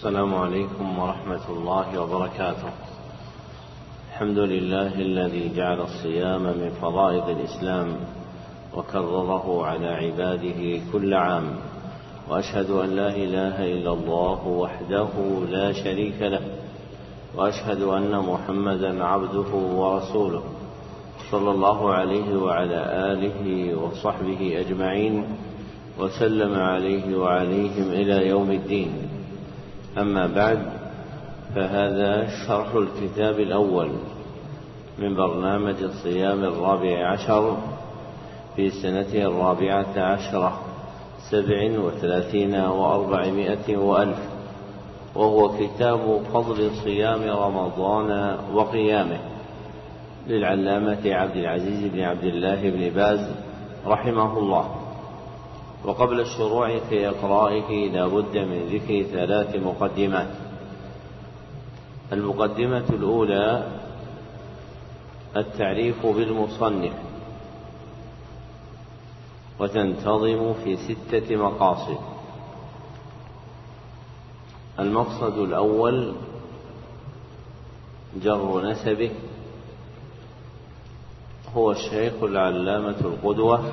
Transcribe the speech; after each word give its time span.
السلام 0.00 0.34
عليكم 0.34 0.98
ورحمة 0.98 1.48
الله 1.48 2.00
وبركاته. 2.00 2.72
الحمد 4.08 4.38
لله 4.38 4.94
الذي 4.94 5.52
جعل 5.56 5.80
الصيام 5.80 6.42
من 6.42 6.70
فرائض 6.80 7.28
الإسلام 7.28 7.88
وكرره 8.76 9.66
على 9.66 9.86
عباده 9.86 10.80
كل 10.92 11.14
عام. 11.14 11.44
وأشهد 12.30 12.70
أن 12.70 12.96
لا 12.96 13.08
إله 13.08 13.72
إلا 13.72 13.92
الله 13.92 14.46
وحده 14.48 15.08
لا 15.50 15.72
شريك 15.72 16.22
له. 16.22 16.40
وأشهد 17.36 17.82
أن 17.82 18.18
محمدا 18.18 19.04
عبده 19.04 19.52
ورسوله. 19.52 20.42
صلى 21.30 21.50
الله 21.50 21.92
عليه 21.92 22.36
وعلى 22.36 22.80
آله 23.12 23.74
وصحبه 23.76 24.60
أجمعين 24.60 25.24
وسلم 25.98 26.54
عليه 26.54 27.16
وعليهم 27.16 27.92
إلى 27.92 28.28
يوم 28.28 28.50
الدين. 28.50 29.09
أما 29.98 30.26
بعد 30.26 30.58
فهذا 31.54 32.28
شرح 32.46 32.74
الكتاب 32.74 33.40
الأول 33.40 33.90
من 34.98 35.16
برنامج 35.16 35.82
الصيام 35.82 36.44
الرابع 36.44 37.06
عشر 37.06 37.56
في 38.56 38.70
سنته 38.70 39.22
الرابعة 39.22 39.98
عشرة 39.98 40.60
سبع 41.30 41.78
وثلاثين 41.78 42.54
وأربعمائة 42.54 43.76
وألف 43.76 44.18
وهو 45.14 45.48
كتاب 45.48 46.22
فضل 46.32 46.70
صيام 46.84 47.22
رمضان 47.22 48.36
وقيامه. 48.54 49.18
للعلامة 50.28 51.14
عبد 51.14 51.36
العزيز 51.36 51.92
بن 51.92 52.00
عبد 52.00 52.24
الله 52.24 52.70
بن 52.70 52.88
باز 52.88 53.30
رحمه 53.86 54.38
الله. 54.38 54.79
وقبل 55.84 56.20
الشروع 56.20 56.78
في 56.78 57.08
إقرائه 57.08 57.90
لا 57.90 58.06
بد 58.06 58.38
من 58.38 58.66
ذكر 58.72 59.02
ثلاث 59.02 59.56
مقدمات. 59.56 60.28
المقدمة 62.12 62.84
الأولى 62.90 63.68
التعريف 65.36 66.06
بالمصنف. 66.06 66.92
وتنتظم 69.60 70.54
في 70.64 70.76
ستة 70.76 71.36
مقاصد. 71.36 71.98
المقصد 74.78 75.38
الأول 75.38 76.14
جر 78.22 78.70
نسبه. 78.70 79.10
هو 81.54 81.70
الشيخ 81.70 82.12
العلامة 82.22 83.00
القدوة. 83.00 83.72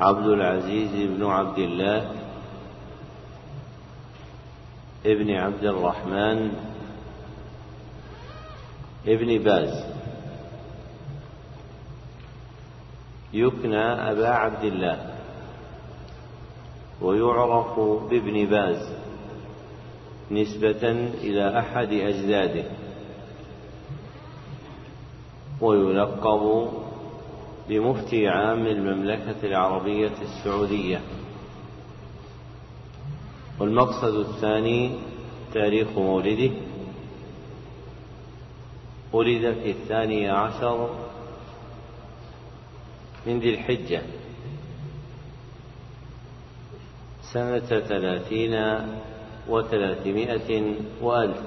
عبد 0.00 0.26
العزيز 0.26 0.90
بن 1.10 1.26
عبد 1.26 1.58
الله 1.58 2.10
ابن 5.06 5.30
عبد 5.30 5.64
الرحمن 5.64 6.52
ابن 9.06 9.38
باز. 9.38 9.84
يكنى 13.32 13.84
أبا 14.10 14.28
عبد 14.28 14.64
الله 14.64 14.98
ويعرف 17.02 17.80
بابن 18.10 18.46
باز 18.46 18.92
نسبة 20.30 20.90
إلى 21.22 21.58
أحد 21.58 21.92
أجداده. 21.92 22.64
ويلقب 25.60 26.68
بمفتي 27.68 28.28
عام 28.28 28.66
المملكة 28.66 29.36
العربية 29.42 30.12
السعودية. 30.22 31.00
والمقصد 33.60 34.14
الثاني 34.14 34.98
تاريخ 35.54 35.88
مولده. 35.96 36.50
ولد 39.12 39.54
في 39.62 39.70
الثاني 39.70 40.28
عشر 40.28 40.90
من 43.26 43.40
ذي 43.40 43.50
الحجة. 43.54 44.02
سنة 47.32 47.80
ثلاثين 47.80 48.78
وثلاثمائة 49.48 50.74
وألف. 51.02 51.40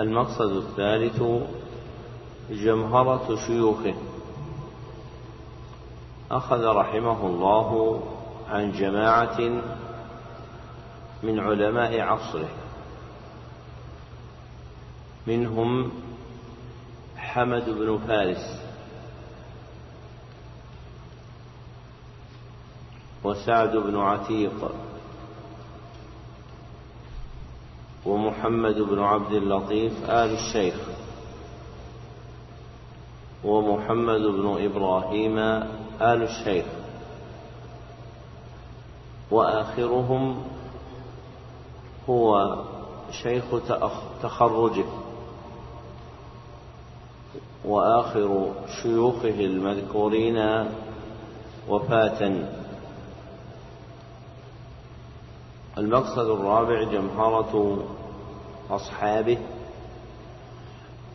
المقصد 0.00 0.50
الثالث 0.56 1.22
جمهرة 2.50 3.36
شيوخه. 3.46 3.94
أخذ 6.30 6.64
رحمه 6.64 7.26
الله 7.26 8.00
عن 8.50 8.72
جماعة 8.72 9.40
من 11.22 11.40
علماء 11.40 12.00
عصره. 12.00 12.48
منهم 15.26 15.92
حمد 17.16 17.70
بن 17.70 17.98
فارس 18.06 18.60
وسعد 23.24 23.76
بن 23.76 23.98
عتيق 23.98 24.70
ومحمد 28.06 28.74
بن 28.74 28.98
عبد 28.98 29.32
اللطيف 29.32 30.10
آل 30.10 30.32
الشيخ. 30.32 30.95
ومحمد 33.46 34.20
بن 34.20 34.64
إبراهيم 34.64 35.38
آل 36.00 36.22
الشيخ. 36.22 36.64
وآخرهم 39.30 40.44
هو 42.10 42.56
شيخ 43.22 43.44
تخرجه. 44.22 44.84
وآخر 47.64 48.52
شيوخه 48.82 49.28
المذكورين 49.28 50.68
وفاة. 51.68 52.32
المقصد 55.78 56.28
الرابع 56.30 56.82
جمهرة 56.82 57.78
أصحابه. 58.70 59.38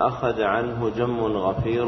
أخذ 0.07 0.41
عنه 0.41 0.89
جم 0.89 1.19
غفير 1.19 1.85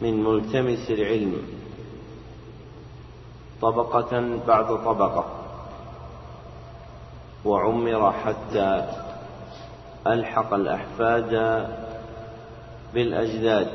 من 0.00 0.24
ملتمس 0.24 0.90
العلم 0.90 1.42
طبقة 3.62 4.38
بعد 4.46 4.66
طبقة 4.66 5.24
وعمر 7.44 8.12
حتى 8.12 8.88
ألحق 10.06 10.54
الأحفاد 10.54 11.32
بالأجداد 12.94 13.68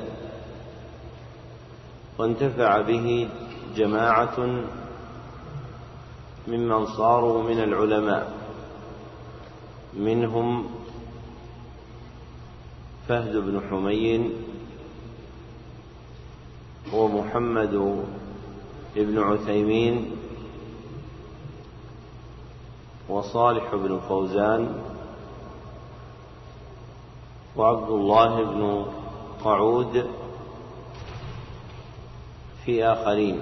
وانتفع 2.18 2.82
به 2.82 3.30
جماعة 3.76 4.64
ممن 6.48 6.86
صاروا 6.86 7.44
من 7.44 7.60
العلماء 7.60 8.34
منهم 9.94 10.66
فهد 13.08 13.36
بن 13.36 13.62
حمين 13.70 14.34
ومحمد 16.94 18.04
بن 18.96 19.20
عثيمين 19.20 20.12
وصالح 23.10 23.76
بن 23.76 24.00
فوزان 24.00 24.82
وعبد 27.56 27.90
الله 27.90 28.44
بن 28.44 28.86
قعود 29.44 30.10
في 32.66 32.86
آخرين. 32.86 33.42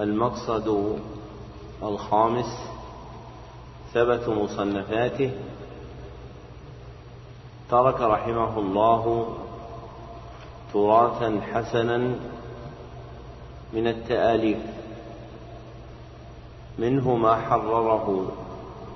المقصد 0.00 0.98
الخامس 1.82 2.68
ثبت 3.94 4.28
مصنفاته 4.28 5.30
ترك 7.74 8.00
رحمه 8.00 8.58
الله 8.58 9.36
تراثا 10.72 11.40
حسنا 11.52 11.98
من 13.72 13.86
التآليف. 13.86 14.58
منه 16.78 17.16
ما 17.16 17.36
حرره 17.36 18.32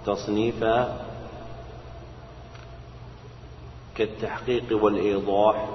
تصنيفا 0.06 1.06
كالتحقيق 3.96 4.84
والإيضاح 4.84 5.68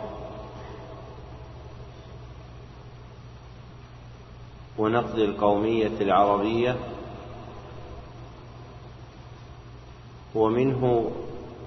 ونقد 4.78 5.20
القومية 5.20 5.98
العربية 6.02 6.76
ومنه 10.36 11.12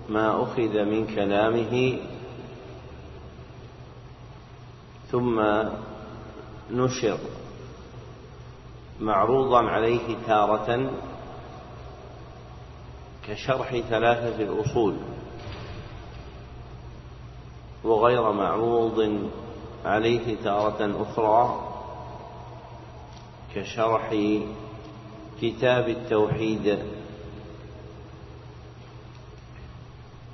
ما 0.08 0.42
أخذ 0.42 0.84
من 0.84 1.06
كلامه. 1.06 1.98
ثم 5.10 5.40
نشر 6.70 7.18
معروضا 9.00 9.62
عليه 9.62 10.16
تارة 10.26 10.90
كشرح 13.28 13.76
ثلاثة 13.76 14.42
الأصول. 14.42 14.96
وغير 17.84 18.32
معروض 18.32 19.28
عليه 19.84 20.36
تارة 20.44 21.02
أخرى 21.02 21.60
كشرح 23.54 24.14
كتاب 25.40 25.88
التوحيد. 25.88 26.95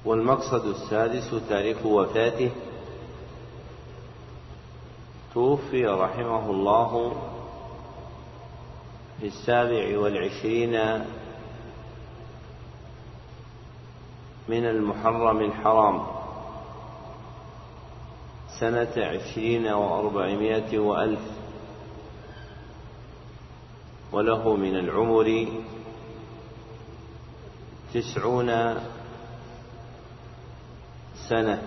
والمقصد 0.04 0.66
السادس 0.66 1.34
تاريخ 1.48 1.86
وفاته. 1.86 2.50
توفي 5.34 5.86
رحمه 5.86 6.50
الله 6.50 7.12
في 9.20 9.26
السابع 9.26 9.98
والعشرين 9.98 11.04
من 14.48 14.64
المحرم 14.64 15.40
الحرام 15.40 16.06
سنة 18.60 18.92
عشرين 18.96 19.66
وأربعمائة 19.66 20.78
وألف. 20.78 21.20
وله 24.12 24.56
من 24.56 24.76
العمر 24.76 25.46
تسعون 27.94 28.50
سنة. 31.32 31.62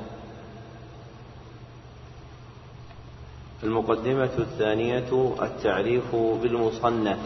المقدمة 3.64 4.30
الثانية 4.38 5.34
التعريف 5.42 6.16
بالمصنف 6.16 7.18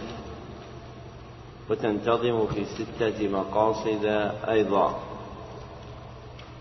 وتنتظم 1.70 2.48
في 2.48 2.66
ستة 2.66 3.28
مقاصد 3.28 4.06
أيضا. 4.48 5.00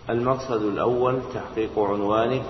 المقصد 0.09 0.61
الأول 0.61 1.21
تحقيق 1.33 1.79
عنوانه. 1.79 2.43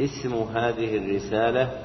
اسم 0.00 0.34
هذه 0.34 0.96
الرسالة 0.96 1.82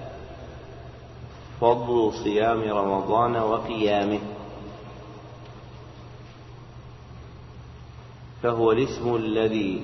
فضل 1.61 2.13
صيام 2.23 2.61
رمضان 2.61 3.35
وقيامه. 3.35 4.34
فهو 8.45 8.71
الاسم 8.71 9.15
الذي 9.15 9.81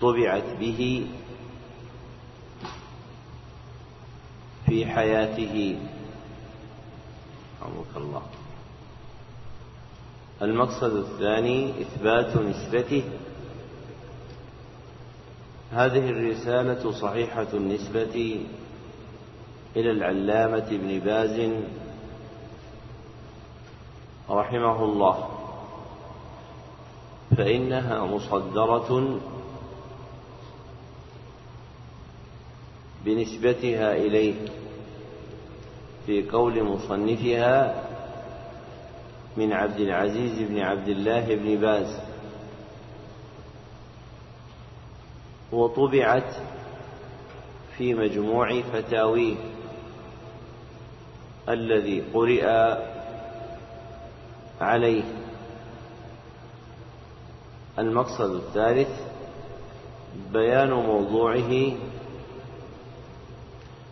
طبعت 0.00 0.44
به 0.60 1.06
في 4.66 4.86
حياته. 4.86 5.78
رحمك 7.62 7.92
الله. 7.96 8.22
المقصد 10.42 10.96
الثاني 10.96 11.70
إثبات 11.80 12.36
نسبته. 12.36 13.04
هذه 15.72 16.10
الرسالة 16.10 16.92
صحيحة 16.92 17.48
النسبة 17.54 18.40
إلى 19.76 19.90
العلامة 19.90 20.68
ابن 20.68 20.98
باز 20.98 21.50
رحمه 24.30 24.84
الله. 24.84 25.28
فإنها 27.36 28.04
مصدرة 28.04 29.20
بنسبتها 33.04 33.92
إليه 33.92 34.34
في 36.06 36.30
قول 36.30 36.64
مصنفها 36.64 37.84
من 39.36 39.52
عبد 39.52 39.80
العزيز 39.80 40.48
بن 40.48 40.58
عبد 40.58 40.88
الله 40.88 41.34
بن 41.34 41.56
باز. 41.56 42.00
وطبعت 45.52 46.34
في 47.78 47.94
مجموع 47.94 48.60
فتاويه 48.60 49.36
الذي 51.48 52.00
قرئ 52.14 52.46
عليه. 54.60 55.04
المقصد 57.78 58.30
الثالث 58.34 58.88
بيان 60.32 60.72
موضوعه 60.72 61.72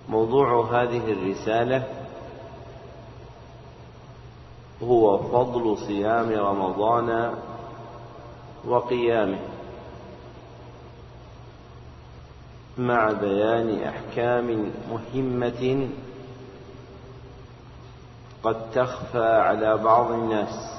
موضوع 0.09 0.83
هذه 0.83 1.13
الرسالة 1.13 1.85
هو 4.83 5.19
فضل 5.19 5.79
صيام 5.79 6.31
رمضان 6.33 7.35
وقيامه 8.67 9.39
مع 12.79 13.13
بيان 13.13 13.83
أحكام 13.83 14.73
مهمة 14.91 15.89
قد 18.45 18.71
تخفى 18.75 19.27
على 19.27 19.77
بعض 19.77 20.11
الناس. 20.11 20.75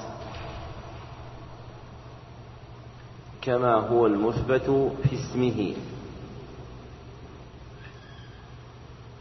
كما 3.42 3.74
هو 3.74 4.06
المثبت 4.06 4.92
في 5.02 5.14
اسمه. 5.14 5.74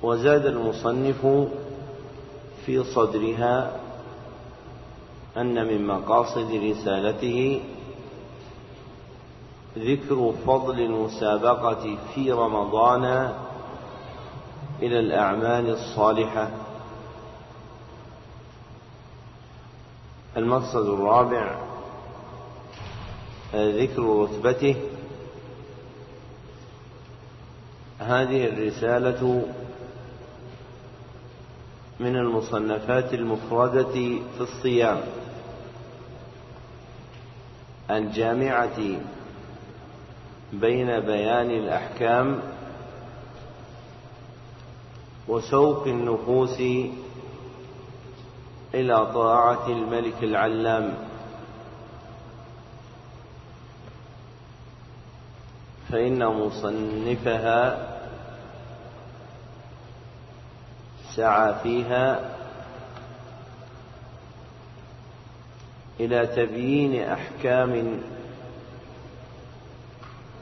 وزاد 0.04 0.46
المصنف 0.46 1.48
في 2.66 2.84
صدرها 2.84 3.80
أن 5.38 5.68
من 5.68 5.88
مقاصد 5.88 6.52
رسالته 6.52 7.62
ذكر 9.78 10.34
فضل 10.48 10.80
المسابقة 10.80 11.98
في 12.14 12.32
رمضان 12.32 13.34
إلى 14.82 15.00
الأعمال 15.00 15.70
الصالحة. 15.70 16.65
المقصد 20.38 20.88
الرابع 20.88 21.56
ذكر 23.56 24.02
رتبته 24.02 24.76
هذه 28.00 28.46
الرسالة 28.46 29.46
من 32.00 32.16
المصنفات 32.16 33.14
المفردة 33.14 33.94
في 34.38 34.42
الصيام 34.42 35.02
الجامعة 37.90 38.78
بين 40.54 41.00
بيان 41.00 41.52
الأحكام 41.52 42.40
وسوق 45.28 45.88
النفوس 45.88 46.62
إلى 48.76 49.06
طاعة 49.14 49.68
الملك 49.68 50.24
العلام. 50.24 50.94
فإن 55.92 56.26
مصنفها 56.26 57.88
سعى 61.16 61.56
فيها 61.64 62.36
إلى 66.00 66.28
تبيين 66.28 67.10
أحكام 67.10 68.02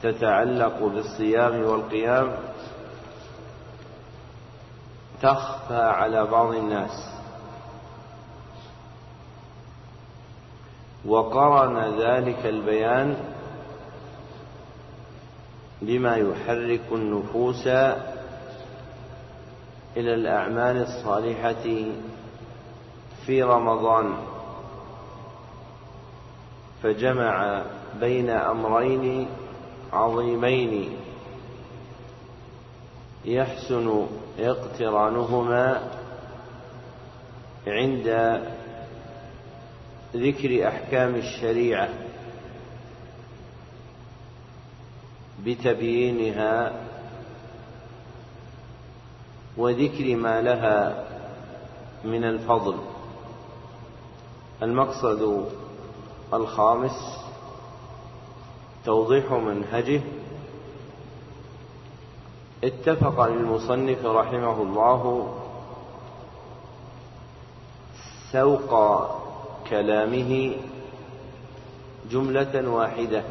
تتعلق 0.02 0.82
بالصيام 0.82 1.62
والقيام 1.62 2.36
تخفى 5.22 5.82
على 5.82 6.24
بعض 6.24 6.54
الناس. 6.54 7.13
وقرن 11.06 12.00
ذلك 12.00 12.46
البيان 12.46 13.16
بما 15.82 16.16
يحرك 16.16 16.80
النفوس 16.92 17.66
إلى 19.96 20.14
الأعمال 20.14 20.82
الصالحة 20.82 21.64
في 23.26 23.42
رمضان. 23.42 24.14
فجمع 26.82 27.62
بين 28.00 28.30
أمرين 28.30 29.28
عظيمين 29.92 30.96
يحسن 33.24 34.06
اقترانهما 34.38 35.90
عند 37.66 38.08
ذكر 40.14 40.68
أحكام 40.68 41.14
الشريعة 41.14 41.88
بتبيينها 45.44 46.72
وذكر 49.56 50.16
ما 50.16 50.42
لها 50.42 51.04
من 52.04 52.24
الفضل. 52.24 52.76
المقصد 54.62 55.48
الخامس 56.34 57.18
توضيح 58.84 59.32
منهجه. 59.32 60.00
اتفق 62.64 63.20
المصنف 63.20 64.04
رحمه 64.04 64.62
الله 64.62 65.34
سوق 68.32 68.74
كلامه 69.70 70.56
جملة 72.10 72.68
واحدة. 72.68 73.22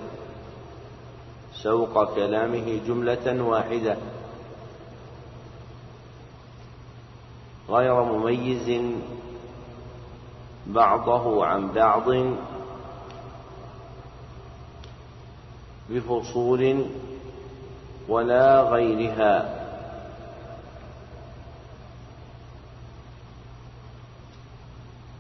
سوق 1.54 2.16
كلامه 2.16 2.80
جملة 2.88 3.44
واحدة. 3.44 3.98
غير 7.70 8.04
مميز 8.04 8.82
بعضه 10.68 11.46
عن 11.46 11.72
بعض 11.72 12.04
بفصول 15.90 16.86
ولا 18.10 18.62
غيرها. 18.62 19.64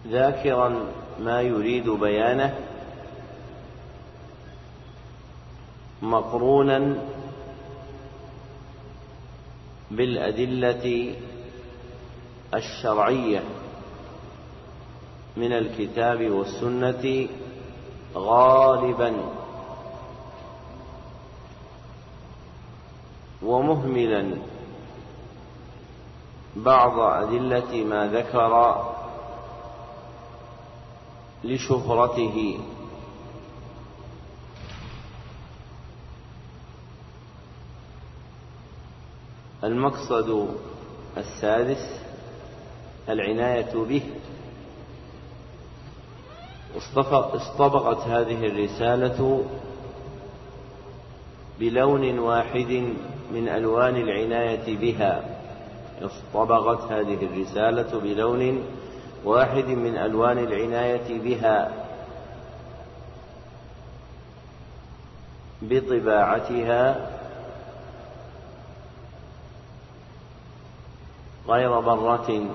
ذاكرا 0.07 0.85
ما 1.19 1.41
يريد 1.41 1.89
بيانه 1.89 2.55
مقرونا 6.01 6.95
بالأدلة 9.91 11.15
الشرعية 12.53 13.43
من 15.37 15.53
الكتاب 15.53 16.29
والسنة 16.29 17.27
غالبا 18.15 19.13
ومهملا. 23.43 24.35
بعض 26.55 26.99
أدلة 26.99 27.83
ما 27.83 28.07
ذكر 28.07 28.92
لشهرته. 31.43 32.59
المقصد 39.63 40.47
السادس 41.17 41.99
العناية 43.09 43.73
به. 43.75 44.01
اصطبغت 47.35 48.07
هذه 48.07 48.47
الرسالة 48.47 49.45
بلون 51.59 52.19
واحد 52.19 52.93
من 53.33 53.49
ألوان 53.49 53.95
العناية 53.95 54.77
بها. 54.77 55.39
اصطبغت 56.01 56.91
هذه 56.91 57.25
الرسالة 57.25 57.99
بلون 57.99 58.63
واحد 59.23 59.65
من 59.65 59.97
ألوان 59.97 60.37
العناية 60.37 61.19
بها 61.19 61.71
بطباعتها 65.61 67.09
غير 71.47 71.79
برة 71.79 72.45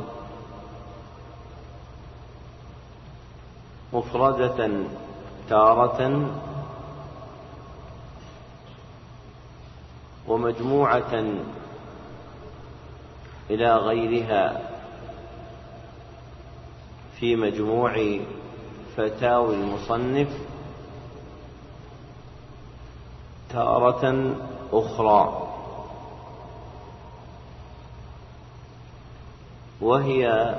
مفردة 3.92 4.70
تارة 5.48 6.30
ومجموعة 10.28 11.24
إلى 13.50 13.76
غيرها 13.76 14.77
في 17.20 17.36
مجموع 17.36 18.18
فتاوي 18.96 19.54
المصنف 19.54 20.28
تارة 23.50 24.34
أخرى 24.72 25.48
وهي 29.80 30.54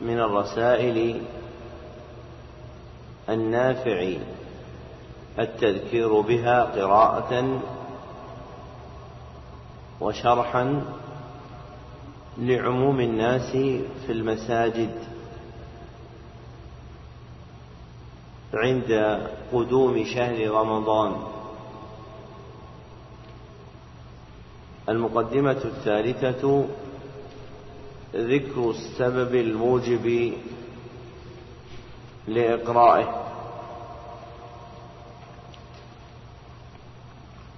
من 0.00 0.20
الرسائل 0.20 1.22
النافع 3.28 4.12
التذكير 5.38 6.20
بها 6.20 6.64
قراءة 6.64 7.60
وشرحا 10.00 10.84
لعموم 12.38 13.00
الناس 13.00 13.50
في 14.06 14.12
المساجد. 14.12 15.11
عند 18.54 19.20
قدوم 19.52 20.04
شهر 20.04 20.50
رمضان. 20.50 21.16
المقدمة 24.88 25.60
الثالثة 25.64 26.64
ذكر 28.14 28.70
السبب 28.70 29.34
الموجب 29.34 30.32
لإقرائه. 32.28 33.22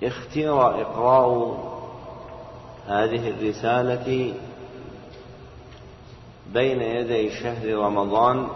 اختير 0.02 0.80
إقراء 0.80 1.30
هذه 2.86 3.30
الرسالة 3.30 4.34
بين 6.52 6.82
يدي 6.82 7.30
شهر 7.30 7.74
رمضان 7.74 8.48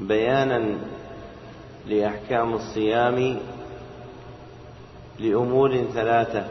بيانا 0.00 0.78
لأحكام 1.86 2.54
الصيام 2.54 3.38
لأمور 5.18 5.84
ثلاثة. 5.94 6.46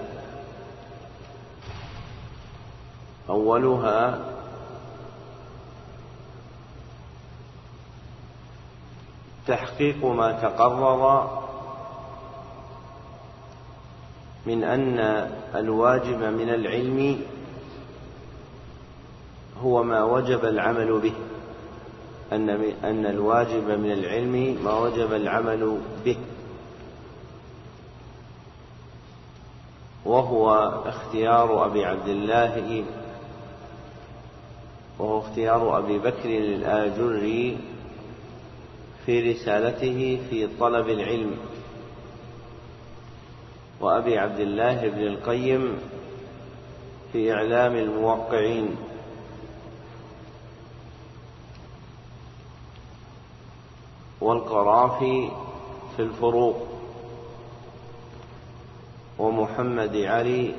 أولها 3.29 4.19
تحقيق 9.47 10.05
ما 10.05 10.31
تقرر 10.31 11.29
من 14.45 14.63
أن 14.63 14.99
الواجب 15.55 16.23
من 16.23 16.49
العلم 16.49 17.21
هو 19.63 19.83
ما 19.83 20.03
وجب 20.03 20.45
العمل 20.45 20.99
به. 20.99 21.13
أن 22.33 22.49
أن 22.83 23.05
الواجب 23.05 23.69
من 23.79 23.91
العلم 23.91 24.63
ما 24.63 24.79
وجب 24.79 25.13
العمل 25.13 25.81
به. 26.05 26.17
وهو 30.05 30.53
اختيار 30.85 31.65
أبي 31.65 31.85
عبد 31.85 32.07
الله 32.07 32.83
وهو 34.99 35.19
اختيار 35.19 35.79
أبي 35.79 35.99
بكر 35.99 36.29
الآجري 36.29 37.57
في 39.05 39.31
رسالته 39.31 40.19
في 40.29 40.47
طلب 40.59 40.89
العلم. 40.89 41.37
وأبي 43.81 44.17
عبد 44.17 44.39
الله 44.39 44.87
بن 44.87 45.07
القيم 45.07 45.77
في 47.13 47.33
إعلام 47.33 47.75
الموقعين. 47.75 48.75
والقرافي 54.27 55.31
في 55.95 56.01
الفروق. 56.01 56.67
ومحمد 59.19 59.95
علي 59.95 60.55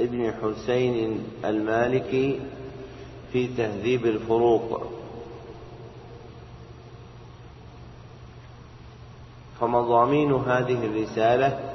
ابن 0.00 0.32
حسين 0.32 1.24
المالكي 1.44 2.40
في 3.32 3.46
تهذيب 3.56 4.06
الفروق. 4.06 4.82
فمضامين 9.60 10.32
هذه 10.32 10.86
الرسالة 10.86 11.74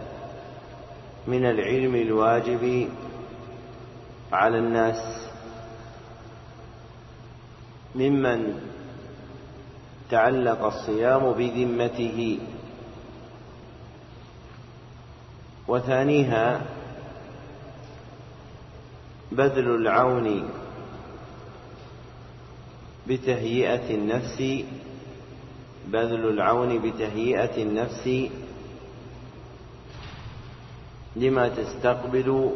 من 1.28 1.46
العلم 1.46 1.96
الواجب 1.96 2.90
على 4.32 4.58
الناس 4.58 5.28
ممن 7.96 8.60
تعلق 10.12 10.64
الصيام 10.64 11.32
بذمته. 11.32 12.40
وثانيها 15.68 16.62
بذل 19.32 19.76
العون 19.76 20.50
بتهيئة 23.08 23.96
النفس 23.96 24.64
بذل 25.88 26.30
العون 26.30 26.80
بتهيئة 26.80 27.64
النفس 27.64 28.30
لما 31.16 31.48
تستقبل 31.48 32.52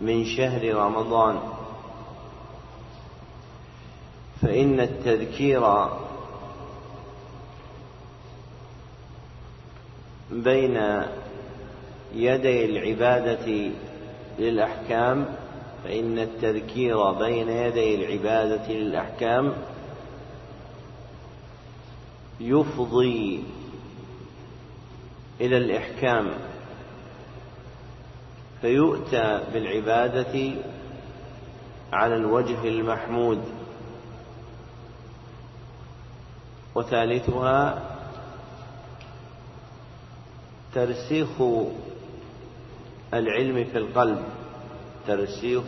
من 0.00 0.24
شهر 0.24 0.74
رمضان. 0.74 1.53
فإن 4.44 4.80
التذكير 4.80 5.62
بين 10.30 11.02
يدي 12.14 12.64
العبادة 12.64 13.70
للأحكام 14.38 15.26
فإن 15.84 16.18
التذكير 16.18 17.12
بين 17.12 17.48
يدي 17.48 17.94
العبادة 17.94 18.72
للأحكام 18.72 19.52
يفضي 22.40 23.44
إلى 25.40 25.56
الإحكام 25.56 26.30
فيؤتى 28.60 29.40
بالعبادة 29.52 30.52
على 31.92 32.16
الوجه 32.16 32.68
المحمود. 32.68 33.42
وثالثها 36.74 37.82
ترسيخ 40.74 41.28
العلم 43.14 43.64
في 43.64 43.78
القلب. 43.78 44.22
ترسيخ 45.06 45.64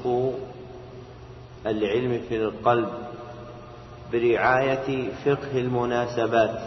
العلم 1.67 2.21
في 2.29 2.37
القلب. 2.37 2.89
برعاية 4.13 5.09
فقه 5.25 5.59
المناسبات. 5.59 6.61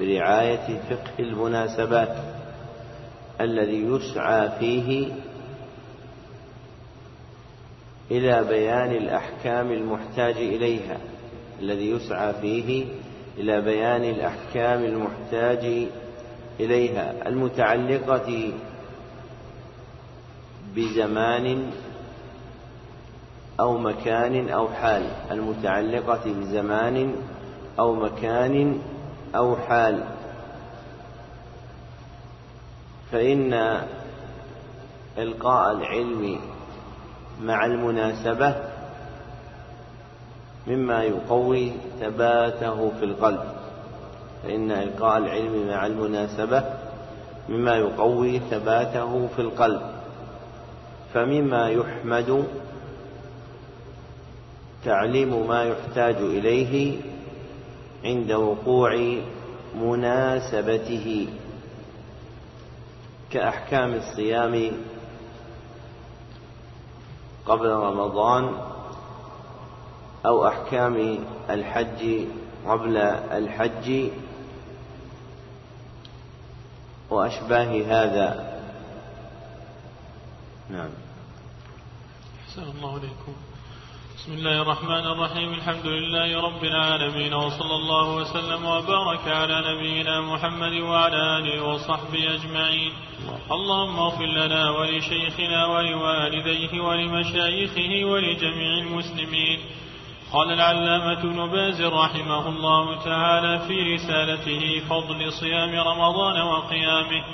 برعاية 0.00 0.80
فقه 0.90 1.18
المناسبات. 1.18 2.16
الذي 3.40 3.84
يسعى 3.84 4.50
فيه 4.58 5.12
إلى 8.10 8.44
بيان 8.44 8.90
الأحكام 8.90 9.72
المحتاج 9.72 10.36
إليها. 10.36 10.98
الذي 11.60 11.90
يسعى 11.90 12.34
فيه 12.34 12.86
إلى 13.38 13.60
بيان 13.60 14.04
الأحكام 14.04 14.84
المحتاج 14.84 15.88
إليها 16.60 17.28
المتعلقة 17.28 18.52
بزمان 20.76 21.70
أو 23.60 23.78
مكان 23.78 24.48
أو 24.48 24.68
حال 24.68 25.02
المتعلقة 25.30 26.20
بزمان 26.26 27.14
أو 27.78 27.94
مكان 27.94 28.78
أو 29.36 29.56
حال. 29.56 30.04
فإن 33.12 33.80
إلقاء 35.18 35.72
العلم 35.72 36.40
مع 37.42 37.66
المناسبة 37.66 38.75
مما 40.66 41.02
يقوي 41.02 41.72
ثباته 42.00 42.92
في 42.98 43.04
القلب. 43.04 43.44
فإن 44.42 44.70
إلقاء 44.70 45.18
العلم 45.18 45.68
مع 45.68 45.86
المناسبة 45.86 46.64
مما 47.48 47.76
يقوي 47.76 48.38
ثباته 48.38 49.28
في 49.36 49.42
القلب. 49.42 49.80
فمما 51.14 51.68
يحمد 51.68 52.44
تعليم 54.84 55.48
ما 55.48 55.64
يحتاج 55.64 56.16
إليه 56.16 57.00
عند 58.04 58.32
وقوع 58.32 59.18
مناسبته. 59.80 61.28
كأحكام 63.30 63.94
الصيام 63.94 64.72
قبل 67.46 67.68
رمضان 67.68 68.50
أو 70.26 70.48
أحكام 70.48 71.18
الحج 71.50 72.26
قبل 72.66 72.96
الحج 73.40 74.10
وأشباه 77.10 77.82
هذا. 77.86 78.60
نعم. 80.70 80.90
أحسن 82.48 82.62
الله 82.62 82.92
عليكم 82.92 83.34
بسم 84.16 84.32
الله 84.32 84.62
الرحمن 84.62 85.06
الرحيم. 85.06 85.54
الحمد 85.54 85.86
لله 85.86 86.40
رب 86.42 86.64
العالمين 86.64 87.34
وصلى 87.34 87.74
الله 87.74 88.14
وسلم 88.14 88.66
وبارك 88.66 89.28
على 89.28 89.56
نبينا 89.70 90.20
محمد 90.20 90.72
وعلى 90.72 91.38
آله 91.38 91.62
وصحبه 91.62 92.34
أجمعين. 92.34 92.92
اللهم 93.50 93.98
اغفر 93.98 94.26
لنا 94.26 94.70
ولشيخنا 94.70 95.66
ولوالديه 95.66 96.80
ولمشايخه 96.80 98.04
ولجميع 98.04 98.78
المسلمين. 98.78 99.60
قال 100.32 100.52
العلامة 100.52 101.12
ابن 101.12 101.46
باز 101.46 101.82
رحمه 101.82 102.48
الله 102.48 103.04
تعالى 103.04 103.58
في 103.58 103.94
رسالته 103.94 104.80
فضل 104.88 105.32
صيام 105.32 105.74
رمضان 105.74 106.40
وقيامه 106.40 107.24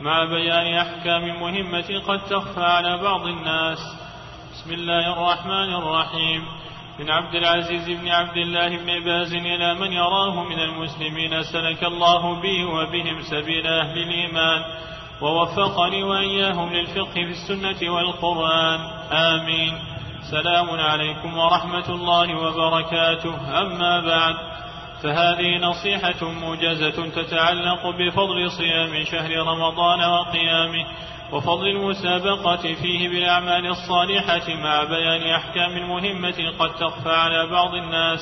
مع 0.00 0.24
بيان 0.24 0.74
أحكام 0.74 1.40
مهمة 1.40 2.02
قد 2.08 2.20
تخفى 2.20 2.60
على 2.64 3.02
بعض 3.02 3.26
الناس. 3.26 3.78
بسم 4.52 4.72
الله 4.72 5.12
الرحمن 5.12 5.74
الرحيم. 5.74 6.44
من 6.98 7.10
عبد 7.10 7.34
العزيز 7.34 7.90
بن 7.90 8.08
عبد 8.08 8.36
الله 8.36 8.68
بن 8.68 9.04
باز 9.04 9.34
إلى 9.34 9.74
من 9.74 9.92
يراه 9.92 10.44
من 10.44 10.58
المسلمين 10.58 11.42
سلك 11.42 11.84
الله 11.84 12.40
بي 12.40 12.64
وبهم 12.64 13.22
سبيل 13.22 13.66
أهل 13.66 13.98
الإيمان 13.98 14.64
ووفقني 15.20 16.02
وإياهم 16.02 16.72
للفقه 16.72 17.12
في 17.12 17.30
السنة 17.30 17.90
والقرآن. 17.90 18.80
آمين. 19.12 19.97
سلام 20.30 20.70
عليكم 20.70 21.38
ورحمة 21.38 21.88
الله 21.88 22.34
وبركاته. 22.36 23.60
أما 23.60 24.00
بعد 24.00 24.34
فهذه 25.02 25.58
نصيحة 25.58 26.30
موجزة 26.30 27.08
تتعلق 27.08 27.86
بفضل 27.86 28.50
صيام 28.50 29.04
شهر 29.04 29.30
رمضان 29.46 30.00
وقيامه 30.00 30.86
وفضل 31.32 31.66
المسابقة 31.68 32.74
فيه 32.74 33.08
بالأعمال 33.08 33.66
الصالحة 33.66 34.54
مع 34.54 34.84
بيان 34.84 35.22
أحكام 35.34 35.88
مهمة 35.88 36.52
قد 36.58 36.74
تخفى 36.74 37.10
على 37.10 37.46
بعض 37.46 37.74
الناس. 37.74 38.20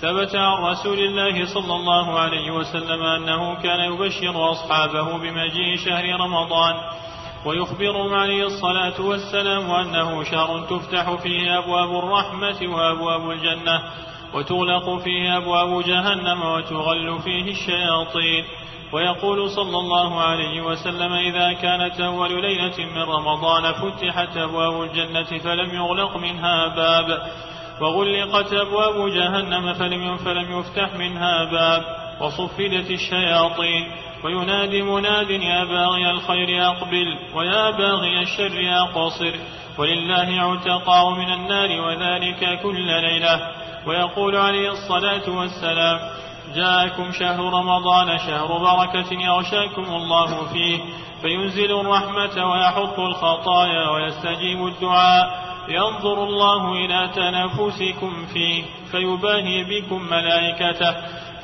ثبت 0.00 0.34
عن 0.34 0.64
رسول 0.64 0.98
الله 0.98 1.46
صلى 1.54 1.74
الله 1.74 2.18
عليه 2.20 2.50
وسلم 2.50 3.02
أنه 3.02 3.54
كان 3.62 3.80
يبشر 3.92 4.50
أصحابه 4.50 5.18
بمجيء 5.18 5.76
شهر 5.76 6.20
رمضان 6.20 6.74
ويخبرهم 7.44 8.14
عليه 8.14 8.46
الصلاة 8.46 9.00
والسلام 9.00 9.70
أنه 9.70 10.22
شهر 10.24 10.60
تفتح 10.60 11.14
فيه 11.14 11.58
أبواب 11.58 12.04
الرحمة 12.04 12.74
وأبواب 12.74 13.30
الجنة 13.30 13.82
وتغلق 14.34 14.98
فيه 14.98 15.36
أبواب 15.36 15.84
جهنم 15.84 16.42
وتغل 16.42 17.18
فيه 17.24 17.50
الشياطين. 17.50 18.44
ويقول 18.92 19.50
صلى 19.50 19.78
الله 19.78 20.20
عليه 20.20 20.60
وسلم 20.60 21.12
إذا 21.12 21.52
كانت 21.52 22.00
أول 22.00 22.42
ليلة 22.42 22.78
من 22.78 23.02
رمضان 23.02 23.72
فتحت 23.72 24.36
أبواب 24.36 24.82
الجنة 24.82 25.38
فلم 25.38 25.74
يغلق 25.74 26.16
منها 26.16 26.68
باب 26.68 27.22
وغلقت 27.80 28.52
أبواب 28.52 29.08
جهنم 29.08 29.72
فلم 29.72 30.16
فلم 30.16 30.58
يفتح 30.58 30.94
منها 30.94 31.44
باب 31.44 31.82
وصفدت 32.20 32.90
الشياطين. 32.90 33.90
وينادي 34.24 34.82
مناد 34.82 35.30
يا 35.30 35.64
باغي 35.64 36.10
الخير 36.10 36.66
أقبل 36.66 37.18
ويا 37.34 37.70
باغي 37.70 38.20
الشر 38.22 38.82
أقصر. 38.82 39.34
ولله 39.78 40.40
عتقاء 40.40 41.10
من 41.10 41.32
النار 41.32 41.80
وذلك 41.80 42.60
كل 42.62 42.86
ليلة. 42.86 43.40
ويقول 43.86 44.36
عليه 44.36 44.70
الصلاة 44.70 45.30
والسلام 45.30 45.98
جاءكم 46.54 47.12
شهر 47.12 47.40
رمضان 47.40 48.18
شهر 48.18 48.58
بركة 48.58 49.12
يغشاكم 49.12 49.84
الله 49.84 50.52
فيه. 50.52 50.78
فينزل 51.22 51.80
الرحمة 51.80 52.50
ويحط 52.50 53.00
الخطايا 53.00 53.90
ويستجيب 53.90 54.66
الدعاء. 54.66 55.44
ينظر 55.68 56.24
الله 56.24 56.72
إلى 56.72 57.10
تنافسكم 57.14 58.26
فيه 58.32 58.64
فيباهي 58.90 59.64
بكم 59.64 60.02
ملائكته. 60.10 60.94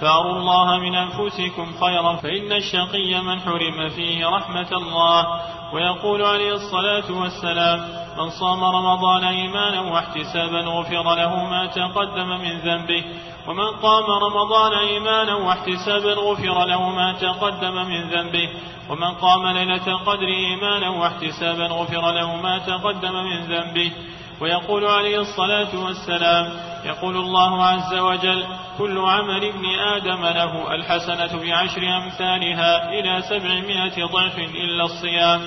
فاروا 0.01 0.37
الله 0.37 0.79
من 0.79 0.95
أنفسكم 0.95 1.73
خيرا 1.81 2.17
فإن 2.17 2.53
الشقي 2.53 3.21
من 3.21 3.41
حرم 3.41 3.89
فيه 3.89 4.27
رحمة 4.27 4.69
الله 4.73 5.41
ويقول 5.73 6.23
عليه 6.23 6.53
الصلاة 6.53 7.13
والسلام 7.13 7.81
من 8.19 8.31
صام 8.31 8.65
رمضان 8.65 9.25
إيمانا 9.25 9.81
واحتسابا 9.81 10.61
غفر 10.61 11.15
له 11.15 11.45
ما 11.45 11.67
تقدم 11.67 12.29
من 12.29 12.59
ذنبه 12.59 13.05
ومن 13.49 13.71
قام 13.83 14.05
رمضان 14.05 14.73
إيمانا 14.73 15.35
واحتسابا 15.35 16.15
غفر 16.15 16.65
له 16.65 16.91
ما 16.91 17.13
تقدم 17.13 17.75
من 17.75 18.11
ذنبه 18.11 18.49
ومن 18.91 19.15
قام 19.15 19.47
ليلة 19.47 19.87
القدر 19.87 20.27
إيمانا 20.27 20.89
واحتسابا 20.89 21.67
غفر 21.67 22.13
له 22.13 22.37
ما 22.37 22.59
تقدم 22.59 23.13
من 23.13 23.41
ذنبه 23.41 23.93
ويقول 24.41 24.85
عليه 24.85 25.21
الصلاة 25.21 25.85
والسلام 25.85 26.53
يقول 26.85 27.17
الله 27.17 27.65
عز 27.65 27.95
وجل 27.95 28.47
كل 28.79 28.99
عمل 28.99 29.45
ابن 29.45 29.65
آدم 29.79 30.25
له 30.25 30.75
الحسنة 30.75 31.43
بعشر 31.43 31.97
أمثالها 31.97 32.89
إلى 32.89 33.23
سبعمائة 33.23 34.05
ضعف 34.07 34.39
إلا 34.39 34.85
الصيام 34.85 35.41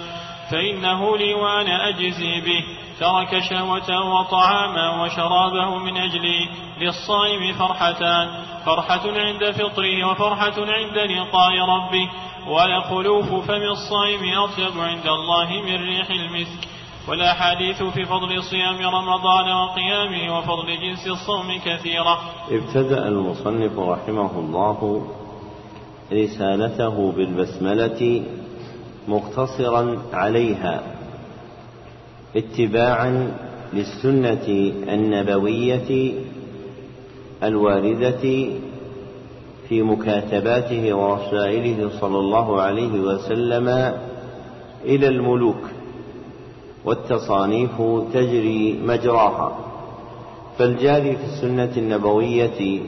فإنه 0.51 1.17
لي 1.17 1.33
وأنا 1.33 1.89
أجزي 1.89 2.41
به 2.41 2.63
ترك 2.99 3.39
شهوته 3.39 4.01
وطعامه 4.01 5.03
وشرابه 5.03 5.77
من 5.77 5.97
أجلي 5.97 6.49
للصائم 6.81 7.53
فرحتان 7.53 8.29
فرحة 8.65 9.01
عند 9.05 9.51
فطره 9.51 10.11
وفرحة 10.11 10.53
عند 10.57 10.97
لقاء 10.97 11.59
ربه 11.59 12.09
ولخلوف 12.47 13.47
فم 13.47 13.63
الصائم 13.63 14.39
أطيب 14.39 14.79
عند 14.79 15.07
الله 15.07 15.61
من 15.61 15.75
ريح 15.75 16.09
المسك. 16.09 16.72
والأحاديث 17.07 17.83
في 17.83 18.05
فضل 18.05 18.43
صيام 18.43 18.75
رمضان 18.75 19.51
وقيامه 19.51 20.37
وفضل 20.37 20.67
جنس 20.67 21.07
الصوم 21.07 21.59
كثيرة. 21.65 22.19
ابتدأ 22.51 23.07
المصنف 23.07 23.79
رحمه 23.79 24.39
الله 24.39 25.07
رسالته 26.13 27.11
بالبسملة 27.11 28.23
مقتصرا 29.07 30.01
عليها 30.13 30.83
اتباعا 32.35 33.37
للسنة 33.73 34.47
النبوية 34.93 36.13
الواردة 37.43 38.49
في 39.69 39.81
مكاتباته 39.81 40.93
ورسائله 40.93 41.89
صلى 41.99 42.19
الله 42.19 42.61
عليه 42.61 42.99
وسلم 42.99 43.67
إلى 44.85 45.07
الملوك. 45.07 45.82
والتصانيف 46.85 47.81
تجري 48.13 48.79
مجراها. 48.85 49.51
فالجاري 50.57 51.15
في 51.15 51.23
السنة 51.23 51.71
النبوية 51.77 52.81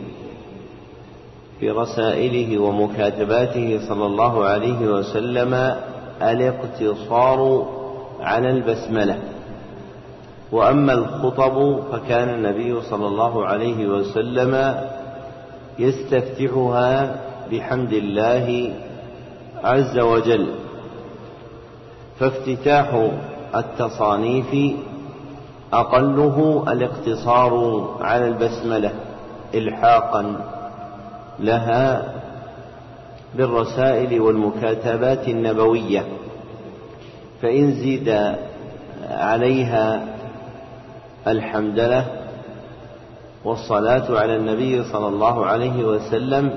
في 1.59 1.69
رسائله 1.69 2.57
ومكاتباته 2.61 3.79
صلى 3.87 4.05
الله 4.05 4.45
عليه 4.45 4.79
وسلم 4.87 5.75
الاقتصار 6.21 7.67
على 8.21 8.49
البسملة. 8.49 9.19
وأما 10.51 10.93
الخطب 10.93 11.79
فكان 11.91 12.29
النبي 12.29 12.81
صلى 12.81 13.07
الله 13.07 13.45
عليه 13.45 13.87
وسلم 13.87 14.81
يستفتحها 15.79 17.21
بحمد 17.51 17.93
الله 17.93 18.73
عز 19.63 19.99
وجل. 19.99 20.47
فافتتاح 22.19 23.09
التصانيف 23.55 24.75
أقله 25.73 26.63
الاقتصار 26.67 27.85
على 28.01 28.27
البسملة 28.27 28.91
إلحاقا 29.53 30.35
لها 31.39 32.13
بالرسائل 33.35 34.21
والمكاتبات 34.21 35.27
النبوية 35.27 36.05
فإن 37.41 37.71
زيد 37.71 38.35
عليها 39.09 40.05
الحمدلة 41.27 42.05
والصلاة 43.45 44.19
على 44.19 44.35
النبي 44.35 44.83
صلى 44.83 45.07
الله 45.07 45.45
عليه 45.45 45.85
وسلم 45.85 46.53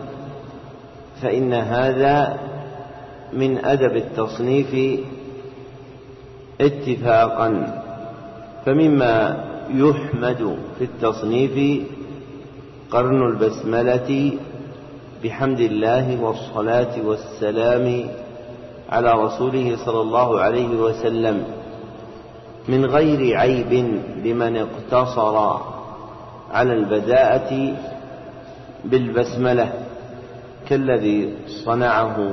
فإن 1.23 1.55
هذا 1.55 2.39
من 3.33 3.65
أدب 3.65 3.97
التصنيف 3.97 5.01
اتفاقا 6.61 7.81
فمما 8.67 9.45
يحمد 9.71 10.59
في 10.79 10.85
التصنيف 10.85 11.85
قرن 12.91 13.23
البسملة 13.23 14.33
بحمد 15.25 15.61
الله 15.61 16.21
والصلاة 16.23 16.95
والسلام 17.05 18.05
على 18.91 19.13
رسوله 19.13 19.77
صلى 19.85 20.01
الله 20.01 20.41
عليه 20.41 20.69
وسلم 20.69 21.45
من 22.69 22.85
غير 22.87 23.37
عيب 23.39 23.73
لمن 24.25 24.57
اقتصر 24.57 25.37
على 26.53 26.73
البداءة 26.73 27.77
بالبسملة 28.85 29.73
كالذي 30.69 31.35
صنعه 31.65 32.31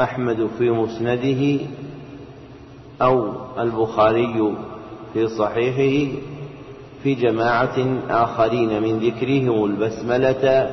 أحمد 0.00 0.48
في 0.58 0.70
مسنده 0.70 1.58
أو 3.02 3.32
البخاري 3.58 4.54
في 5.12 5.28
صحيحه 5.28 6.16
في 7.02 7.14
جماعة 7.14 7.78
آخرين 8.10 8.82
من 8.82 8.98
ذكرهم 8.98 9.64
البسملة 9.64 10.70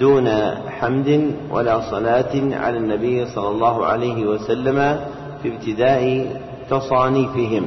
دون 0.00 0.28
حمد 0.68 1.34
ولا 1.50 1.90
صلاة 1.90 2.56
على 2.56 2.78
النبي 2.78 3.26
صلى 3.26 3.48
الله 3.48 3.86
عليه 3.86 4.26
وسلم 4.26 5.00
في 5.42 5.54
ابتداء 5.54 6.26
تصانيفهم. 6.70 7.66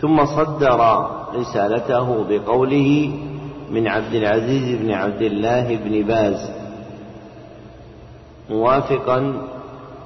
ثم 0.00 0.26
صدر 0.26 1.06
رسالته 1.34 2.24
بقوله 2.30 3.10
من 3.70 3.88
عبد 3.88 4.14
العزيز 4.14 4.80
بن 4.80 4.90
عبد 4.90 5.22
الله 5.22 5.76
بن 5.76 6.02
باز 6.02 6.50
موافقا 8.50 9.32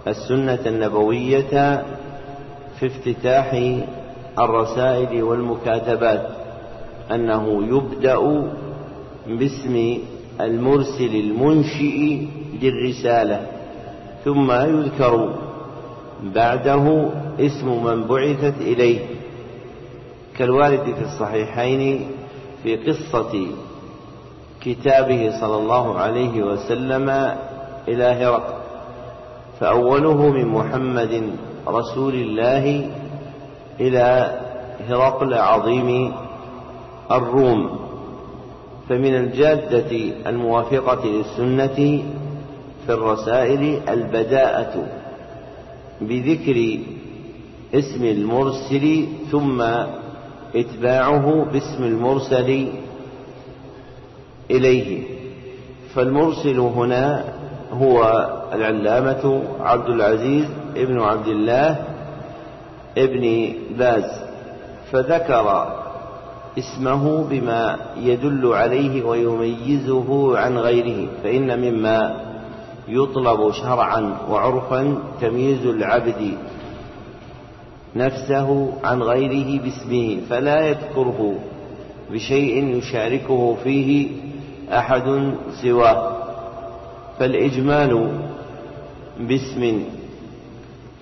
السنة 0.07 0.59
النبوية 0.67 1.85
في 2.81 2.87
افتتاح 2.87 3.77
الرسائل 4.39 5.23
والمكاتبات 5.23 6.27
أنه 7.11 7.67
يبدأ 7.77 8.45
باسم 9.27 9.99
المرسل 10.41 11.15
المنشئ 11.15 12.19
للرسالة 12.63 13.47
ثم 14.25 14.53
يذكر 14.53 15.35
بعده 16.23 17.09
اسم 17.41 17.85
من 17.85 18.05
بعثت 18.05 18.61
إليه 18.61 18.99
كالوارد 20.39 20.85
في 20.95 21.03
الصحيحين 21.03 22.07
في 22.63 22.77
قصة 22.77 23.47
كتابه 24.61 25.41
صلى 25.41 25.57
الله 25.57 25.99
عليه 25.99 26.43
وسلم 26.43 27.11
إلى 27.89 28.05
هرقل. 28.05 28.62
فأوله 29.63 30.29
من 30.29 30.49
محمد 30.49 31.31
رسول 31.69 32.15
الله 32.15 32.91
إلى 33.81 34.41
هرقل 34.89 35.35
عظيم 35.35 36.13
الروم. 37.11 37.79
فمن 38.89 39.15
الجادة 39.15 39.91
الموافقة 40.27 41.07
للسنة 41.07 42.03
في 42.87 42.93
الرسائل 42.93 43.81
البداءة 43.89 44.87
بذكر 46.01 46.79
اسم 47.75 48.05
المرسل 48.05 49.07
ثم 49.31 49.63
إتباعه 50.55 51.45
باسم 51.53 51.85
المرسل 51.85 52.69
إليه. 54.51 55.03
فالمرسل 55.95 56.59
هنا 56.61 57.25
هو 57.73 58.27
العلامة 58.53 59.43
عبد 59.61 59.89
العزيز 59.89 60.47
ابن 60.77 61.01
عبد 61.01 61.29
الله 61.29 61.85
ابن 62.99 63.53
باز 63.79 64.05
فذكر 64.93 65.77
اسمه 66.59 67.25
بما 67.31 67.77
يدل 67.97 68.53
عليه 68.53 69.05
ويميزه 69.05 70.39
عن 70.39 70.59
غيره 70.59 71.09
فإن 71.23 71.59
مما 71.61 72.17
يطلب 72.89 73.53
شرعا 73.53 74.17
وعرفا 74.31 74.99
تمييز 75.21 75.67
العبد 75.67 76.35
نفسه 77.97 78.73
عن 78.85 79.03
غيره 79.03 79.63
باسمه 79.63 80.19
فلا 80.31 80.61
يذكره 80.69 81.35
بشيء 82.11 82.77
يشاركه 82.77 83.57
فيه 83.65 84.09
أحد 84.73 85.33
سواه. 85.63 86.13
فالإجمال 87.19 88.23
باسم 89.21 89.83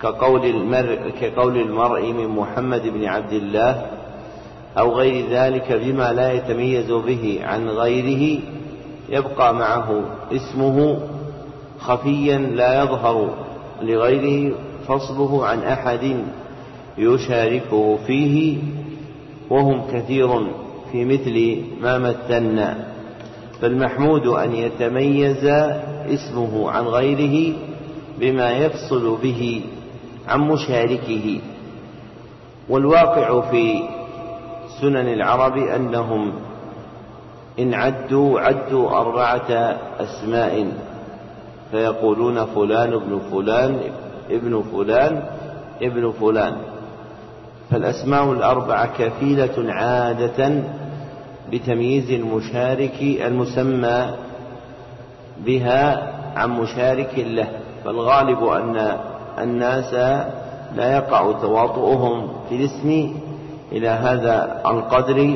كقول 0.01 0.45
المرء 0.45 0.99
كقول 1.21 1.57
المرء 1.57 2.11
من 2.11 2.27
محمد 2.27 2.87
بن 2.87 3.05
عبد 3.05 3.33
الله 3.33 3.85
أو 4.77 4.93
غير 4.95 5.25
ذلك 5.29 5.71
بما 5.85 6.13
لا 6.13 6.31
يتميز 6.33 6.91
به 6.91 7.39
عن 7.43 7.69
غيره 7.69 8.39
يبقى 9.09 9.53
معه 9.53 10.01
اسمه 10.31 10.99
خفيا 11.79 12.37
لا 12.37 12.83
يظهر 12.83 13.33
لغيره 13.81 14.55
فصله 14.87 15.45
عن 15.45 15.59
أحد 15.59 16.15
يشاركه 16.97 17.97
فيه 18.07 18.57
وهم 19.49 19.81
كثير 19.93 20.29
في 20.91 21.05
مثل 21.05 21.61
ما 21.81 21.97
مثلنا 21.97 22.87
فالمحمود 23.61 24.27
أن 24.27 24.55
يتميز 24.55 25.45
اسمه 26.09 26.71
عن 26.71 26.83
غيره 26.83 27.53
بما 28.19 28.51
يفصل 28.51 29.17
به 29.23 29.61
عن 30.27 30.39
مشاركه. 30.39 31.39
والواقع 32.69 33.41
في 33.51 33.83
سنن 34.81 35.13
العرب 35.13 35.57
أنهم 35.57 36.33
إن 37.59 37.73
عدوا 37.73 38.39
عدوا 38.39 38.89
أربعة 38.89 39.51
أسماء 39.99 40.71
فيقولون 41.71 42.45
فلان 42.45 42.93
ابن 42.93 43.21
فلان 43.31 43.79
ابن 44.29 44.63
فلان 44.71 45.23
ابن 45.81 46.11
فلان. 46.11 46.55
فالأسماء 47.69 48.31
الأربعة 48.31 48.97
كفيلة 48.97 49.73
عادة 49.73 50.63
بتمييز 51.51 52.11
المشارك 52.11 53.01
المسمى 53.01 54.11
بها 55.45 56.13
عن 56.35 56.49
مشارك 56.49 57.13
له. 57.17 57.49
فالغالب 57.85 58.43
أن 58.43 58.97
الناس 59.39 59.93
لا 60.75 60.95
يقع 60.95 61.31
تواطؤهم 61.41 62.27
في 62.49 62.55
الاسم 62.55 63.13
إلى 63.71 63.89
هذا 63.89 64.61
القدر 64.65 65.35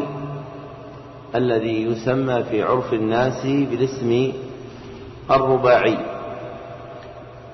الذي 1.35 1.83
يسمى 1.83 2.43
في 2.43 2.63
عرف 2.63 2.93
الناس 2.93 3.45
بالاسم 3.45 4.31
الرباعي. 5.31 5.97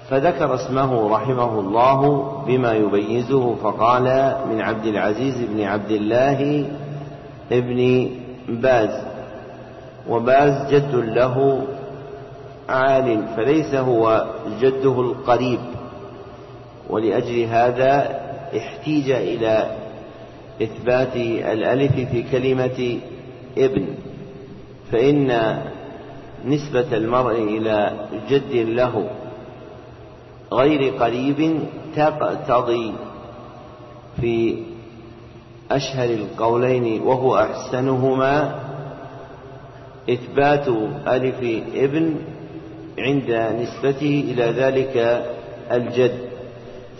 فذكر 0.09 0.55
اسمه 0.55 1.09
رحمه 1.15 1.59
الله 1.59 2.21
بما 2.47 2.73
يميزه 2.73 3.55
فقال 3.63 4.35
من 4.49 4.61
عبد 4.61 4.85
العزيز 4.85 5.35
بن 5.37 5.63
عبد 5.63 5.91
الله 5.91 6.65
ابن 7.51 8.09
باز. 8.49 9.03
وباز 10.09 10.73
جد 10.73 10.95
له 10.95 11.61
عال 12.69 13.27
فليس 13.35 13.75
هو 13.75 14.25
جده 14.61 15.01
القريب. 15.01 15.59
ولأجل 16.89 17.43
هذا 17.43 18.21
احتيج 18.57 19.11
إلى 19.11 19.71
إثبات 20.61 21.15
الألف 21.15 21.95
في 22.11 22.23
كلمة 22.31 22.99
ابن. 23.57 23.85
فإن 24.91 25.57
نسبة 26.45 26.97
المرء 26.97 27.37
إلى 27.57 27.91
جد 28.29 28.55
له 28.55 29.09
غير 30.53 30.93
قريب 30.93 31.59
تقتضي 31.95 32.93
في 34.21 34.63
أشهر 35.71 36.09
القولين 36.09 37.01
وهو 37.01 37.37
أحسنهما 37.37 38.55
إثبات 40.09 40.67
ألف 41.07 41.63
ابن 41.75 42.15
عند 43.01 43.55
نسبته 43.61 44.23
إلى 44.31 44.43
ذلك 44.43 45.25
الجد 45.71 46.19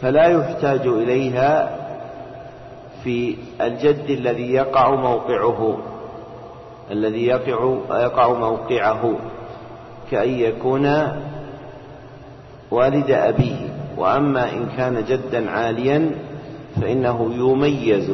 فلا 0.02 0.28
يحتاج 0.28 0.88
إليها 0.88 1.78
في 3.04 3.36
الجد 3.62 4.10
الذي 4.10 4.54
يقع 4.54 4.96
موقعه 4.96 5.78
الذي 6.92 7.26
يقع 7.26 7.78
يقع 8.04 8.34
موقعه 8.34 9.16
كأن 10.12 10.30
يكون 10.30 11.12
والد 12.72 13.12
أبيه. 13.12 13.82
وأما 13.98 14.54
إن 14.54 14.66
كان 14.78 15.04
جدا 15.10 15.50
عاليا 15.52 16.12
فإنه 16.82 17.34
يميز 17.34 18.12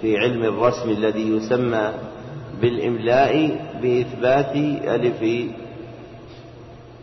في 0.00 0.18
علم 0.18 0.44
الرسم 0.44 0.90
الذي 0.90 1.36
يسمى 1.36 1.90
بالإملاء 2.60 3.60
بإثبات 3.82 4.56
ألف 4.84 5.50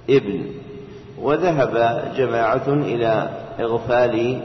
ابن 0.10 0.46
وذهب 1.22 2.04
جماعة 2.18 2.68
إلى 2.68 3.30
إغفال 3.60 4.42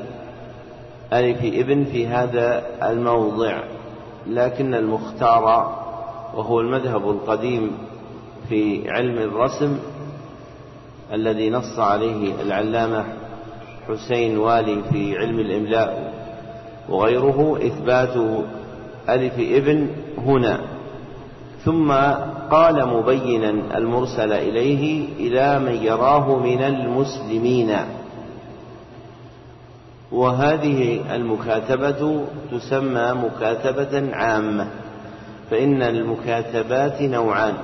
ألف 1.12 1.38
ابن 1.44 1.85
في 1.85 2.07
هذا 2.07 2.62
الموضع 2.83 3.62
لكن 4.27 4.75
المختار 4.75 5.77
وهو 6.35 6.61
المذهب 6.61 7.11
القديم 7.11 7.70
في 8.49 8.90
علم 8.90 9.18
الرسم 9.18 9.79
الذي 11.12 11.51
نص 11.51 11.79
عليه 11.79 12.42
العلامة 12.42 13.05
حسين 13.88 14.38
والي 14.38 14.83
في 14.92 15.18
علم 15.18 15.38
الإملاء 15.38 16.12
وغيره 16.88 17.59
إثبات 17.66 18.44
ألف 19.09 19.35
ابن 19.38 19.88
هنا. 20.18 20.61
ثم 21.64 21.92
قال 22.51 22.89
مبينا 22.89 23.51
المرسل 23.79 24.33
إليه 24.33 25.09
إلى 25.19 25.59
من 25.59 25.75
يراه 25.75 26.37
من 26.39 26.63
المسلمين. 26.63 27.77
وهذه 30.13 31.01
المكاتبة 31.15 32.25
تسمى 32.51 33.13
مكاتبة 33.13 34.17
عامة 34.17 34.67
فإن 35.51 35.83
المكاتبات 35.83 37.03
نوعان. 37.03 37.55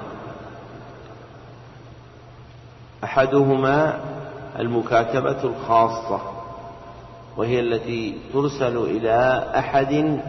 أحدهما 3.04 4.00
المكاتبة 4.58 5.44
الخاصة 5.44 6.20
وهي 7.36 7.60
التي 7.60 8.14
ترسل 8.32 8.76
إلى 8.76 9.44
أحد 9.58 10.20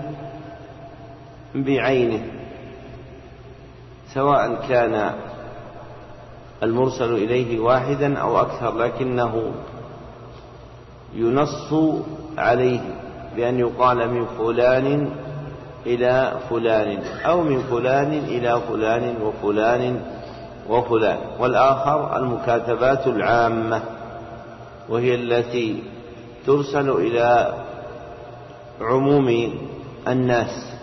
بعينه. 1.55 2.36
سواء 4.17 4.65
كان 4.69 5.13
المرسل 6.63 7.13
إليه 7.13 7.59
واحدا 7.59 8.17
أو 8.17 8.41
أكثر 8.41 8.77
لكنه 8.77 9.51
ينص 11.13 11.73
عليه 12.37 12.79
بأن 13.35 13.59
يقال 13.59 14.09
من 14.09 14.25
فلان 14.25 15.09
إلى 15.85 16.33
فلان 16.49 17.03
أو 17.25 17.41
من 17.41 17.59
فلان 17.59 18.13
إلى 18.13 18.61
فلان 18.69 19.15
وفلان 19.21 20.01
وفلان. 20.69 21.17
والآخر 21.39 22.17
المكاتبات 22.17 23.07
العامة 23.07 23.81
وهي 24.89 25.15
التي 25.15 25.83
ترسل 26.45 26.89
إلى 26.89 27.53
عموم 28.81 29.53
الناس. 30.07 30.76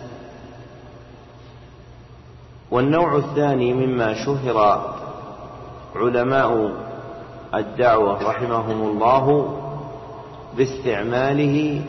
والنوع 2.71 3.17
الثاني 3.17 3.73
مما 3.73 4.13
شهر 4.13 4.81
علماء 5.95 6.71
الدعوة 7.53 8.23
رحمهم 8.23 8.81
الله 8.89 9.57
باستعماله 10.57 11.81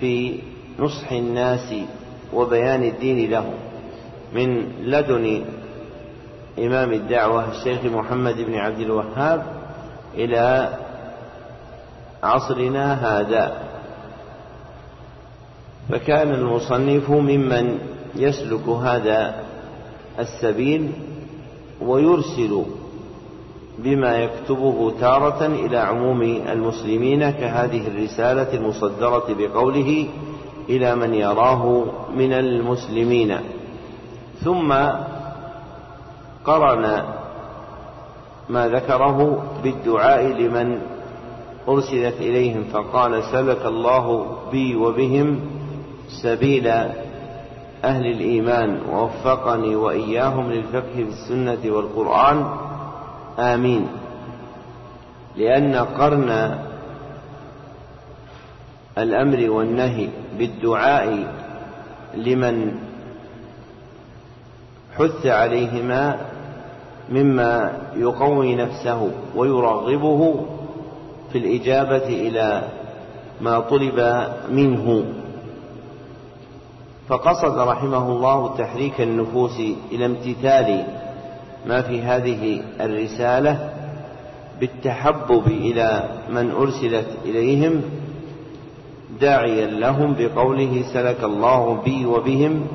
في 0.00 0.40
نصح 0.78 1.12
الناس 1.12 1.74
وبيان 2.32 2.82
الدين 2.82 3.30
لهم. 3.30 3.54
من 4.32 4.72
لدن 4.82 5.44
إمام 6.58 6.92
الدعوة 6.92 7.50
الشيخ 7.50 7.84
محمد 7.84 8.36
بن 8.36 8.54
عبد 8.54 8.80
الوهاب 8.80 9.46
إلى 10.14 10.78
عصرنا 12.22 12.94
هذا. 12.94 13.68
فكان 15.88 16.34
المصنف 16.34 17.10
ممن 17.10 17.78
يسلك 18.16 18.68
هذا 18.68 19.47
السبيل 20.18 20.90
ويرسل 21.82 22.64
بما 23.78 24.16
يكتبه 24.16 24.92
تارة 25.00 25.46
إلى 25.46 25.78
عموم 25.78 26.22
المسلمين 26.22 27.30
كهذه 27.30 27.86
الرسالة 27.86 28.54
المصدرة 28.54 29.24
بقوله 29.28 30.06
إلى 30.68 30.94
من 30.94 31.14
يراه 31.14 31.84
من 32.16 32.32
المسلمين. 32.32 33.36
ثم 34.44 34.74
قرن 36.44 37.02
ما 38.48 38.68
ذكره 38.68 39.42
بالدعاء 39.62 40.24
لمن 40.26 40.78
أرسلت 41.68 42.14
إليهم 42.20 42.64
فقال 42.72 43.24
سلك 43.24 43.66
الله 43.66 44.36
بي 44.50 44.76
وبهم 44.76 45.40
سبيل 46.22 46.72
أهل 47.84 48.06
الإيمان 48.06 48.80
ووفقني 48.90 49.76
وإياهم 49.76 50.52
للفقه 50.52 50.94
في 50.94 51.02
السنة 51.02 51.74
والقرآن 51.74 52.46
آمين. 53.38 53.88
لأن 55.36 55.74
قرن 55.74 56.58
الأمر 58.98 59.50
والنهي 59.50 60.08
بالدعاء 60.38 61.34
لمن 62.14 62.72
حث 64.98 65.26
عليهما 65.26 66.16
مما 67.10 67.72
يقوي 67.96 68.54
نفسه 68.54 69.10
ويرغبه 69.36 70.46
في 71.32 71.38
الإجابة 71.38 72.06
إلى 72.06 72.62
ما 73.40 73.60
طلب 73.60 74.28
منه. 74.50 75.04
فقصد 77.08 77.58
رحمه 77.58 78.12
الله 78.12 78.56
تحريك 78.56 79.00
النفوس 79.00 79.60
إلى 79.92 80.06
امتثال 80.06 80.84
ما 81.66 81.82
في 81.82 82.02
هذه 82.02 82.62
الرسالة 82.80 83.70
بالتحبب 84.60 85.46
إلى 85.46 86.08
من 86.30 86.50
أرسلت 86.50 87.06
إليهم 87.24 87.82
داعيا 89.20 89.66
لهم 89.66 90.16
بقوله 90.18 90.82
سلك 90.92 91.24
الله 91.24 91.82
بي 91.84 92.06
وبهم 92.06 92.66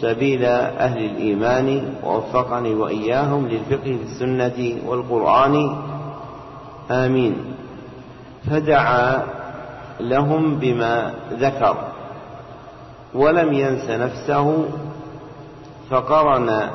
سبيل 0.00 0.44
أهل 0.44 1.04
الإيمان 1.04 1.94
ووفقني 2.04 2.74
وإياهم 2.74 3.48
للفقه 3.48 3.96
في 3.96 4.02
السنة 4.02 4.78
والقرآن. 4.86 5.76
آمين. 6.90 7.36
فدعا 8.50 9.22
لهم 10.00 10.56
بما 10.56 11.14
ذكر. 11.32 11.91
ولم 13.14 13.52
ينس 13.52 13.90
نفسه 13.90 14.64
فقرن 15.90 16.70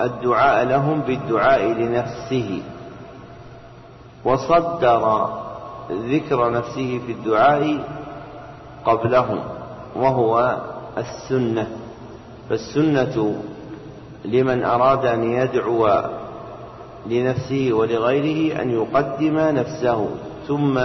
الدعاء 0.00 0.64
لهم 0.64 1.00
بالدعاء 1.00 1.62
لنفسه 1.62 2.62
وصدر 4.24 5.28
ذكر 5.90 6.50
نفسه 6.50 7.00
في 7.06 7.12
الدعاء 7.12 7.78
قبلهم 8.84 9.40
وهو 9.96 10.56
السنة. 10.98 11.66
فالسنة 12.48 13.42
لمن 14.24 14.64
أراد 14.64 15.06
أن 15.06 15.32
يدعو 15.32 16.02
لنفسه 17.06 17.68
ولغيره 17.72 18.62
أن 18.62 18.70
يقدم 18.70 19.38
نفسه 19.38 20.08
ثم 20.48 20.78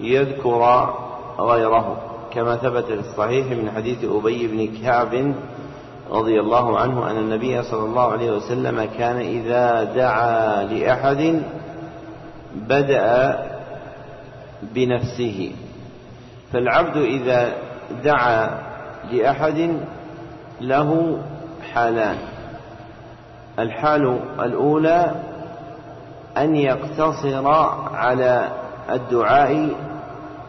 يذكر 0.00 0.94
غيره. 1.38 2.11
كما 2.34 2.56
ثبت 2.56 2.84
في 2.84 2.94
الصحيح 2.94 3.46
من 3.46 3.70
حديث 3.70 4.04
أبي 4.04 4.46
بن 4.46 4.82
كعب 4.82 5.34
رضي 6.10 6.40
الله 6.40 6.78
عنه 6.78 7.10
أن 7.10 7.16
النبي 7.16 7.62
صلى 7.62 7.84
الله 7.84 8.12
عليه 8.12 8.30
وسلم 8.30 8.88
كان 8.98 9.16
إذا 9.16 9.84
دعا 9.84 10.62
لأحد 10.62 11.42
بدأ 12.54 13.38
بنفسه. 14.62 15.52
فالعبد 16.52 16.96
إذا 16.96 17.52
دعا 18.04 18.50
لأحد 19.12 19.76
له 20.60 21.18
حالان. 21.72 22.16
الحال 23.58 24.20
الأولى 24.40 25.14
أن 26.38 26.56
يقتصر 26.56 27.46
على 27.94 28.48
الدعاء 28.90 29.68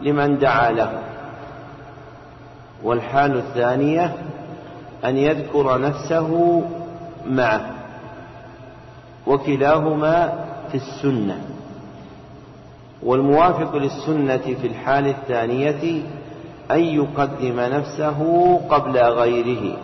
لمن 0.01 0.37
دعا 0.37 0.71
له. 0.71 1.12
والحال 2.83 3.37
الثانية 3.37 4.15
أن 5.05 5.17
يذكر 5.17 5.81
نفسه 5.81 6.61
معه 7.27 7.71
وكلاهما 9.27 10.45
في 10.71 10.75
السنة. 10.77 11.41
والموافق 13.03 13.75
للسنة 13.75 14.55
في 14.61 14.67
الحال 14.67 15.07
الثانية 15.07 16.01
أن 16.71 16.79
يقدم 16.79 17.59
نفسه 17.59 18.19
قبل 18.69 18.97
غيره 18.97 19.77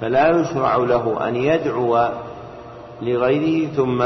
فلا 0.00 0.40
يشرع 0.40 0.76
له 0.76 1.28
أن 1.28 1.36
يدعو 1.36 2.08
لغيره 3.02 3.68
ثم 3.72 4.04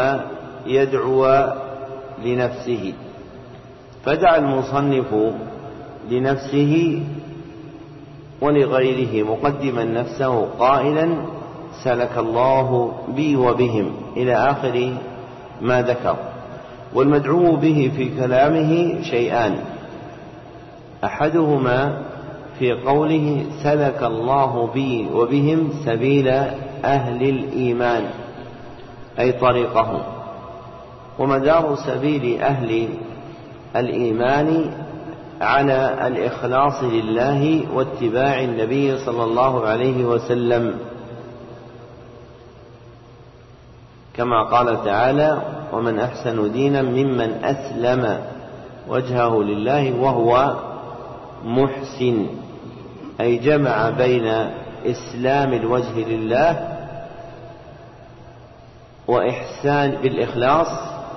يدعو 0.66 1.46
لنفسه. 2.24 2.92
فدعا 4.04 4.36
المصنف 4.36 5.14
لنفسه 6.10 7.02
ولغيره 8.40 9.26
مقدما 9.26 9.84
نفسه 9.84 10.46
قائلا 10.58 11.08
سلك 11.84 12.18
الله 12.18 12.92
بي 13.08 13.36
وبهم 13.36 13.90
إلى 14.16 14.34
آخر 14.34 14.92
ما 15.60 15.82
ذكر. 15.82 16.16
والمدعو 16.94 17.56
به 17.56 17.90
في 17.96 18.08
كلامه 18.20 19.02
شيئان. 19.02 19.58
أحدهما 21.04 22.02
في 22.58 22.72
قوله 22.72 23.44
سلك 23.62 24.02
الله 24.02 24.70
بي 24.74 25.06
وبهم 25.14 25.70
سبيل 25.84 26.28
أهل 26.84 27.22
الإيمان 27.22 28.04
أي 29.18 29.32
طريقهم. 29.32 30.00
ومدار 31.18 31.76
سبيل 31.86 32.42
أهل 32.42 32.88
الإيمان 33.76 34.70
على 35.40 36.06
الإخلاص 36.06 36.82
لله 36.82 37.62
واتباع 37.74 38.40
النبي 38.40 38.98
صلى 38.98 39.24
الله 39.24 39.66
عليه 39.66 40.04
وسلم. 40.04 40.78
كما 44.14 44.42
قال 44.42 44.84
تعالى 44.84 45.42
ومن 45.72 45.98
أحسن 45.98 46.52
دينا 46.52 46.82
ممن 46.82 47.44
أسلم 47.44 48.20
وجهه 48.88 49.42
لله 49.42 50.00
وهو 50.00 50.54
محسن. 51.44 52.26
أي 53.20 53.36
جمع 53.36 53.90
بين 53.90 54.26
إسلام 54.86 55.52
الوجه 55.52 56.08
لله 56.08 56.76
وإحسان 59.08 59.90
بالإخلاص 60.02 60.68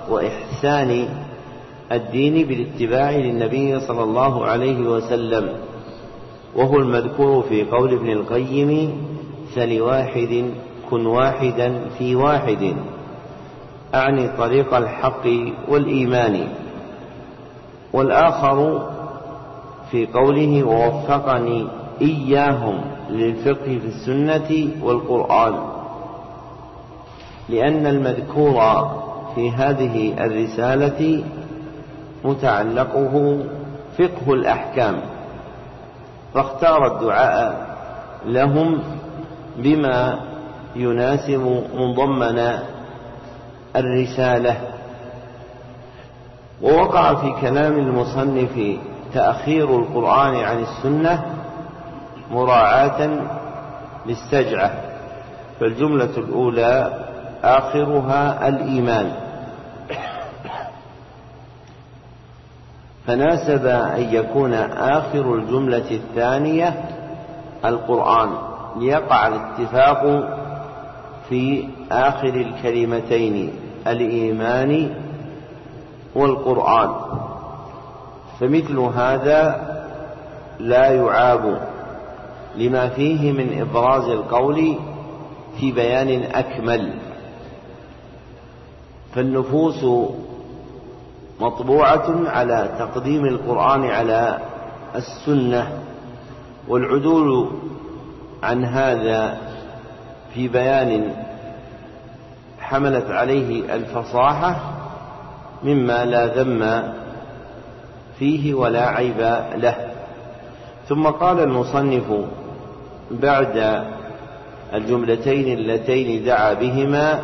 وإحسان 0.08 1.08
الدين 1.92 2.46
بالاتباع 2.46 3.10
للنبي 3.10 3.80
صلى 3.80 4.02
الله 4.02 4.46
عليه 4.46 4.78
وسلم 4.78 5.48
وهو 6.56 6.76
المذكور 6.76 7.42
في 7.42 7.64
قول 7.64 7.94
ابن 7.94 8.10
القيم 8.10 8.92
فلواحد 9.54 10.50
كن 10.90 11.06
واحدا 11.06 11.80
في 11.98 12.16
واحد 12.16 12.74
أعني 13.94 14.28
طريق 14.28 14.74
الحق 14.74 15.26
والإيمان. 15.68 16.48
والآخر 17.92 18.88
في 19.90 20.06
قوله 20.06 20.64
ووفقني 20.64 21.66
إياهم 22.00 22.80
للفقه 23.10 23.78
في 23.78 23.86
السنة 23.86 24.68
والقرآن 24.82 25.54
لأن 27.48 27.86
المذكور 27.86 28.88
في 29.34 29.50
هذه 29.50 30.24
الرسالة 30.24 31.24
متعلقه 32.24 33.38
فقه 33.98 34.32
الأحكام 34.32 35.00
فاختار 36.34 36.86
الدعاء 36.96 37.66
لهم 38.26 38.82
بما 39.56 40.20
يناسب 40.76 41.64
مضمن 41.74 42.58
الرسالة. 43.76 44.56
ووقع 46.62 47.14
في 47.14 47.40
كلام 47.40 47.72
المصنف 47.72 48.78
تأخير 49.14 49.76
القرآن 49.78 50.36
عن 50.36 50.62
السنة 50.62 51.24
مراعاة 52.30 53.10
للسجعة 54.06 54.70
فالجملة 55.60 56.16
الأولى 56.16 56.92
آخرها 57.44 58.48
الإيمان. 58.48 59.12
فناسب 63.06 63.66
أن 63.66 64.14
يكون 64.14 64.54
آخر 64.54 65.34
الجملة 65.34 65.90
الثانية 65.90 66.84
القرآن 67.64 68.30
ليقع 68.76 69.26
الاتفاق 69.26 70.28
في 71.28 71.68
آخر 71.92 72.28
الكلمتين 72.28 73.52
الإيمان 73.86 74.90
والقرآن. 76.14 76.90
فمثل 78.40 78.78
هذا 78.78 79.66
لا 80.60 80.90
يعاب 80.90 81.60
لما 82.56 82.88
فيه 82.88 83.32
من 83.32 83.60
إبراز 83.60 84.04
القول 84.04 84.74
في 85.60 85.72
بيان 85.72 86.22
أكمل. 86.22 86.92
فالنفوس 89.14 89.84
مطبوعة 91.40 92.28
على 92.28 92.68
تقديم 92.78 93.24
القرآن 93.24 93.84
على 93.84 94.38
السنة 94.94 95.72
والعدول 96.68 97.50
عن 98.42 98.64
هذا 98.64 99.38
في 100.34 100.48
بيان 100.48 101.14
حملت 102.60 103.10
عليه 103.10 103.74
الفصاحة 103.74 104.56
مما 105.62 106.04
لا 106.04 106.26
ذم 106.26 106.92
فيه 108.18 108.54
ولا 108.54 108.88
عيب 108.88 109.20
له. 109.54 109.76
ثم 110.88 111.06
قال 111.06 111.40
المصنف 111.40 112.04
بعد 113.10 113.84
الجملتين 114.74 115.58
اللتين 115.58 116.24
دعا 116.24 116.52
بهما 116.52 117.20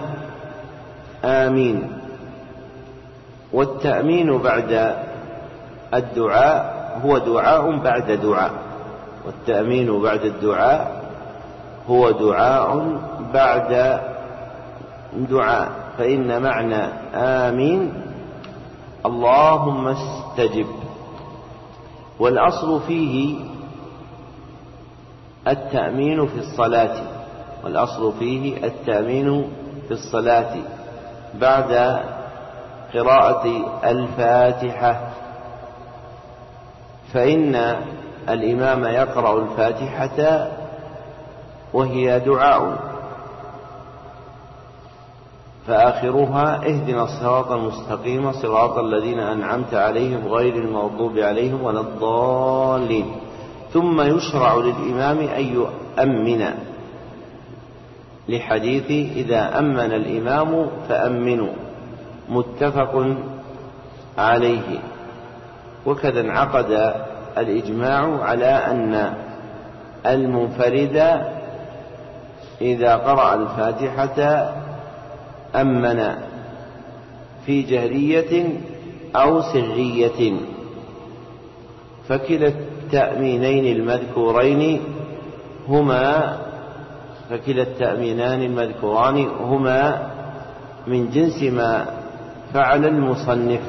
آمين. 1.24 1.95
والتأمين 3.52 4.38
بعد 4.38 4.96
الدعاء 5.94 6.76
هو 7.04 7.18
دعاء 7.18 7.76
بعد 7.76 8.10
دعاء. 8.10 8.52
والتأمين 9.26 10.02
بعد 10.02 10.20
الدعاء 10.24 11.04
هو 11.88 12.10
دعاء 12.10 12.98
بعد 13.34 14.00
دعاء. 15.12 15.68
فإن 15.98 16.42
معنى 16.42 16.82
آمين 17.14 17.92
اللهم 19.06 19.88
استجب. 19.88 20.66
والأصل 22.18 22.80
فيه 22.80 23.36
التأمين 25.48 26.26
في 26.26 26.38
الصلاة. 26.38 26.96
والأصل 27.64 28.12
فيه 28.18 28.66
التأمين 28.66 29.50
في 29.88 29.94
الصلاة. 29.94 30.54
بعد 31.40 32.00
قراءة 32.98 33.46
الفاتحة. 33.84 35.00
فإن 37.12 37.76
الإمام 38.28 38.84
يقرأ 38.84 39.42
الفاتحة 39.42 40.48
وهي 41.72 42.20
دعاء. 42.20 42.78
فآخرها 45.66 46.56
اهدنا 46.66 47.02
الصراط 47.04 47.50
المستقيم 47.50 48.32
صراط 48.32 48.78
الذين 48.78 49.18
أنعمت 49.18 49.74
عليهم 49.74 50.28
غير 50.28 50.54
المغضوب 50.54 51.18
عليهم 51.18 51.62
ولا 51.62 51.80
الضالين. 51.80 53.06
ثم 53.72 54.00
يشرع 54.00 54.54
للإمام 54.54 55.18
أن 55.18 55.44
يؤمن 55.44 56.44
لحديث 58.28 59.16
إذا 59.16 59.58
أمن 59.58 59.92
الإمام 59.92 60.70
فأمنوا. 60.88 61.65
متفق 62.28 63.16
عليه. 64.18 64.78
وكذا 65.86 66.20
انعقد 66.20 66.94
الإجماع 67.38 68.22
على 68.22 68.46
أن 68.46 69.14
المنفرد 70.06 71.20
إذا 72.60 72.96
قرأ 72.96 73.34
الفاتحة 73.34 74.48
أمن 75.54 76.14
في 77.46 77.62
جهرية 77.62 78.48
أو 79.16 79.42
سرية. 79.42 80.32
فكلا 82.08 82.52
التأمينين 82.86 83.76
المذكورين 83.76 84.80
هما 85.68 86.38
فكلا 87.30 87.62
التأمينان 87.62 88.42
المذكوران 88.42 89.26
هما 89.40 90.10
من 90.86 91.10
جنس 91.10 91.42
ما 91.42 91.86
فعل 92.54 92.86
المصنف 92.86 93.60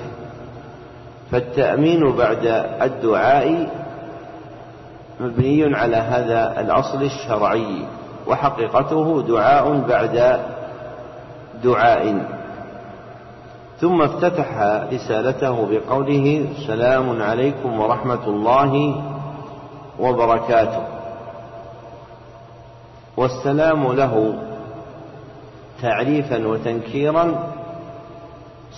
فالتأمين 1.32 2.12
بعد 2.12 2.46
الدعاء 2.82 3.70
مبني 5.20 5.76
على 5.76 5.96
هذا 5.96 6.62
الأصل 6.62 7.04
الشرعي 7.04 7.86
وحقيقته 8.28 9.22
دعاء 9.22 9.78
بعد 9.78 10.40
دعاء. 11.64 12.26
ثم 13.82 14.02
افتتح 14.02 14.62
رسالته 14.94 15.68
بقوله 15.72 16.46
سلام 16.68 17.22
عليكم 17.22 17.80
ورحمة 17.80 18.28
الله 18.28 19.04
وبركاته. 20.00 20.84
والسلام 23.18 23.94
له 23.94 24.34
تعريفا 25.82 26.48
وتنكيرا 26.48 27.57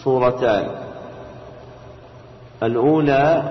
صورتان. 0.03 0.67
الأولى 2.63 3.43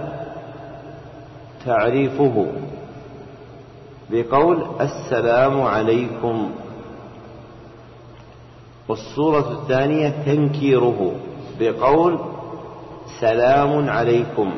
تعريفه 1.67 2.47
بقول 4.11 4.67
السلام 4.81 5.63
عليكم. 5.63 6.51
والصورة 8.89 9.53
الثانية 9.53 10.09
تنكيره 10.27 11.13
بقول 11.61 12.19
سلام 13.21 13.91
عليكم. 13.91 14.55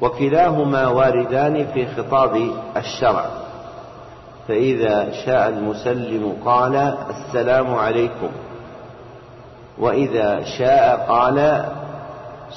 وكلاهما 0.00 0.88
واردان 0.88 1.66
في 1.66 1.86
خطاب 1.86 2.50
الشرع. 2.76 3.26
فإذا 4.48 5.12
شاء 5.12 5.48
المسلم 5.48 6.36
قال 6.44 6.76
السلام 7.10 7.74
عليكم. 7.74 8.28
وإذا 9.78 10.44
شاء 10.44 11.06
قال 11.08 11.64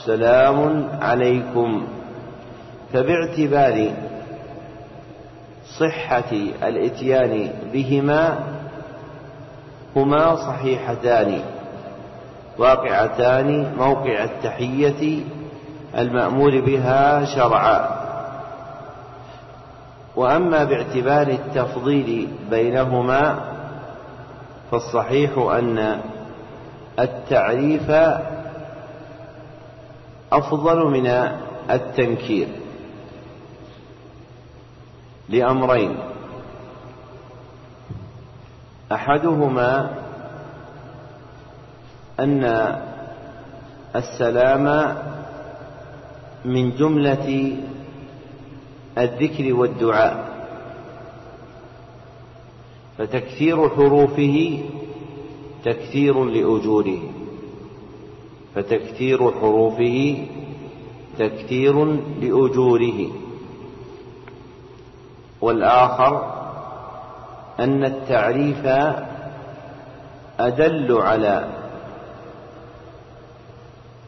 سلام 0.05 0.88
عليكم. 1.01 1.88
فباعتبار 2.93 3.91
صحة 5.80 6.32
الإتيان 6.63 7.49
بهما 7.74 8.39
هما 9.95 10.36
صحيحتان 10.36 11.39
واقعتان 12.57 13.76
موقع 13.78 14.24
التحية 14.24 15.20
المأمور 15.97 16.59
بها 16.61 17.26
شرعا. 17.26 17.99
وأما 20.15 20.63
باعتبار 20.63 21.28
التفضيل 21.28 22.28
بينهما 22.49 23.39
فالصحيح 24.72 25.38
أن 25.38 25.99
التعريف 27.00 27.92
أفضل 30.32 30.86
من 30.86 31.08
التنكير 31.70 32.48
لأمرين. 35.30 35.98
أحدهما 38.92 39.90
أن 42.20 42.44
السلام 43.96 44.96
من 46.46 46.76
جملة 46.76 47.58
الذكر 48.98 49.54
والدعاء 49.54 50.30
فتكثير 52.98 53.70
حروفه 53.70 54.64
تكثير 55.64 56.24
لأجوره 56.26 56.99
فتكثير 58.55 59.32
حروفه 59.32 60.26
تكثير 61.20 61.86
لأجوره. 62.22 63.07
والآخر 65.41 66.34
أن 67.60 67.84
التعريف 67.84 68.66
أدل 70.39 70.97
على 70.97 71.47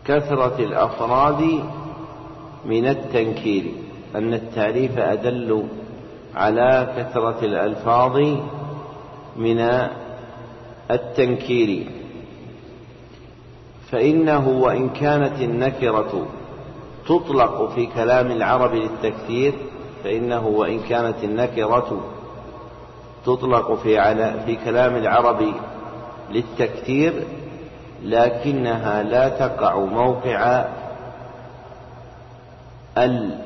كثرة 0.05 0.55
الأفراد 0.59 1.63
من 2.65 2.87
التنكير 2.87 3.71
أن 4.15 4.33
التعريف 4.33 4.99
أدل 4.99 5.67
على 6.35 6.93
كثرة 6.97 7.45
الألفاظ 7.45 8.17
من 9.35 9.59
التنكير 10.91 11.87
فإنه 13.91 14.49
وإن 14.49 14.89
كانت 14.89 15.41
النكرة 15.41 16.27
تطلق 17.07 17.69
في 17.69 17.85
كلام 17.85 18.31
العرب 18.31 18.73
للتكثير 18.73 19.53
فإنه 20.03 20.47
وإن 20.47 20.79
كانت 20.79 21.23
النكرة 21.23 22.03
تطلق 23.25 23.73
في 23.73 23.99
على 23.99 24.33
في 24.45 24.55
كلام 24.55 24.95
العرب 24.95 25.53
للتكثير 26.31 27.13
لكنها 28.03 29.03
لا 29.03 29.29
تقع 29.29 29.79
موقع 29.79 30.65
ال 32.97 33.37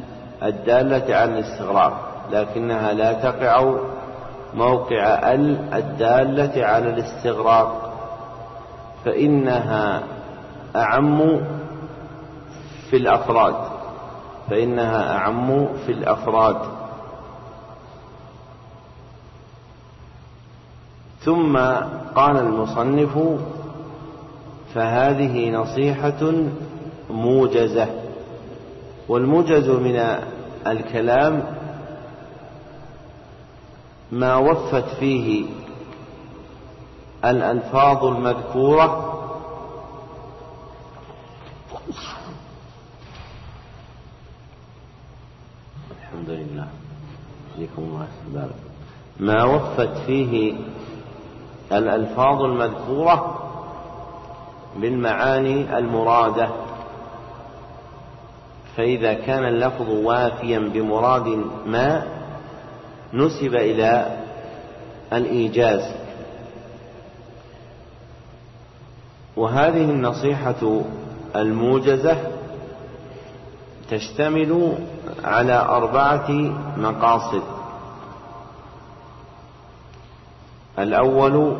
الدالة 0.43 1.15
على 1.15 1.39
الاستغراق 1.39 2.25
لكنها 2.31 2.93
لا 2.93 3.13
تقع 3.13 3.75
موقع 4.55 5.33
ال 5.33 5.73
الدالة 5.73 6.65
على 6.65 6.89
الاستغراق 6.89 7.93
فإنها 9.05 10.03
أعم 10.75 11.41
في 12.89 12.97
الأفراد 12.97 13.55
فإنها 14.49 15.17
أعم 15.17 15.67
في 15.85 15.91
الأفراد. 15.91 16.57
ثم 21.21 21.57
قال 22.15 22.37
المصنف 22.37 23.19
فهذه 24.73 25.49
نصيحة 25.49 26.33
موجزة 27.09 27.87
والموجز 29.07 29.69
من 29.69 30.19
الكلام 30.67 31.43
ما 34.11 34.35
وفت 34.35 34.85
فيه 34.99 35.45
الألفاظ 37.25 38.05
المذكورة 38.05 39.11
الحمد 46.01 46.29
لله. 46.29 46.67
فيكم 47.55 47.81
الله 47.81 48.07
بارك. 48.33 48.55
ما 49.19 49.43
وفت 49.43 49.97
فيه 50.05 50.53
الألفاظ 51.71 52.41
المذكورة 52.41 53.39
بالمعاني 54.75 55.77
المرادة. 55.77 56.49
فإذا 58.77 59.13
كان 59.13 59.45
اللفظ 59.45 59.89
وافيا 59.89 60.59
بمراد 60.59 61.45
ما 61.65 62.14
نسب 63.15 63.55
إلى 63.55 64.17
الإيجاز. 65.13 65.95
وهذه 69.35 69.83
النصيحة 69.83 70.81
الموجزة 71.35 72.17
تشتمل 73.89 74.77
على 75.23 75.53
أربعة 75.53 76.31
مقاصد. 76.77 77.43
الأول 80.79 81.57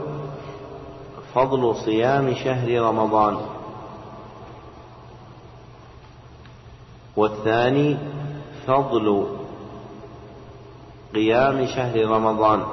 فضل 1.34 1.76
صيام 1.76 2.34
شهر 2.36 2.82
رمضان. 2.82 3.38
والثاني 7.16 7.98
فضل 8.68 9.35
قيام 11.16 11.66
شهر 11.66 12.06
رمضان. 12.08 12.64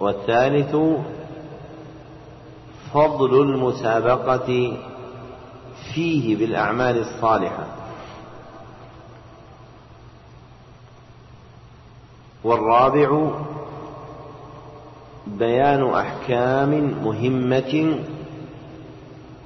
والثالث 0.00 0.76
فضل 2.94 3.42
المسابقة 3.42 4.76
فيه 5.94 6.36
بالأعمال 6.36 6.98
الصالحة. 6.98 7.66
والرابع 12.44 13.30
بيان 15.26 15.90
أحكام 15.90 16.70
مهمة 17.04 17.98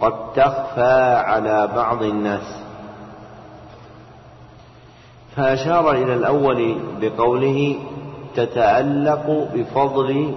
قد 0.01 0.33
تخفى 0.33 1.23
على 1.27 1.67
بعض 1.77 2.03
الناس. 2.03 2.68
فأشار 5.39 5.93
إلى 5.93 6.15
الأول 6.15 6.77
بقوله 7.01 7.77
تتعلق 8.37 9.49
بفضل 9.55 10.33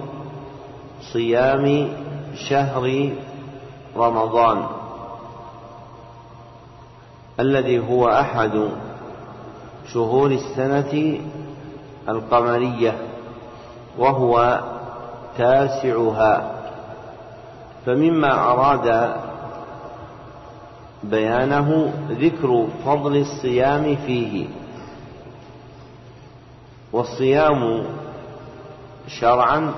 صيام 1.12 1.88
شهر 2.48 3.10
رمضان 3.96 4.66
الذي 7.40 7.78
هو 7.78 8.08
أحد 8.08 8.68
شهور 9.92 10.30
السنة 10.30 11.18
القمرية 12.08 12.94
وهو 13.98 14.60
تاسعها. 15.38 16.50
فمما 17.86 18.32
أراد 18.52 19.14
بيانه 21.02 21.92
ذكر 22.10 22.66
فضل 22.86 23.16
الصيام 23.16 23.96
فيه. 24.06 24.61
والصيام 26.92 27.84
شرعا 29.08 29.74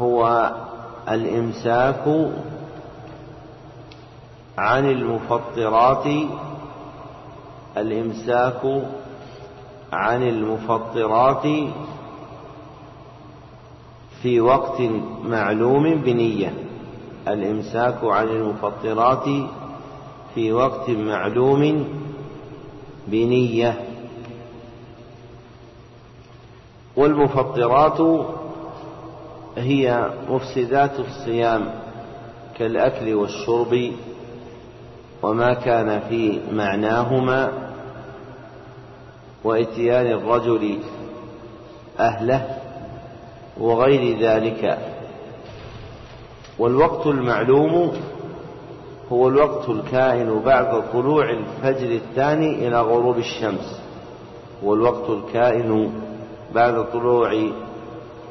هو 0.00 0.52
الإمساك 1.08 2.04
عن 4.58 4.90
المفطرات 4.90 6.06
الإمساك 7.76 8.82
عن 9.92 10.22
المفطرات 10.22 11.46
في 14.22 14.40
وقت 14.40 14.80
معلوم 15.24 15.94
بنية 15.94 16.54
الإمساك 17.28 18.04
عن 18.04 18.28
المفطرات 18.28 19.24
في 20.34 20.52
وقت 20.52 20.90
معلوم 20.90 21.88
بنية. 23.06 23.83
والمفطرات 26.96 28.26
هي 29.56 30.10
مفسدات 30.28 31.00
الصيام 31.00 31.70
كالأكل 32.58 33.14
والشرب 33.14 33.92
وما 35.22 35.54
كان 35.54 36.00
في 36.08 36.40
معناهما 36.52 37.52
وإتيان 39.44 40.06
الرجل 40.06 40.78
أهله 41.98 42.58
وغير 43.60 44.18
ذلك. 44.18 44.78
والوقت 46.58 47.06
المعلوم 47.06 47.92
هو 49.12 49.28
الوقت 49.28 49.68
الكائن 49.68 50.42
بعد 50.44 50.92
طلوع 50.92 51.30
الفجر 51.30 51.90
الثاني 51.94 52.68
إلى 52.68 52.80
غروب 52.80 53.18
الشمس. 53.18 53.80
هو 54.64 54.74
الوقت 54.74 55.10
الكائن 55.10 55.92
بعد 56.54 56.92
طلوع 56.92 57.50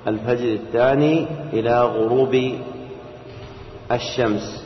الفجر 0.08 0.54
الثاني 0.54 1.28
إلى 1.54 1.82
غروب 1.84 2.52
الشمس. 3.92 4.64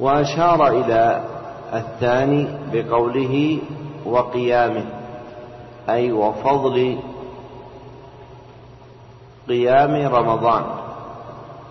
وأشار 0.00 0.68
إلى 0.68 1.24
الثاني 1.74 2.46
بقوله 2.72 3.58
وقيامه 4.06 4.84
أي 5.88 6.12
وفضل 6.12 6.98
قيام 9.48 10.14
رمضان. 10.14 10.64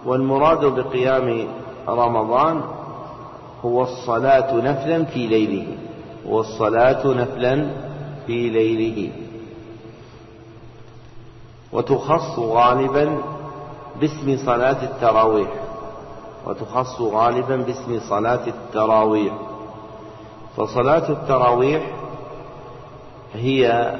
والمراد 0.05 0.65
بقيام 0.65 1.47
رمضان 1.87 2.61
هو 3.65 3.81
الصلاة 3.81 4.55
نفلا 4.55 5.03
في 5.03 5.27
ليله 5.27 5.67
هو 6.27 6.39
الصلاة 6.39 7.07
نفلا 7.07 7.71
في 8.27 8.49
ليله. 8.49 9.11
وتخص 11.73 12.39
غالبا 12.39 13.17
باسم 13.99 14.37
صلاة 14.45 14.83
التراويح. 14.83 15.49
وتخص 16.45 17.01
غالبا 17.01 17.55
باسم 17.55 17.99
صلاة 18.09 18.47
التراويح. 18.47 19.33
فصلاة 20.57 21.09
التراويح 21.09 21.83
هي 23.33 23.93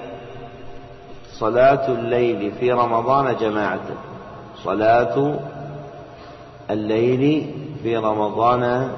صلاة 1.34 1.88
الليل 1.88 2.52
في 2.52 2.72
رمضان 2.72 3.36
جماعة. 3.36 3.88
صلاة 4.64 5.40
الليل 6.70 7.54
في 7.84 7.98
رمضان 7.98 8.92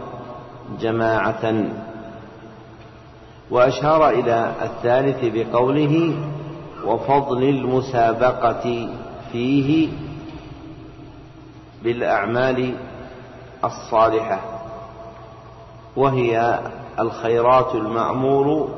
جماعة. 0.79 1.65
وأشار 3.51 4.09
إلى 4.09 4.51
الثالث 4.61 5.19
بقوله 5.23 6.15
وفضل 6.85 7.43
المسابقة 7.43 8.89
فيه 9.31 9.89
بالأعمال 11.83 12.75
الصالحة 13.63 14.39
وهي 15.95 16.59
الخيرات 16.99 17.75
المأمور 17.75 18.69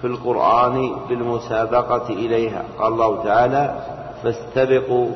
في 0.00 0.06
القرآن 0.06 0.92
بالمسابقة 1.08 2.08
إليها. 2.08 2.62
قال 2.78 2.92
الله 2.92 3.22
تعالى 3.24 3.74
فاستبقوا 4.22 5.08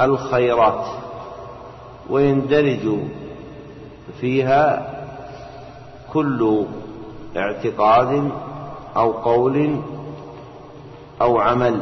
الخيرات 0.00 0.84
ويندرج 2.10 2.98
فيها 4.20 4.92
كل 6.12 6.66
اعتقاد 7.36 8.30
أو 8.96 9.12
قول 9.12 9.80
أو 11.20 11.38
عمل. 11.38 11.80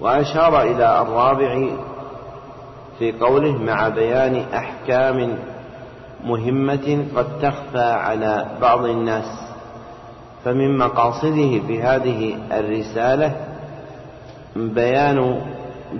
وأشار 0.00 0.62
إلى 0.62 1.02
الرابع 1.02 1.68
في 2.98 3.12
قوله 3.12 3.52
مع 3.52 3.88
بيان 3.88 4.44
أحكام 4.54 5.38
مهمة 6.24 7.06
قد 7.16 7.38
تخفى 7.42 7.78
على 7.92 8.46
بعض 8.60 8.84
الناس. 8.84 9.46
فمن 10.44 10.78
مقاصده 10.78 11.60
في 11.66 11.82
هذه 11.82 12.38
الرسالة 12.52 13.36
بيان 14.56 15.40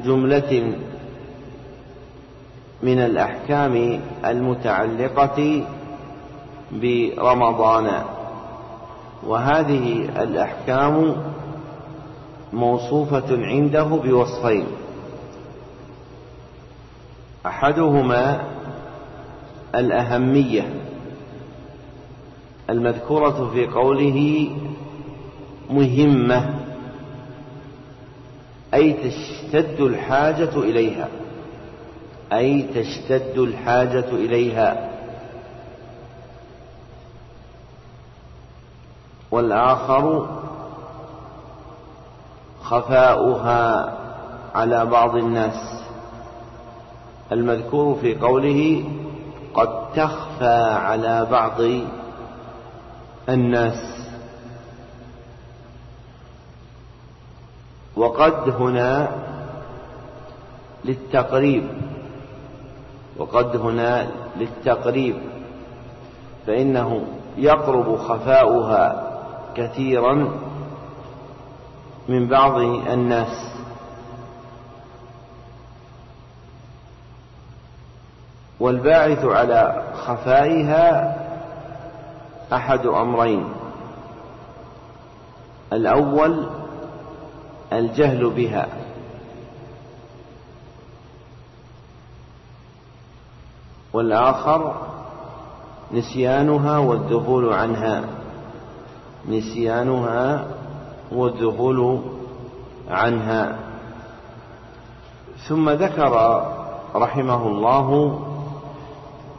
جملة 0.04 0.72
من 2.82 2.98
الأحكام 2.98 4.00
المتعلقة 4.24 5.62
برمضان. 6.72 8.02
وهذه 9.26 10.08
الأحكام 10.22 11.16
موصوفة 12.52 13.46
عنده 13.46 13.82
بوصفين. 13.84 14.66
أحدهما 17.46 18.40
الأهمية 19.74 20.74
المذكورة 22.70 23.50
في 23.54 23.66
قوله 23.66 24.50
مهمة 25.70 26.54
أي 28.74 28.92
تشتد 28.92 29.80
الحاجة 29.80 30.56
إليها 30.56 31.08
أي 32.32 32.62
تشتد 32.62 33.38
الحاجة 33.38 34.08
إليها. 34.12 34.90
والآخر 39.30 40.26
خفاؤها 42.62 43.94
على 44.54 44.86
بعض 44.86 45.16
الناس. 45.16 45.82
المذكور 47.32 47.94
في 48.00 48.14
قوله 48.14 48.84
قد 49.54 49.92
تخفى 49.94 50.62
على 50.72 51.26
بعض 51.30 51.60
الناس. 53.28 54.08
وقد 57.96 58.48
هنا 58.48 59.08
للتقريب. 60.84 61.68
وقد 63.16 63.56
هنا 63.56 64.06
للتقريب. 64.36 65.16
فإنه 66.46 67.06
يقرب 67.36 67.96
خفاؤها 67.96 69.05
كثيرا 69.56 70.30
من 72.08 72.28
بعض 72.28 72.60
الناس. 72.60 73.56
والباعث 78.60 79.24
على 79.24 79.82
خفائها 80.06 81.16
أحد 82.52 82.86
أمرين. 82.86 83.48
الأول 85.72 86.46
الجهل 87.72 88.30
بها. 88.30 88.68
والآخر 93.92 94.74
نسيانها 95.92 96.78
والذهول 96.78 97.52
عنها. 97.52 98.15
نسيانها 99.28 100.46
والذهول 101.12 102.00
عنها. 102.90 103.56
ثم 105.48 105.70
ذكر 105.70 106.42
رحمه 106.94 107.46
الله 107.46 108.20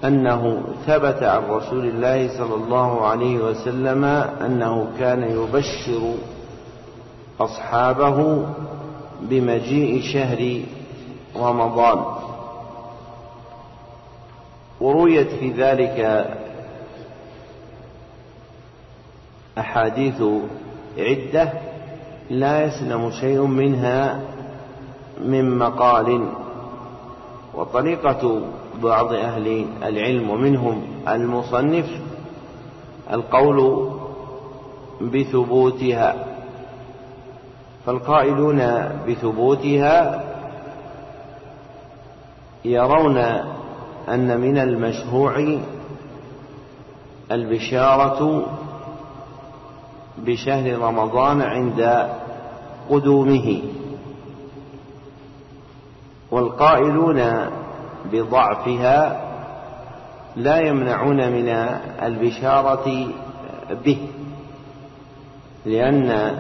أنه 0.04 0.62
ثبت 0.86 1.24
عن 1.24 1.44
رسول 1.50 1.86
الله 1.86 2.38
صلى 2.38 2.56
الله 2.56 3.08
عليه 3.08 3.38
وسلم 3.38 4.04
أنه 4.46 4.88
كان 5.00 5.24
يبشر 5.24 6.14
أصحابه 7.40 8.46
بمجيء 9.22 10.02
شهر 10.02 10.62
رمضان. 11.38 12.06
ورويت 14.82 15.28
في 15.28 15.52
ذلك 15.52 16.28
أحاديث 19.60 20.24
عدة 20.98 21.54
لا 22.30 22.66
يسلم 22.66 23.12
شيء 23.12 23.42
منها 23.42 24.20
من 25.26 25.58
مقال 25.58 26.28
وطريقة 27.54 28.42
بعض 28.84 29.14
أهل 29.14 29.66
العلم 29.84 30.30
ومنهم 30.30 30.82
المصنف 31.08 31.86
القول 33.14 33.90
بثبوتها 35.02 36.16
فالقائلون 37.86 38.90
بثبوتها 39.08 40.24
يرون 42.66 43.18
أن 44.10 44.40
من 44.42 44.58
المشروع 44.58 45.58
البشارة 47.32 48.46
بشهر 50.26 50.78
رمضان 50.78 51.42
عند 51.42 52.10
قدومه. 52.90 53.62
والقائلون 56.32 57.50
بضعفها 58.12 59.22
لا 60.36 60.60
يمنعون 60.60 61.32
من 61.32 61.50
البشارة 62.04 63.08
به 63.86 63.98
لأن 65.66 66.38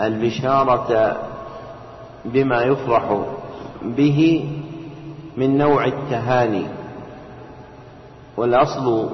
البشارة 0.00 1.16
بما 2.24 2.62
يفرح 2.62 3.24
به 3.82 4.48
من 5.36 5.58
نوع 5.58 5.84
التهاني. 5.84 6.66
والأصل 8.36 9.10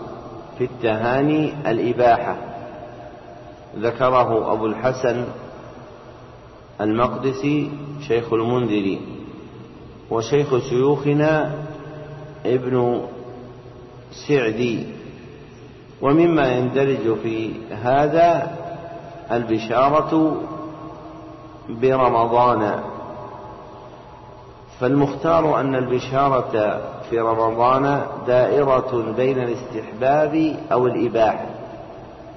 في 0.59 0.65
التهاني 0.65 1.71
الإباحة. 1.71 2.50
ذكره 3.77 4.53
أبو 4.53 4.67
الحسن 4.67 5.25
المقدسي 6.81 7.71
شيخ 8.09 8.33
المنذري 8.33 9.01
وشيخ 10.11 10.59
شيوخنا 10.59 11.55
ابن 12.47 13.03
سعدي. 14.29 14.87
ومما 16.03 16.49
يندرج 16.49 17.15
في 17.23 17.53
هذا 17.71 18.57
البشارة 19.33 20.37
برمضان. 21.69 22.81
فالمختار 24.81 25.61
أن 25.61 25.75
البشارة 25.75 26.81
في 27.11 27.19
رمضان 27.19 28.07
دائرة 28.27 29.15
بين 29.17 29.43
الاستحباب 29.43 30.57
أو 30.73 30.87
الإباحة. 30.87 31.50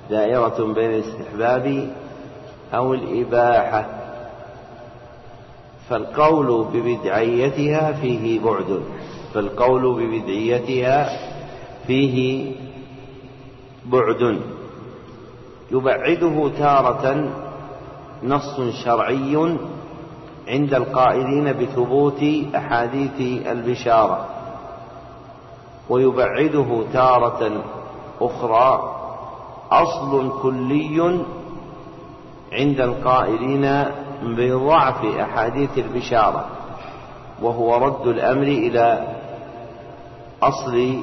دائرة 0.10 0.74
بين 0.74 0.92
الاستحباب 0.92 1.94
أو 2.74 2.94
الإباحة 2.94 3.86
فالقول 5.90 6.66
ببدعيتها 6.74 7.92
فيه 7.92 8.40
بعد. 8.40 8.80
فالقول 9.34 9.94
ببدعيتها 9.94 11.10
فيه 11.88 12.52
بعد. 13.86 14.40
يبعده 15.72 16.52
تارة 16.60 17.34
نص 18.24 18.62
شرعي 18.86 19.58
عند 20.48 20.74
القائلين 20.74 21.54
بثبوت 21.54 22.24
أحاديث 22.56 23.48
البشارة 23.48 24.26
ويبعده 25.90 26.84
تارة 26.94 27.64
أخرى 28.22 28.93
أصل 29.82 30.42
كلي 30.42 31.20
عند 32.54 32.82
القائلين 32.82 33.86
بضعف 34.24 35.06
أحاديث 35.06 35.78
البشارة 35.78 36.46
وهو 37.42 37.76
رد 37.76 38.08
الأمر 38.08 38.44
إلى 38.48 39.16
أصل 40.42 40.98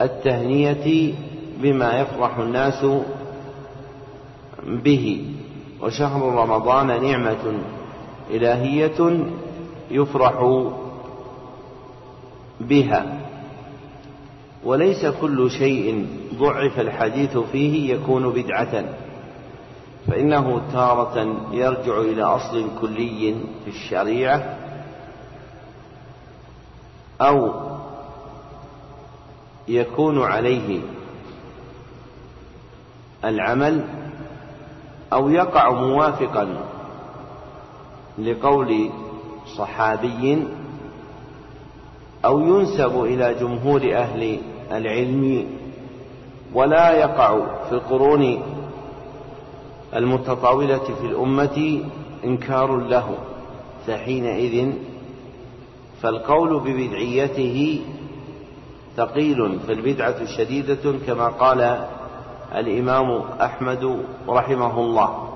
التهنية 0.00 1.14
بما 1.58 2.00
يفرح 2.00 2.38
الناس 2.38 2.86
به. 4.66 5.34
وشهر 5.82 6.22
رمضان 6.34 7.02
نعمة 7.02 7.60
إلهية 8.30 9.26
يفرح 9.90 10.64
بها. 12.60 13.19
وليس 14.64 15.06
كل 15.06 15.50
شيء 15.50 16.06
ضعف 16.34 16.80
الحديث 16.80 17.38
فيه 17.38 17.94
يكون 17.94 18.30
بدعة. 18.30 18.84
فإنه 20.06 20.62
تارة 20.72 21.36
يرجع 21.52 21.98
إلى 22.00 22.22
أصل 22.22 22.66
كلي 22.80 23.36
في 23.64 23.70
الشريعة 23.70 24.56
أو 27.20 27.52
يكون 29.68 30.22
عليه 30.22 30.80
العمل 33.24 33.84
أو 35.12 35.28
يقع 35.28 35.70
موافقا 35.70 36.64
لقول 38.18 38.90
صحابي 39.56 40.46
أو 42.24 42.40
ينسب 42.40 43.04
إلى 43.04 43.34
جمهور 43.34 43.82
أهل 43.94 44.38
العلم 44.72 45.46
ولا 46.54 46.90
يقع 46.90 47.38
في 47.68 47.72
القرون 47.72 48.42
المتطاولة 49.96 50.78
في 50.78 51.06
الأمة 51.06 51.80
إنكار 52.24 52.76
له 52.76 53.14
فحينئذ 53.86 54.72
فالقول 56.02 56.60
ببدعيته 56.60 57.82
ثقيل 58.96 59.58
فالبدعة 59.68 60.26
شديدة 60.36 60.92
كما 61.06 61.28
قال 61.28 61.86
الإمام 62.54 63.22
أحمد 63.40 64.04
رحمه 64.28 64.80
الله. 64.80 65.28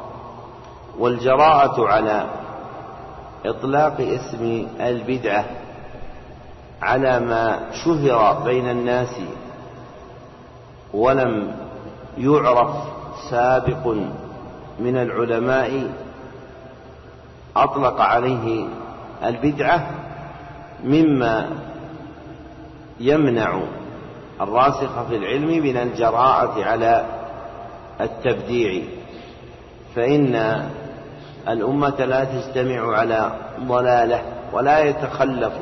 والجراءة 0.98 1.86
على 1.86 2.26
إطلاق 3.46 4.00
اسم 4.00 4.66
البدعة 4.80 5.44
على 6.82 7.20
ما 7.20 7.60
شهر 7.84 8.42
بين 8.44 8.70
الناس 8.70 9.20
ولم 10.94 11.56
يعرف 12.18 12.74
سابق 13.30 13.86
من 14.80 14.96
العلماء 14.96 15.90
أطلق 17.56 18.00
عليه 18.00 18.66
البدعة 19.24 19.90
مما 20.84 21.50
يمنع 23.00 23.60
الراسخ 24.40 25.02
في 25.08 25.16
العلم 25.16 25.48
من 25.62 25.76
الجراءة 25.76 26.64
على 26.64 27.04
التبديع. 28.00 28.82
فإن 29.94 30.62
الأمة 31.48 32.04
لا 32.04 32.24
تجتمع 32.24 32.96
على 32.96 33.32
ضلالة 33.60 34.22
ولا 34.52 34.78
يتخلف 34.80 35.52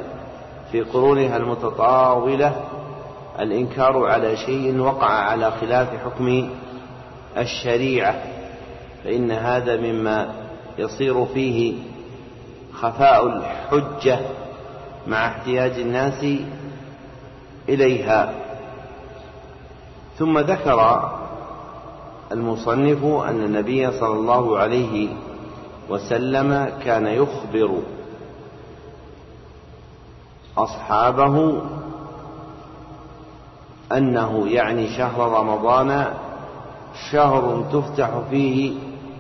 في 0.73 0.81
قرونها 0.81 1.37
المتطاولة 1.37 2.65
الإنكار 3.41 4.07
على 4.07 4.37
شيء 4.37 4.79
وقع 4.81 5.11
على 5.11 5.51
خلاف 5.51 5.89
حكم 6.05 6.51
الشريعة 7.37 8.23
فإن 9.05 9.31
هذا 9.31 9.77
مما 9.77 10.29
يصير 10.79 11.25
فيه 11.27 11.75
خفاء 12.73 13.27
الحجة 13.27 14.19
مع 15.07 15.27
احتياج 15.27 15.71
الناس 15.71 16.27
إليها. 17.69 18.35
ثم 20.19 20.39
ذكر 20.39 21.11
المصنف 22.33 23.05
أن 23.05 23.45
النبي 23.45 23.91
صلى 23.91 24.13
الله 24.13 24.59
عليه 24.59 25.09
وسلم 25.89 26.73
كان 26.85 27.07
يخبر 27.07 27.79
أصحابه 30.59 31.63
أنه 33.93 34.49
يعني 34.49 34.97
شهر 34.97 35.41
رمضان 35.41 36.07
شهر 37.13 37.65
تفتح 37.73 38.11
فيه 38.31 38.73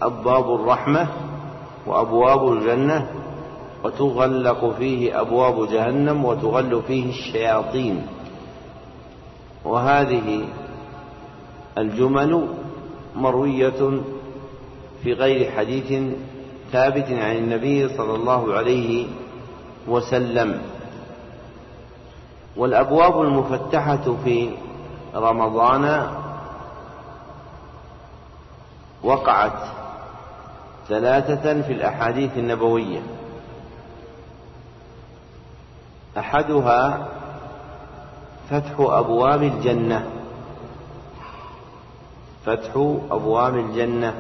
أبواب 0.03 0.55
الرحمة 0.55 1.07
وأبواب 1.87 2.53
الجنة 2.53 3.11
وتغلق 3.85 4.75
فيه 4.79 5.21
أبواب 5.21 5.69
جهنم 5.69 6.25
وتغل 6.25 6.83
فيه 6.87 7.11
الشياطين. 7.11 8.07
وهذه 9.65 10.45
الجمل 11.79 12.49
مروية 13.17 14.01
في 15.03 15.13
غير 15.13 15.51
حديث 15.51 16.15
ثابت 16.73 17.07
عن 17.11 17.37
النبي 17.37 17.89
صلى 17.89 18.15
الله 18.15 18.55
عليه 18.55 19.07
وسلم. 19.89 20.63
والأبواب 22.57 23.21
المفتحة 23.21 24.17
في 24.25 24.51
رمضان 25.15 26.11
وقعت 29.03 29.59
ثلاثة 30.89 31.63
في 31.63 31.73
الأحاديث 31.73 32.31
النبوية. 32.37 33.01
أحدها 36.19 37.09
فتح 38.51 38.75
أبواب 38.79 39.43
الجنة. 39.43 40.07
فتح 42.47 42.71
أبواب 43.11 43.57
الجنة. 43.57 44.15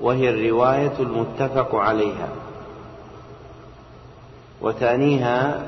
وهي 0.00 0.30
الرواية 0.30 0.92
المتفق 1.00 1.74
عليها. 1.74 2.28
وثانيها 4.60 5.62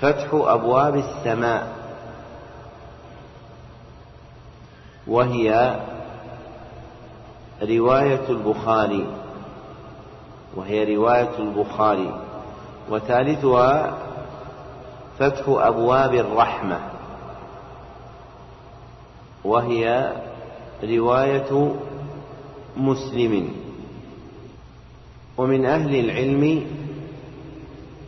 فتح 0.00 0.28
أبواب 0.32 0.96
السماء. 0.96 1.72
وهي 5.06 5.80
رواية 7.62 8.28
البخاري. 8.28 9.06
وهي 10.56 10.96
رواية 10.96 11.38
البخاري. 11.38 12.20
وثالثها 12.90 13.98
فتح 15.18 15.44
أبواب 15.48 16.14
الرحمة. 16.14 16.80
وهي 19.44 20.12
رواية 20.84 21.74
مسلم. 22.76 23.48
ومن 25.36 25.66
أهل 25.66 25.94
العلم 25.96 26.66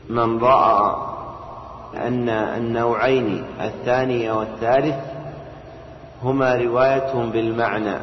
من 0.09 0.39
رأى 0.39 1.05
أن 1.97 2.28
النوعين 2.28 3.44
الثاني 3.61 4.30
والثالث 4.30 4.97
هما 6.22 6.55
رواية 6.55 7.12
بالمعنى 7.14 7.97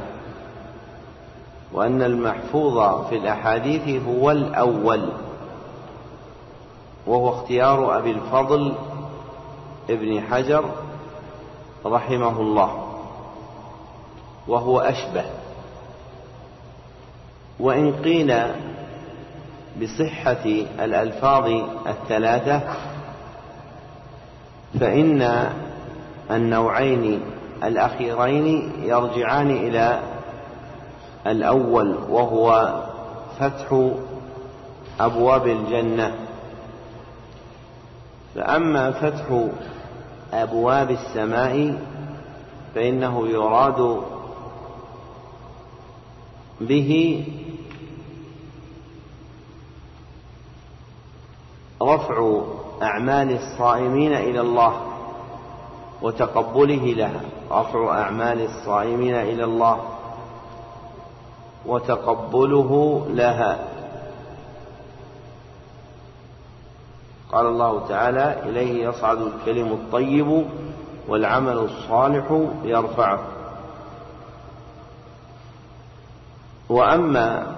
وأن 1.74 2.02
المحفوظ 2.02 3.08
في 3.10 3.18
الأحاديث 3.18 4.04
هو 4.08 4.32
الأول 4.32 5.10
وهو 7.08 7.30
اختيار 7.30 7.98
أبي 7.98 8.12
الفضل 8.12 8.74
ابن 9.90 10.22
حجر 10.22 10.66
رحمه 11.86 12.40
الله 12.42 12.84
وهو 14.48 14.80
أشبه. 14.80 15.26
وإن 17.60 17.94
قيل 17.94 18.36
بصحة 19.82 20.46
الألفاظ 20.80 21.52
الثلاثة 21.88 22.62
فإن 24.80 25.50
النوعين 26.32 27.22
الأخيرين 27.64 28.72
يرجعان 28.84 29.52
إلى 29.52 30.00
الأول 31.28 31.98
وهو 32.10 32.74
فتح 33.40 33.92
أبواب 35.00 35.48
الجنة. 35.48 36.16
فأما 38.36 38.92
فتح 38.92 39.48
أبواب 40.34 40.92
السماء 40.92 41.78
فإنه 42.76 43.28
يراد 43.28 44.02
به 46.62 47.24
رفع 51.82 52.42
أعمال 52.84 53.32
الصائمين 53.32 54.14
إلى 54.14 54.42
الله 54.42 54.74
وتقبله 56.02 56.94
لها. 56.94 57.22
رفع 57.52 58.02
أعمال 58.02 58.42
الصائمين 58.42 59.16
إلى 59.16 59.44
الله 59.44 59.80
وتقبله 61.66 63.06
لها. 63.10 63.60
قال 67.32 67.46
الله 67.46 67.88
تعالى 67.88 68.50
إليه 68.50 68.86
يصعد 68.90 69.18
الكلم 69.22 69.68
الطيب 69.68 70.46
والعمل 71.08 71.58
الصالح 71.58 72.48
يرفعه. 72.64 73.20
وأما 76.70 77.56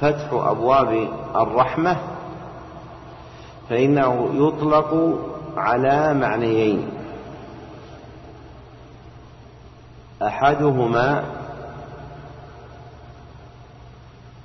فتح 0.00 0.32
أبواب 0.32 1.08
الرحمة 1.36 1.96
فإنه 3.72 4.30
يطلق 4.34 5.18
على 5.56 6.14
معنيين. 6.14 6.90
أحدهما 10.22 11.24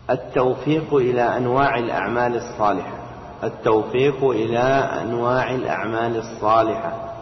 التوفيق 0.09 0.93
إلى 0.95 1.37
أنواع 1.37 1.75
الأعمال 1.75 2.35
الصالحة. 2.35 2.97
التوفيق 3.43 4.23
إلى 4.23 4.59
أنواع 5.01 5.51
الأعمال 5.51 6.17
الصالحة. 6.17 7.13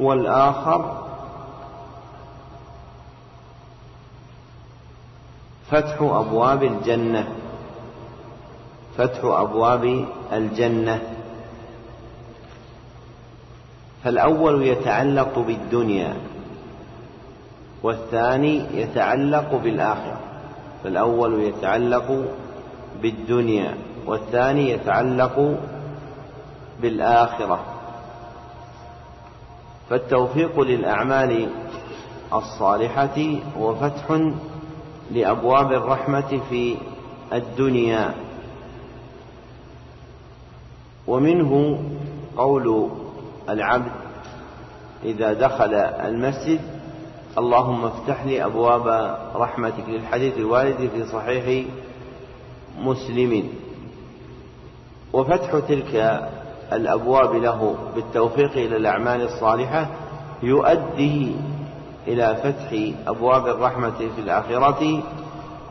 والآخر 0.00 1.02
فتح 5.70 6.02
أبواب 6.02 6.62
الجنة. 6.62 7.41
فتح 8.96 9.24
أبواب 9.24 10.04
الجنة. 10.32 11.02
فالأول 14.04 14.66
يتعلق 14.66 15.38
بالدنيا 15.38 16.16
والثاني 17.82 18.62
يتعلق 18.74 19.54
بالآخرة. 19.54 20.20
فالأول 20.84 21.42
يتعلق 21.42 22.24
بالدنيا 23.02 23.74
والثاني 24.06 24.70
يتعلق 24.70 25.58
بالآخرة. 26.82 27.64
فالتوفيق 29.90 30.60
للأعمال 30.60 31.48
الصالحة 32.32 33.18
هو 33.58 33.74
فتح 33.74 34.20
لأبواب 35.10 35.72
الرحمة 35.72 36.40
في 36.50 36.76
الدنيا. 37.32 38.14
ومنه 41.06 41.82
قول 42.36 42.88
العبد 43.48 43.92
إذا 45.04 45.32
دخل 45.32 45.74
المسجد 45.74 46.60
اللهم 47.38 47.84
افتح 47.84 48.24
لي 48.24 48.44
أبواب 48.44 49.16
رحمتك 49.34 49.88
للحديث 49.88 50.36
الوارد 50.36 50.90
في 50.94 51.04
صحيح 51.04 51.66
مسلم. 52.78 53.48
وفتح 55.12 55.58
تلك 55.68 56.22
الأبواب 56.72 57.34
له 57.34 57.76
بالتوفيق 57.94 58.52
إلى 58.52 58.76
الأعمال 58.76 59.22
الصالحة 59.22 59.86
يؤدي 60.42 61.32
إلى 62.08 62.36
فتح 62.42 62.92
أبواب 63.06 63.46
الرحمة 63.46 63.98
في 64.16 64.20
الآخرة 64.20 65.02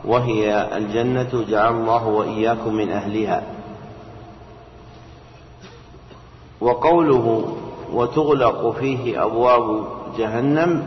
وهي 0.04 0.68
الجنة. 0.76 1.44
جعل 1.48 1.74
الله 1.74 2.06
وإياكم 2.06 2.74
من 2.74 2.90
أهلها. 2.90 3.42
وقوله 6.62 7.56
وتغلق 7.92 8.70
فيه 8.70 9.24
أبواب 9.24 9.84
جهنم 10.18 10.86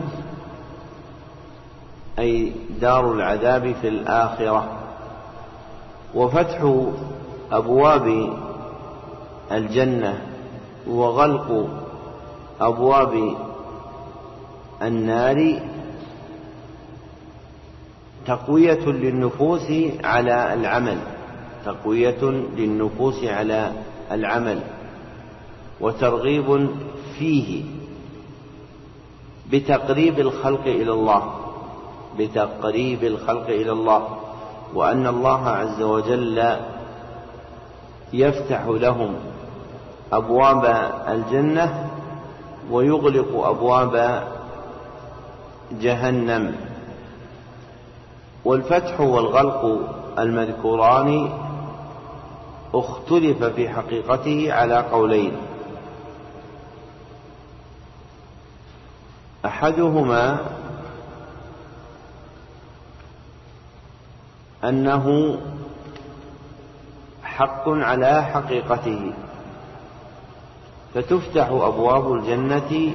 أي 2.18 2.52
دار 2.80 3.12
العذاب 3.12 3.74
في 3.80 3.88
الآخرة. 3.88 4.64
وفتح 6.14 6.84
أبواب 7.52 8.30
الجنة 9.52 10.18
وغلق 10.88 11.68
أبواب 12.60 13.34
النار 14.82 15.60
تقوية 18.26 18.86
للنفوس 18.86 19.72
على 20.04 20.54
العمل 20.54 20.98
تقوية 21.64 22.22
للنفوس 22.56 23.24
على 23.24 23.72
العمل. 24.12 24.60
وترغيب 25.80 26.68
فيه 27.18 27.64
بتقريب 29.50 30.20
الخلق 30.20 30.60
إلى 30.66 30.92
الله 30.92 31.30
بتقريب 32.18 33.04
الخلق 33.04 33.46
إلى 33.46 33.72
الله 33.72 34.08
وأن 34.74 35.06
الله 35.06 35.48
عز 35.48 35.82
وجل 35.82 36.56
يفتح 38.12 38.64
لهم 38.66 39.14
أبواب 40.12 40.64
الجنة 41.08 41.90
ويغلق 42.70 43.46
أبواب 43.46 44.24
جهنم. 45.72 46.56
والفتح 48.44 49.00
والغلق 49.00 49.80
المذكوران 50.18 51.30
اختلف 52.74 53.44
في 53.44 53.68
حقيقته 53.68 54.52
على 54.52 54.76
قولين. 54.76 55.32
أحدهما 59.46 60.38
أنه 64.64 65.38
حق 67.24 67.68
على 67.68 68.24
حقيقته 68.24 69.12
فتفتح 70.94 71.48
أبواب 71.48 72.12
الجنة 72.12 72.94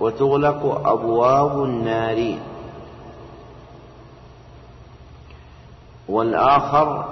وتغلق 0.00 0.88
أبواب 0.88 1.64
النار. 1.64 2.38
والآخر 6.08 7.04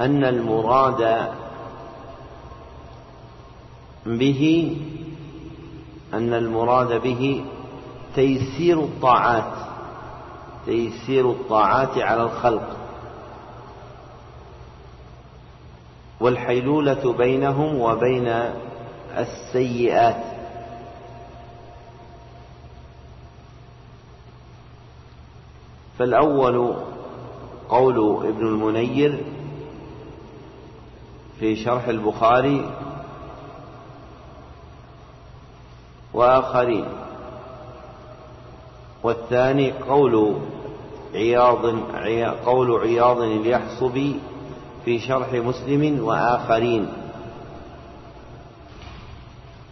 أن 0.00 0.24
المراد 0.24 1.28
به 4.06 4.76
أن 6.14 6.34
المراد 6.34 7.02
به 7.02 7.44
تيسير 8.14 8.78
الطاعات 8.80 9.52
تيسير 10.66 11.30
الطاعات 11.30 11.98
على 11.98 12.22
الخلق. 12.22 12.76
والحيلولة 16.20 17.12
بينهم 17.12 17.80
وبين 17.80 18.34
السيئات. 19.16 20.24
فالأول 25.98 26.74
قول 27.68 28.26
ابن 28.26 28.46
المنير 28.46 29.24
في 31.40 31.56
شرح 31.56 31.88
البخاري 31.88 32.70
وآخرين. 36.14 36.84
والثاني 39.02 39.72
قول 39.72 40.36
عياض 41.14 41.64
قول 42.44 42.80
عياض 42.80 43.20
اليحصبي 43.20 44.20
في 44.84 44.98
شرح 44.98 45.32
مسلم 45.32 46.04
وآخرين. 46.04 46.88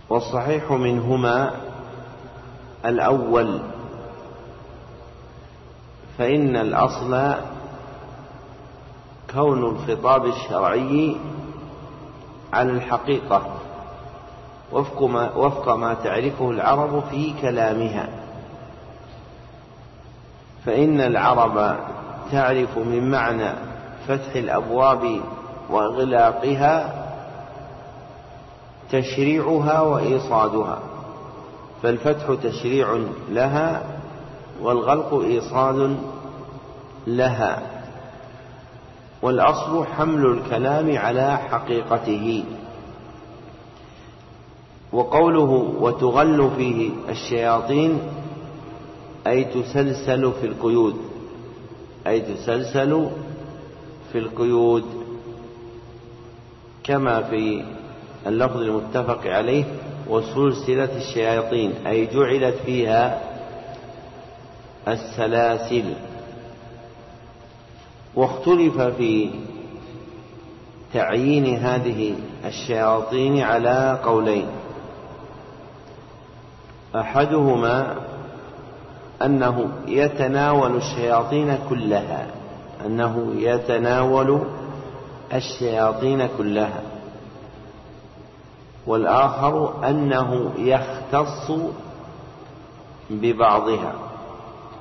والصحيح 0.08 0.70
منهما 0.70 1.50
الأول 2.84 3.60
فإن 6.18 6.56
الأصل 6.56 7.34
كون 9.34 9.64
الخطاب 9.64 10.26
الشرعي 10.26 11.16
على 12.52 12.70
الحقيقة. 12.70 13.59
وفق 14.72 15.02
ما, 15.02 15.36
وفق 15.36 15.68
ما 15.74 15.94
تعرفه 15.94 16.50
العرب 16.50 17.02
في 17.10 17.34
كلامها. 17.42 18.08
فإن 20.66 21.00
العرب 21.00 21.76
تعرف 22.32 22.78
من 22.78 23.10
معنى 23.10 23.50
فتح 24.08 24.36
الأبواب 24.36 25.20
وإغلاقها 25.70 27.06
تشريعها 28.92 29.80
وإيصادها. 29.80 30.78
فالفتح 31.82 32.34
تشريع 32.42 32.98
لها 33.30 33.82
والغلق 34.62 35.14
إيصاد 35.14 35.96
لها. 37.06 37.62
والأصل 39.22 39.86
حمل 39.86 40.26
الكلام 40.26 40.98
على 40.98 41.38
حقيقته. 41.50 42.44
وقوله 44.92 45.74
وتغل 45.80 46.50
فيه 46.56 46.90
الشياطين 47.08 47.98
أي 49.26 49.44
تسلسل 49.44 50.32
في 50.32 50.46
القيود. 50.46 50.96
أي 52.06 52.20
تسلسل 52.20 53.08
في 54.12 54.18
القيود. 54.18 54.84
كما 56.84 57.22
في 57.22 57.64
اللفظ 58.26 58.56
المتفق 58.56 59.26
عليه 59.26 59.64
وسلسلة 60.08 60.96
الشياطين 60.96 61.72
أي 61.86 62.06
جعلت 62.06 62.54
فيها 62.66 63.20
السلاسل. 64.88 65.84
واختلف 68.14 68.80
في 68.80 69.30
تعيين 70.92 71.56
هذه 71.56 72.14
الشياطين 72.44 73.40
على 73.40 74.00
قولين. 74.04 74.46
أحدهما 76.96 77.96
أنه 79.22 79.70
يتناول 79.86 80.76
الشياطين 80.76 81.58
كلها 81.68 82.26
أنه 82.86 83.32
يتناول 83.36 84.40
الشياطين 85.34 86.28
كلها. 86.38 86.82
والآخر 88.86 89.74
أنه 89.88 90.50
يختص 90.58 91.52
ببعضها 93.10 93.92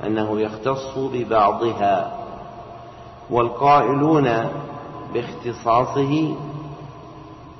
أنه 0.05 0.39
يختص 0.41 0.97
ببعضها. 0.97 2.19
والقائلون 3.29 4.29
باختصاصه 5.13 6.35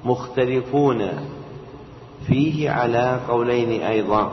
مختلفون 0.06 1.10
فيه 2.28 2.70
على 2.72 3.20
قولين 3.30 3.82
أيضا. 3.82 4.32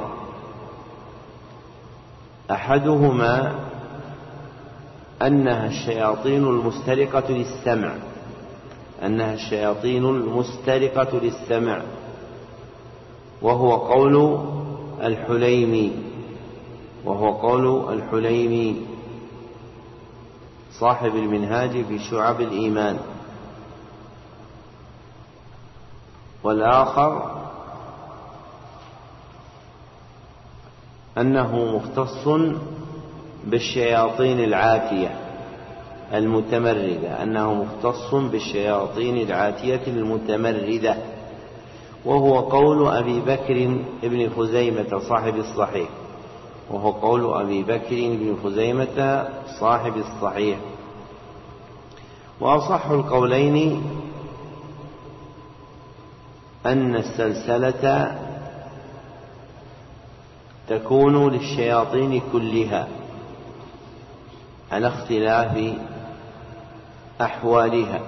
أحدهما 2.51 3.55
أنها 5.23 5.67
الشياطين 5.67 6.45
المسترقة 6.45 7.33
للسمع. 7.33 7.95
أنها 9.03 9.35
الشياطين 9.35 10.05
المسترقة 10.05 11.19
للسمع. 11.19 11.83
وهو 13.43 13.77
قول 13.77 14.39
الحليمي. 15.03 15.93
وهو 17.05 17.33
قول 17.33 17.95
الحليمي. 17.95 18.87
صاحب 20.81 21.17
المنهاج 21.17 21.85
في 21.85 21.99
شعب 21.99 22.41
الإيمان. 22.41 22.99
والآخر 26.45 27.36
أنه 31.19 31.77
مختص 31.77 32.29
بالشياطين 33.45 34.41
العاتية 34.41 35.27
المتمردة 36.15 37.23
أنه 37.23 37.55
مختص 37.55 38.15
بالشياطين 38.15 39.17
العاتية 39.17 39.81
المتمردة. 39.87 40.97
وهو 42.05 42.41
قول 42.41 42.89
أبي 42.89 43.21
بكر 43.21 43.79
بن 44.03 44.31
خزيمة 44.37 45.01
صاحب 45.09 45.37
الصحيح. 45.37 45.89
وهو 46.71 46.91
قول 46.91 47.43
أبي 47.43 47.63
بكر 47.63 47.97
بن 47.97 48.37
خزيمة 48.45 49.29
صاحب 49.61 49.93
الصحيح. 49.97 50.59
وأصح 52.41 52.87
القولين 52.87 53.83
أن 56.67 56.97
السلسلة 56.97 58.19
تكون 60.69 61.33
للشياطين 61.33 62.23
كلها 62.33 62.89
على 64.73 64.87
اختلاف 64.89 65.75
أحوالها 67.21 68.01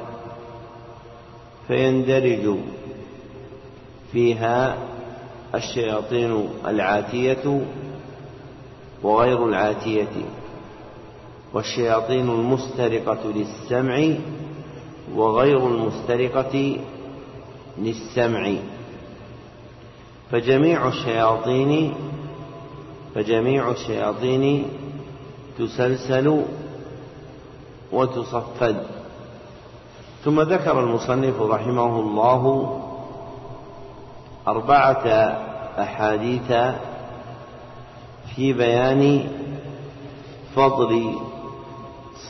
فيندرج 1.68 2.56
فيها 4.12 4.76
الشياطين 5.54 6.48
العاتية 6.66 7.60
وغير 9.02 9.46
العاتية 9.48 10.08
والشياطين 11.54 12.28
المسترقة 12.28 13.32
للسمع 13.34 14.14
وغير 15.14 15.66
المسترقة 15.66 16.76
للسمع 17.78 18.52
فجميع 20.30 20.88
الشياطين 20.88 21.94
فجميع 23.18 23.70
الشياطين 23.70 24.64
تسلسل 25.58 26.42
وتصفد. 27.92 28.76
ثم 30.24 30.40
ذكر 30.40 30.80
المصنف 30.80 31.42
رحمه 31.42 32.00
الله 32.00 32.42
أربعة 34.48 35.06
أحاديث 35.78 36.52
في 38.34 38.52
بيان 38.52 39.28
فضل 40.56 41.14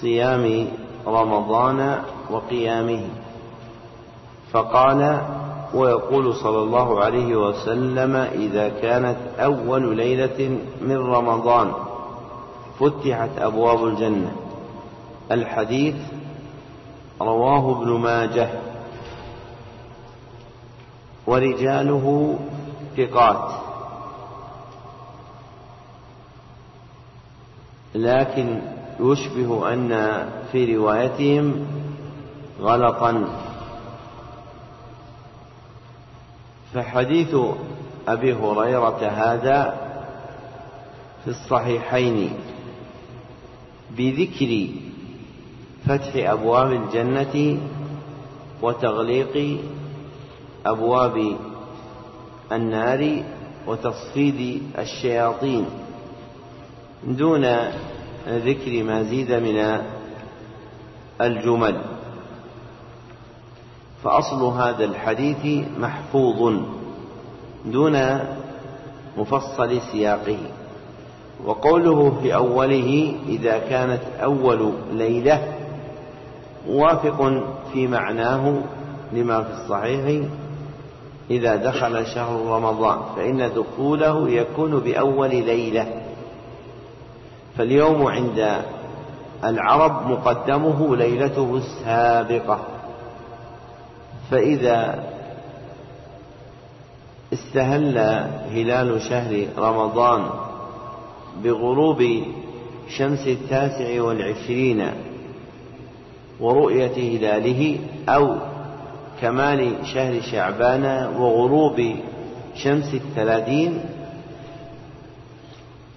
صيام 0.00 0.68
رمضان 1.06 2.02
وقيامه. 2.30 3.02
فقال 4.52 5.20
ويقول 5.74 6.34
صلى 6.34 6.58
الله 6.58 7.04
عليه 7.04 7.36
وسلم 7.36 8.16
إذا 8.16 8.68
كانت 8.68 9.16
أول 9.38 9.96
ليلة 9.96 10.58
من 10.80 10.96
رمضان 10.96 11.72
فتحت 12.80 13.30
أبواب 13.38 13.84
الجنة. 13.84 14.32
الحديث 15.30 15.94
رواه 17.20 17.82
ابن 17.82 17.90
ماجه 17.90 18.48
ورجاله 21.26 22.38
ثقات. 22.96 23.50
لكن 27.94 28.60
يشبه 29.00 29.72
أن 29.72 30.22
في 30.52 30.76
روايتهم 30.76 31.66
غلطا. 32.60 33.24
فحديث 36.78 37.34
أبي 38.08 38.32
هريرة 38.34 39.02
هذا 39.08 39.74
في 41.24 41.30
الصحيحين 41.30 42.30
بذكر 43.96 44.66
فتح 45.86 46.30
أبواب 46.30 46.72
الجنة 46.72 47.60
وتغليق 48.62 49.60
أبواب 50.66 51.36
النار 52.52 53.22
وتصفيد 53.66 54.62
الشياطين 54.78 55.66
دون 57.04 57.44
ذكر 58.28 58.82
ما 58.82 59.02
زيد 59.02 59.32
من 59.32 59.82
الجمل. 61.20 61.97
فأصل 64.04 64.44
هذا 64.44 64.84
الحديث 64.84 65.66
محفوظ 65.78 66.52
دون 67.66 68.18
مفصل 69.16 69.80
سياقه. 69.92 70.38
وقوله 71.44 72.18
في 72.22 72.34
أوله 72.34 73.14
إذا 73.28 73.58
كانت 73.58 74.00
أول 74.22 74.72
ليلة 74.92 75.52
موافق 76.68 77.42
في 77.72 77.86
معناه 77.86 78.60
لما 79.12 79.42
في 79.42 79.50
الصحيح 79.52 80.22
إذا 81.30 81.56
دخل 81.56 82.06
شهر 82.06 82.46
رمضان 82.46 82.98
فإن 83.16 83.50
دخوله 83.56 84.30
يكون 84.30 84.78
بأول 84.80 85.30
ليلة. 85.30 85.86
فاليوم 87.56 88.06
عند 88.06 88.62
العرب 89.44 90.10
مقدمه 90.10 90.96
ليلته 90.96 91.56
السابقة. 91.56 92.77
فإذا 94.30 95.04
استهل 97.32 97.98
هلال 98.54 99.02
شهر 99.02 99.46
رمضان 99.58 100.30
بغروب 101.44 102.22
شمس 102.88 103.26
التاسع 103.26 104.02
والعشرين 104.02 104.90
ورؤية 106.40 107.18
هلاله 107.18 107.78
أو 108.08 108.36
كمال 109.20 109.72
شهر 109.94 110.20
شعبان 110.20 110.84
وغروب 111.16 111.96
شمس 112.54 112.94
الثلاثين 112.94 113.80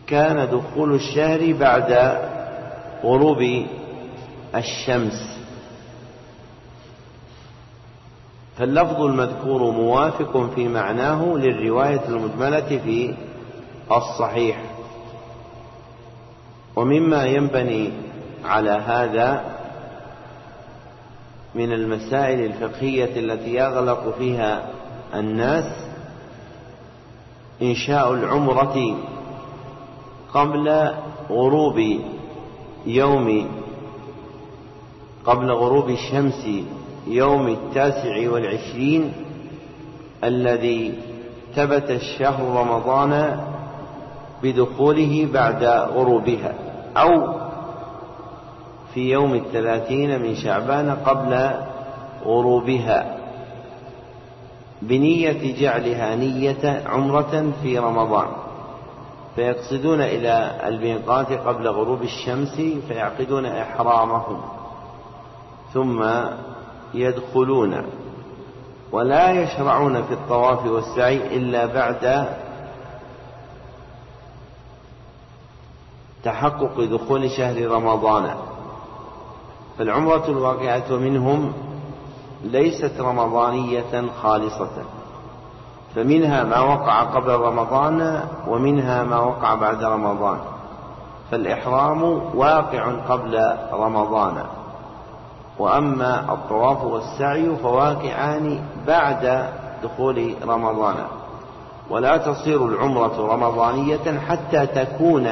كان 0.07 0.49
دخول 0.49 0.93
الشهر 0.95 1.53
بعد 1.53 2.17
غروب 3.03 3.65
الشمس. 4.55 5.40
فاللفظ 8.61 9.01
المذكور 9.01 9.71
موافق 9.71 10.49
في 10.55 10.67
معناه 10.67 11.25
للرواية 11.35 12.01
المجملة 12.07 12.79
في 12.83 13.13
الصحيح. 13.91 14.61
ومما 16.75 17.25
ينبني 17.25 17.91
على 18.45 18.69
هذا 18.69 19.43
من 21.55 21.73
المسائل 21.73 22.45
الفقهية 22.45 23.19
التي 23.19 23.53
يغلق 23.53 24.15
فيها 24.17 24.69
الناس 25.15 25.73
إنشاء 27.61 28.13
العمرة 28.13 28.97
قبل 30.33 30.91
غروب 31.29 31.99
يوم 32.85 33.47
قبل 35.25 35.51
غروب 35.51 35.89
الشمس 35.89 36.47
يوم 37.07 37.47
التاسع 37.47 38.31
والعشرين 38.31 39.13
الذي 40.23 40.93
ثبت 41.55 41.89
الشهر 41.91 42.59
رمضان 42.61 43.39
بدخوله 44.43 45.27
بعد 45.33 45.63
غروبها 45.63 46.53
أو 46.97 47.33
في 48.93 49.11
يوم 49.11 49.35
الثلاثين 49.35 50.21
من 50.21 50.35
شعبان 50.35 50.97
قبل 51.05 51.51
غروبها. 52.25 53.17
بنية 54.81 55.61
جعلها 55.61 56.15
نية 56.15 56.83
عمرة 56.85 57.51
في 57.63 57.79
رمضان 57.79 58.27
فيقصدون 59.35 60.01
إلى 60.01 60.51
الميقات 60.67 61.31
قبل 61.31 61.67
غروب 61.67 62.01
الشمس 62.01 62.61
فيعقدون 62.87 63.45
إحرامهم 63.45 64.41
ثم 65.73 66.03
يدخلون 66.93 67.83
ولا 68.91 69.31
يشرعون 69.31 70.03
في 70.03 70.13
الطواف 70.13 70.65
والسعي 70.65 71.37
إلا 71.37 71.65
بعد 71.65 72.27
تحقق 76.23 76.79
دخول 76.79 77.29
شهر 77.29 77.67
رمضان. 77.67 78.35
فالعمرة 79.77 80.25
الواقعة 80.27 80.89
منهم 80.89 81.53
ليست 82.43 82.99
رمضانية 82.99 84.09
خالصة. 84.21 84.83
فمنها 85.95 86.43
ما 86.43 86.59
وقع 86.59 87.03
قبل 87.03 87.29
رمضان 87.29 88.23
ومنها 88.47 89.03
ما 89.03 89.19
وقع 89.19 89.55
بعد 89.55 89.83
رمضان. 89.83 90.39
فالإحرام 91.31 92.03
واقع 92.37 92.91
قبل 92.91 93.57
رمضان. 93.73 94.45
وأما 95.61 96.33
الطواف 96.33 96.83
والسعي 96.83 97.55
فواقعان 97.55 98.59
بعد 98.87 99.49
دخول 99.83 100.35
رمضان. 100.47 100.95
ولا 101.89 102.17
تصير 102.17 102.65
العمرة 102.65 103.33
رمضانية 103.33 104.19
حتى 104.27 104.65
تكون 104.65 105.27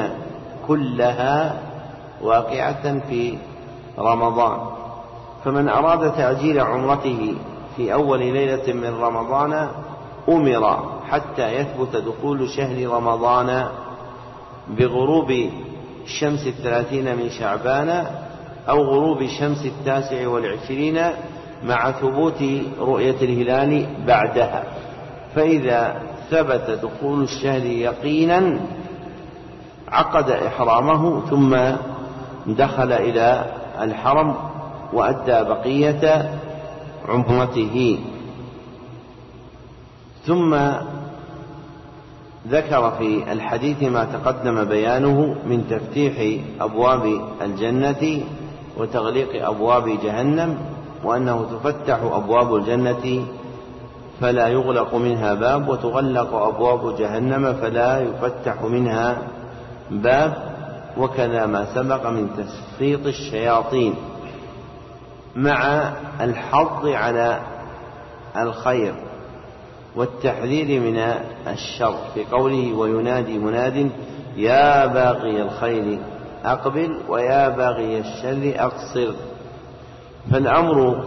كلها 0.68 1.60
واقعة 2.22 3.00
في 3.10 3.38
رمضان. 4.00 4.60
فمن 5.46 5.70
أراد 5.70 6.14
تعجيل 6.14 6.60
عمرته 6.60 7.36
في 7.76 7.94
أول 7.94 8.20
ليلة 8.20 8.74
من 8.74 9.02
رمضان 9.02 9.68
أمر 10.30 10.80
حتى 11.10 11.54
يثبت 11.56 11.96
دخول 11.96 12.50
شهر 12.50 12.88
رمضان 12.88 13.68
بغروب 14.68 15.34
شمس 16.06 16.48
الثلاثين 16.48 17.18
من 17.18 17.30
شعبان 17.30 18.06
أو 18.70 18.84
غروب 18.84 19.28
شمس 19.28 19.65
التاسع 19.65 20.28
والعشرين 20.28 21.01
مع 21.63 21.91
ثبوت 21.91 22.43
رؤية 22.80 23.15
الهلال 23.22 23.88
بعدها. 24.07 24.63
فإذا 25.36 26.01
ثبت 26.30 26.80
دخول 26.84 27.24
الشهر 27.24 27.65
يقينا 27.65 28.59
عقد 29.88 30.30
إحرامه 30.30 31.30
ثم 31.30 31.57
دخل 32.47 32.91
إلى 32.91 33.45
الحرم 33.82 34.36
وأدى 34.93 35.49
بقية 35.49 36.30
عمرته. 37.09 37.99
ثم 40.26 40.55
ذكر 42.47 42.91
في 42.91 43.32
الحديث 43.32 43.84
ما 43.84 44.03
تقدم 44.03 44.63
بيانه 44.63 45.36
من 45.45 45.63
تفتيح 45.70 46.43
أبواب 46.61 47.22
الجنة 47.41 48.22
وتغليق 48.80 49.48
أبواب 49.48 50.00
جهنم 50.04 50.58
وأنه 51.04 51.48
تفتح 51.52 52.00
أبواب 52.04 52.56
الجنة 52.56 53.26
فلا 54.22 54.48
يغلق 54.48 54.96
منها 54.96 55.34
باب 55.34 55.70
وتغلق 55.70 56.34
أبواب 56.36 56.98
جهنم 56.98 57.54
فلا 57.54 58.02
يفتح 58.02 58.64
منها 58.64 59.18
باب 59.92 60.34
وكذا 60.98 61.46
ما 61.46 61.76
سبق 61.76 62.08
من 62.08 62.30
تسخيط 62.38 63.06
الشياطين 63.06 63.96
مع 65.36 65.92
الحظ 66.22 66.88
على 66.88 67.40
الخير 68.38 68.94
والتحذير 69.96 70.80
من 70.82 70.98
الشر 71.48 71.96
في 72.14 72.26
قوله 72.26 72.74
وينادي 72.74 73.38
مناد 73.38 73.92
يا 74.36 74.86
باغي 74.86 75.42
الخير 75.42 76.00
أقبل 76.46 77.00
ويا 77.08 77.50
باغي 77.50 78.00
الشر 78.00 78.54
أقصر. 78.66 79.14
فالأمر 80.32 81.04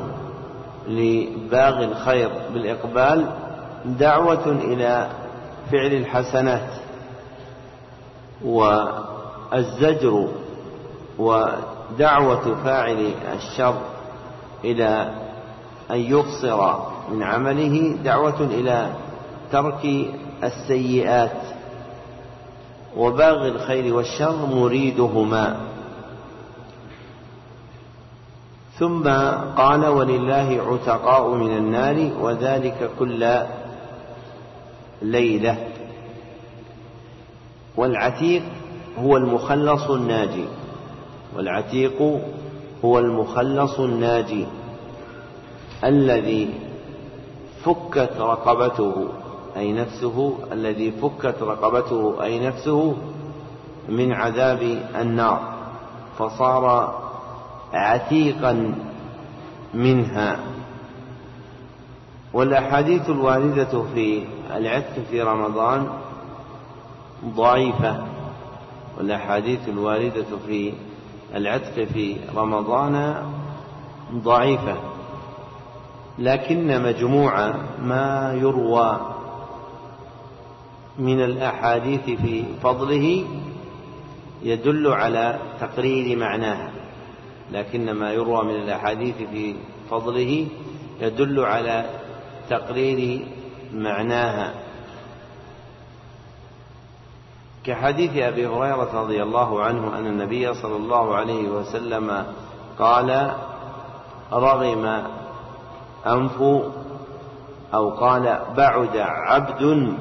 لباغي 0.89 1.85
الخير 1.85 2.31
بالإقبال 2.55 3.27
دعوة 3.85 4.47
إلى 4.47 5.09
فعل 5.73 5.93
الحسنات 5.95 6.69
والزجر 8.45 10.29
ودعوة 11.19 12.57
فاعل 12.65 13.13
الشر 13.35 13.75
إلى 14.65 15.11
أن 15.91 15.97
يقصر 16.01 16.75
من 17.11 17.23
عمله 17.23 17.97
دعوة 18.05 18.41
إلى 18.41 18.93
ترك 19.53 19.87
السيئات. 20.45 21.37
وباغي 22.97 23.49
الخير 23.49 23.95
والشر 23.95 24.47
مريدهما. 24.47 25.57
ثم 28.79 29.09
قال 29.57 29.87
ولله 29.87 30.63
عتقاء 30.67 31.29
من 31.29 31.57
النار 31.57 32.11
وذلك 32.21 32.91
كل 32.99 33.43
ليلة. 35.03 35.57
والعتيق 37.77 38.43
هو 38.99 39.17
المخلص 39.17 39.91
الناجي. 39.91 40.45
والعتيق 41.37 42.21
هو 42.85 42.99
المخلص 42.99 43.81
الناجي. 43.81 44.47
الذي 45.85 46.51
فكت 47.65 48.13
رقبته. 48.19 49.09
أي 49.57 49.73
نفسه 49.73 50.39
الذي 50.53 50.91
فكت 50.91 51.43
رقبته 51.43 52.23
أي 52.23 52.47
نفسه 52.47 52.97
من 53.89 54.13
عذاب 54.13 54.63
النار 55.01 55.55
فصار 56.19 56.95
عتيقا 57.73 58.75
منها. 59.75 60.39
والأحاديث 62.33 63.11
الواردة 63.11 63.83
في 63.95 64.25
العتق 64.57 65.03
في 65.11 65.23
رمضان 65.23 65.89
ضعيفة. 67.25 68.05
والأحاديث 68.99 69.69
الواردة 69.69 70.27
في 70.47 70.73
العتق 71.35 71.85
في 71.85 72.17
رمضان 72.37 73.17
ضعيفة. 74.15 74.77
لكن 76.19 76.83
مجموع 76.83 77.53
ما 77.83 78.35
يروى 78.41 79.01
من 80.99 81.25
الأحاديث 81.25 82.05
في 82.05 82.45
فضله 82.63 83.25
يدل 84.43 84.87
على 84.89 85.39
تقرير 85.61 86.19
معناها 86.19 86.71
لكن 87.53 87.93
ما 87.93 88.13
يروى 88.13 88.45
من 88.45 88.55
الأحاديث 88.55 89.17
في 89.17 89.55
فضله 89.91 90.47
يدل 91.01 91.41
على 91.41 91.85
تقرير 92.51 93.27
معناها. 93.75 94.55
كحديث 97.65 98.17
أبي 98.17 98.47
هريرة 98.47 99.01
رضي 99.03 99.23
الله 99.23 99.63
عنه 99.63 99.99
أن 99.99 100.07
النبي 100.07 100.55
صلى 100.55 100.77
الله 100.77 101.15
عليه 101.15 101.49
وسلم 101.49 102.27
قال 102.79 103.33
رغم 104.33 105.03
أنف 106.07 106.43
أو 107.75 107.91
قال 107.91 108.39
بعد 108.57 108.97
عبد 108.97 109.97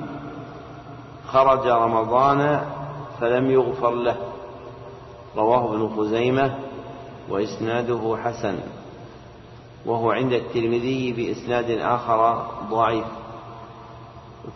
خرج 1.33 1.67
رمضان 1.67 2.61
فلم 3.19 3.51
يغفر 3.51 3.91
له. 3.91 4.15
رواه 5.37 5.65
ابن 5.65 5.89
خزيمة 5.97 6.55
وإسناده 7.29 8.17
حسن. 8.23 8.59
وهو 9.85 10.11
عند 10.11 10.33
الترمذي 10.33 11.11
بإسناد 11.11 11.69
آخر 11.71 12.45
ضعيف. 12.71 13.05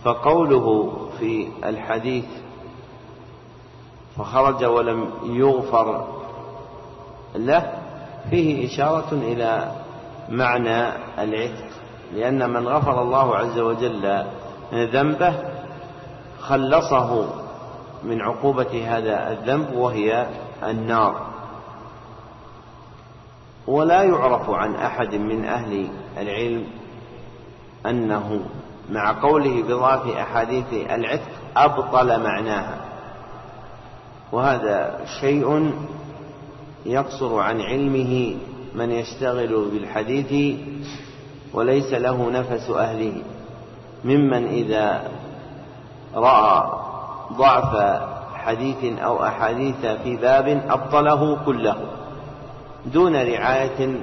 فقوله 0.04 0.98
في 1.20 1.48
الحديث 1.64 2.26
فخرج 4.18 4.66
ولم 4.66 5.10
يغفر 5.24 6.08
له 7.36 7.72
فيه 8.30 8.68
إشارة 8.68 9.14
إلى 9.14 9.72
معنى 10.30 10.90
العتق. 11.24 11.68
لأن 12.14 12.50
من 12.50 12.68
غفر 12.68 13.02
الله 13.02 13.36
عز 13.36 13.60
وجل 13.60 14.26
ذنبه 14.74 15.55
خلصه 16.48 17.28
من 18.04 18.22
عقوبة 18.22 18.86
هذا 18.88 19.32
الذنب 19.32 19.74
وهي 19.74 20.28
النار. 20.64 21.26
ولا 23.68 24.04
يعرف 24.04 24.50
عن 24.50 24.76
أحد 24.76 25.16
من 25.16 25.46
أهل 25.46 25.88
العلم 26.18 26.68
أنه 27.86 28.46
مع 28.90 29.22
قوله 29.22 29.64
بضعف 29.64 30.08
أحاديث 30.08 30.74
العتق 30.74 31.32
أبطل 31.58 32.24
معناها. 32.24 32.78
وهذا 34.32 35.06
شيء 35.20 35.72
يقصر 36.86 37.40
عن 37.40 37.62
علمه 37.62 38.36
من 38.76 38.92
يشتغل 38.92 39.66
بالحديث 39.74 40.60
وليس 41.54 41.94
له 41.94 42.30
نفس 42.30 42.70
أهله. 42.70 43.22
ممن 44.04 44.48
إذا 44.48 45.12
رأى 46.16 46.72
ضعف 47.34 48.02
حديث 48.34 49.00
أو 49.00 49.26
أحاديث 49.26 49.86
في 49.86 50.16
باب 50.16 50.62
أبطله 50.70 51.38
كله 51.46 51.76
دون 52.86 53.16
رعاية 53.16 54.00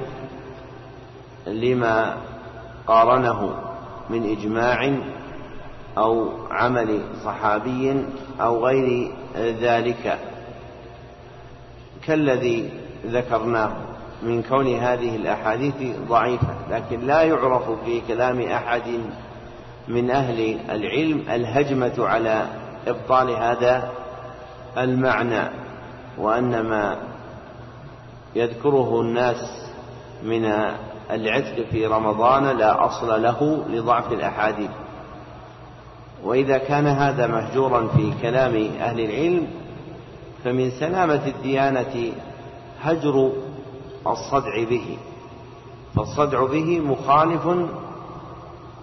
لما 1.47 2.17
قارنه 2.87 3.55
من 4.11 4.31
إجماع 4.31 4.93
أو 5.99 6.29
عمل 6.51 7.01
صحابي 7.25 8.05
أو 8.41 8.67
غير 8.67 9.11
ذلك. 9.37 10.19
كالذي 12.07 12.71
ذكرناه 13.07 13.73
من 14.23 14.43
كون 14.43 14.75
هذه 14.75 15.17
الأحاديث 15.17 15.97
ضعيفة 16.09 16.55
لكن 16.71 17.01
لا 17.01 17.23
يعرف 17.23 17.71
في 17.85 18.01
كلام 18.09 18.41
أحد 18.41 18.83
من 19.93 20.11
أهل 20.11 20.59
العلم 20.71 21.23
الهجمة 21.31 21.95
على 21.99 22.47
إبطال 22.87 23.31
هذا 23.31 23.91
المعنى 24.79 25.51
وأن 26.19 26.61
ما 26.61 26.97
يذكره 28.35 29.01
الناس 29.01 29.67
من 30.23 30.45
العتق 31.11 31.67
في 31.71 31.87
رمضان 31.87 32.57
لا 32.59 32.87
أصل 32.87 33.23
له 33.23 33.65
لضعف 33.69 34.13
الأحاديث. 34.13 34.71
وإذا 36.25 36.59
كان 36.59 36.87
هذا 36.87 37.27
مهجورا 37.27 37.89
في 37.97 38.13
كلام 38.23 38.55
أهل 38.81 39.01
العلم 39.01 39.47
فمن 40.45 40.71
سلامة 40.71 41.27
الديانة 41.27 42.13
هجر 42.83 43.33
الصدع 44.07 44.65
به 44.71 44.99
فالصدع 45.97 46.45
به 46.45 46.81
مخالف 46.81 47.47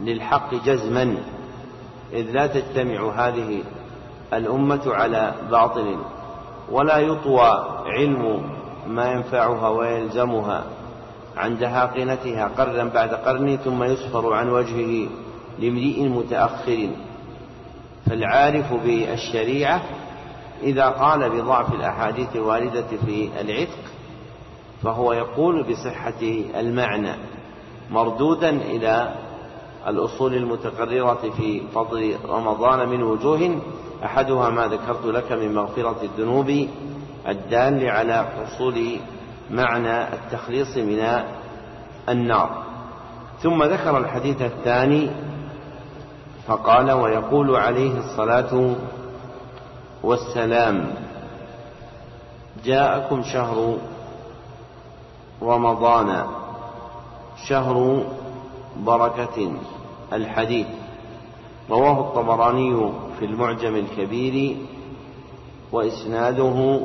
للحق 0.01 0.55
جزما 0.65 1.17
إذ 2.13 2.31
لا 2.31 2.47
تجتمع 2.47 3.11
هذه 3.15 3.63
الأمة 4.33 4.81
على 4.85 5.33
باطل 5.51 5.97
ولا 6.71 6.97
يطوى 6.97 7.65
علم 7.85 8.51
ما 8.87 9.11
ينفعها 9.11 9.69
ويلزمها. 9.69 10.63
عن 11.37 11.57
دهاقنتها 11.57 12.51
قرنا 12.57 12.83
بعد 12.83 13.13
قرن 13.13 13.57
ثم 13.57 13.83
يسفر 13.83 14.33
عن 14.33 14.49
وجهه 14.49 15.07
لامرئ 15.59 16.03
متأخر. 16.03 16.89
فالعارف 18.05 18.73
بالشريعة 18.73 19.81
إذا 20.63 20.89
قال 20.89 21.29
بضعف 21.29 21.73
الأحاديث 21.73 22.35
الواردة 22.35 22.87
في 23.05 23.29
العتق 23.41 23.79
فهو 24.83 25.13
يقول 25.13 25.63
بصحة 25.63 26.21
المعنى 26.59 27.11
مردودا 27.91 28.49
إلى 28.49 29.15
الأصول 29.87 30.33
المتقررة 30.33 31.31
في 31.37 31.61
فضل 31.75 32.15
رمضان 32.25 32.89
من 32.89 33.03
وجوه 33.03 33.59
أحدها 34.05 34.49
ما 34.49 34.67
ذكرت 34.67 35.05
لك 35.05 35.31
من 35.31 35.53
مغفرة 35.53 35.95
الذنوب 36.03 36.67
الدال 37.27 37.89
على 37.89 38.25
حصول 38.25 38.97
معنى 39.51 40.13
التخليص 40.13 40.77
من 40.77 41.23
النار. 42.09 42.63
ثم 43.41 43.63
ذكر 43.63 43.97
الحديث 43.97 44.41
الثاني 44.41 45.09
فقال 46.47 46.91
ويقول 46.91 47.55
عليه 47.55 47.97
الصلاة 47.97 48.75
والسلام 50.03 50.91
جاءكم 52.65 53.23
شهر 53.23 53.77
رمضان 55.41 56.25
شهر 57.47 58.03
بركة 58.85 59.51
الحديث. 60.13 60.67
رواه 61.69 61.99
الطبراني 61.99 62.91
في 63.19 63.25
المعجم 63.25 63.75
الكبير 63.75 64.57
وإسناده 65.71 66.79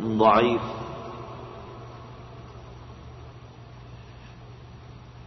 ضعيف. 0.00 0.60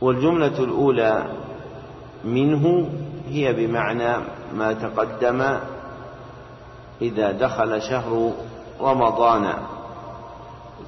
والجملة 0.02 0.64
الأولى 0.64 1.26
منه 2.26 2.90
هي 3.30 3.53
بمعنى 3.53 4.18
ما 4.53 4.74
تقدم 4.74 5.60
إذا 7.02 7.32
دخل 7.32 7.82
شهر 7.82 8.32
رمضان. 8.82 9.53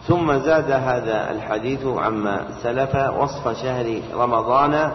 ثم 0.07 0.37
زاد 0.37 0.71
هذا 0.71 1.31
الحديث 1.31 1.85
عما 1.85 2.47
سلف 2.63 2.95
وصف 2.95 3.61
شهر 3.61 4.01
رمضان 4.13 4.91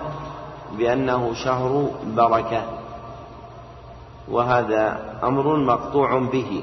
بأنه 0.78 1.34
شهر 1.34 1.90
بركة 2.16 2.62
وهذا 4.28 4.98
أمر 5.24 5.56
مقطوع 5.56 6.18
به 6.18 6.62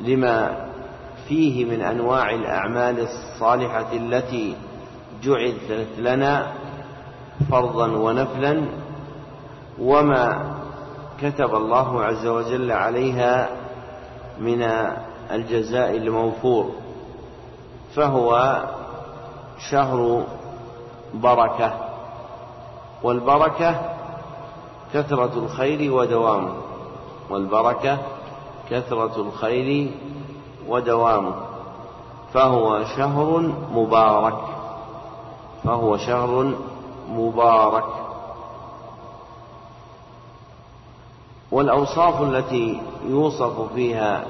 لما 0.00 0.66
فيه 1.28 1.64
من 1.64 1.80
أنواع 1.82 2.30
الأعمال 2.30 3.00
الصالحة 3.00 3.92
التي 3.92 4.56
جعلت 5.22 5.88
لنا 5.98 6.46
فرضا 7.50 7.86
ونفلا 7.86 8.62
وما 9.78 10.54
كتب 11.22 11.54
الله 11.54 12.02
عز 12.04 12.26
وجل 12.26 12.72
عليها 12.72 13.48
من 14.40 14.62
الجزاء 15.30 15.96
الموفور. 15.96 16.70
فهو 17.96 18.62
شهر 19.70 20.24
بركة 21.14 21.72
والبركة 23.02 23.80
كثرة 24.94 25.32
الخير 25.36 25.92
ودوامه 25.92 26.52
والبركة 27.30 27.98
كثرة 28.70 29.20
الخير 29.20 29.90
ودوامه 30.68 31.34
فهو 32.32 32.84
شهر 32.84 33.52
مبارك 33.72 34.38
فهو 35.64 35.96
شهر 35.96 36.54
مبارك. 37.10 37.84
والأوصاف 41.52 42.22
التي 42.22 42.82
يوصف 43.08 43.72
فيها 43.74 44.24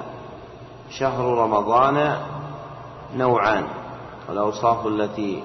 شهر 0.90 1.24
رمضان 1.38 2.16
نوعان. 3.14 3.66
والأوصاف 4.28 4.86
التي 4.86 5.44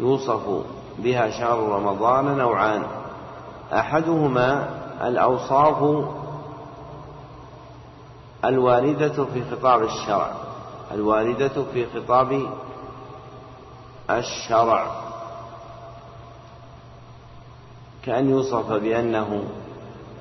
يوصف 0.00 0.64
بها 0.98 1.30
شهر 1.30 1.58
رمضان 1.68 2.38
نوعان. 2.38 2.82
أحدهما 3.72 4.68
الأوصاف 5.02 6.06
الواردة 8.44 9.24
في 9.24 9.42
خطاب 9.50 9.82
الشرع. 9.82 10.32
الواردة 10.92 11.64
في 11.72 11.86
خطاب 11.86 12.46
الشرع. 14.10 14.86
كأن 18.04 18.30
يوصف 18.30 18.72
بأنه 18.72 19.44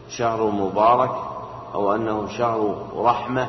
شهر 0.09 0.43
مبارك 0.43 1.11
أو 1.73 1.95
أنه 1.95 2.27
شهر 2.27 2.75
رحمة. 2.95 3.47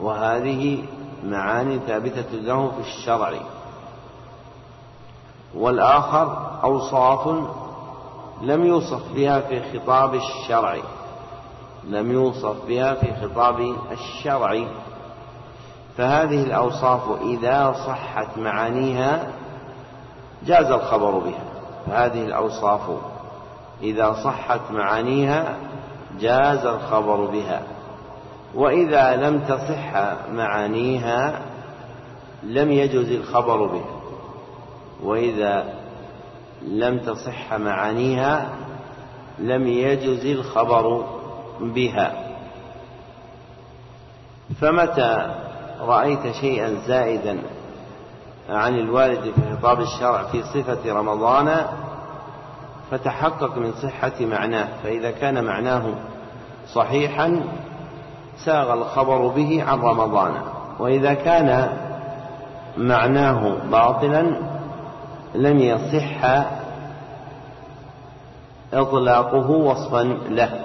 وهذه 0.00 0.84
معاني 1.24 1.78
ثابتة 1.78 2.32
له 2.32 2.70
في 2.70 2.80
الشرع. 2.80 3.32
والآخر 5.54 6.58
أوصاف 6.64 7.28
لم 8.42 8.64
يوصف 8.64 9.12
بها 9.14 9.40
في 9.40 9.78
خطاب 9.78 10.14
الشرع. 10.14 10.76
لم 11.84 12.12
يوصف 12.12 12.66
بها 12.66 12.94
في 12.94 13.14
خطاب 13.14 13.76
الشرع. 13.92 14.64
فهذه 15.96 16.42
الأوصاف 16.42 17.20
إذا 17.20 17.74
صحت 17.86 18.38
معانيها 18.38 19.32
جاز 20.46 20.66
الخبر 20.66 21.10
بها. 21.10 21.44
فهذه 21.86 22.24
الأوصاف 22.24 22.80
إذا 23.82 24.12
صحت 24.24 24.60
معانيها 24.70 25.56
جاز 26.20 26.66
الخبر 26.66 27.24
بها. 27.24 27.62
وإذا 28.54 29.16
لم 29.16 29.40
تصح 29.40 29.94
معانيها 30.30 31.40
لم 32.42 32.70
يجز 32.70 33.10
الخبر 33.12 33.66
بها. 33.66 34.00
وإذا 35.02 35.74
لم 36.62 36.98
تصح 36.98 37.54
معانيها 37.54 38.48
لم 39.38 39.66
يجز 39.66 40.26
الخبر 40.26 41.06
بها. 41.60 42.36
فمتى 44.60 45.34
رأيت 45.80 46.34
شيئا 46.40 46.74
زائدا 46.86 47.42
عن 48.48 48.78
الوالد 48.78 49.32
في 49.34 49.56
خطاب 49.56 49.80
الشرع 49.80 50.22
في 50.22 50.42
صفة 50.42 50.92
رمضان 50.92 51.66
فتحقق 52.90 53.58
من 53.58 53.72
صحة 53.72 54.20
معناه. 54.20 54.68
فإذا 54.82 55.10
كان 55.10 55.44
معناه 55.44 55.94
صحيحا 56.74 57.42
ساغ 58.44 58.72
الخبر 58.72 59.26
به 59.26 59.64
عن 59.68 59.80
رمضان. 59.80 60.32
وإذا 60.78 61.14
كان 61.14 61.68
معناه 62.76 63.56
باطلا 63.70 64.36
لم 65.34 65.58
يصح 65.58 66.44
إطلاقه 68.74 69.50
وصفا 69.50 70.02
له. 70.28 70.60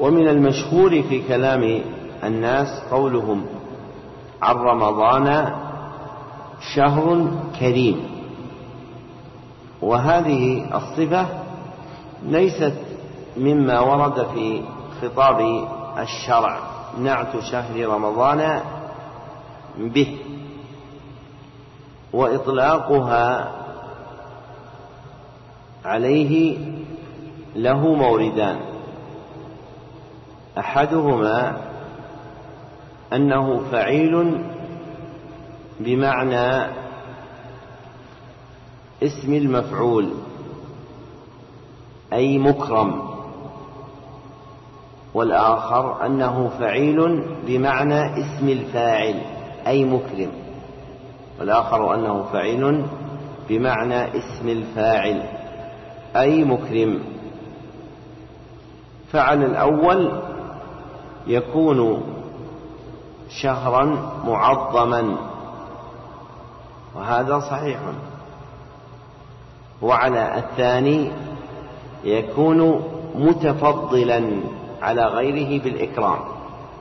ومن 0.00 0.28
المشهور 0.28 1.02
في 1.02 1.28
كلام 1.28 1.80
الناس 2.24 2.82
قولهم 2.90 3.46
عن 4.42 4.56
رمضان 4.56 5.52
شهر 6.74 7.26
كريم. 7.60 8.00
وهذه 9.82 10.66
الصفة 10.76 11.26
ليست 12.22 12.74
مما 13.36 13.80
ورد 13.80 14.26
في 14.34 14.62
خطاب 15.02 15.66
الشرع. 15.98 16.58
نعت 16.98 17.40
شهر 17.40 17.86
رمضان 17.86 18.60
به 19.78 20.18
وإطلاقها 22.12 23.52
عليه 25.84 26.58
له 27.56 27.94
موردان. 27.94 28.60
أحدهما 30.58 31.56
أنه 33.12 33.70
فعيل 33.70 34.44
بمعنى 35.80 36.72
اسم 39.02 39.34
المفعول 39.34 40.10
أي 42.12 42.38
مكرم. 42.38 43.05
والآخر 45.16 46.06
أنه 46.06 46.50
فعيل 46.58 47.24
بمعنى 47.46 48.20
اسم 48.20 48.48
الفاعل 48.48 49.20
أي 49.66 49.84
مكرم. 49.84 50.30
والآخر 51.40 51.94
أنه 51.94 52.22
فعيل 52.32 52.84
بمعنى 53.48 54.18
اسم 54.18 54.48
الفاعل 54.48 55.22
أي 56.16 56.44
مكرم. 56.44 57.00
فعل 59.12 59.42
الأول 59.42 60.12
يكون 61.26 62.02
شهرا 63.28 63.84
معظما 64.26 65.16
وهذا 66.94 67.40
صحيح. 67.40 67.78
وعلى 69.82 70.38
الثاني 70.38 71.10
يكون 72.04 72.82
متفضلا. 73.14 74.40
على 74.86 75.06
غيره 75.06 75.62
بالإكرام 75.62 76.18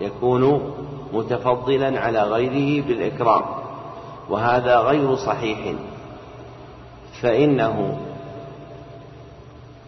يكون 0.02 0.74
متفضلا 1.14 2.00
على 2.00 2.24
غيره 2.24 2.86
بالإكرام 2.88 3.42
وهذا 4.30 4.80
غير 4.80 5.16
صحيح. 5.16 5.60
فإنه 7.22 7.98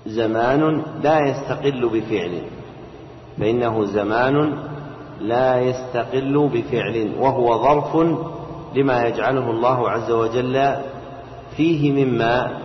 زمان 0.05 0.83
لا 1.03 1.19
يستقل 1.19 1.89
بفعل 1.89 2.41
فإنه 3.39 3.85
زمان 3.85 4.57
لا 5.21 5.61
يستقل 5.61 6.49
بفعل 6.53 7.11
وهو 7.19 7.63
ظرف 7.63 7.95
لما 8.75 9.05
يجعله 9.07 9.51
الله 9.51 9.89
عز 9.89 10.11
وجل 10.11 10.75
فيه 11.57 12.05
مما 12.05 12.57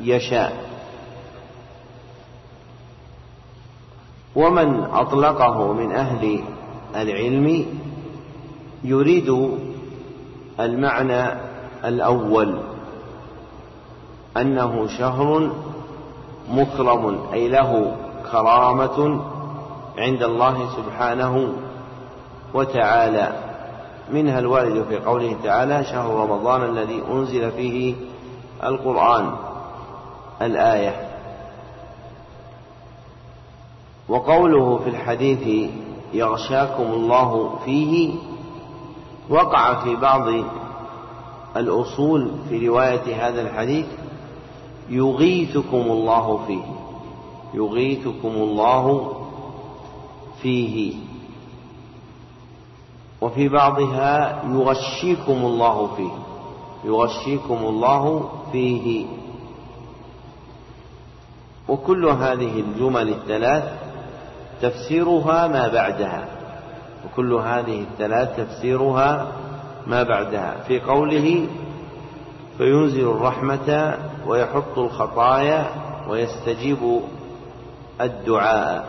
يشاء. 0.00 0.67
ومن 4.36 4.84
أطلقه 4.84 5.72
من 5.72 5.92
أهل 5.92 6.40
العلم 6.96 7.66
يريد 8.84 9.58
المعنى 10.60 11.38
الأول 11.84 12.58
أنه 14.36 14.86
شهر 14.98 15.50
مكرم 16.50 17.20
أي 17.32 17.48
له 17.48 17.96
كرامة 18.32 19.20
عند 19.98 20.22
الله 20.22 20.68
سبحانه 20.76 21.48
وتعالى. 22.54 23.32
منها 24.12 24.38
الوارد 24.38 24.84
في 24.88 24.98
قوله 24.98 25.36
تعالى 25.44 25.84
شهر 25.84 26.14
رمضان 26.14 26.64
الذي 26.64 27.02
أنزل 27.10 27.50
فيه 27.50 27.94
القرآن 28.64 29.32
الآية. 30.42 31.07
وقوله 34.08 34.78
في 34.78 34.90
الحديث 34.90 35.70
يغشاكم 36.12 36.82
الله 36.82 37.58
فيه 37.64 38.14
وقع 39.30 39.74
في 39.84 39.96
بعض 39.96 40.28
الأصول 41.56 42.30
في 42.48 42.68
رواية 42.68 43.28
هذا 43.28 43.42
الحديث 43.42 43.86
يغيثكم 44.90 45.76
الله 45.76 46.40
فيه 46.46 46.62
يغيثكم 47.54 48.28
الله 48.28 49.12
فيه. 50.42 50.94
وفي 53.20 53.48
بعضها 53.48 54.42
يغشيكم 54.48 55.32
الله 55.32 55.88
فيه 55.96 56.10
يغشيكم 56.84 57.56
الله 57.56 58.30
فيه. 58.52 59.06
وكل 61.68 62.06
هذه 62.06 62.60
الجمل 62.60 63.08
الثلاث 63.08 63.87
تفسيرها 64.62 65.48
ما 65.48 65.68
بعدها. 65.68 66.24
وكل 67.04 67.34
هذه 67.34 67.80
الثلاث 67.80 68.36
تفسيرها 68.36 69.26
ما 69.86 70.02
بعدها. 70.02 70.56
في 70.66 70.80
قوله 70.80 71.46
فينزل 72.58 73.10
الرحمة 73.10 73.98
ويحط 74.26 74.78
الخطايا 74.78 75.66
ويستجيب 76.08 77.00
الدعاء. 78.00 78.84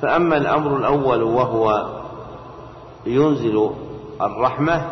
فأما 0.00 0.36
الأمر 0.36 0.76
الأول 0.76 1.22
وهو 1.22 1.86
ينزل 3.06 3.70
الرحمة 4.20 4.82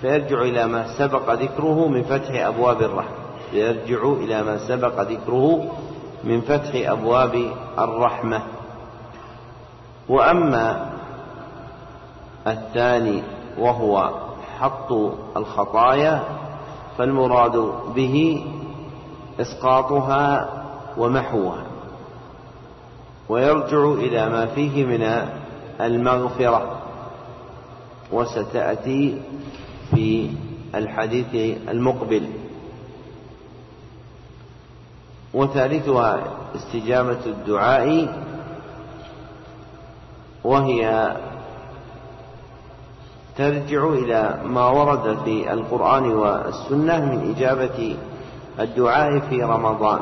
فيرجع 0.00 0.42
إلى 0.42 0.66
ما 0.66 0.98
سبق 0.98 1.32
ذكره 1.32 1.88
من 1.88 2.02
فتح 2.02 2.46
أبواب 2.46 2.82
الرحمة. 2.82 3.20
يرجع 3.52 4.12
إلى 4.12 4.42
ما 4.42 4.58
سبق 4.68 5.00
ذكره 5.00 5.70
من 6.24 6.40
فتح 6.40 6.90
أبواب 6.90 7.52
الرحمة. 7.78 8.42
وأما 10.08 10.90
الثاني 12.46 13.22
وهو 13.58 14.10
حط 14.58 14.92
الخطايا 15.36 16.22
فالمراد 16.98 17.72
به 17.94 18.46
إسقاطها 19.40 20.48
ومحوها. 20.98 21.62
ويرجع 23.28 23.92
إلى 23.92 24.28
ما 24.28 24.46
فيه 24.46 24.84
من 24.84 25.28
المغفرة. 25.80 26.76
وستأتي 28.12 29.22
في 29.90 30.30
الحديث 30.74 31.58
المقبل. 31.68 32.39
وثالثها 35.34 36.20
استجابة 36.54 37.26
الدعاء 37.26 38.08
وهي 40.44 41.12
ترجع 43.36 43.88
إلى 43.88 44.40
ما 44.44 44.68
ورد 44.68 45.18
في 45.24 45.52
القرآن 45.52 46.12
والسنة 46.12 47.04
من 47.04 47.34
إجابة 47.36 47.96
الدعاء 48.60 49.18
في 49.18 49.42
رمضان. 49.42 50.00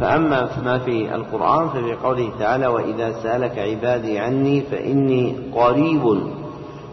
فأما 0.00 0.48
ما 0.64 0.78
في 0.78 1.14
القرآن 1.14 1.68
ففي 1.68 1.94
قوله 1.94 2.30
تعالى 2.38 2.66
وإذا 2.66 3.12
سألك 3.22 3.58
عبادي 3.58 4.18
عني 4.18 4.60
فإني 4.60 5.36
قريب 5.54 6.30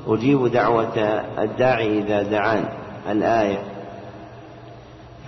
أجيب 0.08 0.48
دعوة 0.48 0.98
الداعي 1.40 2.00
إذا 2.00 2.24
دعان. 2.24 2.66
الآية 3.12 3.79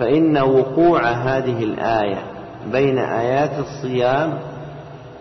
فإن 0.01 0.37
وقوع 0.37 1.01
هذه 1.01 1.63
الآية 1.63 2.23
بين 2.71 2.97
آيات 2.97 3.51
الصيام 3.59 4.39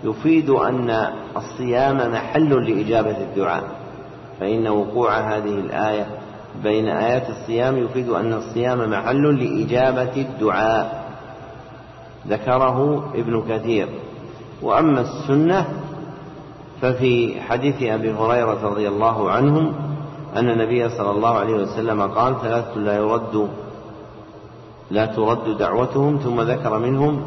يفيد 0.05 0.51
أن 0.51 1.07
الصيام 1.36 2.12
محل 2.12 2.70
لإجابة 2.70 3.16
الدعاء. 3.19 3.62
فإن 4.40 4.69
وقوع 4.69 5.19
هذه 5.19 5.55
الآية 5.55 6.07
بين 6.62 6.89
آيات 6.89 7.31
الصيام 7.31 7.77
يفيد 7.77 8.09
أن 8.09 8.32
الصيام 8.32 8.90
محل 8.90 9.23
لإجابة 9.44 10.16
الدعاء. 10.16 11.05
ذكره 12.28 13.11
ابن 13.15 13.43
كثير. 13.48 13.89
وأما 14.62 15.01
السنة 15.01 15.69
ففي 16.82 17.40
حديث 17.40 17.82
أبي 17.82 18.12
هريرة 18.12 18.69
رضي 18.69 18.89
الله 18.89 19.31
عنه 19.31 19.73
أن 20.36 20.51
النبي 20.51 20.89
صلى 20.89 21.11
الله 21.11 21.39
عليه 21.39 21.55
وسلم 21.55 22.02
قال 22.02 22.40
ثلاثة 22.40 22.78
لا 22.78 22.97
يرد 22.97 23.48
لا 24.90 25.06
ترد 25.06 25.56
دعوتهم 25.58 26.18
ثم 26.18 26.40
ذكر 26.40 26.78
منهم 26.78 27.22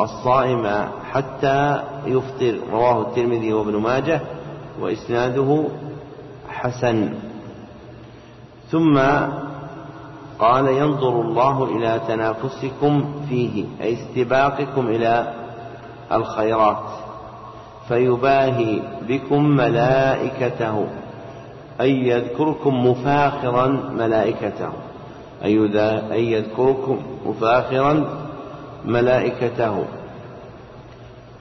الصائم 0.00 0.88
حتى 1.12 1.82
يفطر. 2.06 2.58
رواه 2.72 3.00
الترمذي 3.00 3.52
وابن 3.52 3.76
ماجه 3.76 4.20
وإسناده 4.80 5.64
حسن. 6.48 7.14
ثم 8.70 8.98
قال 10.38 10.68
ينظر 10.68 11.20
الله 11.20 11.64
إلى 11.64 12.00
تنافسكم 12.08 13.04
فيه 13.28 13.64
أي 13.80 13.92
استباقكم 13.94 14.86
إلى 14.86 15.32
الخيرات 16.12 16.86
فيباهي 17.88 18.80
بكم 19.08 19.44
ملائكته 19.44 20.86
أي 21.80 22.08
يذكركم 22.08 22.86
مفاخرا 22.86 23.66
ملائكته. 23.98 24.68
أي 25.44 26.32
يذكركم 26.32 26.98
مفاخرا 27.26 28.04
ملائكته. 28.84 29.84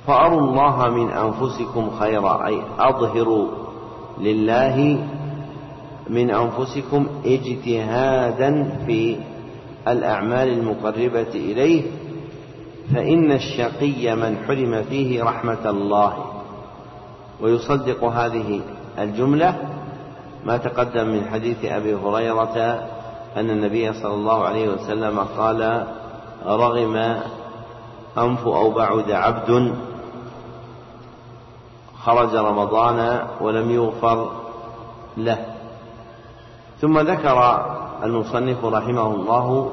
فأروا 0.08 0.42
الله 0.42 0.90
من 0.90 1.10
أنفسكم 1.10 1.90
خيرا 2.00 2.48
أي 2.48 2.62
أظهروا 2.80 3.48
لله 4.22 5.00
من 6.10 6.32
أنفسكم 6.32 7.08
اجتهادا 7.26 8.80
في 8.86 9.18
الأعمال 9.88 10.48
المقربة 10.48 11.32
إليه 11.36 11.82
فإن 12.94 13.32
الشقي 13.32 14.16
من 14.16 14.38
حرم 14.48 14.84
فيه 14.90 15.24
رحمة 15.24 15.70
الله. 15.70 16.14
ويصدق 17.42 18.04
هذه 18.04 18.62
الجملة 19.00 19.56
ما 20.46 20.58
تقدم 20.58 21.08
من 21.08 21.26
حديث 21.32 21.66
أبي 21.66 21.96
هريرة 21.96 22.88
أن 23.36 23.50
النبي 23.50 23.94
صلى 23.94 24.14
الله 24.14 24.44
عليه 24.44 24.70
وسلم 24.70 25.20
قال 25.20 25.88
رغم 26.46 26.96
أنف 28.18 28.48
أو 28.48 28.70
بعد 28.72 29.12
عبد 29.12 29.76
خرج 32.04 32.36
رمضان 32.36 33.20
ولم 33.42 33.72
يغفر 33.72 34.32
له. 35.18 35.46
ثم 36.82 37.00
ذكر 37.00 37.66
المصنف 38.04 38.66
رحمه 38.66 39.08
الله 39.08 39.72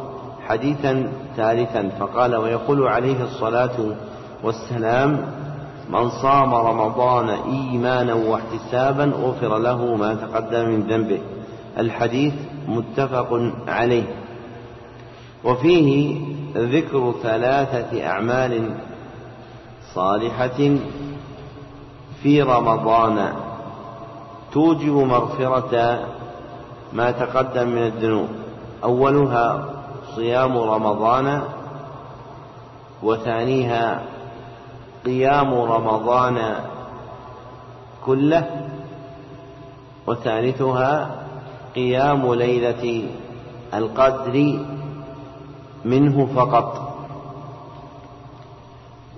حديثا 0.48 1.12
ثالثا 1.36 1.88
فقال 2.00 2.36
ويقول 2.36 2.88
عليه 2.88 3.24
الصلاة 3.24 3.78
والسلام 4.42 5.26
من 5.90 6.10
صام 6.10 6.54
رمضان 6.54 7.28
إيمانا 7.28 8.14
واحتسابا 8.14 9.04
غفر 9.04 9.58
له 9.58 9.96
ما 9.96 10.14
تقدم 10.14 10.68
من 10.68 10.82
ذنبه. 10.82 11.20
الحديث 11.78 12.34
متفق 12.68 13.52
عليه. 13.68 14.04
وفيه 15.44 16.20
ذكر 16.56 17.14
ثلاثة 17.22 18.06
أعمال 18.06 18.74
صالحة 19.94 20.76
في 22.22 22.42
رمضان. 22.42 23.32
توجب 24.52 24.92
مغفرة 24.92 26.06
ما 26.92 27.10
تقدم 27.10 27.68
من 27.68 27.82
الذنوب. 27.82 28.28
أولها 28.84 29.64
صيام 30.16 30.58
رمضان 30.58 31.42
وثانيها 33.02 34.02
قيام 35.04 35.54
رمضان 35.54 36.54
كله 38.04 38.68
وثالثها 40.06 41.21
قيام 41.74 42.34
ليلة 42.34 43.08
القدر 43.74 44.58
منه 45.84 46.26
فقط. 46.26 46.92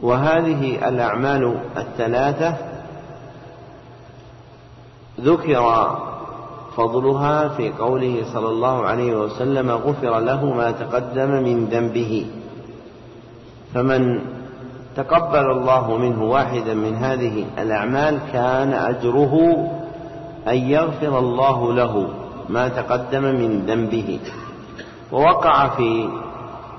وهذه 0.02 0.88
الأعمال 0.88 1.56
الثلاثة 1.76 2.56
ذكر 5.20 5.90
فضلها 6.76 7.48
في 7.48 7.72
قوله 7.72 8.22
صلى 8.32 8.48
الله 8.48 8.86
عليه 8.86 9.16
وسلم 9.16 9.70
غفر 9.70 10.18
له 10.18 10.44
ما 10.44 10.70
تقدم 10.70 11.30
من 11.30 11.64
ذنبه. 11.64 12.26
فمن 13.74 14.20
تقبل 14.96 15.50
الله 15.50 15.96
منه 15.96 16.24
واحدا 16.24 16.74
من 16.74 16.94
هذه 16.94 17.46
الأعمال 17.58 18.18
كان 18.32 18.72
أجره 18.72 19.34
أن 20.48 20.56
يغفر 20.56 21.18
الله 21.18 21.72
له. 21.72 22.23
ما 22.48 22.68
تقدم 22.68 23.22
من 23.22 23.64
ذنبه. 23.66 24.20
ووقع 25.12 25.68
في 25.68 26.08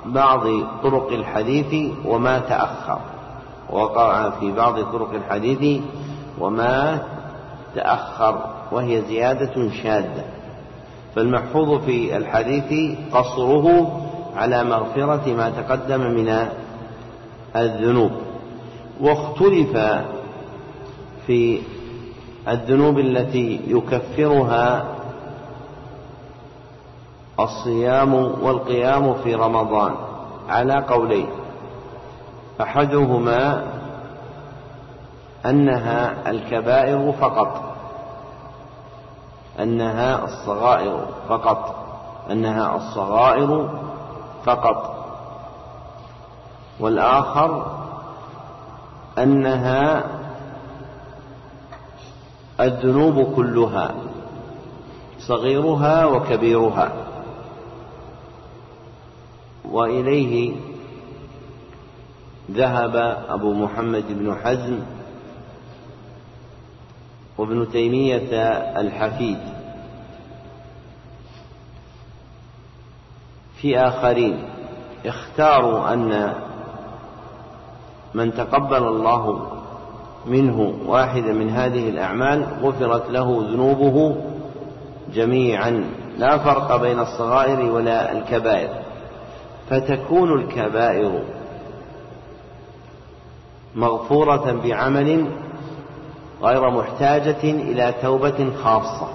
بعض 0.05 0.41
طرق 0.83 1.11
الحديث 1.11 1.91
وما 2.05 2.39
تأخر. 2.39 2.99
وقع 3.69 4.29
في 4.29 4.51
بعض 4.51 4.79
طرق 4.79 5.13
الحديث 5.13 5.81
وما 6.39 6.99
تأخر 7.75 8.45
وهي 8.71 9.01
زيادة 9.01 9.69
شاذة 9.83 10.23
فالمحفوظ 11.15 11.85
في 11.85 12.17
الحديث 12.17 12.97
قصره 13.13 14.01
على 14.35 14.63
مغفرة 14.63 15.33
ما 15.33 15.49
تقدم 15.49 15.99
من 15.99 16.47
الذنوب. 17.55 18.11
واختلف 19.01 19.77
في 21.27 21.61
الذنوب 22.47 22.99
التي 22.99 23.59
يكفرها 23.67 24.94
الصيام 27.39 28.13
والقيام 28.13 29.13
في 29.13 29.35
رمضان. 29.35 29.95
على 30.49 30.85
قولين. 30.89 31.29
أحدهما 32.61 33.63
أنها 35.45 36.31
الكبائر 36.31 37.13
فقط. 37.21 37.61
أنها 39.59 40.23
الصغائر 40.23 41.05
فقط. 41.29 41.75
أنها 42.31 42.75
الصغائر 42.75 43.69
فقط. 44.45 44.95
والآخر 46.79 47.65
أنها 49.17 50.03
الذنوب 52.59 53.35
كلها. 53.35 53.91
صغيرها 55.19 56.05
وكبيرها. 56.05 56.91
وإليه 59.71 60.55
ذهب 62.51 62.95
أبو 63.29 63.53
محمد 63.53 64.03
بن 64.09 64.35
حزم 64.43 64.79
وابن 67.37 67.67
تيمية 67.71 68.35
الحفيد 68.79 69.37
في 73.61 73.79
آخرين. 73.79 74.43
اختاروا 75.05 75.93
أن 75.93 76.33
من 78.13 78.33
تقبل 78.33 78.83
الله 78.83 79.51
منه 80.25 80.73
واحدا 80.85 81.33
من 81.33 81.49
هذه 81.49 81.89
الأعمال 81.89 82.47
غفرت 82.61 83.09
له 83.09 83.45
ذنوبه 83.49 84.15
جميعا. 85.13 85.83
لا 86.17 86.37
فرق 86.37 86.81
بين 86.81 86.99
الصغائر 86.99 87.71
ولا 87.71 88.11
الكبائر. 88.11 88.84
فتكون 89.69 90.33
الكبائر 90.39 91.23
مغفورة 93.75 94.51
بعمل 94.63 95.25
غير 96.41 96.69
محتاجة 96.69 97.43
إلى 97.43 97.93
توبة 98.01 98.51
خاصة. 98.63 99.07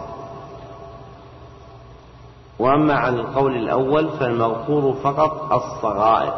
وأما 2.58 2.94
على 2.94 3.16
القول 3.16 3.56
الأول 3.56 4.08
فالمغفور 4.08 4.94
فقط 5.02 5.52
الصغائر 5.52 6.34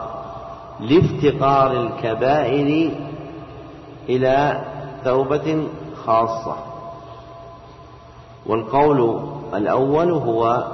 لافتقار 0.80 1.72
الكبائر 1.72 2.90
إلى 4.08 4.64
توبة 5.04 5.66
خاصة. 6.04 6.56
والقول 8.46 9.20
الأول 9.54 10.10
هو 10.10 10.66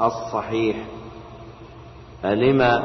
الصحيح. 0.00 0.76
لما 2.24 2.82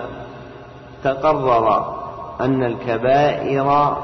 تقرر 1.04 1.96
أن 2.42 2.64
الكبائر 2.64 3.98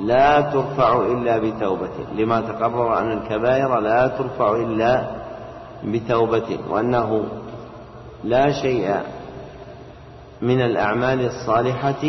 لا 0.00 0.40
ترفع 0.40 1.00
إلا 1.00 1.38
بتوبة. 1.38 1.88
لما 2.16 2.40
تقرر 2.40 2.98
أن 2.98 3.12
الكبائر 3.12 3.80
لا 3.80 4.06
ترفع 4.08 4.56
إلا 4.56 5.04
بتوبة 5.84 6.58
وأنه 6.70 7.24
لا 8.24 8.52
شيء 8.52 8.96
من 10.42 10.60
الأعمال 10.60 11.26
الصالحة 11.26 12.04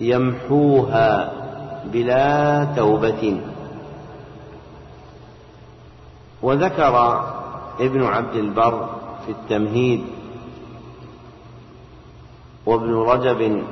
يمحوها 0.00 1.32
بلا 1.84 2.64
توبة. 2.76 3.40
وذكر 6.42 7.24
ابن 7.80 8.04
عبد 8.04 8.34
البر 8.34 8.88
في 9.26 9.32
التمهيد 9.32 10.04
وابن 12.66 12.94
رجب 12.94 13.62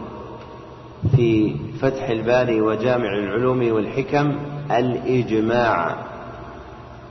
في 1.16 1.56
فتح 1.80 2.08
الباري 2.08 2.60
وجامع 2.60 3.12
العلوم 3.12 3.72
والحكم 3.72 4.38
الإجماع 4.70 5.96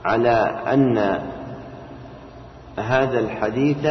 على 0.04 0.62
أن 0.72 1.20
هذا 2.76 3.18
الحديث 3.18 3.88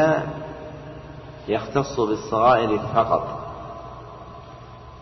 يختص 1.47 1.99
بالصغائر 1.99 2.79
فقط. 2.95 3.39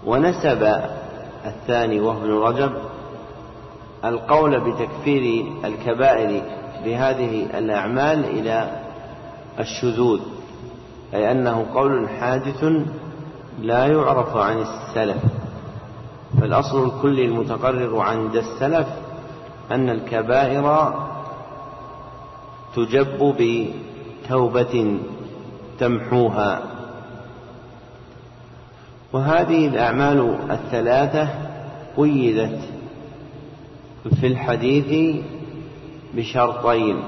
ونسب 0.05 0.81
الثاني 1.45 1.99
وهو 1.99 2.17
ابن 2.17 2.33
رجب 2.33 2.71
القول 4.05 4.59
بتكفير 4.59 5.45
الكبائر 5.65 6.41
بهذه 6.85 7.57
الأعمال 7.57 8.25
إلى 8.25 8.69
الشذوذ. 9.59 10.36
أي 11.13 11.31
أنه 11.31 11.65
قول 11.73 12.09
حادث 12.09 12.63
لا 13.61 13.85
يعرف 13.85 14.37
عن 14.37 14.61
السلف. 14.61 15.23
فالأصل 16.41 16.85
الكلي 16.85 17.25
المتقرر 17.25 17.99
عند 17.99 18.35
السلف 18.35 18.87
أن 19.71 19.89
الكبائر 19.89 20.93
تجب 22.75 23.35
بتوبة 23.39 24.97
تمحوها. 25.79 26.61
وهذه 29.13 29.67
الأعمال 29.67 30.37
الثلاثة 30.51 31.29
قيدت 31.97 32.59
في 34.19 34.27
الحديث 34.27 35.23
بشرطين. 36.13 36.99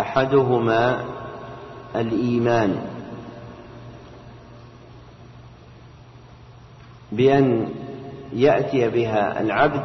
أحدهما 0.00 1.04
الإيمان 1.96 2.76
بأن 7.12 7.68
يأتي 8.32 8.88
بها 8.88 9.40
العبد 9.40 9.82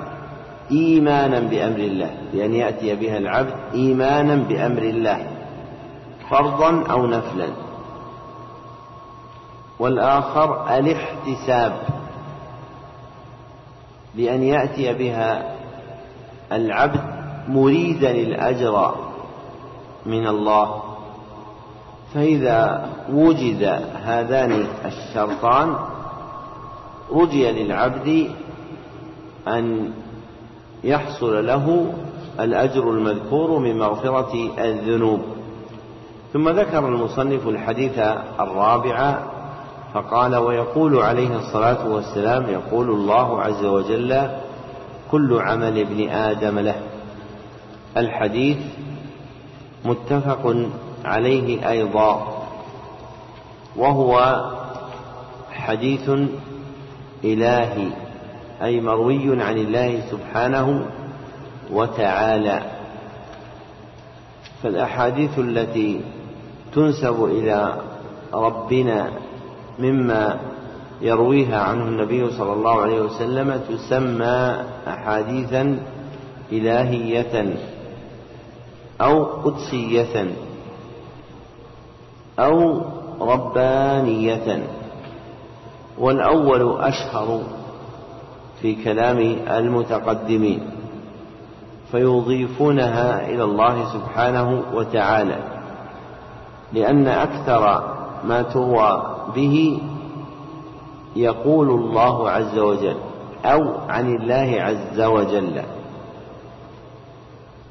إيمانا 0.72 1.40
بأمر 1.40 1.80
الله 1.80 2.12
بأن 2.34 2.54
يأتي 2.54 2.96
بها 2.96 3.18
العبد 3.18 3.54
إيمانا 3.74 4.36
بأمر 4.36 4.82
الله 4.82 5.28
فرضا 6.30 6.84
أو 6.92 7.08
نفلا. 7.08 7.48
والآخر 9.80 10.78
الاحتساب 10.78 11.74
بأن 14.16 14.44
يأتي 14.44 14.94
بها 14.94 15.56
العبد 16.52 17.02
مريدا 17.48 18.12
الأجر 18.12 19.07
من 20.08 20.28
الله. 20.28 20.84
فإذا 22.14 22.90
وجد 23.14 23.64
هذان 24.04 24.68
الشرطان 24.86 25.76
رجي 27.12 27.52
للعبد 27.52 28.32
أن 29.48 29.92
يحصل 30.84 31.48
له 31.48 31.94
الأجر 32.40 32.92
المذكور 32.92 33.60
من 33.60 33.80
مغفرة 33.80 34.52
الذنوب. 34.60 35.22
ثم 36.34 36.50
ذكر 36.50 36.88
المصنف 36.88 37.48
الحديث 37.48 38.00
الرابع 38.40 39.18
فقال 39.94 40.36
ويقول 40.36 40.98
عليه 41.00 41.36
الصلاة 41.36 41.88
والسلام 41.88 42.50
يقول 42.50 42.90
الله 42.90 43.42
عز 43.42 43.66
وجل 43.66 44.28
كل 45.12 45.40
عمل 45.42 45.80
ابن 45.80 46.10
آدم 46.10 46.60
له. 46.60 46.76
الحديث 47.98 48.58
متفق 49.88 50.56
عليه 51.06 51.70
أيضا 51.70 52.38
وهو 53.76 54.14
حديث 55.52 56.10
إلهي 57.24 57.88
أي 58.64 58.82
مروي 58.82 59.44
عن 59.44 59.58
الله 59.58 60.02
سبحانه 60.12 60.86
وتعالى. 61.72 62.62
فالأحاديث 64.64 65.40
التي 65.40 66.02
تنسب 66.74 67.24
إلى 67.24 67.76
ربنا 68.34 69.12
مما 69.80 70.40
يرويها 71.02 71.60
عنه 71.60 71.84
النبي 71.84 72.32
صلى 72.32 72.54
الله 72.54 72.82
عليه 72.82 73.02
وسلم 73.02 73.62
تسمى 73.70 74.58
أحاديثا 74.88 75.80
إلهية. 76.52 77.56
أو 79.02 79.24
قدسية 79.24 80.36
أو 82.40 82.82
ربانية. 83.22 84.68
والأول 85.98 86.82
أشهر 86.82 87.42
في 88.62 88.84
كلام 88.84 89.18
المتقدمين 89.48 90.70
فيضيفونها 91.92 93.30
إلى 93.30 93.44
الله 93.44 93.94
سبحانه 93.94 94.64
وتعالى 94.74 95.38
لأن 96.74 97.08
أكثر 97.08 97.94
ما 98.24 98.42
تروى 98.42 99.16
به 99.36 99.82
يقول 101.16 101.70
الله 101.70 102.30
عز 102.30 102.60
وجل 102.60 102.96
أو 103.46 103.62
عن 103.90 104.16
الله 104.16 104.62
عز 104.62 105.02
وجل. 105.02 105.62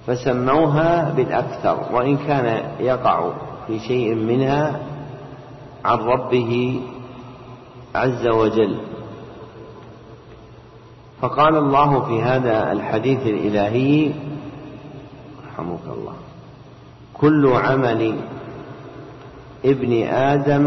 فسموها 0.06 1.10
بالأكثر 1.10 1.78
وإن 1.92 2.16
كان 2.16 2.70
يقع 2.80 3.30
في 3.66 3.78
شيء 3.78 4.14
منها 4.14 4.80
عن 5.84 5.98
ربه 5.98 6.80
عز 7.94 8.26
وجل. 8.26 8.76
فقال 11.20 11.56
الله 11.56 12.00
في 12.00 12.22
هذا 12.22 12.72
الحديث 12.72 13.26
الإلهي 13.26 14.12
رحمك 15.46 15.86
الله 15.86 16.14
كل 17.14 17.52
عمل 17.52 18.16
ابن 19.64 20.02
آدم 20.06 20.66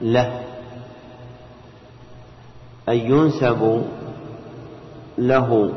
له 0.00 0.42
أن 2.88 2.96
ينسب 2.96 3.82
له 5.18 5.72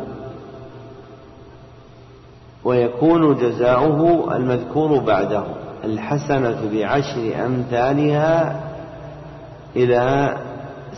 ويكون 2.66 3.36
جزاؤه 3.36 4.36
المذكور 4.36 5.00
بعده. 5.00 5.44
الحسنة 5.84 6.70
بعشر 6.74 7.46
أمثالها 7.46 8.62
إلى 9.76 10.38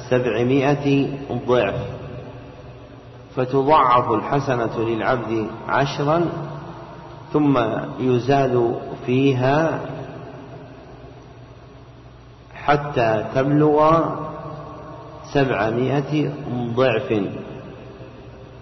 سبعمائة 0.09 1.09
ضعف. 1.47 1.75
فتضاعف 3.35 4.11
الحسنة 4.11 4.79
للعبد 4.79 5.47
عشرا 5.67 6.25
ثم 7.33 7.59
يزاد 7.99 8.79
فيها 9.05 9.79
حتى 12.55 13.25
تبلغ 13.35 14.09
سبعمائة 15.33 16.31
ضعف. 16.75 17.21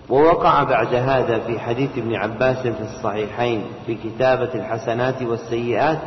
ووقع 0.10 0.64
بعد 0.64 0.96
هذا 0.96 1.40
في 1.40 1.60
حديث 1.60 1.98
ابن 1.98 2.16
عباس 2.16 2.58
في 2.58 2.82
الصحيحين 2.82 3.64
في 3.86 3.96
كتابة 3.96 4.50
الحسنات 4.56 5.22
والسيئات 5.22 6.00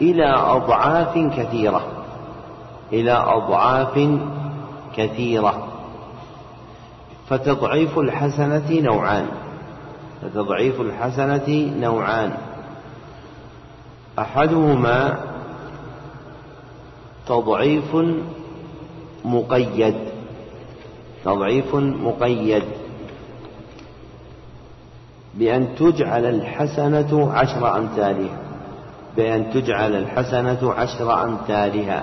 إلى 0.00 0.34
أضعاف 0.36 1.18
كثيرة. 1.18 1.82
إلى 2.92 3.12
أضعاف 3.12 4.08
كثيرة. 4.96 5.68
فتضعيف 7.28 7.98
الحسنة 7.98 8.80
نوعان. 8.80 9.26
فتضعيف 10.22 10.80
الحسنة 10.80 11.72
نوعان. 11.78 12.32
أحدهما 14.18 15.18
تضعيف 17.26 17.96
مقيد. 19.24 19.94
تضعيف 21.24 21.74
مقيد. 21.74 22.64
بأن 25.38 25.74
تجعل 25.76 26.24
الحسنة 26.24 27.32
عشر 27.32 27.76
أمثالها. 27.76 28.38
بأن 29.16 29.52
تجعل 29.52 29.94
الحسنة 29.94 30.72
عشر 30.72 31.22
أمثالها. 31.24 32.02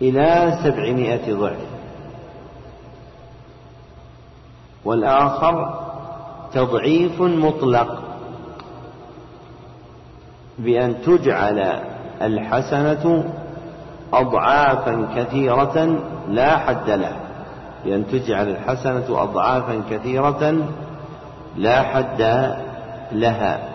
إلى 0.00 0.58
سبعمائة 0.64 1.34
ضعف. 1.34 1.66
والآخر 4.84 5.80
تضعيف 6.52 7.20
مطلق. 7.20 8.02
بأن 10.58 11.02
تجعل 11.02 11.58
الحسنة 12.22 13.32
أضعافا 14.12 15.08
كثيرة 15.16 15.98
لا 16.28 16.58
حد 16.58 16.90
لها 16.90 17.21
بأن 17.84 18.06
تجعل 18.06 18.48
الحسنة 18.48 19.22
أضعافا 19.22 19.82
كثيرة 19.90 20.68
لا 21.56 21.82
حد 21.82 22.52
لها. 23.12 23.68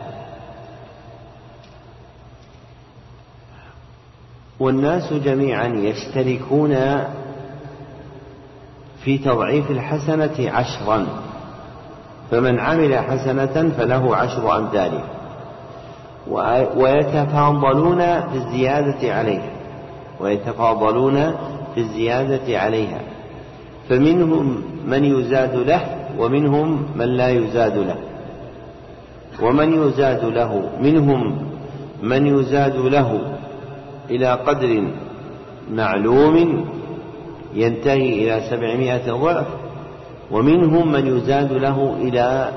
والناس 4.59 5.13
جميعا 5.13 5.67
يشتركون 5.67 6.75
في 9.03 9.17
تضعيف 9.17 9.71
الحسنة 9.71 10.51
عشرا. 10.51 11.05
فمن 12.31 12.59
عمل 12.59 12.95
حسنة 12.95 13.71
فله 13.77 14.15
عشر 14.15 14.57
أمثالها 14.57 15.03
ويتفاضلون 16.75 17.99
في 18.21 18.35
الزيادة 18.35 19.15
عليها 19.15 19.51
ويتفاضلون 20.19 21.35
في 21.75 21.79
الزيادة 21.81 22.59
عليها. 22.59 23.01
فمنهم 23.89 24.63
من 24.85 25.03
يزاد 25.05 25.55
له 25.55 25.81
ومنهم 26.19 26.85
من 26.95 27.05
لا 27.05 27.29
يزاد 27.29 27.77
له. 27.77 27.95
ومن 29.41 29.87
يزاد 29.87 30.25
له 30.25 30.69
منهم 30.81 31.47
من 32.03 32.27
يزاد 32.27 32.75
له 32.75 33.37
إلى 34.09 34.33
قدر 34.33 34.83
معلوم 35.71 36.65
ينتهي 37.53 38.13
إلى 38.13 38.49
سبعمائة 38.49 39.11
ضعف 39.11 39.47
ومنهم 40.31 40.91
من 40.91 41.17
يزاد 41.17 41.53
له 41.53 41.95
إلى 42.01 42.51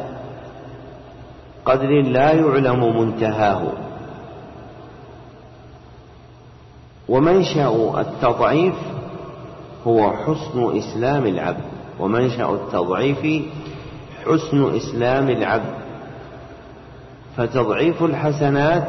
قدر 1.65 1.90
لا 2.02 2.32
يعلم 2.32 3.01
منتهاه. 3.01 3.62
ومنشأ 7.09 8.01
التضعيف 8.01 8.74
هو 9.86 10.12
حسن 10.12 10.77
إسلام 10.78 11.27
العبد 11.27 11.65
ومنشأ 11.98 12.51
التضعيف 12.51 13.44
حسن 14.27 14.74
إسلام 14.77 15.28
العبد. 15.28 15.74
فتضعيف 17.36 18.02
الحسنات 18.02 18.89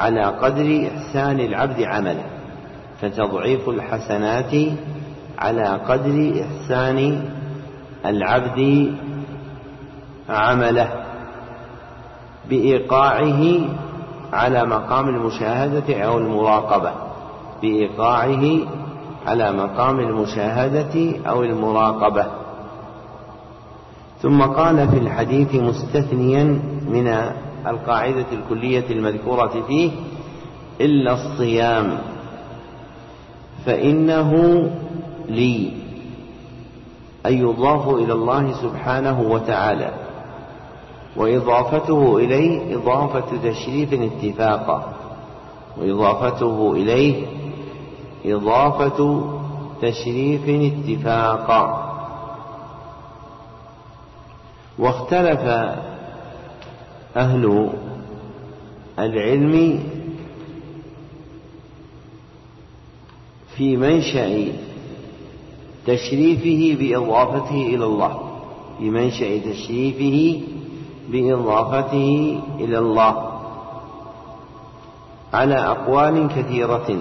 على 0.00 0.24
قدر 0.24 0.88
إحسان 0.88 1.40
العبد 1.40 1.82
عمله. 1.82 2.24
فتضعيف 3.00 3.68
الحسنات 3.68 4.54
على 5.38 5.64
قدر 5.64 6.42
إحسان 6.42 7.28
العبد 8.06 8.92
عمله. 10.28 10.88
بإيقاعه 12.48 13.42
على 14.32 14.64
مقام 14.64 15.08
المشاهدة 15.08 16.00
أو 16.02 16.18
المراقبة. 16.18 16.92
بإيقاعه 17.62 18.58
على 19.26 19.52
مقام 19.52 20.00
المشاهدة 20.00 21.18
أو 21.28 21.42
المراقبة. 21.42 22.26
ثم 24.22 24.42
قال 24.42 24.88
في 24.88 24.98
الحديث 24.98 25.54
مستثنيا 25.54 26.44
من 26.88 27.32
القاعدة 27.66 28.26
الكلية 28.32 28.84
المذكورة 28.90 29.62
فيه 29.66 29.90
إلا 30.80 31.12
الصيام 31.12 31.98
فإنه 33.66 34.32
لي 35.28 35.72
أي 37.26 37.38
يضاف 37.38 37.88
إلى 37.88 38.12
الله 38.12 38.52
سبحانه 38.52 39.20
وتعالى 39.20 39.90
وإضافته 41.16 42.16
إليه 42.16 42.76
إضافة 42.76 43.50
تشريف 43.50 43.92
اتفاقا 43.92 44.92
وإضافته 45.80 46.72
إليه 46.72 47.26
إضافة 48.24 49.30
تشريف 49.82 50.42
اتفاقا 50.48 51.90
واختلف 54.78 55.40
أهل 57.16 57.70
العلم 58.98 59.84
في 63.56 63.76
منشأ 63.76 64.52
تشريفه 65.86 66.80
بإضافته 66.80 67.66
إلى 67.74 67.84
الله. 67.84 68.20
في 68.78 68.90
منشأ 68.90 69.38
تشريفه 69.38 70.40
بإضافته 71.08 72.40
إلى 72.60 72.78
الله. 72.78 73.30
على 75.32 75.54
أقوال 75.54 76.28
كثيرة. 76.28 76.98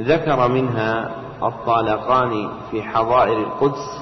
ذكر 0.00 0.48
منها 0.48 1.10
الطالقان 1.42 2.48
في 2.70 2.82
حظائر 2.82 3.38
القدس 3.38 4.00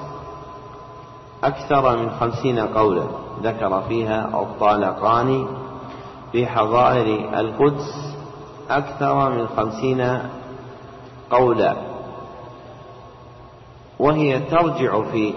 أكثر 1.44 1.96
من 1.96 2.10
خمسين 2.10 2.58
قولا. 2.58 3.04
ذكر 3.42 3.82
فيها 3.88 4.42
الطالقان 4.42 5.46
في 6.32 6.46
حظائر 6.46 7.38
القدس 7.40 8.14
أكثر 8.70 9.30
من 9.30 9.48
خمسين 9.56 10.18
قولا. 11.30 11.76
وهي 13.98 14.40
ترجع 14.40 15.02
في 15.02 15.34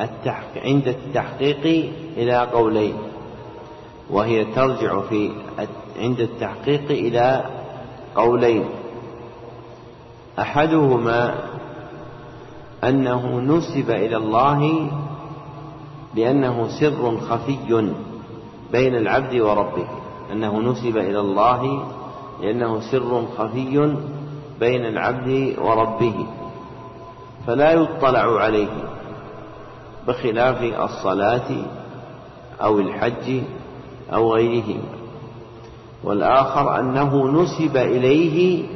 التحقيق 0.00 0.64
عند 0.64 0.88
التحقيق 0.88 1.92
إلى 2.16 2.38
قولين. 2.38 2.96
وهي 4.10 4.44
ترجع 4.44 5.00
في 5.00 5.30
عند 5.98 6.20
التحقيق 6.20 6.90
إلى 6.90 7.44
قولين. 8.14 8.64
أحدهما 10.38 11.34
أنه 12.84 13.40
نسب 13.40 13.90
إلى 13.90 14.16
الله 14.16 14.90
لأنه 16.14 16.68
سر 16.80 17.16
خفي 17.20 17.92
بين 18.72 18.96
العبد 18.96 19.40
وربه 19.40 19.86
أنه 20.32 20.60
نسب 20.60 20.96
إلى 20.96 21.20
الله 21.20 21.84
لأنه 22.42 22.80
سر 22.80 23.26
خفي 23.38 23.96
بين 24.60 24.86
العبد 24.86 25.54
وربه 25.58 26.26
فلا 27.46 27.72
يطلع 27.72 28.40
عليه 28.40 28.68
بخلاف 30.08 30.62
الصلاة 30.62 31.50
أو 32.62 32.80
الحج 32.80 33.40
أو 34.12 34.34
غيرهما 34.34 34.96
والآخر 36.04 36.80
أنه 36.80 37.26
نسب 37.42 37.76
إليه 37.76 38.66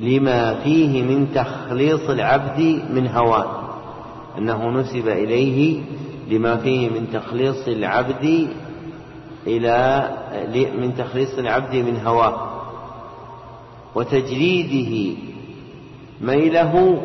لما 0.00 0.54
فيه 0.54 1.02
من 1.02 1.32
تخليص 1.34 2.10
العبد 2.10 2.82
من 2.90 3.08
هواه 3.08 3.46
أنه 4.38 4.70
نسب 4.70 5.08
إليه 5.08 5.80
لما 6.30 6.56
فيه 6.56 6.88
من 6.88 7.08
تخليص 7.12 7.68
العبد 7.68 8.48
إلى 9.46 10.08
من 10.78 10.94
تخليص 10.98 11.38
العبد 11.38 11.74
من 11.74 12.00
هواه 12.06 12.50
وتجريده 13.94 15.16
ميله 16.20 17.02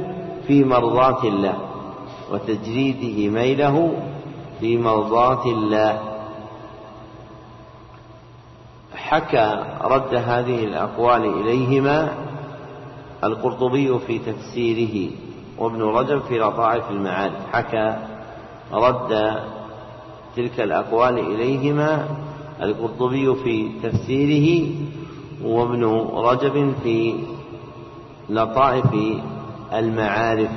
في 0.48 0.64
مرضاة 0.64 1.24
الله 1.24 1.58
وتجريده 2.32 3.30
ميله 3.30 3.94
في 4.60 4.78
مرضاة 4.78 5.46
الله. 5.46 6.00
حكى 8.96 9.64
رد 9.82 10.16
هذه 10.16 10.64
الأقوال 10.64 11.26
إليهما 11.26 12.14
القرطبي 13.24 14.00
في 14.00 14.20
تفسيره 14.20 15.12
وابن 15.58 15.82
رجب 15.82 16.22
في 16.22 16.40
لطائف 16.40 16.90
المعارف. 16.90 17.34
حكى 17.54 17.98
رد 18.74 19.40
تلك 20.36 20.60
الأقوال 20.60 21.20
إليهما 21.20 22.08
القرطبي 22.62 23.36
في 23.36 23.70
تفسيره 23.84 24.70
وابن 25.44 25.84
رجب 26.14 26.74
في 26.84 27.16
لطائف 28.30 28.96
المعارف. 29.74 30.52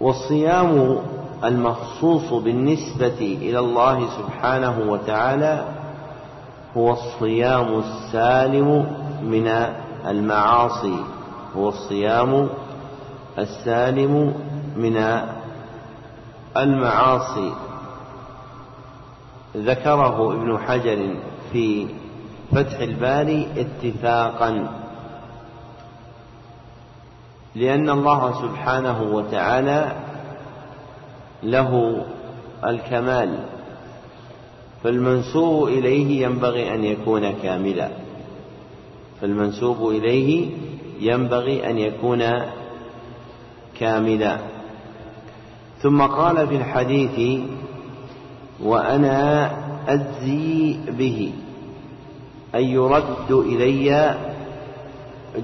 والصيام 0.00 0.98
المخصوص 1.44 2.32
بالنسبة 2.32 3.38
إلى 3.42 3.58
الله 3.58 4.08
سبحانه 4.18 4.78
وتعالى 4.88 5.64
هو 6.76 6.92
الصيام 6.92 7.78
السالم 7.78 8.86
من 9.22 9.46
المعاصي 10.06 11.04
هو 11.56 11.68
الصيام 11.68 12.48
السالم 13.38 14.34
من 14.76 15.20
المعاصي. 16.56 17.52
ذكره 19.56 20.32
ابن 20.32 20.58
حجر 20.58 21.14
في 21.52 21.86
فتح 22.52 22.78
الباري 22.78 23.48
اتفاقا 23.56 24.68
لأن 27.54 27.90
الله 27.90 28.42
سبحانه 28.42 29.02
وتعالى 29.02 29.92
له 31.42 32.02
الكمال 32.66 33.38
فالمنسوب 34.84 35.68
إليه 35.68 36.26
ينبغي 36.26 36.74
أن 36.74 36.84
يكون 36.84 37.32
كاملا. 37.42 37.88
فالمنسوب 39.20 39.90
إليه 39.90 40.50
ينبغي 41.00 41.70
أن 41.70 41.78
يكون 41.78 42.24
كاملا. 43.78 44.38
ثم 45.82 46.02
قال 46.02 46.48
في 46.48 46.56
الحديث 46.56 47.40
وأنا 48.62 49.50
أجزي 49.88 50.76
به 50.98 51.32
أن 52.54 52.62
يرد 52.64 53.30
إلي 53.30 54.16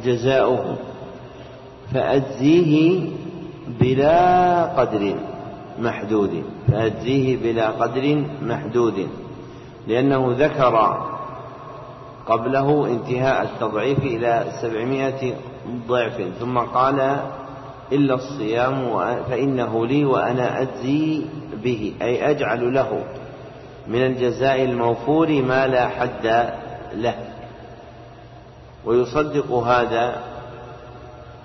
جزاؤه 0.05 0.77
فأجزيه 1.95 3.01
بلا 3.81 4.65
قدر 4.65 5.15
محدود 5.79 6.43
فأجزيه 6.69 7.37
بلا 7.37 7.71
قدر 7.71 8.25
محدود 8.43 9.09
لأنه 9.89 10.35
ذكر 10.39 11.06
قبله 12.27 12.87
انتهاء 12.87 13.43
التضعيف 13.43 13.99
إلى 13.99 14.45
سبعمائة 14.63 15.35
ضعف 15.89 16.23
ثم 16.41 16.59
قال 16.59 17.17
إلا 17.93 18.15
الصيام 18.15 18.99
فإنه 19.31 19.87
لي 19.87 20.05
وأنا 20.05 20.63
أجزي 20.63 21.25
به 21.53 21.95
أي 22.03 22.31
أجعل 22.31 22.75
له 22.75 23.05
من 23.87 24.07
الجزاء 24.07 24.65
الموفور 24.65 25.43
ما 25.43 25.67
لا 25.67 25.89
حد 25.89 26.53
له. 26.95 27.15
ويصدق 28.85 29.53
هذا 29.53 30.23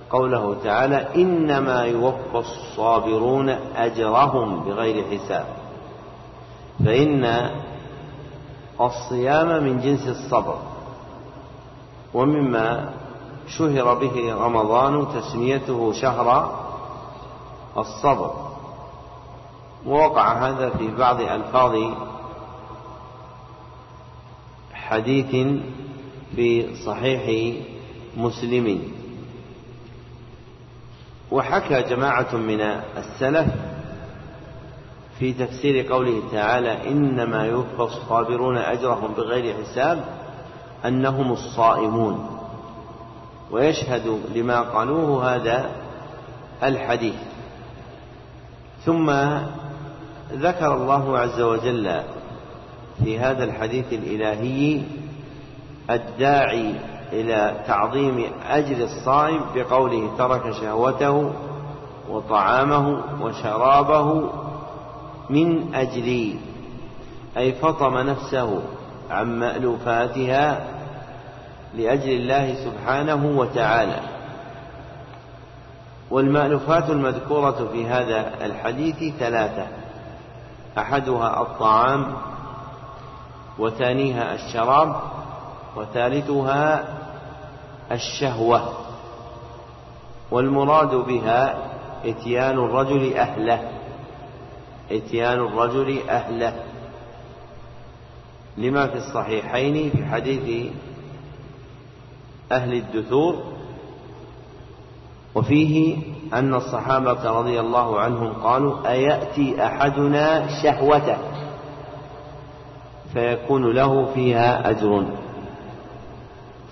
قوله 0.09 0.55
تعالى 0.63 1.07
إنما 1.15 1.83
يوفى 1.85 2.35
الصابرون 2.35 3.49
أجرهم 3.75 4.63
بغير 4.63 5.03
حساب. 5.11 5.45
فإن 6.85 7.49
الصيام 8.81 9.63
من 9.63 9.81
جنس 9.81 10.07
الصبر. 10.07 10.70
ومما 12.13 12.93
شهر 13.47 13.93
به 13.93 14.33
رمضان 14.33 15.07
تسميته 15.21 15.93
شهر 15.93 16.51
الصبر. 17.77 18.31
ووقع 19.85 20.49
هذا 20.49 20.69
في 20.69 20.87
بعض 20.87 21.21
ألفاظ 21.21 21.75
حديث 24.73 25.31
في 26.35 26.75
صحيح 26.85 27.55
مسلم. 28.17 28.81
وحكى 31.31 31.81
جماعة 31.81 32.35
من 32.35 32.61
السلف 32.97 33.47
في 35.19 35.33
تفسير 35.33 35.93
قوله 35.93 36.21
تعالى 36.31 36.91
إنما 36.91 37.45
يوفى 37.45 37.79
الصابرون 37.79 38.57
أجرهم 38.57 39.13
بغير 39.13 39.55
حساب 39.63 40.20
أنهم 40.85 41.31
الصائمون. 41.31 42.29
ويشهد 43.51 44.19
لما 44.35 44.61
قالوه 44.61 45.35
هذا 45.35 45.69
الحديث. 46.63 47.15
ثم 48.85 49.11
ذكر 50.33 50.73
الله 50.73 51.19
عز 51.19 51.41
وجل 51.41 52.01
في 53.03 53.19
هذا 53.19 53.43
الحديث 53.43 53.93
الإلهي 53.93 54.81
الداعي 55.89 56.75
إلى 57.11 57.63
تعظيم 57.67 58.25
أجر 58.49 58.83
الصائم 58.83 59.41
بقوله 59.55 60.09
ترك 60.17 60.51
شهوته 60.61 61.33
وطعامه 62.09 63.03
وشرابه 63.21 64.29
من 65.29 65.75
أجلي 65.75 66.35
أي 67.37 67.51
فطم 67.51 67.97
نفسه. 67.97 68.61
عن 69.11 69.39
مألوفاتها 69.39 70.61
لأجل 71.75 72.09
الله 72.09 72.55
سبحانه 72.65 73.39
وتعالى. 73.39 73.99
والمألوفات 76.11 76.89
المذكورة 76.89 77.69
في 77.71 77.87
هذا 77.87 78.45
الحديث 78.45 79.13
ثلاثة 79.19 79.67
أحدها 80.77 81.41
الطعام 81.41 82.13
وثانيها 83.59 84.35
الشراب 84.35 84.95
وثالثها 85.75 86.83
الشهوة. 87.91 88.73
والمراد 90.31 90.95
بها 90.95 91.57
إتيان 92.05 92.57
الرجل 92.59 93.13
أهله. 93.17 93.71
إتيان 94.91 95.39
الرجل 95.39 96.09
أهله. 96.09 96.53
لما 98.57 98.87
في 98.87 98.97
الصحيحين 98.97 99.89
في 99.89 100.05
حديث 100.05 100.71
أهل 102.51 102.73
الدثور 102.73 103.43
وفيه 105.35 105.97
أن 106.33 106.53
الصحابة 106.53 107.31
رضي 107.31 107.59
الله 107.59 107.99
عنهم 107.99 108.33
قالوا 108.33 108.91
أيأتي 108.91 109.65
أحدنا 109.65 110.47
شهوته؟ 110.63 111.17
فيكون 113.13 113.71
له 113.73 114.05
فيها 114.13 114.69
أجر. 114.69 115.05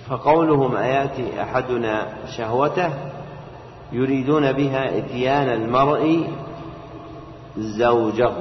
فقولهم 0.10 0.76
أيأتي 0.76 1.43
أحدنا 1.43 2.07
شهوته؟ 2.38 2.89
يريدون 3.91 4.51
بها 4.51 4.97
إتيان 4.97 5.49
المرء 5.49 6.27
زوجه. 7.57 8.31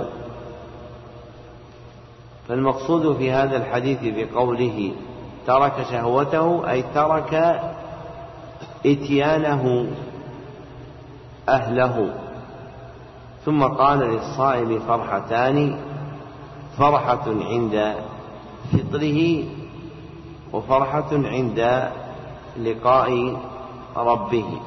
فالمقصود 2.48 3.16
في 3.16 3.32
هذا 3.32 3.56
الحديث 3.56 3.98
بقوله 4.02 4.92
ترك 5.46 5.86
شهوته 5.90 6.70
أي 6.70 6.84
ترك 6.94 7.60
إتيانه 8.86 9.86
أهله. 11.48 12.10
ثم 13.44 13.64
قال 13.64 13.98
للصائم 13.98 14.80
فرحتان 14.80 15.76
فرحة 16.78 17.24
عند 17.26 17.94
فطره 18.72 19.44
وفرحة 20.52 21.08
عند 21.12 21.90
لقاء 22.56 23.36
ربه. 23.96 24.60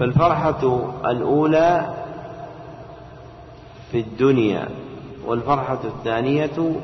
فالفرحة 0.00 0.80
الأولى 1.04 1.94
في 3.90 4.00
الدنيا. 4.00 4.68
والفرحة 5.28 5.78
الثانية 5.84 6.76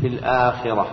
في 0.00 0.06
الآخرة. 0.06 0.86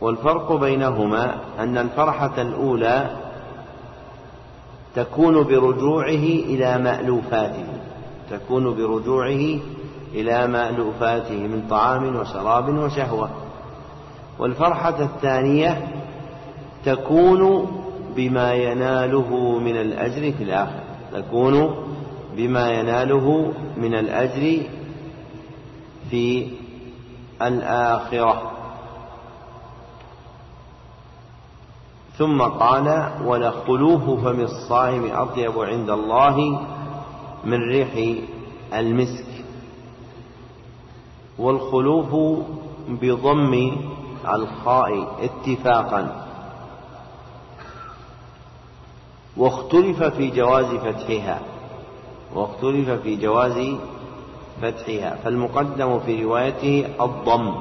والفرق 0.00 0.52
بينهما 0.52 1.34
أن 1.58 1.78
الفرحة 1.78 2.42
الأولى 2.42 3.10
تكون 4.94 5.42
برجوعه 5.42 6.24
إلى 6.48 6.78
مألوفاته 6.78 7.64
تكون 8.30 8.74
برجوعه 8.74 9.58
إلى 10.14 10.46
مألوفاته 10.46 11.36
من 11.36 11.66
طعام 11.70 12.16
وشراب 12.16 12.78
وشهوة. 12.78 13.30
والفرحة 14.38 15.02
الثانية 15.02 15.88
تكون 16.84 17.66
بما 18.16 18.52
يناله 18.54 19.58
من 19.58 19.76
الأجر 19.76 20.32
في 20.32 20.44
الآخرة 20.44 20.82
تكون 21.12 21.76
بما 22.36 22.70
يناله 22.70 23.52
من 23.76 23.94
الأجر 23.94 24.62
في 26.10 26.50
الآخرة. 27.42 28.52
ثم 32.18 32.42
قال 32.42 33.12
ولخلوف 33.24 34.24
فم 34.24 34.40
الصائم 34.40 35.10
أطيب 35.12 35.58
عند 35.58 35.90
الله 35.90 36.66
من 37.44 37.68
ريح 37.68 38.22
المسك. 38.74 39.26
والخلوف 41.38 42.40
بضم 42.88 43.76
الخاء 44.28 45.06
اتفاقا. 45.24 46.26
واختلف 49.36 50.02
في 50.02 50.30
جواز 50.30 50.66
فتحها. 50.66 51.51
واختلف 52.34 52.90
في 52.90 53.16
جواز 53.16 53.76
فتحها 54.62 55.16
فالمقدم 55.24 55.98
في 55.98 56.24
روايته 56.24 57.04
الضم 57.04 57.54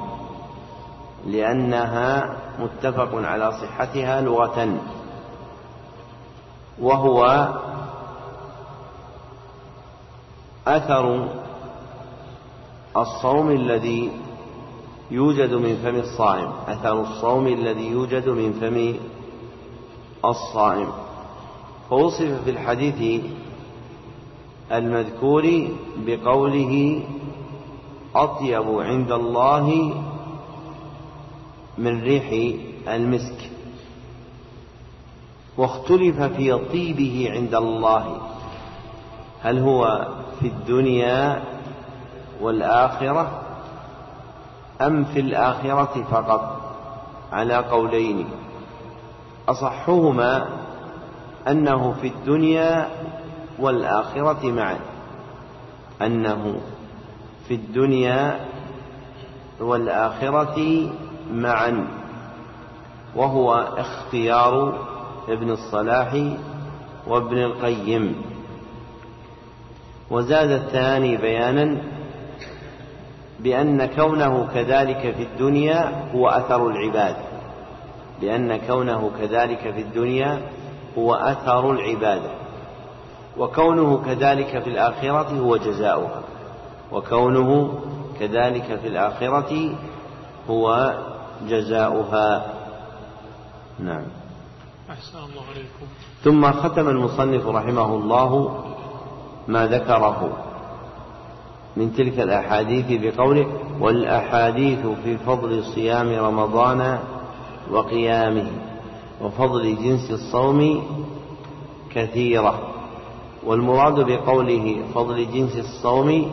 لأنها 1.26 2.38
متفق 2.60 3.10
على 3.14 3.52
صحتها 3.52 4.22
لغة 4.22 4.77
وهو 6.81 7.49
أثر 10.68 11.27
الصوم 12.98 13.52
الذي 13.52 14.11
يوجد 15.11 15.53
من 15.53 15.76
فم 15.84 15.95
الصائم 15.95 16.52
أثر 16.68 17.02
الصوم 17.02 17.48
الذي 17.48 17.88
يوجد 17.88 18.30
من 18.30 18.53
فم 18.53 18.95
الصائم. 20.30 20.88
فوصف 21.89 22.43
في 22.43 22.49
الحديث 22.49 23.23
المذكور 24.72 25.68
بقوله 25.98 27.03
أطيب 28.15 28.80
عند 28.80 29.11
الله 29.11 29.93
من 31.77 32.02
ريح 32.02 32.56
المسك. 32.88 33.49
واختلف 35.57 36.22
في 36.22 36.60
طيبه 36.72 37.31
عند 37.31 37.56
الله. 37.56 38.18
هل 39.41 39.60
هو 39.60 40.07
في 40.39 40.48
الدنيا 40.48 41.43
والآخرة 42.41 43.41
أم 44.81 45.03
في 45.03 45.19
الآخرة 45.19 46.06
فقط؟ 46.11 46.61
على 47.31 47.56
قولين. 47.56 48.26
أصحهما 49.49 50.48
أنه 51.48 51.95
في 52.02 52.07
الدنيا 52.07 52.89
والآخرة 53.62 54.52
معا. 54.52 54.80
أنه 56.02 56.56
في 57.48 57.54
الدنيا 57.54 58.40
والآخرة 59.60 60.90
معا. 61.34 61.88
وهو 63.16 63.54
اختيار 63.78 64.88
ابن 65.30 65.50
الصلاح 65.50 66.36
وابن 67.08 67.38
القيم. 67.38 68.22
وزاد 70.12 70.52
الثاني 70.52 71.18
بيانا 71.18 71.78
بأن 73.40 73.86
كونه 73.86 74.48
كذلك 74.54 75.16
في 75.18 75.24
الدنيا 75.24 76.10
هو 76.16 76.28
أثر 76.28 76.68
العباد. 76.68 77.16
لأن 78.22 78.58
كونه 78.58 79.12
كذلك 79.20 79.60
في 79.60 79.82
الدنيا 79.82 80.42
هو 80.98 81.14
أثر 81.14 81.72
العبادة 81.72 82.41
وكونه 83.38 84.02
كذلك 84.06 84.60
في 84.64 84.70
الآخرة 84.70 85.40
هو 85.40 85.58
جزاؤها. 85.58 86.22
وكونه 86.91 87.80
كذلك 88.20 88.80
في 88.82 88.88
الآخرة 88.88 89.76
هو 90.49 90.94
جزاؤها. 91.48 92.53
نعم. 93.80 94.03
أحسن 94.90 95.18
الله 95.18 95.41
عليكم. 95.52 95.86
ثم 96.24 96.52
ختم 96.52 96.90
المصنف 96.90 97.48
رحمه 97.48 97.95
الله 97.95 98.64
ما 99.48 99.68
ذكره. 99.68 100.30
من 101.78 101.94
تلك 101.95 102.20
الأحاديث 102.20 102.86
بقوله 102.90 103.48
والأحاديث 103.80 104.88
في 105.03 105.18
فضل 105.18 105.64
صيام 105.64 106.26
رمضان 106.26 106.99
وقيامه 107.72 108.52
وفضل 109.22 109.76
جنس 109.76 110.12
الصوم 110.12 110.84
كثيرة. 111.95 112.70
والمراد 113.46 114.00
بقوله 114.00 114.82
فضل 114.94 115.32
جنس 115.32 115.58
الصوم 115.58 116.32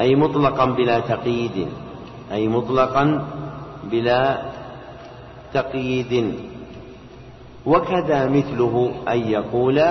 أي 0.00 0.16
مطلقا 0.16 0.64
بلا 0.64 1.00
تقييد 1.00 1.68
أي 2.32 2.48
مطلقا 2.48 3.24
بلا 3.84 4.42
تقييد. 5.54 6.34
وكذا 7.66 8.28
مثله 8.28 8.90
أن 9.08 9.18
يقول 9.18 9.84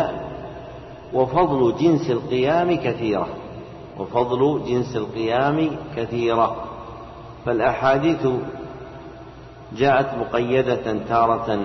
وفضل 1.13 1.75
جنس 1.79 2.09
القيام 2.09 2.75
كثيرة 2.75 3.27
وفضل 3.99 4.61
جنس 4.67 4.95
القيام 4.95 5.69
كثيرة. 5.95 6.55
فالأحاديث 7.45 8.27
جاءت 9.77 10.07
مقيدة 10.19 10.97
تارة 11.09 11.59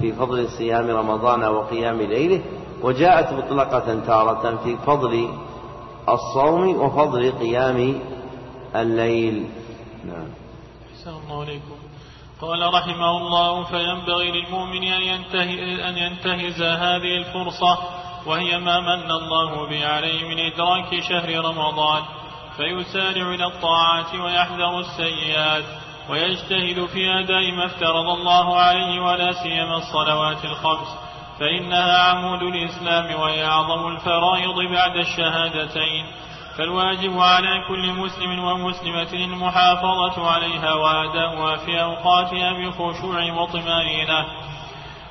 في 0.00 0.12
فضل 0.12 0.48
صيام 0.48 0.90
رمضان 0.90 1.44
وقيام 1.44 1.96
ليله 1.96 2.40
وجاءت 2.82 3.32
مطلقة 3.32 4.00
تارة 4.06 4.56
في 4.56 4.76
فضل 4.76 5.28
الصوم 6.08 6.80
وفضل 6.80 7.32
قيام 7.32 8.00
الليل. 8.76 9.50
نعم. 10.04 10.28
أحسن 10.92 11.10
الله 11.10 11.40
عليكم 11.40 11.76
قال 12.40 12.74
رحمه 12.74 13.16
الله 13.16 13.64
فينبغي 13.64 14.30
للمؤمن 14.30 14.82
أن, 14.82 15.02
ينتهي 15.02 15.88
أن 15.88 15.98
ينتهز 15.98 16.62
هذه 16.62 17.16
الفرصة 17.18 17.78
وهي 18.26 18.58
ما 18.58 18.80
من 18.80 19.10
الله 19.10 19.68
به 19.68 19.86
عليه 19.86 20.24
من 20.24 20.38
إدراك 20.38 21.00
شهر 21.08 21.44
رمضان. 21.44 22.02
فيسارع 22.56 23.34
إلى 23.34 23.46
الطاعات 23.46 24.14
ويحذر 24.14 24.78
السيئات 24.78 25.64
ويجتهد 26.10 26.86
في 26.86 27.10
أداء 27.20 27.52
ما 27.52 27.66
افترض 27.66 28.08
الله 28.08 28.56
عليه 28.56 29.00
ولا 29.00 29.32
سيما 29.32 29.76
الصلوات 29.76 30.44
الخمس. 30.44 30.88
فإنها 31.42 31.98
عمود 31.98 32.42
الإسلام 32.42 33.20
وهي 33.20 33.44
أعظم 33.44 33.86
الفرائض 33.86 34.70
بعد 34.72 34.96
الشهادتين. 34.96 36.06
فالواجب 36.58 37.18
على 37.18 37.64
كل 37.68 37.92
مسلم 37.92 38.44
ومسلمة 38.44 39.12
المحافظة 39.12 40.30
عليها 40.30 40.74
وأداؤها 40.74 41.56
في 41.56 41.82
أوقاتها 41.82 42.52
بخشوع 42.52 43.32
وطمأنينة. 43.32 44.26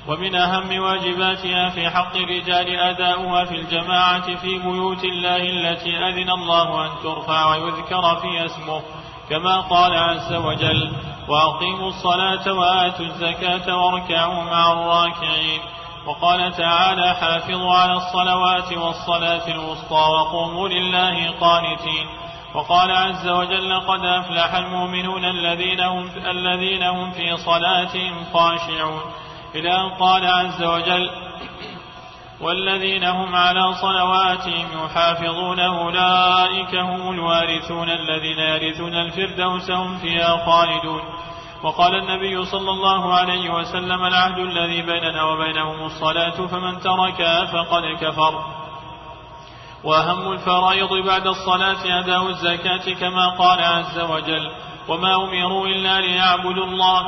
ومن 0.08 0.36
أهم 0.36 0.80
واجباتها 0.80 1.70
في 1.70 1.90
حق 1.90 2.16
الرجال 2.16 2.80
أداؤها 2.80 3.45
في 3.45 3.56
الجماعة 3.56 4.36
في 4.36 4.60
بيوت 4.60 5.03
الله 5.03 5.38
التي 5.38 5.98
أذن 5.98 6.30
الله 6.30 6.86
أن 6.86 6.91
ترفع 7.03 7.56
ويذكر 7.56 8.16
فيها 8.16 8.45
اسمه 8.45 8.82
كما 9.30 9.62
قال 9.62 9.94
عز 9.94 10.34
وجل 10.34 10.91
وأقيموا 11.28 11.90
الصلاة 11.90 12.53
وآتوا 12.53 13.06
الزكاة 13.06 13.78
واركعوا 13.78 14.44
مع 14.44 14.72
الراكعين. 14.72 15.62
وقال 16.06 16.53
تعالى 16.53 17.14
حافظوا 17.14 17.73
على 17.73 17.94
الصلوات 17.94 18.73
والصلاة 18.73 19.48
الوسطى 19.48 19.95
وقوموا 19.95 20.69
لله 20.69 21.32
قانتين. 21.40 22.07
وقال 22.56 22.91
عز 22.91 23.28
وجل 23.28 23.80
قد 23.80 24.06
أفلح 24.06 24.56
المؤمنون 24.56 25.26
الذين 25.26 25.80
هم, 25.82 26.10
الذين 26.18 26.84
هم 26.84 27.11
في 27.11 27.38
صلاتهم 27.38 28.26
خاشعون. 28.34 29.02
إلى 29.56 29.76
أن 29.76 29.90
قال 29.90 30.26
عز 30.26 30.64
وجل 30.64 31.10
والذين 32.41 33.03
هم 33.03 33.36
على 33.36 33.73
صلواتهم 33.73 34.86
يحافظون 34.86 35.60
أولئك 35.60 36.76
هم 36.76 37.11
الوارثون 37.11 37.90
الذين 37.90 38.40
يرثون 38.40 38.94
الفردوس 38.94 39.72
هم 39.72 39.98
فيها 39.98 40.45
خالدون. 40.45 41.02
وقال 41.64 41.96
النبي 41.96 42.46
صلى 42.46 42.70
الله 42.70 43.14
عليه 43.14 43.50
وسلم 43.54 44.06
العهد 44.06 44.38
الذي 44.38 44.82
بيننا 44.82 45.24
وبينهم 45.24 45.86
الصلاة 45.86 46.48
فمن 46.48 46.80
تركها 46.80 47.46
فقد 47.46 47.84
كفر. 48.02 48.62
وأهم 49.84 50.32
الفرائض 50.32 50.94
بعد 50.94 51.28
الصلاة 51.28 52.00
أداء 52.00 52.30
الزكاة 52.30 52.94
كما 52.94 53.30
قال 53.30 53.60
عز 53.60 54.00
وجل 54.00 54.52
وما 54.88 55.16
أمروا 55.16 55.68
إلا 55.68 56.02
ليعبدوا 56.02 56.66
الله 56.66 57.02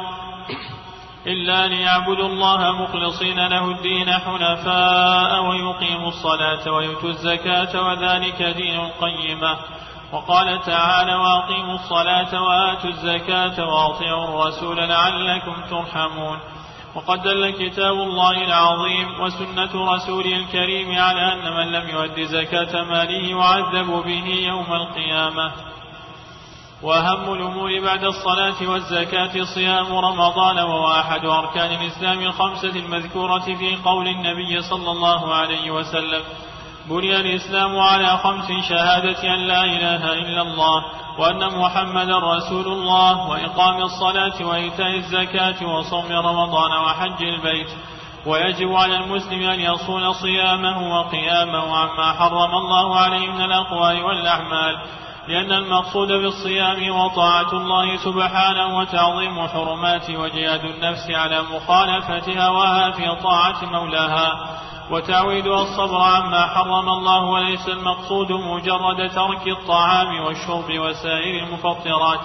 إلا 1.27 1.67
ليعبدوا 1.67 2.27
الله 2.27 2.71
مخلصين 2.71 3.47
له 3.47 3.71
الدين 3.71 4.13
حنفاء 4.13 5.43
ويقيموا 5.43 6.07
الصلاة 6.07 6.71
ويؤتوا 6.71 7.09
الزكاة 7.09 7.81
وذلك 7.81 8.43
دين 8.43 8.79
القيمة 8.79 9.57
وقال 10.13 10.61
تعالى 10.61 11.15
وأقيموا 11.15 11.75
الصلاة 11.75 12.41
وآتوا 12.43 12.89
الزكاة 12.89 13.67
وأطيعوا 13.67 14.25
الرسول 14.25 14.77
لعلكم 14.77 15.55
ترحمون. 15.69 16.39
وقد 16.95 17.21
دل 17.21 17.49
كتاب 17.49 17.93
الله 17.93 18.31
العظيم 18.31 19.21
وسنة 19.21 19.93
رسوله 19.93 20.35
الكريم 20.35 20.99
على 20.99 21.33
أن 21.33 21.53
من 21.53 21.71
لم 21.71 21.89
يؤد 21.89 22.19
زكاة 22.21 22.83
ماله 22.83 23.27
يعذب 23.29 24.03
به 24.05 24.25
يوم 24.25 24.73
القيامة. 24.73 25.51
وأهم 26.83 27.33
الأمور 27.33 27.81
بعد 27.81 28.03
الصلاة 28.03 28.69
والزكاة 28.69 29.43
صيام 29.55 29.95
رمضان 29.95 30.57
وهو 30.59 30.91
أحد 30.91 31.25
أركان 31.25 31.71
الإسلام 31.81 32.19
الخمسة 32.19 32.69
المذكورة 32.69 33.39
في 33.39 33.77
قول 33.85 34.07
النبي 34.07 34.61
صلى 34.61 34.91
الله 34.91 35.35
عليه 35.35 35.71
وسلم. 35.71 36.21
بني 36.89 37.15
الإسلام 37.19 37.79
على 37.79 38.17
خمس 38.17 38.51
شهادة 38.69 39.33
أن 39.33 39.39
لا 39.47 39.63
إله 39.63 40.13
إلا 40.13 40.41
الله 40.41 40.83
وأن 41.19 41.59
محمدا 41.59 42.17
رسول 42.17 42.67
الله 42.67 43.29
وإقام 43.29 43.81
الصلاة 43.81 44.45
وإيتاء 44.45 44.95
الزكاة 44.95 45.65
وصوم 45.65 46.11
رمضان 46.11 46.71
وحج 46.71 47.23
البيت. 47.23 47.67
ويجب 48.25 48.73
على 48.73 48.95
المسلم 48.95 49.49
أن 49.49 49.59
يصون 49.59 50.13
صيامه 50.13 50.99
وقيامه 50.99 51.77
عما 51.77 52.13
حرم 52.13 52.55
الله 52.55 52.99
عليه 52.99 53.27
من 53.31 53.41
الأقوال 53.41 54.03
والأعمال 54.03 54.77
لأن 55.27 55.51
المقصود 55.51 56.07
بالصيام 56.07 56.95
وطاعة 56.95 57.53
الله 57.53 57.97
سبحانه 57.97 58.77
وتعظيم 58.77 59.47
حرماته 59.47 60.17
وجهاد 60.17 60.65
النفس 60.65 61.09
على 61.09 61.41
مخالفة 61.41 62.47
هواها 62.47 62.91
في 62.91 63.15
طاعة 63.23 63.65
مولاها. 63.65 64.59
وتعويدها 64.91 65.61
الصبر 65.61 66.01
عما 66.01 66.47
حرم 66.47 66.89
الله 66.89 67.23
وليس 67.23 67.69
المقصود 67.69 68.31
مجرد 68.31 69.11
ترك 69.15 69.47
الطعام 69.47 70.23
والشرب 70.25 70.79
وسائر 70.79 71.43
المفطرات. 71.43 72.19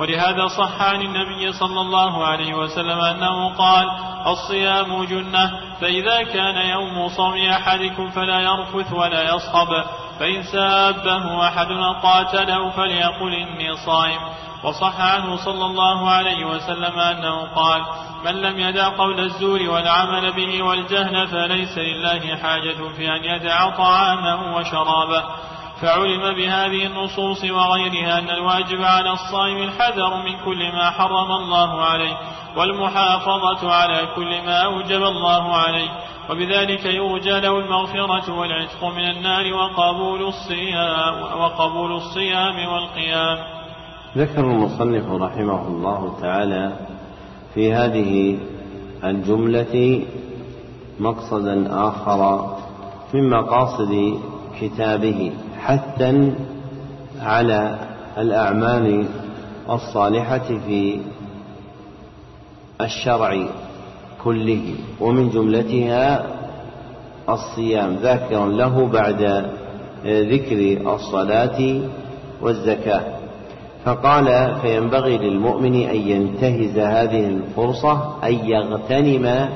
ولهذا 0.00 0.46
صح 0.46 0.82
عن 0.82 1.00
النبي 1.00 1.52
صلى 1.52 1.80
الله 1.80 2.26
عليه 2.26 2.54
وسلم 2.54 3.00
أنه 3.00 3.54
قال 3.54 3.86
الصيام 4.26 5.04
جنة 5.04 5.50
فإذا 5.80 6.22
كان 6.22 6.56
يوم 6.56 7.08
صوم 7.08 7.36
أحدكم 7.36 8.10
فلا 8.10 8.40
يرفث 8.40 8.92
ولا 8.92 9.34
يصخب 9.34 9.84
فإن 10.18 10.42
سابه 10.42 11.48
أحد 11.48 11.68
قاتله 12.02 12.70
فليقل 12.70 13.34
إني 13.34 13.76
صائم. 13.76 14.20
وصح 14.64 15.00
عنه 15.00 15.36
صلى 15.36 15.64
الله 15.64 16.10
عليه 16.10 16.44
وسلم 16.44 16.98
أنه 16.98 17.54
قال 17.54 17.82
من 18.24 18.32
لم 18.32 18.58
يدع 18.58 18.88
قول 18.88 19.20
الزور 19.20 19.62
والعمل 19.70 20.32
به 20.32 20.62
والجهل 20.62 21.28
فليس 21.28 21.78
لله 21.78 22.36
حاجة 22.36 22.88
في 22.96 23.16
أن 23.16 23.24
يدع 23.24 23.70
طعامه 23.70 24.56
وشرابه 24.56 25.24
فعلم 25.82 26.34
بهذه 26.34 26.86
النصوص 26.86 27.44
وغيرها 27.44 28.18
أن 28.18 28.30
الواجب 28.30 28.82
على 28.82 29.10
الصائم 29.12 29.62
الحذر 29.62 30.16
من 30.16 30.44
كل 30.44 30.72
ما 30.72 30.90
حرم 30.90 31.32
الله 31.32 31.84
عليه 31.84 32.18
والمحافظة 32.56 33.72
على 33.72 34.08
كل 34.16 34.42
ما 34.42 34.64
أوجب 34.64 35.02
الله 35.02 35.56
عليه 35.56 35.88
وبذلك 36.30 36.84
يرجى 36.84 37.40
له 37.40 37.58
المغفرة 37.58 38.32
والعتق 38.32 38.84
من 38.84 39.10
النار 39.10 39.54
وقبول 39.54 40.22
الصيام 40.22 41.22
وقبول 41.40 41.92
الصيام 41.92 42.68
والقيام. 42.68 43.63
ذكر 44.16 44.40
المصنف 44.40 45.10
رحمه 45.10 45.68
الله 45.68 46.14
تعالى 46.20 46.72
في 47.54 47.72
هذه 47.74 48.38
الجملة 49.04 50.02
مقصدا 51.00 51.66
آخر 51.88 52.50
من 53.14 53.30
مقاصد 53.30 54.14
كتابه 54.60 55.32
حثا 55.58 56.34
على 57.20 57.78
الأعمال 58.18 59.06
الصالحة 59.70 60.48
في 60.66 61.00
الشرع 62.80 63.46
كله 64.24 64.74
ومن 65.00 65.30
جملتها 65.30 66.26
الصيام 67.28 67.94
ذاكرا 68.02 68.46
له 68.46 68.86
بعد 68.86 69.44
ذكر 70.06 70.90
الصلاة 70.94 71.80
والزكاة. 72.40 73.23
فقال 73.84 74.54
فينبغي 74.62 75.18
للمؤمن 75.18 75.74
أن 75.74 75.96
ينتهز 75.96 76.78
هذه 76.78 77.26
الفرصة 77.26 78.16
أن 78.24 78.34
يغتنم 78.34 79.48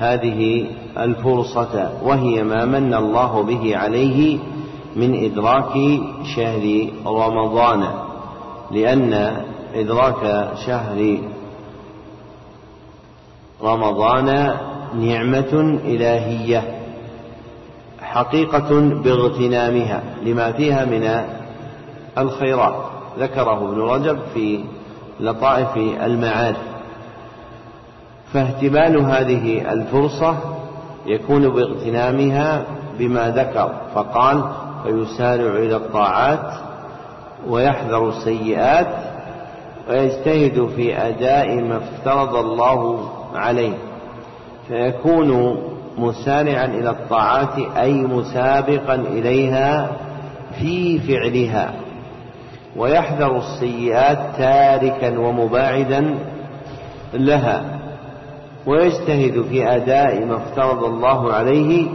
هذه 0.00 0.66
الفرصة 0.98 1.92
وهي 2.02 2.42
ما 2.42 2.64
من 2.64 2.94
الله 2.94 3.42
به 3.42 3.76
عليه 3.76 4.38
من 4.96 5.24
إدراك 5.24 5.72
شهر 6.36 6.88
رمضان 7.06 7.84
لأن 8.70 9.36
إدراك 9.74 10.48
شهر 10.66 11.18
رمضان 13.62 14.56
نعمة 15.00 15.78
إلهية 15.84 16.62
حقيقة 18.02 18.80
باغتنامها 18.80 20.02
لما 20.24 20.52
فيها 20.52 20.84
من 20.84 21.24
الخيرات. 22.18 22.95
ذكره 23.18 23.52
ابن 23.52 23.80
رجب 23.80 24.18
في 24.34 24.64
لطائف 25.20 25.76
المعارف 25.76 26.76
فاهتمال 28.32 28.98
هذه 28.98 29.72
الفرصة 29.72 30.36
يكون 31.06 31.48
باغتنامها 31.48 32.64
بما 32.98 33.30
ذكر 33.30 33.72
فقال 33.94 34.44
فيسارع 34.82 35.56
إلى 35.56 35.76
الطاعات 35.76 36.52
ويحذر 37.48 38.08
السيئات 38.08 38.86
ويجتهد 39.88 40.68
في 40.76 40.98
أداء 40.98 41.54
ما 41.54 41.76
افترض 41.76 42.34
الله 42.34 43.08
عليه. 43.34 43.74
فيكون 44.68 45.58
مسارعا 45.98 46.64
إلى 46.64 46.90
الطاعات 46.90 47.58
أي 47.76 47.92
مسابقا 47.92 48.94
إليها 48.94 49.90
في 50.58 50.98
فعلها. 50.98 51.74
ويحذر 52.76 53.36
السيئات 53.36 54.18
تاركا 54.38 55.18
ومباعدا 55.18 56.14
لها. 57.14 57.78
ويجتهد 58.66 59.42
في 59.50 59.76
أداء 59.76 60.24
ما 60.24 60.36
افترض 60.36 60.84
الله 60.84 61.32
عليه 61.32 61.86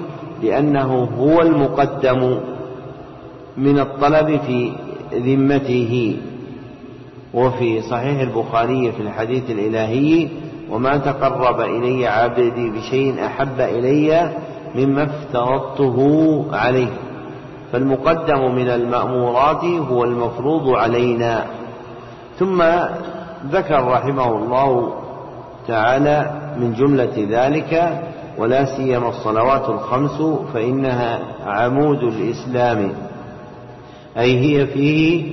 لأنه 0.43 1.09
هو 1.17 1.41
المقدم 1.41 2.39
من 3.57 3.79
الطلب 3.79 4.39
في 4.47 4.71
ذمته. 5.13 6.17
وفي 7.33 7.81
صحيح 7.81 8.19
البخاري 8.19 8.91
في 8.91 9.01
الحديث 9.01 9.49
الإلهي 9.49 10.27
وما 10.71 10.97
تقرب 10.97 11.61
إلي 11.61 12.07
عبدي 12.07 12.69
بشيء 12.69 13.25
أحب 13.25 13.59
إلي 13.59 14.31
مما 14.75 15.03
افترضته 15.03 16.45
عليه. 16.51 16.87
فالمقدم 17.71 18.55
من 18.55 18.69
المأمورات 18.69 19.63
هو 19.63 20.03
المفروض 20.03 20.69
علينا. 20.69 21.45
ثم 22.39 22.63
ذكر 23.51 23.87
رحمه 23.87 24.35
الله 24.35 24.93
تعالى 25.67 26.41
من 26.57 26.73
جملة 26.73 27.27
ذلك 27.29 28.01
ولا 28.37 28.77
سيما 28.77 29.09
الصلوات 29.09 29.69
الخمس 29.69 30.21
فإنها 30.53 31.19
عمود 31.45 32.03
الإسلام. 32.03 32.93
أي 34.17 34.39
هي 34.39 34.67
فيه 34.67 35.31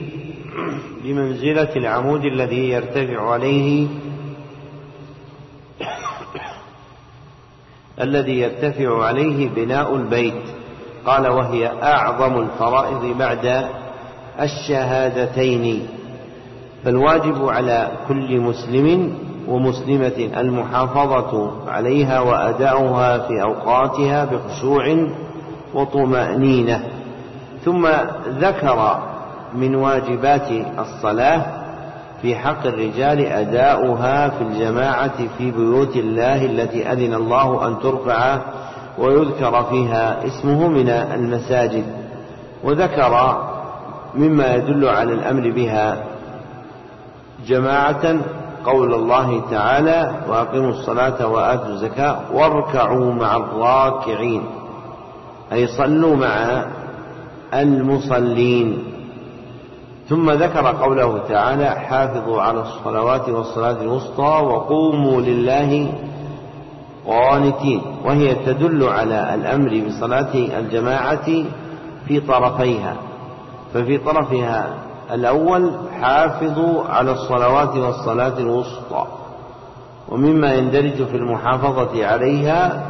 بمنزلة 1.04 1.76
العمود 1.76 2.24
الذي 2.24 2.70
يرتفع 2.70 3.30
عليه 3.30 3.86
الذي 8.00 8.38
يرتفع 8.40 9.04
عليه 9.04 9.48
بناء 9.48 9.94
البيت. 9.94 10.57
قال 11.06 11.28
وهي 11.28 11.72
أعظم 11.82 12.38
الفرائض 12.40 13.18
بعد 13.18 13.64
الشهادتين. 14.40 15.86
فالواجب 16.84 17.48
على 17.48 17.88
كل 18.08 18.40
مسلم 18.40 19.14
ومسلمة 19.48 20.30
المحافظة 20.36 21.50
عليها 21.68 22.20
وأداؤها 22.20 23.18
في 23.18 23.42
أوقاتها 23.42 24.24
بخشوع 24.24 25.06
وطمأنينة. 25.74 26.84
ثم 27.64 27.88
ذكر 28.28 28.98
من 29.54 29.74
واجبات 29.74 30.50
الصلاة 30.78 31.46
في 32.22 32.36
حق 32.36 32.66
الرجال 32.66 33.26
أداؤها 33.26 34.28
في 34.28 34.42
الجماعة 34.42 35.18
في 35.38 35.50
بيوت 35.50 35.96
الله 35.96 36.44
التي 36.44 36.92
أذن 36.92 37.14
الله 37.14 37.66
أن 37.66 37.78
ترفع 37.78 38.38
ويذكر 38.98 39.64
فيها 39.64 40.26
اسمه 40.26 40.68
من 40.68 40.88
المساجد 40.88 41.84
وذكر 42.64 43.42
مما 44.14 44.54
يدل 44.54 44.88
على 44.88 45.12
الأمر 45.12 45.50
بها 45.50 46.04
جماعة 47.46 48.16
قول 48.64 48.94
الله 48.94 49.42
تعالى 49.50 50.14
وأقيموا 50.28 50.70
الصلاة 50.70 51.26
وآتوا 51.26 51.68
الزكاة 51.68 52.20
واركعوا 52.32 53.12
مع 53.12 53.36
الراكعين 53.36 54.42
أي 55.52 55.66
صلوا 55.66 56.16
مع 56.16 56.64
المصلين. 57.54 58.78
ثم 60.08 60.30
ذكر 60.30 60.66
قوله 60.66 61.18
تعالى 61.28 61.70
حافظوا 61.70 62.42
على 62.42 62.60
الصلوات 62.60 63.28
والصلاة 63.28 63.82
الوسطى 63.82 64.42
وقوموا 64.44 65.20
لله 65.20 65.92
قانتين 67.08 67.82
وهي 68.04 68.34
تدل 68.34 68.84
على 68.84 69.34
الأمر 69.34 69.82
بصلاة 69.86 70.34
الجماعة 70.34 71.44
في 72.08 72.20
طرفيها. 72.20 72.96
ففي 73.74 73.98
طرفها 73.98 74.74
الأول 75.12 75.72
حافظوا 76.00 76.84
على 76.84 77.10
الصلوات 77.12 77.76
والصلاة 77.76 78.38
الوسطى 78.38 79.06
ومما 80.08 80.54
يندرج 80.54 81.04
في 81.04 81.16
المحافظة 81.16 82.06
عليها 82.06 82.86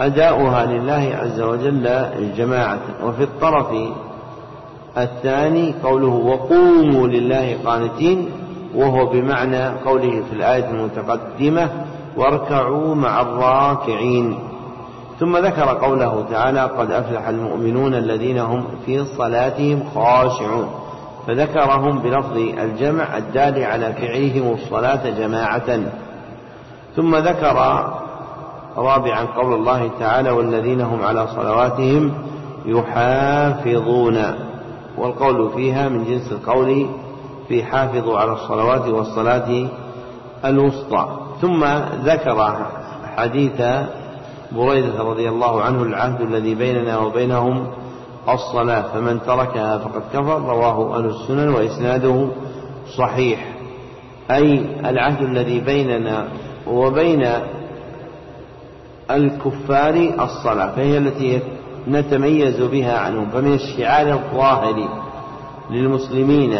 أداؤها 0.00 0.66
لله 0.66 1.18
عز 1.22 1.40
وجل 1.40 2.04
جماعة 2.36 2.78
وفي 3.04 3.22
الطرف 3.22 3.66
الثاني 4.98 5.74
قوله 5.84 6.08
وقوموا 6.08 7.06
لله 7.06 7.56
قانتين 7.64 8.28
وهو 8.74 9.06
بمعنى 9.06 9.68
قوله 9.68 10.22
في 10.30 10.36
الآية 10.36 10.70
المتقدمة 10.70 11.70
واركعوا 12.16 12.94
مع 12.94 13.20
الراكعين. 13.20 14.38
ثم 15.18 15.36
ذكر 15.36 15.64
قوله 15.64 16.24
تعالى 16.30 16.60
قد 16.60 16.90
أفلح 16.90 17.28
المؤمنون 17.28 17.94
الذين 17.94 18.38
هم 18.38 18.64
في 18.86 19.04
صلاتهم 19.04 19.82
خاشعون 19.94 20.68
فذكرهم 21.26 21.98
بلفظ 21.98 22.36
الجمع 22.36 23.16
الدال 23.16 23.64
على 23.64 23.92
فعلهم 23.92 24.54
الصلاة 24.54 25.10
جماعة. 25.10 25.80
ثم 26.96 27.16
ذكر 27.16 27.56
رابعا 28.76 29.24
قول 29.24 29.54
الله 29.54 29.90
تعالى 30.00 30.30
والذين 30.30 30.80
هم 30.80 31.02
على 31.02 31.26
صلواتهم 31.26 32.12
يحافظون 32.66 34.22
والقول 34.98 35.50
فيها 35.52 35.88
من 35.88 36.04
جنس 36.04 36.32
القول 36.32 36.86
في 37.48 37.64
حافظوا 37.64 38.18
على 38.18 38.32
الصلوات 38.32 38.88
والصلاة 38.88 39.68
الوسطى 40.44 41.08
ثم 41.40 41.64
ذكر 42.04 42.66
حديث 43.16 43.62
بريدة 44.52 45.02
رضي 45.02 45.28
الله 45.28 45.62
عنه 45.62 45.82
العهد 45.82 46.20
الذي 46.20 46.54
بيننا 46.54 46.98
وبينهم 46.98 47.66
الصلاة 48.28 48.82
فمن 48.82 49.20
تركها 49.26 49.78
فقد 49.78 50.02
كفر 50.12 50.40
رواه 50.40 50.98
أهل 50.98 51.04
السنن 51.04 51.48
وإسناده 51.48 52.28
صحيح. 52.96 53.46
أي 54.30 54.66
العهد 54.90 55.22
الذي 55.22 55.60
بيننا 55.60 56.28
وبين 56.66 57.28
الكفار 59.10 59.94
الصلاة 60.20 60.70
فهي 60.76 60.98
التي 60.98 61.40
نتميز 61.88 62.60
بها 62.60 62.98
عنهم 62.98 63.30
فمن 63.30 63.54
الشعار 63.54 64.12
الظاهر 64.12 64.88
للمسلمين 65.70 66.58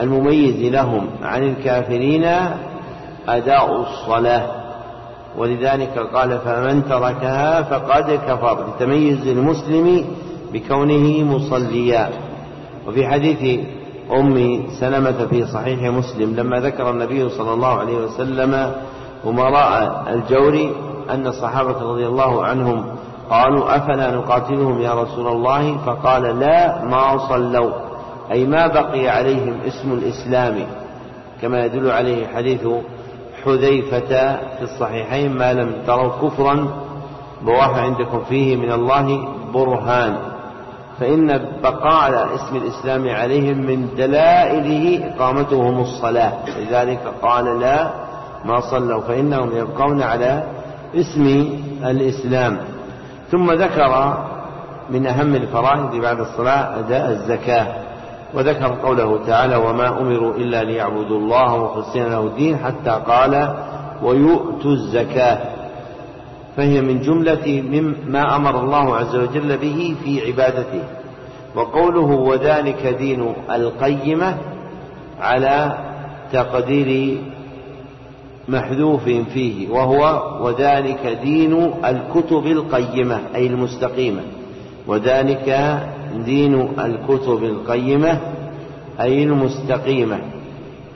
المميز 0.00 0.72
لهم 0.72 1.06
عن 1.22 1.42
الكافرين 1.42 2.26
أداء 3.28 3.80
الصلاة. 3.80 4.46
ولذلك 5.38 5.98
قال 6.14 6.38
فمن 6.38 6.84
تركها 6.88 7.62
فقد 7.62 8.10
كفر. 8.10 8.66
لتميز 8.68 9.26
المسلم 9.26 10.04
بكونه 10.52 11.24
مصليا. 11.24 12.10
وفي 12.88 13.06
حديث 13.06 13.60
أم 14.12 14.62
سلمة 14.80 15.26
في 15.30 15.46
صحيح 15.46 15.82
مسلم 15.82 16.36
لما 16.36 16.60
ذكر 16.60 16.90
النبي 16.90 17.28
صلى 17.28 17.52
الله 17.52 17.68
عليه 17.68 17.96
وسلم 17.96 18.72
أمراء 19.26 20.04
الجور 20.10 20.70
أن 21.10 21.26
الصحابة 21.26 21.82
رضي 21.92 22.06
الله 22.06 22.44
عنهم 22.44 22.84
قالوا 23.30 23.76
أفلا 23.76 24.10
نقاتلهم 24.10 24.80
يا 24.80 24.94
رسول 24.94 25.28
الله؟ 25.28 25.78
فقال 25.86 26.22
لا 26.40 26.84
ما 26.84 27.28
صلوا. 27.28 27.72
أي 28.32 28.44
ما 28.44 28.66
بقي 28.66 29.08
عليهم 29.08 29.54
اسم 29.66 29.92
الإسلام. 29.92 30.66
كما 31.42 31.64
يدل 31.64 31.90
عليه 31.90 32.26
حديث 32.26 32.66
حذيفة 33.44 34.36
في 34.36 34.62
الصحيحين 34.62 35.32
ما 35.32 35.52
لم 35.52 35.72
تروا 35.86 36.28
كفرا 36.28 36.66
بواح 37.42 37.78
عندكم 37.78 38.24
فيه 38.28 38.56
من 38.56 38.72
الله 38.72 39.28
برهان. 39.54 40.16
فإن 41.00 41.48
بقاء 41.62 41.94
على 41.94 42.34
اسم 42.34 42.56
الإسلام 42.56 43.08
عليهم 43.08 43.58
من 43.58 43.88
دلائله 43.96 45.08
إقامتهم 45.08 45.80
الصلاة. 45.80 46.32
لذلك 46.58 47.00
قال 47.22 47.60
لا 47.60 47.90
ما 48.44 48.60
صلوا 48.60 49.00
فإنهم 49.00 49.56
يبقون 49.56 50.02
على 50.02 50.42
اسم 50.94 51.48
الإسلام. 51.84 52.58
ثم 53.30 53.52
ذكر 53.52 54.18
من 54.90 55.06
أهم 55.06 55.34
الفرائض 55.34 55.96
بعد 55.96 56.20
الصلاة 56.20 56.78
أداء 56.78 57.10
الزكاة. 57.10 57.81
وذكر 58.34 58.74
قوله 58.82 59.26
تعالى 59.26 59.56
وما 59.56 60.00
أمروا 60.00 60.34
إلا 60.34 60.64
ليعبدوا 60.64 61.18
الله 61.18 61.64
مخلصين 61.64 62.04
له 62.04 62.20
الدين 62.20 62.56
حتى 62.56 63.02
قال 63.06 63.54
ويؤتوا 64.02 64.72
الزكاة. 64.72 65.38
فهي 66.56 66.80
من 66.80 67.00
جملة 67.00 67.62
مما 67.70 68.36
أمر 68.36 68.60
الله 68.60 68.96
عز 68.96 69.16
وجل 69.16 69.56
به 69.56 69.96
في 70.04 70.26
عبادته. 70.26 70.82
وقوله 71.54 72.10
وذلك 72.10 72.86
دين 72.98 73.34
القيمة 73.50 74.36
على 75.20 75.78
تقدير 76.32 77.18
محذوف 78.48 79.04
فيه 79.04 79.70
وهو 79.70 80.22
وذلك 80.40 81.18
دين 81.22 81.72
الكتب 81.84 82.46
القيمة 82.46 83.20
أي 83.34 83.46
المستقيمة. 83.46 84.22
وذلك 84.86 85.78
دين 86.16 86.80
الكتب 86.80 87.44
القيمة 87.44 88.20
أي 89.00 89.22
المستقيمة 89.22 90.18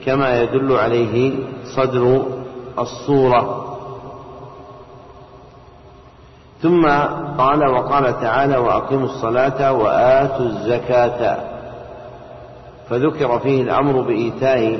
كما 0.05 0.41
يدل 0.41 0.71
عليه 0.71 1.33
صدر 1.75 2.25
الصورة. 2.79 3.63
ثم 6.61 6.85
قال 7.37 7.67
وقال 7.67 8.21
تعالى 8.21 8.57
وأقيموا 8.57 9.05
الصلاة 9.05 9.73
وآتوا 9.73 10.45
الزكاة. 10.45 11.37
فذكر 12.89 13.39
فيه 13.39 13.61
الأمر 13.61 14.01
بإيتاء 14.01 14.79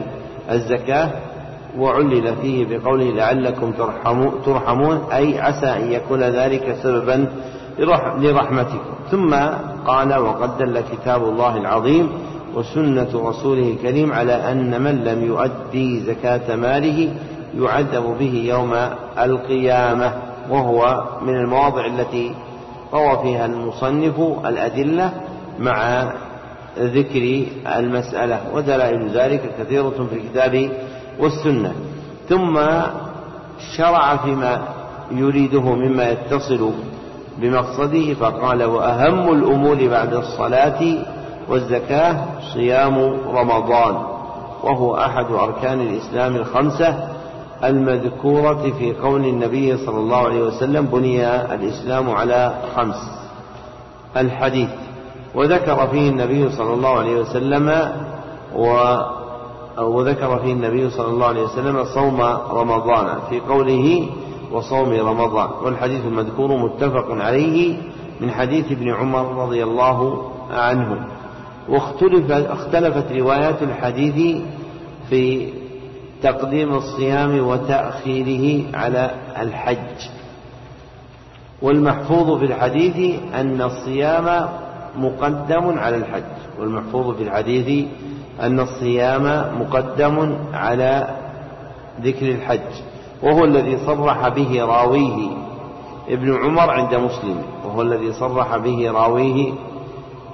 الزكاة 0.51 1.09
وعلل 1.77 2.35
فيه 2.35 2.65
بقوله 2.77 3.11
لعلكم 3.11 3.71
ترحمون 4.45 5.01
أي 5.11 5.39
عسى 5.39 5.65
أن 5.65 5.91
يكون 5.91 6.23
ذلك 6.23 6.77
سببا 6.83 7.27
لرحمتكم. 8.17 8.95
ثم 9.11 9.35
قال 9.87 10.17
وقد 10.17 10.57
دل 10.57 10.79
كتاب 10.79 11.23
الله 11.23 11.57
العظيم 11.57 12.09
وسنة 12.55 13.29
رسوله 13.29 13.71
الكريم 13.71 14.13
على 14.13 14.51
أن 14.51 14.81
من 14.81 15.03
لم 15.03 15.23
يؤدي 15.23 15.99
زكاة 15.99 16.55
ماله 16.55 17.09
يعذب 17.57 18.17
به 18.19 18.43
يوم 18.45 18.73
القيامة 19.19 20.13
وهو 20.49 21.03
من 21.21 21.35
المواضع 21.35 21.85
التي 21.85 22.35
روى 22.93 23.19
فيها 23.23 23.45
المصنف 23.45 24.19
الأدلة 24.45 25.13
مع 25.59 26.03
ذكر 26.79 27.45
المسألة 27.77 28.39
ودلائل 28.53 29.09
ذلك 29.09 29.41
كثيرة 29.59 30.07
في 30.09 30.15
الكتاب 30.15 30.69
والسنة. 31.19 31.73
ثم 32.29 32.59
شرع 33.77 34.17
فيما 34.17 34.67
يريده 35.11 35.61
مما 35.75 36.09
يتصل 36.09 36.71
بمقصده 37.37 38.13
فقال 38.13 38.63
وأهم 38.63 39.33
الأمور 39.33 39.87
بعد 39.87 40.13
الصلاة 40.13 40.97
والزكاة 41.49 42.25
صيام 42.53 42.97
رمضان 43.27 43.95
وهو 44.63 44.95
أحد 44.95 45.25
أركان 45.31 45.81
الإسلام 45.81 46.35
الخمسة 46.35 47.07
المذكورة 47.63 48.71
في 48.79 48.93
قول 48.93 49.25
النبي 49.25 49.77
صلى 49.77 49.97
الله 49.97 50.17
عليه 50.17 50.41
وسلم 50.41 50.85
بني 50.85 51.35
الإسلام 51.53 52.09
على 52.09 52.53
خمس. 52.75 53.17
الحديث 54.17 54.69
وذكر 55.35 55.87
فيه 55.87 56.09
النبي 56.09 56.49
صلى 56.49 56.73
الله 56.73 56.99
عليه 56.99 57.19
وسلم 57.19 57.91
و 58.55 58.97
وذكر 59.77 60.39
فيه 60.39 60.53
النبي 60.53 60.89
صلى 60.89 61.07
الله 61.07 61.25
عليه 61.25 61.43
وسلم 61.43 61.83
صوم 61.83 62.21
رمضان 62.51 63.07
في 63.29 63.39
قوله 63.39 64.09
وصوم 64.51 64.93
رمضان 64.93 65.49
والحديث 65.63 66.05
المذكور 66.05 66.57
متفق 66.57 67.11
عليه 67.11 67.77
من 68.21 68.31
حديث 68.31 68.71
ابن 68.71 68.93
عمر 68.93 69.43
رضي 69.43 69.63
الله 69.63 70.31
عنه. 70.51 71.07
واختلف 71.69 72.31
اختلفت 72.31 73.11
روايات 73.11 73.63
الحديث 73.63 74.41
في 75.09 75.49
تقديم 76.23 76.73
الصيام 76.73 77.47
وتأخيره 77.47 78.63
على 78.73 79.11
الحج. 79.41 80.09
والمحفوظ 81.61 82.39
في 82.39 82.45
الحديث 82.45 83.19
أن 83.33 83.61
الصيام 83.61 84.49
مقدم 84.95 85.79
على 85.79 85.95
الحج. 85.95 86.23
والمحفوظ 86.59 87.15
في 87.15 87.23
الحديث 87.23 87.85
أن 88.41 88.59
الصيام 88.59 89.45
مقدم 89.61 90.37
على 90.53 91.07
ذكر 92.01 92.27
الحج. 92.31 92.86
وهو 93.23 93.45
الذي 93.45 93.77
صرح 93.85 94.27
به 94.27 94.65
راويه 94.65 95.29
ابن 96.09 96.43
عمر 96.43 96.69
عند 96.69 96.95
مسلم. 96.95 97.43
وهو 97.65 97.81
الذي 97.81 98.13
صرح 98.13 98.57
به 98.57 98.91
راويه 98.91 99.53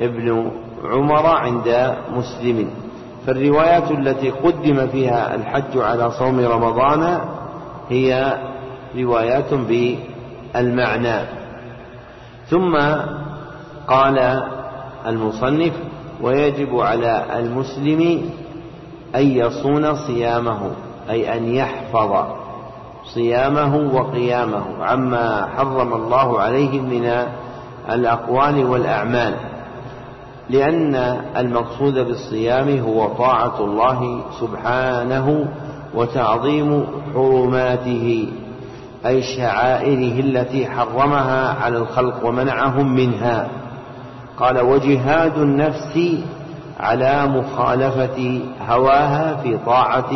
ابن 0.02 0.52
عمر 0.84 1.26
عند 1.26 1.96
مسلم. 2.16 2.70
فالروايات 3.28 3.92
التي 3.92 4.30
قدم 4.30 4.88
فيها 4.88 5.36
الحج 5.36 5.78
على 5.78 6.12
صوم 6.12 6.40
رمضان 6.40 7.20
هي 7.90 8.38
روايات 8.98 9.54
بالمعنى. 9.54 11.22
ثم 12.50 12.78
قال 13.88 14.44
المصنف 15.08 15.74
ويجب 16.22 16.80
على 16.80 17.26
المسلم 17.40 18.30
أن 19.16 19.28
يصون 19.28 19.96
صيامه 19.96 20.72
أي 21.10 21.38
أن 21.38 21.56
يحفظ. 21.56 22.43
صيامه 23.06 23.76
وقيامه 23.94 24.64
عما 24.82 25.48
حرم 25.58 25.94
الله 25.94 26.40
عليه 26.40 26.82
من 26.82 27.26
الأقوال 27.90 28.66
والأعمال. 28.66 29.34
لأن 30.50 30.96
المقصود 31.38 31.94
بالصيام 31.94 32.80
هو 32.80 33.08
طاعة 33.08 33.60
الله 33.60 34.22
سبحانه 34.40 35.46
وتعظيم 35.96 36.86
حرماته 37.14 38.28
أي 39.06 39.22
شعائره 39.22 40.20
التي 40.20 40.68
حرمها 40.68 41.64
على 41.64 41.78
الخلق 41.78 42.26
ومنعهم 42.26 42.96
منها. 42.96 43.48
قال 44.40 44.60
وجهاد 44.62 45.38
النفس 45.38 46.00
على 46.80 47.28
مخالفة 47.28 48.42
هواها 48.70 49.36
في 49.44 49.58
طاعة 49.66 50.12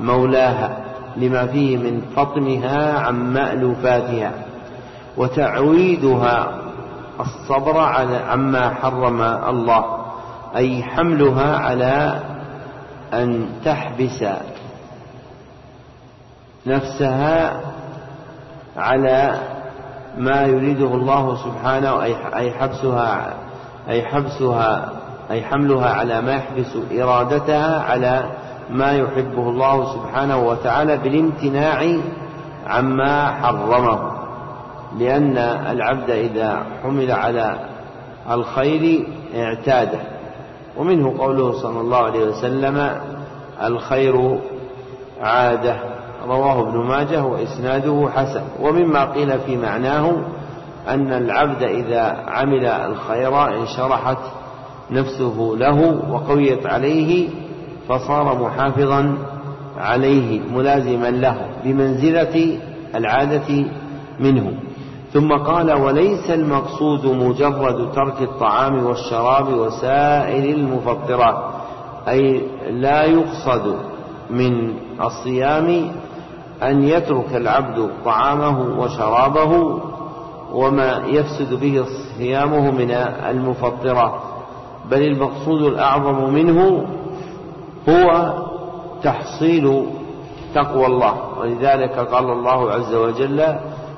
مولاها. 0.00 0.83
لما 1.16 1.46
فيه 1.46 1.76
من 1.76 2.00
فطمها 2.16 2.98
عن 2.98 3.32
مألوفاتها 3.32 4.32
وتعويدها 5.16 6.58
الصبر 7.20 7.78
على 7.78 8.16
عما 8.16 8.68
حرم 8.74 9.22
الله 9.22 9.84
أي 10.56 10.82
حملها 10.82 11.56
على 11.56 12.20
أن 13.12 13.46
تحبس 13.64 14.24
نفسها 16.66 17.60
على 18.76 19.38
ما 20.18 20.42
يريده 20.42 20.86
الله 20.86 21.36
سبحانه 21.44 22.02
أي 22.34 22.50
حبسها 22.50 23.34
أي 23.88 24.02
حبسها 24.02 24.92
أي 25.30 25.42
حملها 25.42 25.90
على 25.90 26.20
ما 26.20 26.32
يحبس 26.32 26.76
إرادتها 26.92 27.82
على 27.82 28.24
ما 28.70 28.92
يحبه 28.92 29.48
الله 29.48 29.94
سبحانه 29.94 30.48
وتعالى 30.48 30.96
بالامتناع 30.96 31.98
عما 32.66 33.26
حرمه. 33.26 34.12
لأن 34.98 35.38
العبد 35.38 36.10
إذا 36.10 36.62
حمل 36.82 37.10
على 37.10 37.58
الخير 38.30 39.06
اعتاده. 39.36 39.98
ومنه 40.76 41.18
قوله 41.18 41.52
صلى 41.52 41.80
الله 41.80 41.98
عليه 41.98 42.24
وسلم 42.24 42.90
الخير 43.64 44.38
عادة. 45.20 45.76
رواه 46.26 46.60
ابن 46.60 46.78
ماجه 46.78 47.24
وإسناده 47.24 48.08
حسن. 48.14 48.42
ومما 48.60 49.04
قيل 49.04 49.40
في 49.40 49.56
معناه 49.56 50.12
أن 50.88 51.12
العبد 51.12 51.62
إذا 51.62 52.24
عمل 52.26 52.66
الخير 52.66 53.56
انشرحت 53.56 54.18
نفسه 54.90 55.54
له 55.56 56.00
وقويت 56.10 56.66
عليه 56.66 57.28
فصار 57.88 58.38
محافظا 58.42 59.18
عليه 59.78 60.40
ملازما 60.54 61.10
له 61.10 61.36
بمنزلة 61.64 62.58
العادة 62.94 63.64
منه. 64.20 64.52
ثم 65.12 65.32
قال 65.32 65.72
وليس 65.72 66.30
المقصود 66.30 67.06
مجرد 67.06 67.92
ترك 67.92 68.22
الطعام 68.22 68.86
والشراب 68.86 69.48
وسائر 69.48 70.54
المفطرات 70.54 71.36
أي 72.08 72.40
لا 72.70 73.04
يقصد 73.04 73.76
من 74.30 74.72
الصيام 75.00 75.90
أن 76.62 76.84
يترك 76.84 77.36
العبد 77.36 77.90
طعامه 78.04 78.80
وشرابه 78.80 79.80
وما 80.52 81.02
يفسد 81.06 81.54
به 81.60 81.84
صيامه 82.18 82.70
من 82.70 82.90
المفطرات 83.30 84.14
بل 84.90 85.02
المقصود 85.02 85.62
الأعظم 85.62 86.34
منه 86.34 86.86
هو 87.88 88.32
تحصيل 89.02 89.86
تقوى 90.54 90.86
الله. 90.86 91.38
ولذلك 91.38 91.98
قال 91.98 92.30
الله 92.30 92.70
عز 92.72 92.94
وجل 92.94 93.38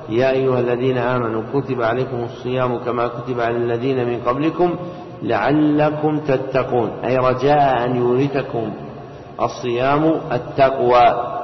يا 0.09 0.31
أيها 0.31 0.59
الذين 0.59 0.97
آمنوا 0.97 1.43
كتب 1.53 1.81
عليكم 1.81 2.23
الصيام 2.23 2.77
كما 2.77 3.07
كتب 3.07 3.39
على 3.39 3.57
الذين 3.57 4.07
من 4.09 4.19
قبلكم 4.25 4.75
لعلكم 5.23 6.19
تتقون. 6.19 6.91
أي 7.05 7.17
رجاء 7.17 7.85
أن 7.85 7.95
يورثكم 7.95 8.71
الصيام 9.41 10.13
التقوى. 10.31 11.37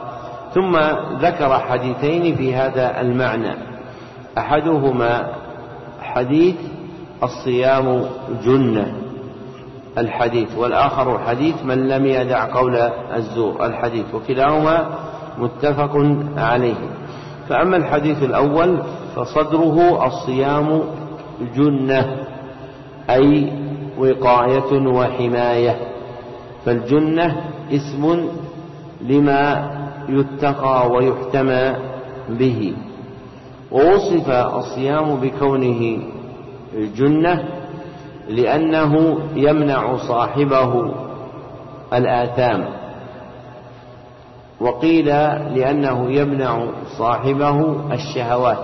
ثم 0.53 0.78
ذكر 1.22 1.60
حديثين 1.60 2.36
في 2.36 2.56
هذا 2.56 3.02
المعنى. 3.02 3.56
أحدهما 4.38 5.28
حديث 6.02 6.56
الصيام 7.24 8.06
جنة. 8.45 9.03
الحديث 9.98 10.57
والآخر 10.57 11.20
حديث 11.20 11.65
من 11.65 11.88
لم 11.88 12.06
يدع 12.06 12.53
قول 12.53 12.76
الزور 13.15 13.65
الحديث 13.65 14.06
وكلاهما 14.14 14.88
متفق 15.38 15.91
عليه. 16.38 16.76
فأما 17.49 17.78
الحديث 17.78 18.24
الأول 18.24 18.80
فصدره 19.15 20.06
الصيام 20.07 20.84
جنة 21.56 22.18
أي 23.10 23.52
وقاية 23.98 24.88
وحماية. 24.88 25.78
فالجنة 26.65 27.41
اسم 27.72 28.28
لما 29.02 29.72
يتقى 30.10 30.91
ويحتمى 30.91 31.76
به. 32.30 32.74
ووصف 33.72 34.30
الصيام 34.30 35.15
بكونه 35.15 35.99
جنة 36.98 37.44
لأنه 38.30 39.20
يمنع 39.36 39.98
صاحبه 39.98 40.94
الآثام. 41.94 42.66
وقيل 44.60 45.06
لأنه 45.56 46.12
يمنع 46.12 46.66
صاحبه 46.98 47.76
الشهوات. 47.94 48.58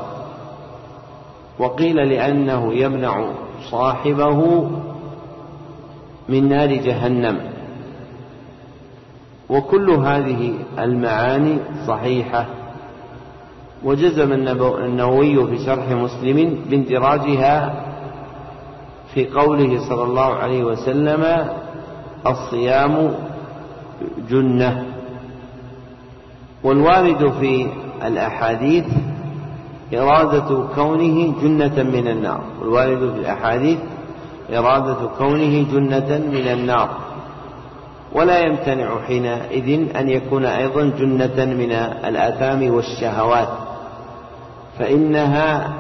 وقيل 1.60 1.96
لأنه 1.96 2.74
يمنع 2.74 3.26
صاحبه 3.72 4.70
من 6.30 6.50
نار 6.50 6.76
جهنم. 6.76 7.40
وكل 9.50 9.90
هذه 9.90 10.54
المعاني 10.80 11.58
صحيحة. 11.88 12.46
وجزم 13.84 14.34
النووي 14.34 15.48
في 15.48 15.66
شرح 15.66 15.90
مسلم 15.90 16.60
باندراجها 16.70 17.89
في 19.14 19.26
قوله 19.26 19.90
صلى 19.90 20.04
الله 20.04 20.34
عليه 20.34 20.64
وسلم 20.64 21.50
الصيام 22.28 23.12
جنة. 24.30 24.86
والوارد 26.64 27.32
في 27.40 27.68
الأحاديث 28.08 28.86
إرادة 29.94 30.64
كونه 30.76 31.34
جنة 31.42 31.84
من 31.84 32.08
النار. 32.08 32.42
والوارد 32.60 33.00
في 33.14 33.20
الأحاديث 33.20 33.80
إرادة 34.54 35.10
كونه 35.18 35.66
جنة 35.72 36.22
من 36.32 36.48
النار. 36.48 36.90
ولا 38.14 38.40
يمتنع 38.40 39.02
حينئذ 39.08 39.98
أن 39.98 40.10
يكون 40.10 40.46
أيضا 40.46 40.84
جنة 41.00 41.46
من 41.46 41.72
الآثام 42.06 42.74
والشهوات 42.74 43.50
فإنها 44.80 45.74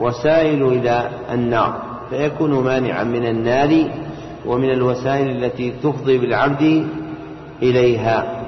وسائل 0.00 0.62
إلى 0.62 1.10
النار. 1.32 1.87
فيكون 2.10 2.64
مانعا 2.64 3.04
من 3.04 3.26
النار 3.26 3.84
ومن 4.46 4.70
الوسائل 4.70 5.44
التي 5.44 5.70
تفضي 5.70 6.18
بالعبد 6.18 6.86
إليها. 7.62 8.42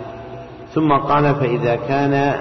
ثم 0.74 0.92
قال 0.92 1.34
فإذا 1.34 1.76
كان 1.76 2.34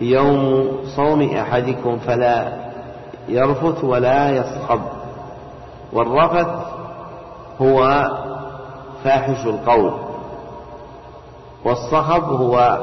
يوم 0.00 0.68
صوم 0.96 1.22
أحدكم 1.22 1.98
فلا 1.98 2.52
يرفث 3.28 3.84
ولا 3.84 4.30
يصخب. 4.30 4.80
والرفث 5.92 6.48
هو 7.60 8.10
فاحش 9.04 9.46
القول. 9.46 9.92
والصخب 11.64 12.22
هو 12.22 12.78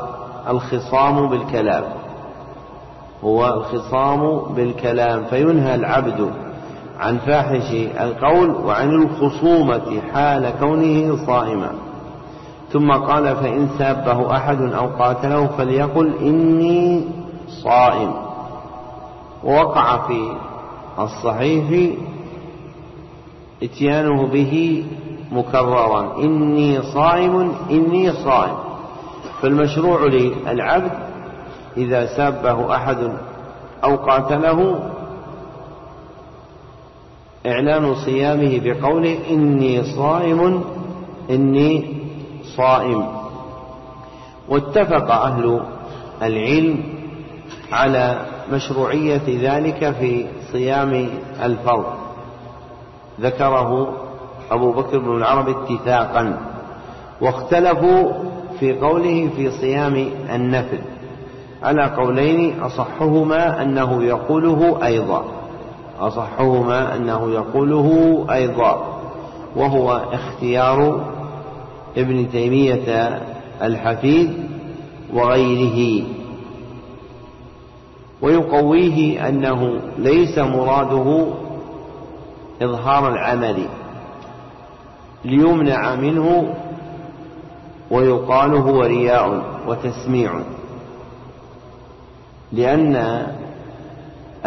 الخصام 0.49 1.29
بالكلام. 1.29 1.83
هو 3.23 3.47
الخصام 3.47 4.39
بالكلام. 4.53 5.23
فينهى 5.23 5.75
العبد 5.75 6.31
عن 6.99 7.17
فاحش 7.17 7.71
القول 7.99 8.49
وعن 8.49 8.91
الخصومة 8.91 10.01
حال 10.13 10.53
كونه 10.59 11.25
صائما. 11.25 11.71
ثم 12.71 12.91
قال 12.91 13.35
فإن 13.35 13.67
سابه 13.77 14.35
أحد 14.35 14.61
أو 14.61 14.87
قاتله 14.87 15.47
فليقل 15.47 16.13
إني 16.21 17.03
صائم. 17.63 18.13
ووقع 19.43 20.07
في 20.07 20.31
الصحيح 20.99 21.95
إتيانه 23.63 24.27
به 24.27 24.85
مكررا 25.31 26.17
إني 26.17 26.81
صائم 26.81 27.51
إني 27.71 28.11
صائم. 28.11 28.57
فالمشروع 29.41 30.01
للعبد 30.01 30.91
إذا 31.77 32.05
سابه 32.05 32.75
أحد 32.75 32.97
أو 33.83 33.95
قاتله 33.95 34.79
إعلان 37.47 37.95
صيامه 37.95 38.61
بقوله 38.63 39.17
إني 39.29 39.83
صائم 39.83 40.63
إني 41.29 41.97
صائم. 42.57 43.05
واتفق 44.49 45.11
أهل 45.11 45.61
العلم 46.21 46.83
على 47.71 48.25
مشروعية 48.51 49.21
ذلك 49.27 49.95
في 49.99 50.25
صيام 50.51 51.09
الفرض. 51.43 51.85
ذكره 53.21 53.93
أبو 54.51 54.71
بكر 54.71 54.99
بن 54.99 55.17
العرب 55.17 55.49
اتفاقا. 55.49 56.39
واختلفوا 57.21 58.11
في 58.59 58.73
قوله 58.73 59.29
في 59.35 59.51
صيام 59.51 60.09
النفل. 60.35 60.79
على 61.63 61.83
قولين 61.83 62.59
أصحهما 62.59 63.61
أنه 63.61 64.03
يقوله 64.03 64.85
أيضا. 64.85 65.36
أصحهما 65.99 66.95
أنه 66.95 67.31
يقوله 67.31 68.25
أيضا 68.31 68.99
وهو 69.55 70.01
اختيار 70.13 71.05
ابن 71.97 72.31
تيمية 72.31 73.19
الحفيد 73.61 74.33
وغيره. 75.13 76.05
ويقويه 78.21 79.29
أنه 79.29 79.79
ليس 79.97 80.37
مراده 80.37 81.27
إظهار 82.61 83.09
العمل 83.09 83.65
ليمنع 85.25 85.95
منه 85.95 86.55
ويقال 87.91 88.55
هو 88.55 88.81
رياء 88.81 89.43
وتسميع 89.67 90.31
لأن 92.51 93.27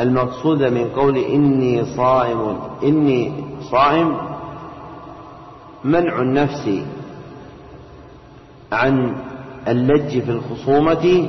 المقصود 0.01 0.62
من 0.62 0.90
قول 0.97 1.18
إني 1.18 1.85
صائم 1.85 2.59
إني 2.82 3.32
صائم 3.70 4.16
منع 5.85 6.20
النفس 6.20 6.82
عن 8.72 9.16
اللج 9.68 10.18
في 10.18 10.31
الخصومة 10.31 11.28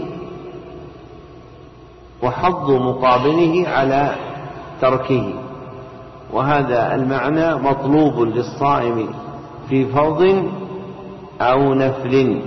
وحظ 2.24 2.72
مقابله 2.72 3.68
على 3.68 4.16
تركه. 4.82 5.34
وهذا 6.34 6.96
المعنى 6.96 7.56
مطلوب 7.56 8.20
للصائم 8.20 9.08
في 9.70 9.86
فرض 9.86 10.46
أو 11.42 11.74
نفل. 11.74 12.42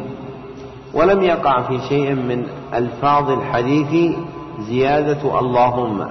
ولم 0.95 1.23
يقع 1.23 1.63
في 1.63 1.81
شيء 1.89 2.15
من 2.15 2.47
ألفاظ 2.75 3.31
الحديث 3.31 4.17
زيادة 4.61 5.39
اللهم. 5.41 6.11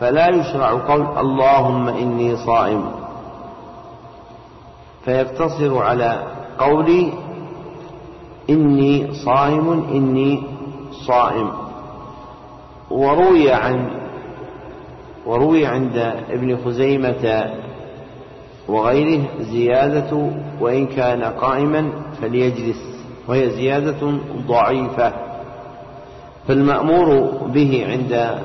فلا 0.00 0.28
يشرع 0.28 0.70
قول 0.70 1.06
اللهم 1.18 1.88
إني 1.88 2.36
صائم. 2.36 2.84
فيقتصر 5.04 5.78
على 5.78 6.22
قول 6.58 7.10
إني 8.50 9.14
صائم 9.14 9.70
إني 9.92 10.42
صائم. 11.06 11.50
وروي 12.90 13.52
عن 13.52 13.90
وروي 15.26 15.66
عند 15.66 15.96
ابن 16.30 16.58
خزيمة 16.64 17.50
وغيره 18.68 19.22
زيادة 19.40 20.30
وإن 20.60 20.86
كان 20.86 21.24
قائما 21.24 21.90
فليجلس 22.20 23.04
وهي 23.28 23.50
زيادة 23.50 24.12
ضعيفة. 24.48 25.33
فالمأمور 26.48 27.32
به 27.54 27.86
عند 27.88 28.38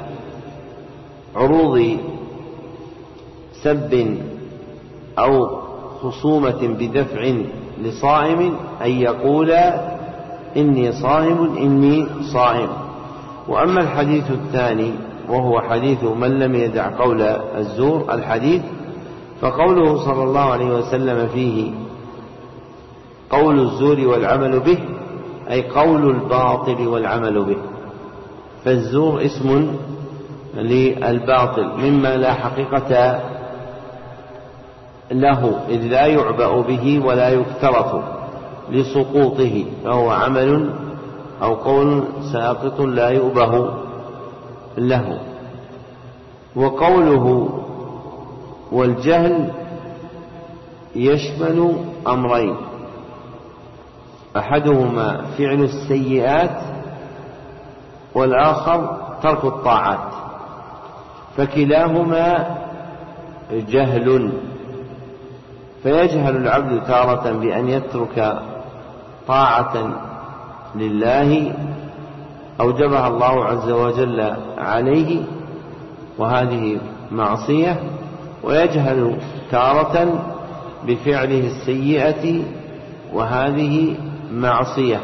عروض 1.36 1.98
سب 3.64 4.18
أو 5.20 5.60
خصومة 6.02 6.76
بدفع 6.80 7.34
لصائم 7.84 8.56
أن 8.86 8.92
يقول 8.92 9.52
إني 10.58 10.92
صائم 10.92 11.58
إني 11.58 12.08
صائم. 12.34 12.70
وأما 13.48 13.82
الحديث 13.82 14.32
الثاني 14.32 14.92
وهو 15.30 15.62
حديث 15.62 16.04
من 16.04 16.40
لم 16.40 16.56
يدع 16.56 16.98
قول 16.98 17.22
الزور 17.58 18.14
الحديث 18.14 18.62
فقوله 19.42 20.06
صلى 20.06 20.24
الله 20.24 20.42
عليه 20.42 20.78
وسلم 20.78 21.28
فيه 21.28 21.72
قول 23.30 23.60
الزور 23.60 24.08
والعمل 24.08 24.60
به 24.60 24.78
أي 25.52 25.70
قول 25.70 26.10
الباطل 26.10 26.88
والعمل 26.88 27.44
به. 27.44 27.58
فالزور 28.66 29.26
اسم 29.26 29.76
للباطل 30.56 31.68
مما 31.78 32.16
لا 32.18 32.34
حقيقة 32.34 33.22
له 35.12 35.60
إذ 35.70 35.82
لا 35.82 36.06
يعبأ 36.06 36.62
به 36.62 37.02
ولا 37.06 37.30
يفترط 37.30 38.04
لسقوطه 38.72 39.66
فهو 39.84 40.10
عمل 40.10 40.74
أو 41.42 41.56
قول 41.56 42.04
ساقط 42.34 42.82
لا 42.82 43.10
يؤبه 43.10 43.74
له. 44.78 45.20
وقوله 46.56 47.50
والجهل 48.72 49.52
يشمل 50.96 51.76
أمرين 52.08 52.56
أحدهما 54.38 55.22
فعل 55.38 55.64
السيئات 55.64 56.79
والآخر 58.16 58.98
ترك 59.24 59.46
الطاعات. 59.46 60.14
فكلاهما 61.38 62.58
جهل. 63.52 64.32
فيجهل 65.84 66.36
العبد 66.36 66.84
تارة 66.84 67.32
بأن 67.32 67.70
يترك 67.70 68.40
طاعة 69.28 69.90
لله 70.76 71.54
أوجبها 72.62 73.08
الله 73.08 73.46
عز 73.46 73.70
وجل 73.70 74.34
عليه 74.58 75.24
وهذه 76.18 76.78
معصية 77.12 77.80
ويجهل 78.44 79.18
تارة 79.52 80.24
بفعله 80.88 81.48
السيئة 81.48 82.44
وهذه 83.14 83.96
معصية. 84.32 85.00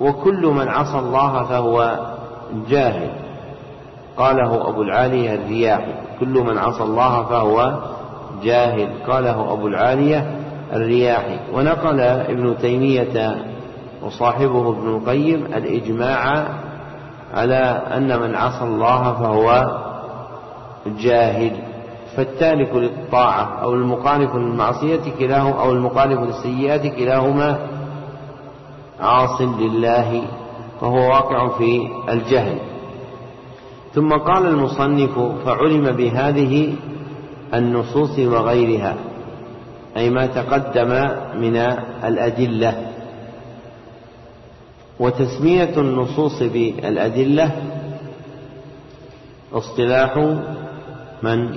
وكل 0.00 0.46
من 0.46 0.68
عصى 0.68 0.98
الله 0.98 1.42
فهو 1.42 1.98
جاهل. 2.68 3.10
قاله 4.16 4.68
أبو 4.68 4.82
العالية 4.82 5.34
الرياحي 5.34 5.92
كل 6.20 6.38
من 6.38 6.58
عصى 6.58 6.82
الله 6.82 7.22
فهو 7.22 7.78
جاهل. 8.42 8.88
قاله 9.08 9.52
أبو 9.52 9.66
العالية 9.66 10.36
الرياحي 10.72 11.38
ونقل 11.54 12.00
ابن 12.00 12.56
تيمية 12.58 13.36
وصاحبه 14.02 14.70
ابن 14.70 14.88
القيم 14.88 15.46
الإجماع 15.46 16.48
على 17.34 17.82
أن 17.96 18.20
من 18.20 18.34
عصى 18.34 18.64
الله 18.64 19.12
فهو 19.12 19.78
جاهل. 20.86 21.56
فالتالك 22.16 22.74
للطاعة 22.74 23.62
أو 23.62 23.74
المخالف 23.74 24.34
للمعصية 24.34 25.00
كلاهما 25.18 25.62
أو 25.62 25.72
المخالف 25.72 26.20
للسيئات 26.20 26.86
كلاهما 26.86 27.58
عاص 29.04 29.40
لله 29.40 30.22
فهو 30.80 30.96
واقع 30.96 31.48
في 31.48 31.88
الجهل. 32.08 32.58
ثم 33.94 34.12
قال 34.12 34.46
المصنف 34.46 35.18
فعلم 35.44 35.92
بهذه 35.92 36.74
النصوص 37.54 38.18
وغيرها 38.18 38.96
أي 39.96 40.10
ما 40.10 40.26
تقدم 40.26 40.90
من 41.40 41.56
الأدلة. 42.04 42.90
وتسمية 45.00 45.74
النصوص 45.76 46.42
بالأدلة 46.42 47.50
اصطلاح 49.52 50.18
من 51.22 51.54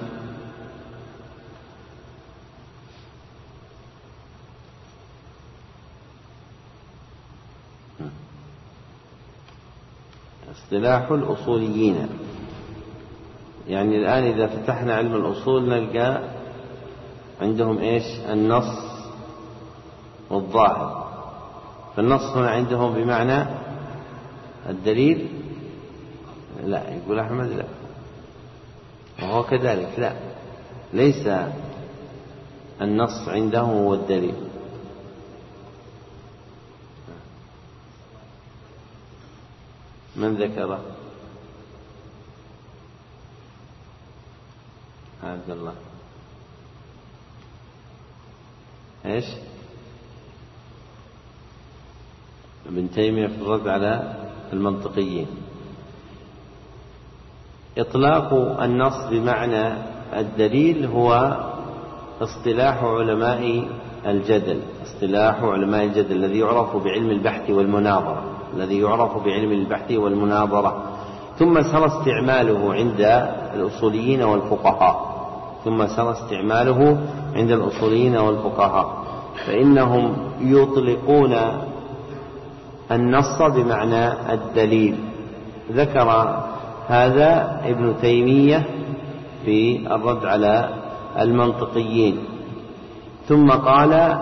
اصطلاح 10.68 11.12
الأصوليين. 11.12 12.10
يعني 13.68 13.98
الآن 13.98 14.24
إذا 14.24 14.48
فتحنا 14.48 14.96
علم 14.96 15.16
الأصول 15.16 15.70
نلقى 15.70 16.22
عندهم 17.42 17.78
إيش؟ 17.78 18.04
النص 18.30 18.80
والظاهر. 20.30 21.08
فالنص 21.96 22.22
هنا 22.22 22.50
عندهم 22.50 22.94
بمعنى 22.94 23.46
الدليل؟ 24.70 25.28
لا 26.66 26.82
يقول 26.96 27.20
أحمد 27.20 27.48
لا. 27.48 27.66
وهو 29.22 29.44
كذلك 29.44 29.90
لا. 29.98 30.14
ليس 30.94 31.30
النص 32.82 33.28
عندهم 33.28 33.70
هو 33.70 33.94
الدليل. 33.94 34.47
من 40.18 40.36
ذكره 40.36 40.80
عبد 45.24 45.50
الله. 45.50 45.74
إيش؟ 49.06 49.26
ابن 52.68 52.92
تيمية 52.92 53.28
في 53.28 53.42
الرد 53.42 53.68
على 53.68 54.14
المنطقيين. 54.54 55.28
إطلاق 57.78 58.34
النص 58.62 59.10
بمعنى 59.10 59.74
الدليل 60.14 60.86
هو 60.86 61.38
اصطلاح 62.22 62.84
علماء 62.84 63.70
الجدل. 64.06 64.62
اصطلاح 64.84 65.44
علماء 65.44 65.84
الجدل 65.84 66.16
الذي 66.16 66.40
يعرف 66.40 66.76
بعلم 66.76 67.10
البحث 67.10 67.50
والمناظرة. 67.50 68.37
الذي 68.58 68.80
يعرف 68.80 69.24
بعلم 69.26 69.52
البحث 69.52 69.92
والمناظرة. 69.92 70.84
ثم 71.40 71.62
سر 71.62 71.86
استعماله 71.86 72.74
عند 72.74 73.02
الأصوليين 73.56 74.24
والفقهاء. 74.24 75.18
ثم 75.66 75.88
سر 75.88 76.12
استعماله 76.12 76.98
عند 77.36 77.52
الأصوليين 77.52 78.18
والفقهاء. 78.18 79.04
فإنهم 79.46 80.14
يطلقون 80.42 81.36
النص 82.92 83.42
بمعنى 83.42 84.34
الدليل. 84.34 84.96
ذكر 85.72 86.10
هذا 86.88 87.62
ابن 87.66 87.94
تيمية 88.02 88.66
في 89.46 89.88
الرد 89.96 90.26
على 90.26 90.70
المنطقيين. 91.20 92.18
ثم 93.28 93.52
قال 93.52 94.18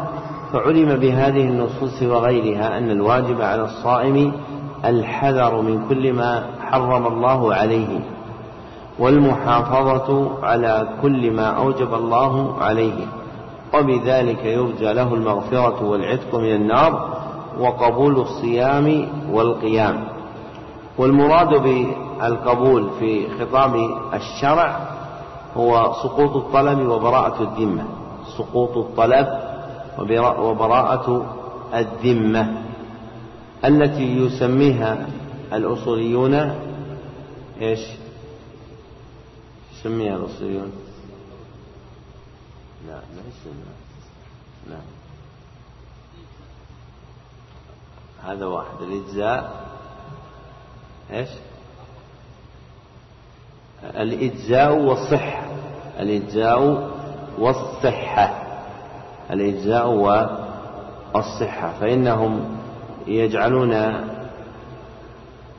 فعلم 0.55 0.95
بهذه 0.95 1.41
النصوص 1.41 2.03
وغيرها 2.03 2.77
أن 2.77 2.91
الواجب 2.91 3.41
على 3.41 3.63
الصائم 3.63 4.31
الحذر 4.85 5.61
من 5.61 5.87
كل 5.89 6.13
ما 6.13 6.43
حرم 6.61 7.07
الله 7.07 7.53
عليه 7.53 7.99
والمحافظة 8.99 10.29
على 10.43 10.87
كل 11.01 11.31
ما 11.31 11.47
أوجب 11.47 11.93
الله 11.93 12.57
عليه 12.61 13.05
وبذلك 13.73 14.45
يرجى 14.45 14.93
له 14.93 15.13
المغفرة 15.13 15.83
والعتق 15.83 16.35
من 16.35 16.55
النار 16.55 17.17
وقبول 17.59 18.19
الصيام 18.19 19.07
والقيام. 19.31 20.03
والمراد 20.97 21.49
بالقبول 21.49 22.89
في 22.99 23.27
خطاب 23.39 23.75
الشرع 24.13 24.79
هو 25.57 25.93
سقوط 26.03 26.35
الطلب 26.35 26.89
وبراءة 26.89 27.41
الذمة. 27.41 27.83
سقوط 28.37 28.77
الطلب 28.77 29.44
وبراءة 29.99 31.35
الذمة 31.73 32.63
التي 33.65 34.17
يسميها 34.17 35.07
الأصوليون 35.53 36.33
إيش؟ 37.61 37.79
يسميها 39.73 40.15
الأصوليون. 40.15 40.71
لا 42.87 42.93
لا 42.93 43.21
يسميها 43.29 43.75
لا. 44.69 44.77
هذا 48.31 48.45
واحد 48.45 48.81
الإجزاء. 48.81 49.65
إيش؟ 51.11 51.29
الإجزاء 53.83 54.77
والصحة. 54.77 55.45
الإجزاء 55.99 56.91
والصحة. 57.39 58.44
الإجزاء 59.31 59.89
والصحة 61.13 61.73
فإنهم 61.79 62.39
يجعلون 63.07 63.73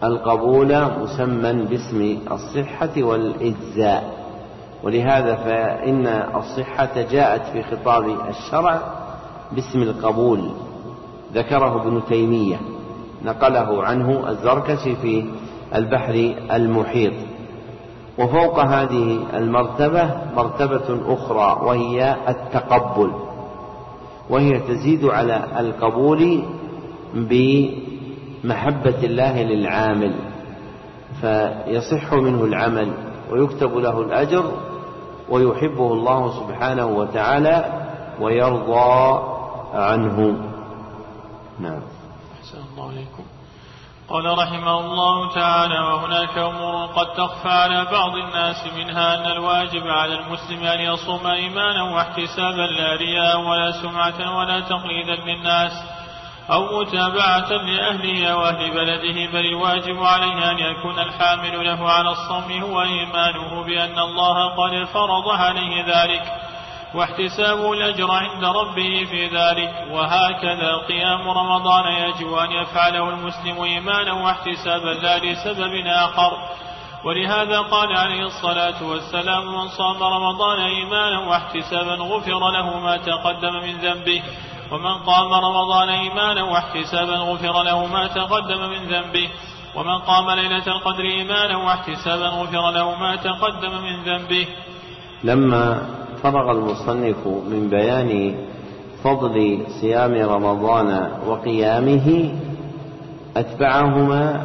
القبول 0.04 0.84
مسمى 1.02 1.52
باسم 1.52 2.18
الصحة 2.32 3.02
والإجزاء. 3.02 4.16
ولهذا 4.82 5.36
فإن 5.36 6.06
الصحة 6.36 7.02
جاءت 7.10 7.42
في 7.52 7.62
خطاب 7.62 8.04
الشرع 8.28 8.80
باسم 9.52 9.82
القبول 9.82 10.50
ذكره 11.34 11.82
ابن 11.82 12.02
تيمية 12.08 12.56
نقله 13.24 13.84
عنه 13.84 14.28
الزركشي 14.28 14.96
في 14.96 15.24
البحر 15.74 16.34
المحيط. 16.52 17.12
وفوق 18.18 18.58
هذه 18.60 19.18
المرتبة 19.34 20.10
مرتبة 20.36 21.14
أخرى 21.14 21.66
وهي 21.66 22.16
التقبل. 22.28 23.12
وهي 24.30 24.60
تزيد 24.60 25.04
على 25.04 25.46
القبول 25.60 26.42
بمحبة 27.14 29.04
الله 29.04 29.42
للعامل 29.42 30.14
فيصح 31.20 32.14
منه 32.14 32.44
العمل 32.44 32.92
ويكتب 33.30 33.76
له 33.76 34.00
الأجر 34.00 34.52
ويحبه 35.30 35.92
الله 35.92 36.40
سبحانه 36.40 36.86
وتعالى 36.86 37.86
ويرضى 38.20 39.20
عنه. 39.74 40.36
نعم. 41.60 41.80
أحسن 42.40 42.58
الله 42.72 42.92
قال 44.10 44.38
رحمه 44.38 44.80
الله 44.80 45.34
تعالى 45.34 45.78
وهناك 45.78 46.38
أمور 46.38 46.86
قد 46.86 47.06
تخفى 47.06 47.48
على 47.48 47.84
بعض 47.84 48.16
الناس 48.16 48.66
منها 48.76 49.14
أن 49.14 49.32
الواجب 49.32 49.86
على 49.86 50.14
المسلم 50.14 50.66
أن 50.66 50.80
يصوم 50.80 51.26
إيمانا 51.26 51.82
واحتسابا 51.82 52.62
لا 52.62 52.96
رياء 52.96 53.40
ولا 53.40 53.72
سمعة 53.82 54.36
ولا 54.38 54.60
تقليدا 54.60 55.14
للناس 55.14 55.72
أو 56.50 56.80
متابعة 56.80 57.48
لأهله 57.48 58.36
وأهل 58.36 58.70
بلده 58.70 59.32
بل 59.32 59.46
الواجب 59.46 60.02
عليه 60.02 60.50
أن 60.50 60.58
يكون 60.58 60.98
الحامل 60.98 61.64
له 61.64 61.90
على 61.90 62.10
الصوم 62.10 62.62
هو 62.62 62.82
إيمانه 62.82 63.64
بأن 63.64 63.98
الله 63.98 64.54
قد 64.56 64.84
فرض 64.84 65.28
عليه 65.28 65.84
ذلك. 65.86 66.22
واحتسابه 66.96 67.72
الأجر 67.72 68.10
عند 68.10 68.44
ربه 68.44 69.06
في 69.10 69.26
ذلك 69.26 69.72
وهكذا 69.90 70.76
قيام 70.88 71.28
رمضان 71.28 71.92
يجب 71.92 72.34
أن 72.34 72.50
يفعله 72.52 73.08
المسلم 73.08 73.60
إيمانا 73.60 74.12
واحتسابا 74.12 74.88
لا 74.88 75.18
لسبب 75.18 75.86
آخر. 75.86 76.32
ولهذا 77.04 77.60
قال 77.60 77.96
عليه 77.96 78.22
الصلاة 78.22 78.82
والسلام 78.82 79.46
من 79.46 79.68
صام 79.68 80.02
رمضان 80.02 80.58
إيمانا 80.58 81.18
واحتسابا 81.18 81.94
غفر 81.94 82.50
له 82.50 82.78
ما 82.78 82.96
تقدم 82.96 83.54
من 83.54 83.76
ذنبه 83.78 84.22
ومن 84.72 84.94
قام 84.94 85.32
رمضان 85.32 85.88
إيمانا 85.88 86.42
واحتسابا 86.42 87.16
غفر 87.16 87.62
له 87.62 87.86
ما 87.86 88.06
تقدم 88.06 88.60
من 88.70 88.86
ذنبه 88.86 89.28
ومن 89.74 89.98
قام 89.98 90.30
ليلة 90.30 90.66
القدر 90.66 91.04
إيمانا 91.04 91.56
واحتسابا 91.56 92.26
غفر 92.26 92.70
له 92.70 92.94
ما 92.94 93.16
تقدم 93.16 93.82
من 93.82 94.02
ذنبه. 94.02 94.46
لما 95.24 95.86
فرغ 96.22 96.50
المصنف 96.50 97.26
من 97.26 97.68
بيان 97.70 98.34
فضل 99.04 99.58
صيام 99.80 100.14
رمضان 100.14 101.08
وقيامه 101.28 102.30
أتبعهما 103.36 104.42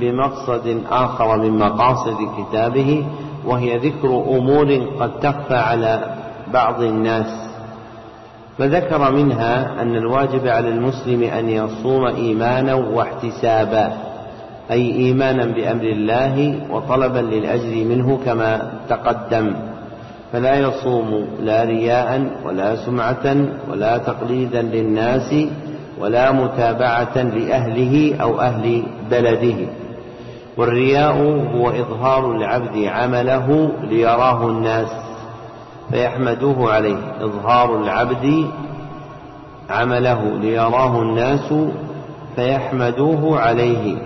بمقصد 0.00 0.82
آخر 0.90 1.38
من 1.38 1.58
مقاصد 1.58 2.16
كتابه 2.38 3.06
وهي 3.46 3.78
ذكر 3.78 4.08
أمور 4.08 4.86
قد 5.00 5.20
تخفى 5.20 5.54
على 5.56 6.14
بعض 6.52 6.82
الناس. 6.82 7.46
فذكر 8.58 9.12
منها 9.12 9.82
أن 9.82 9.96
الواجب 9.96 10.46
على 10.46 10.68
المسلم 10.68 11.22
أن 11.22 11.48
يصوم 11.48 12.06
إيمانا 12.06 12.74
واحتسابا 12.74 13.92
أي 14.70 14.92
إيمانا 14.92 15.44
بأمر 15.44 15.84
الله 15.84 16.60
وطلبا 16.70 17.18
للأجر 17.18 17.84
منه 17.84 18.18
كما 18.24 18.72
تقدم. 18.88 19.54
فلا 20.36 20.54
يصوم 20.54 21.26
لا 21.40 21.64
رياء 21.64 22.30
ولا 22.44 22.76
سمعة 22.76 23.36
ولا 23.70 23.98
تقليدا 23.98 24.62
للناس 24.62 25.34
ولا 25.98 26.32
متابعة 26.32 27.22
لأهله 27.22 28.16
أو 28.20 28.40
أهل 28.40 28.82
بلده. 29.10 29.56
والرياء 30.56 31.16
هو 31.56 31.70
إظهار 31.70 32.32
العبد 32.32 32.84
عمله 32.84 33.72
ليراه 33.82 34.46
الناس 34.46 34.88
فيحمدوه 35.90 36.72
عليه. 36.72 37.14
إظهار 37.20 37.82
العبد 37.82 38.50
عمله 39.70 40.38
ليراه 40.38 41.02
الناس 41.02 41.54
فيحمدوه 42.36 43.40
عليه. 43.40 43.96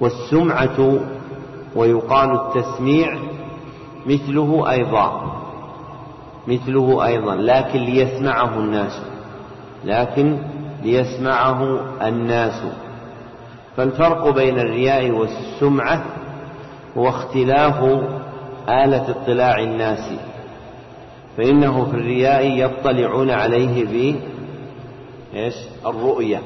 والسمعة 0.00 0.98
ويقال 1.76 2.30
التسميع 2.30 3.18
مثله 4.06 4.70
أيضا 4.70 5.32
مثله 6.48 7.06
أيضا 7.06 7.34
لكن 7.34 7.78
ليسمعه 7.78 8.58
الناس 8.58 9.02
لكن 9.84 10.38
ليسمعه 10.82 11.80
الناس. 12.02 12.62
فالفرق 13.76 14.28
بين 14.30 14.58
الرياء 14.58 15.10
والسمعة 15.10 16.04
هو 16.96 17.08
اختلاف 17.08 17.82
آلة 18.68 19.10
اطلاع 19.10 19.58
الناس 19.58 20.12
فإنه 21.36 21.84
في 21.84 21.96
الرياء 21.96 22.46
يطلعون 22.46 23.30
عليه 23.30 23.84
ب 23.84 24.16
إيش؟ 25.34 25.54
الرؤية 25.86 26.42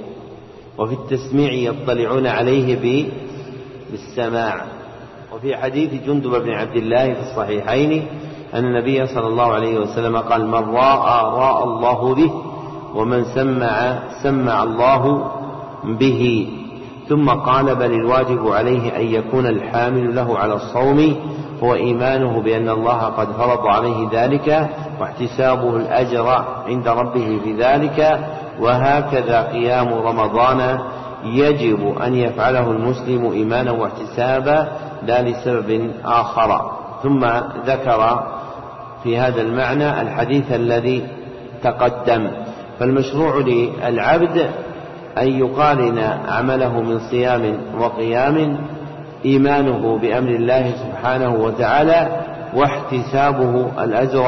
وفي 0.79 0.95
التسميع 0.95 1.53
يطلعون 1.53 2.27
عليه 2.27 2.79
بالسماع. 3.91 4.80
وفي 5.35 5.57
حديث 5.57 6.05
جندب 6.07 6.43
بن 6.43 6.51
عبد 6.51 6.77
الله 6.77 7.15
في 7.15 7.21
الصحيحين 7.21 8.07
أن 8.55 8.65
النبي 8.65 9.07
صلى 9.07 9.27
الله 9.27 9.53
عليه 9.53 9.79
وسلم 9.79 10.17
قال 10.17 10.47
من 10.47 10.75
راى 10.75 11.23
راى 11.25 11.65
الله 11.65 12.15
به 12.15 12.31
ومن 12.95 13.25
سمع 13.25 13.99
سمع 14.23 14.63
الله 14.63 15.31
به. 15.85 16.49
ثم 17.09 17.31
قال 17.31 17.75
بل 17.75 17.93
الواجب 17.93 18.49
عليه 18.49 18.97
أن 18.97 19.07
يكون 19.07 19.47
الحامل 19.47 20.17
له 20.17 20.39
على 20.39 20.55
الصوم 20.55 21.17
هو 21.63 21.75
إيمانه 21.75 22.41
بأن 22.41 22.69
الله 22.69 23.01
قد 23.01 23.33
فرض 23.33 23.67
عليه 23.67 24.09
ذلك 24.13 24.71
واحتسابه 25.01 25.77
الأجر 25.77 26.29
عند 26.67 26.89
ربه 26.89 27.41
في 27.45 27.53
ذلك 27.53 28.21
وهكذا 28.61 29.43
قيام 29.43 29.89
رمضان 29.89 30.79
يجب 31.25 31.99
أن 32.03 32.15
يفعله 32.15 32.71
المسلم 32.71 33.31
إيمانا 33.31 33.73
واحتسابا 33.73 34.69
لا 35.07 35.23
لسبب 35.23 35.91
آخر 36.05 36.73
ثم 37.03 37.25
ذكر 37.67 38.25
في 39.03 39.19
هذا 39.19 39.41
المعنى 39.43 40.03
الحديث 40.03 40.53
الذي 40.53 41.07
تقدم. 41.63 42.31
فالمشروع 42.79 43.37
للعبد 43.37 44.51
أن 45.19 45.29
يقارن 45.29 45.99
عمله 46.29 46.81
من 46.81 46.99
صيام 47.11 47.61
وقيام 47.79 48.59
إيمانه 49.25 49.99
بأمر 49.99 50.29
الله 50.29 50.71
سبحانه 50.71 51.35
وتعالى 51.35 52.09
واحتسابه 52.55 53.85
الأجر 53.85 54.27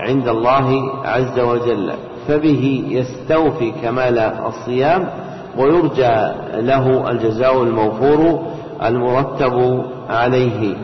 عند 0.00 0.28
الله 0.28 0.92
عز 1.04 1.40
وجل. 1.40 1.92
فبه 2.28 2.84
يستوفي 2.88 3.70
كمال 3.82 4.18
الصيام 4.18 5.08
ويرجى 5.58 6.32
له 6.54 7.10
الجزاء 7.10 7.62
الموفور 7.62 8.42
المرتب 8.82 9.84
عليه. 10.08 10.76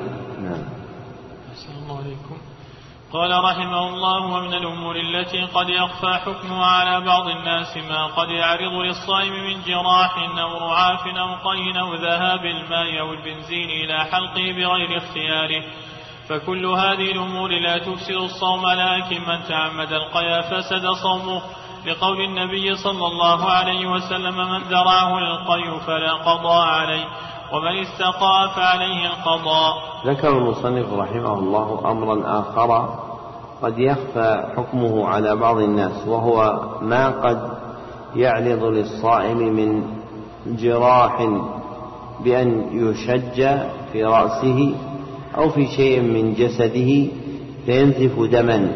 قال 3.12 3.44
رحمه 3.44 3.88
الله 3.88 4.24
ومن 4.24 4.54
الأمور 4.54 4.96
التي 4.96 5.44
قد 5.44 5.68
يخفى 5.68 6.14
حكمها 6.14 6.66
على 6.66 7.06
بعض 7.06 7.28
الناس 7.28 7.76
ما 7.76 8.06
قد 8.06 8.28
يعرض 8.30 8.72
للصائم 8.72 9.32
من 9.32 9.62
جراح 9.66 10.18
أو 10.38 10.58
رعاف 10.58 11.06
أو 11.06 11.50
قين 11.50 11.76
أو 11.76 11.94
ذهاب 11.94 12.44
الماء 12.44 13.00
أو 13.00 13.12
البنزين 13.12 13.70
إلى 13.70 14.04
حلقه 14.04 14.52
بغير 14.52 14.96
اختياره. 14.96 15.62
فكل 16.28 16.66
هذه 16.66 17.12
الأمور 17.12 17.50
لا 17.50 17.78
تفسد 17.78 18.14
الصوم 18.14 18.66
لكن 18.66 19.20
من 19.20 19.42
تعمد 19.48 19.92
القيا 19.92 20.40
فسد 20.40 20.86
صومه. 21.02 21.42
لقول 21.86 22.20
النبي 22.20 22.76
صلى 22.76 23.06
الله 23.06 23.50
عليه 23.50 23.86
وسلم 23.86 24.36
من 24.36 24.58
ذرعه 24.58 25.18
القي 25.18 25.80
فلا 25.86 26.12
قضاء 26.12 26.68
عليه. 26.68 27.04
ومن 27.52 27.80
استقى 27.82 28.50
فعليه 28.56 29.06
القضاء 29.06 29.74
ذكر 30.06 30.38
المصنف 30.38 30.92
رحمه 30.92 31.38
الله 31.38 31.90
أمرا 31.90 32.40
آخر 32.40 32.88
قد 33.62 33.78
يخفى 33.78 34.44
حكمه 34.56 35.08
على 35.08 35.36
بعض 35.36 35.58
الناس 35.58 36.06
وهو 36.06 36.60
ما 36.82 37.08
قد 37.08 37.50
يعرض 38.16 38.64
للصائم 38.64 39.38
من 39.38 39.82
جراح 40.46 41.28
بأن 42.20 42.66
يشج 42.72 43.46
في 43.92 44.04
رأسه 44.04 44.74
أو 45.36 45.50
في 45.50 45.66
شيء 45.66 46.00
من 46.00 46.34
جسده 46.34 47.06
فينزف 47.66 48.20
دما 48.20 48.68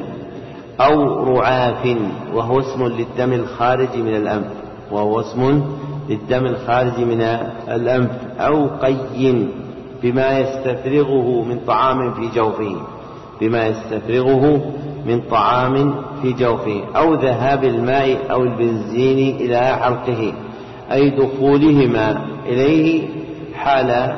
أو 0.80 1.24
رعاف 1.24 1.96
وهو 2.34 2.60
اسم 2.60 2.86
للدم 2.86 3.32
الخارج 3.32 3.96
من 3.96 4.16
الأنف 4.16 4.52
وهو 4.90 5.20
اسم 5.20 5.62
للدم 6.08 6.46
الخارج 6.46 6.98
من 6.98 7.20
الأنف 7.68 8.10
أو 8.38 8.66
قي 8.66 9.46
بما 10.02 10.38
يستفرغه 10.38 11.44
من 11.44 11.58
طعام 11.66 12.14
في 12.14 12.28
جوفه 12.34 12.76
بما 13.40 13.66
يستفرغه 13.66 14.72
من 15.06 15.20
طعام 15.30 15.94
في 16.22 16.32
جوفه 16.32 16.80
أو 16.96 17.14
ذهاب 17.14 17.64
الماء 17.64 18.18
أو 18.30 18.42
البنزين 18.42 19.36
إلى 19.36 19.58
حلقه 19.58 20.32
أي 20.92 21.10
دخولهما 21.10 22.26
إليه 22.46 23.08
حال 23.54 24.16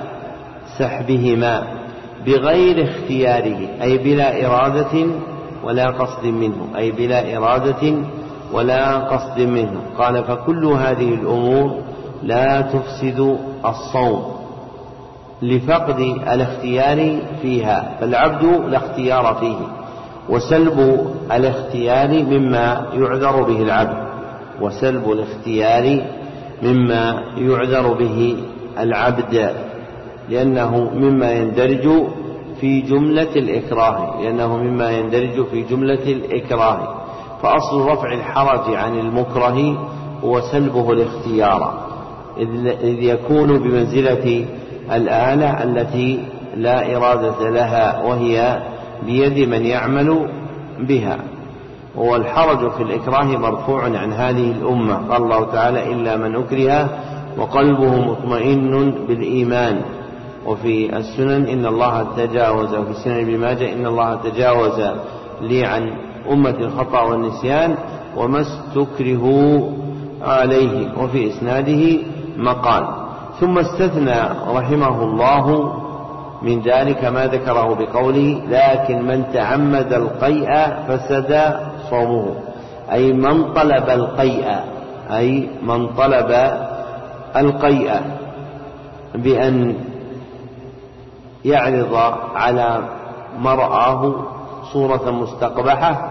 سحبهما 0.79 1.63
بغير 2.27 2.85
اختياره 2.85 3.59
أي 3.83 3.99
بلا 3.99 4.47
إرادة 4.47 5.07
ولا 5.65 5.87
قصد 5.91 6.27
منه 6.27 6.67
أي 6.77 6.91
بلا 6.91 7.37
إرادة 7.37 7.95
ولا 8.53 8.97
قصد 8.97 9.41
منه. 9.41 9.81
قال 9.99 10.25
فكل 10.25 10.65
هذه 10.65 11.15
الأمور 11.15 11.75
لا 12.23 12.61
تفسد 12.61 13.39
الصوم 13.65 14.39
لفقد 15.43 16.01
الاختيار 16.33 17.19
فيها 17.43 17.97
فالعبد 18.01 18.45
لا 18.45 18.77
اختيار 18.77 19.35
فيه 19.41 19.57
وسلب 20.29 21.07
الاختيار 21.33 22.25
مما 22.25 22.87
يعذر 22.95 23.43
به 23.43 23.63
العبد 23.63 24.09
وسلب 24.61 25.13
الاختيار 25.13 26.01
مما 26.63 27.23
يعذر 27.37 27.93
به 27.93 28.37
العبد 28.79 29.53
لأنه 30.29 30.91
مما 30.95 31.33
يندرج 31.33 31.89
في 32.61 32.81
جملة 32.81 33.33
الإكراه 33.37 34.23
لأنه 34.23 34.57
مما 34.57 34.91
يندرج 34.91 35.47
في 35.47 35.63
جملة 35.63 36.13
الإكراه. 36.13 36.98
فأصل 37.43 37.87
رفع 37.87 38.13
الحرج 38.13 38.75
عن 38.75 38.99
المكره 38.99 39.89
هو 40.25 40.41
سلبه 40.41 40.93
الاختيار 40.93 41.89
إذ 42.83 43.03
يكون 43.03 43.59
بمنزلة 43.59 44.47
الآلة 44.93 45.63
التي 45.63 46.25
لا 46.57 46.97
إرادة 46.97 47.51
لها 47.51 48.03
وهي 48.07 48.63
بيد 49.07 49.49
من 49.49 49.65
يعمل 49.67 50.29
بها. 50.79 51.19
والحرج 51.97 52.71
في 52.71 52.83
الإكراه 52.83 53.25
مرفوع 53.25 53.85
عن 53.85 54.13
هذه 54.13 54.51
الأمة 54.51 54.95
قال 54.95 55.23
الله 55.23 55.45
تعالى 55.53 55.93
إلا 55.93 56.17
من 56.17 56.37
أكره 56.37 56.89
وقلبه 57.39 58.11
مطمئن 58.11 58.91
بالإيمان. 59.09 59.83
وفي 60.47 60.97
السنن 60.97 61.47
إن 61.47 61.67
الله 61.67 62.07
تجاوز 62.17 62.75
وفي 62.75 62.91
السنن 62.91 63.21
ابن 63.21 63.39
ماجه 63.39 63.73
إن 63.73 63.87
الله 63.87 64.15
تجاوز 64.15 64.81
لي 65.41 65.65
عن 65.65 65.93
أمة 66.33 66.51
الخطأ 66.61 67.03
والنسيان 67.03 67.75
وما 68.17 68.41
استكرهوا 68.41 69.71
عليه 70.23 70.89
وفي 70.99 71.29
إسناده 71.29 71.99
مقال. 72.37 72.85
ثم 73.41 73.59
استثنى 73.59 74.21
رحمه 74.49 75.03
الله 75.05 75.75
من 76.43 76.61
ذلك 76.61 77.05
ما 77.05 77.27
ذكره 77.27 77.75
بقوله 77.75 78.43
لكن 78.51 79.03
من 79.03 79.25
تعمد 79.33 79.93
القيء 79.93 80.51
فسد 80.89 81.55
صومه 81.91 82.35
أي 82.93 83.13
من 83.13 83.53
طلب 83.53 83.91
القيء 83.91 84.47
أي 85.11 85.49
من 85.63 85.87
طلب 85.87 86.31
القيء 87.37 88.01
بأن 89.15 89.75
يعرض 91.45 91.95
على 92.35 92.81
مرآه 93.39 94.15
صورة 94.73 95.11
مستقبحة 95.11 96.11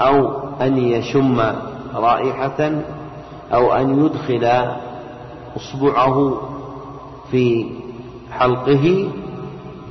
أو 0.00 0.30
أن 0.60 0.78
يشم 0.78 1.40
رائحة 1.94 2.70
أو 3.54 3.72
أن 3.72 4.04
يدخل 4.04 4.68
إصبعه 5.56 6.40
في 7.30 7.66
حلقه 8.32 9.08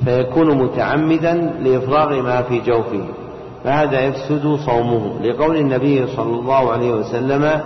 فيكون 0.06 0.58
متعمدا 0.58 1.34
لإفراغ 1.60 2.22
ما 2.22 2.42
في 2.42 2.60
جوفه 2.60 3.04
فهذا 3.64 4.00
يفسد 4.02 4.60
صومه. 4.66 5.20
لقول 5.22 5.58
النبي 5.58 6.08
صلى 6.08 6.40
الله 6.40 6.72
عليه 6.72 6.94
وسلم 6.94 7.62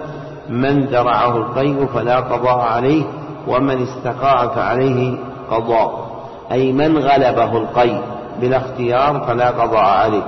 من 0.49 0.87
درعه 0.87 1.37
القيء 1.37 1.85
فلا 1.85 2.19
قضاء 2.19 2.59
عليه 2.59 3.03
ومن 3.47 3.81
استقاع 3.81 4.47
فعليه 4.47 5.17
قضاء. 5.51 6.07
أي 6.51 6.71
من 6.71 6.97
غلبه 6.97 7.57
القيء 7.57 8.01
بلا 8.41 8.57
اختيار 8.57 9.23
فلا 9.27 9.49
قضاء 9.49 9.85
عليه. 9.85 10.23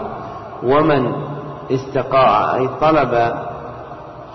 ومن 0.64 1.14
استقاع 1.72 2.56
أي 2.56 2.70
طلب 2.82 3.34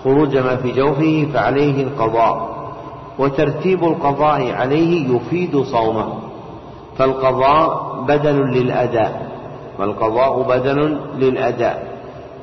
خروج 0.03 0.37
ما 0.37 0.55
في 0.55 0.71
جوفه 0.71 1.27
فعليه 1.33 1.83
القضاء 1.83 2.55
وترتيب 3.19 3.83
القضاء 3.83 4.51
عليه 4.51 5.15
يفيد 5.15 5.63
صومه. 5.63 6.13
فالقضاء 6.97 7.95
بدل 8.07 8.35
للأداء 8.35 9.29
فالقضاء 9.77 10.41
بدل 10.41 10.99
للأداء 11.17 11.87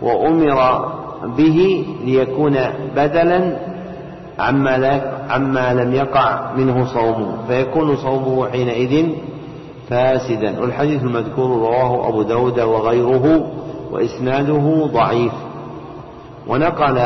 وأمر 0.03 0.89
به 1.25 1.87
ليكون 2.05 2.57
بدلا 2.97 3.57
عما, 4.39 5.03
عما 5.31 5.75
لم 5.75 5.95
يقع 5.95 6.53
منه 6.57 6.87
صومه 6.87 7.37
فيكون 7.49 7.97
صومه 7.97 8.49
حينئذ 8.51 9.09
فاسدا. 9.91 10.61
والحديث 10.61 11.03
المذكور 11.03 11.47
رواه 11.47 12.09
أبو 12.09 12.23
داود 12.23 12.61
وغيره 12.61 13.47
وإسناده 13.93 14.87
ضعيف. 14.93 15.33
ونقل 16.47 16.99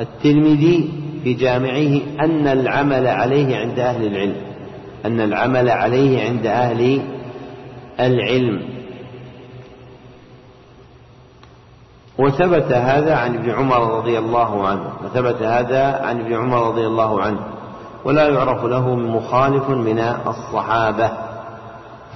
الترمذي 0.00 0.90
في 1.22 1.34
جامعه 1.34 2.00
أن 2.20 2.46
العمل 2.46 3.06
عليه 3.06 3.56
عند 3.56 3.78
أهل 3.78 4.06
العلم 4.06 4.36
أن 5.04 5.20
العمل 5.20 5.70
عليه 5.70 6.24
عند 6.24 6.46
أهل 6.46 7.02
العلم. 8.00 8.62
وثبت 12.18 12.72
هذا 12.72 13.16
عن 13.16 13.34
ابن 13.34 13.50
عمر 13.50 13.96
رضي 13.98 14.18
الله 14.18 14.68
عنه 14.68 14.92
وثبت 15.04 15.42
هذا 15.42 16.00
عن 16.04 16.20
ابن 16.20 16.34
عمر 16.34 16.68
رضي 16.68 16.86
الله 16.86 17.22
عنه 17.22 17.40
ولا 18.04 18.28
يعرف 18.28 18.64
له 18.64 18.94
مخالف 18.94 19.70
من 19.70 19.98
الصحابة. 20.26 21.10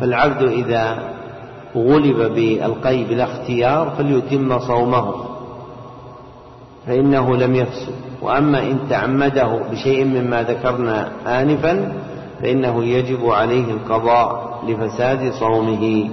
فالعبد 0.01 0.43
إذا 0.43 0.99
غلب 1.77 2.35
بالقي 2.35 3.05
بلا 3.05 3.25
اختيار 3.25 3.91
فليتم 3.91 4.59
صومه 4.59 5.15
فإنه 6.87 7.37
لم 7.37 7.55
يفسد. 7.55 7.95
وأما 8.23 8.63
إن 8.63 8.79
تعمده 8.91 9.61
بشيء 9.73 10.05
مما 10.05 10.43
ذكرنا 10.43 11.09
آنفا 11.27 11.93
فإنه 12.43 12.85
يجب 12.85 13.31
عليه 13.31 13.65
القضاء 13.65 14.59
لفساد 14.69 15.33
صومه. 15.33 16.09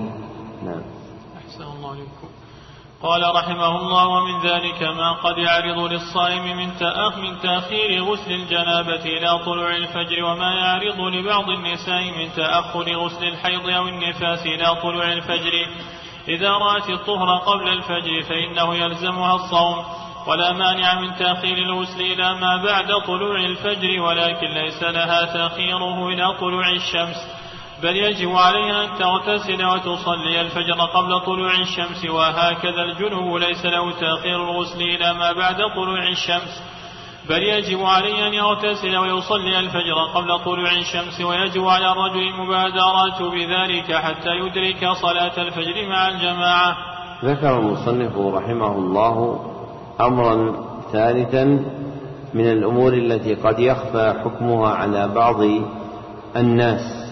قال 3.01 3.35
رحمه 3.35 3.79
الله 3.79 4.07
ومن 4.07 4.41
ذلك 4.41 4.83
ما 4.83 5.11
قد 5.11 5.37
يعرض 5.37 5.79
للصائم 5.91 6.57
من 6.57 6.77
تأخ 6.77 7.17
من 7.17 7.39
تأخير 7.39 8.03
غسل 8.03 8.31
الجنابة 8.31 9.05
إلى 9.05 9.39
طلوع 9.45 9.75
الفجر 9.75 10.23
وما 10.23 10.53
يعرض 10.53 10.99
لبعض 10.99 11.49
النساء 11.49 12.03
من 12.03 12.33
تأخر 12.35 12.95
غسل 12.95 13.23
الحيض 13.23 13.69
أو 13.69 13.87
النفاس 13.87 14.45
إلى 14.45 14.75
طلوع 14.81 15.13
الفجر. 15.13 15.51
إذا 16.27 16.49
رأت 16.49 16.89
الطهر 16.89 17.37
قبل 17.37 17.69
الفجر 17.69 18.21
فإنه 18.29 18.75
يلزمها 18.75 19.35
الصوم 19.35 19.85
ولا 20.27 20.53
مانع 20.53 20.99
من 20.99 21.15
تأخير 21.15 21.57
الغسل 21.57 22.01
إلى 22.01 22.35
ما 22.35 22.63
بعد 22.63 22.87
طلوع 23.07 23.35
الفجر 23.39 24.01
ولكن 24.01 24.47
ليس 24.47 24.83
لها 24.83 25.25
تأخيره 25.25 26.07
إلى 26.07 26.37
طلوع 26.39 26.69
الشمس. 26.69 27.34
بل 27.83 27.95
يجب 27.95 28.31
عليها 28.35 28.83
أن 28.83 28.89
تغتسل 28.99 29.65
وتصلي 29.65 30.41
الفجر 30.41 30.81
قبل 30.93 31.19
طلوع 31.19 31.51
الشمس 31.61 32.05
وهكذا 32.09 32.81
الجنوب 32.81 33.37
ليس 33.37 33.65
له 33.65 33.91
تأخير 33.91 34.35
الغسل 34.43 34.81
إلى 34.81 35.13
ما 35.13 35.31
بعد 35.31 35.55
طلوع 35.75 36.07
الشمس. 36.07 36.61
بل 37.29 37.43
يجب 37.43 37.83
عليه 37.83 38.27
أن 38.27 38.33
يغتسل 38.33 38.97
ويصلي 38.97 39.59
الفجر 39.59 39.97
قبل 40.15 40.39
طلوع 40.39 40.71
الشمس 40.71 41.21
ويجب 41.21 41.67
على 41.67 41.91
الرجل 41.91 42.19
المبادرة 42.19 43.29
بذلك 43.29 43.93
حتى 43.93 44.29
يدرك 44.29 44.91
صلاة 44.91 45.37
الفجر 45.37 45.87
مع 45.89 46.09
الجماعة. 46.09 46.77
ذكر 47.25 47.59
المصنف 47.59 48.17
رحمه 48.17 48.71
الله 48.75 49.39
أمرا 50.01 50.55
ثالثا 50.91 51.43
من 52.33 52.51
الأمور 52.51 52.93
التي 52.93 53.35
قد 53.35 53.59
يخفى 53.59 54.13
حكمها 54.23 54.69
على 54.69 55.07
بعض 55.07 55.35
الناس. 56.35 57.04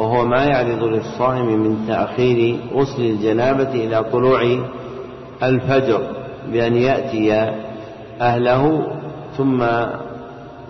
وهو 0.00 0.24
ما 0.24 0.44
يعرض 0.44 0.84
للصائم 0.84 1.46
من 1.46 1.84
تأخير 1.88 2.56
غسل 2.74 3.02
الجنابة 3.02 3.74
إلى 3.74 4.04
طلوع 4.12 4.58
الفجر 5.42 6.00
بأن 6.52 6.76
يأتي 6.76 7.52
أهله 8.20 8.86
ثم 9.36 9.64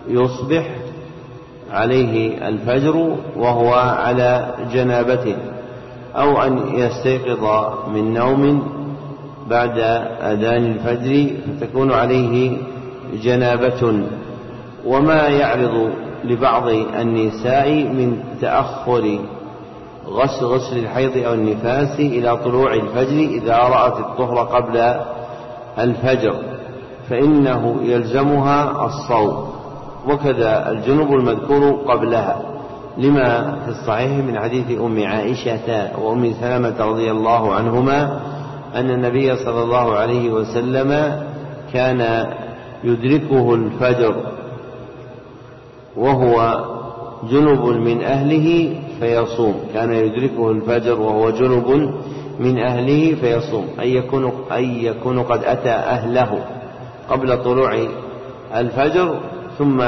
يصبح 0.09 0.71
عليه 1.71 2.49
الفجر 2.49 3.17
وهو 3.37 3.73
على 3.75 4.55
جنابته 4.73 5.37
أو 6.17 6.43
أن 6.43 6.75
يستيقظ 6.75 7.45
من 7.89 8.15
نوم 8.15 8.69
بعد 9.51 9.79
أذان 10.23 10.67
الفجر 10.67 11.31
فتكون 11.61 11.93
عليه 11.93 12.57
جنابة. 13.23 14.03
وما 14.87 15.29
يعرض 15.29 15.91
لبعض 16.25 16.69
النساء 17.01 17.71
من 17.71 18.23
تأخر 18.41 19.19
غسل 20.07 20.45
غسل 20.47 20.79
الحيض 20.79 21.27
أو 21.27 21.35
النفاس 21.35 22.01
إلى 22.01 22.37
طلوع 22.37 22.75
الفجر 22.75 23.19
إذا 23.19 23.57
رأت 23.57 23.99
الطهر 23.99 24.39
قبل 24.39 24.95
الفجر 25.79 26.35
فإنه 27.09 27.77
يلزمها 27.83 28.87
الصوم 28.87 29.51
وكذا 30.09 30.71
الجنب 30.71 31.13
المذكور 31.13 31.71
قبلها 31.71 32.43
لما 32.99 33.57
في 33.65 33.71
الصحيح 33.71 34.11
من 34.11 34.39
حديث 34.39 34.81
أم 34.81 35.07
عائشة 35.07 35.99
وأم 36.01 36.33
سلمة 36.41 36.75
رضي 36.81 37.11
الله 37.11 37.55
عنهما 37.55 38.21
أن 38.75 38.91
النبي 38.91 39.37
صلى 39.37 39.63
الله 39.63 39.97
عليه 39.97 40.31
وسلم 40.31 41.21
كان 41.73 42.27
يدركه 42.85 43.55
الفجر. 43.55 44.15
وهو 45.97 46.65
جنب 47.31 47.65
من 47.65 48.03
أهله 48.03 48.77
فيصوم. 49.01 49.55
كان 49.75 49.93
يدركه 49.93 50.51
الفجر 50.51 51.01
وهو 51.01 51.31
جنب 51.31 51.95
من 52.39 52.59
أهله 52.59 53.15
فيصوم. 53.15 53.67
أي 53.81 53.95
يكون 53.95 54.33
أي 54.53 54.85
يكون 54.85 55.23
قد 55.23 55.45
أتى 55.45 55.71
أهله 55.71 56.45
قبل 57.11 57.43
طلوع 57.43 57.87
الفجر 58.57 59.15
ثم 59.59 59.85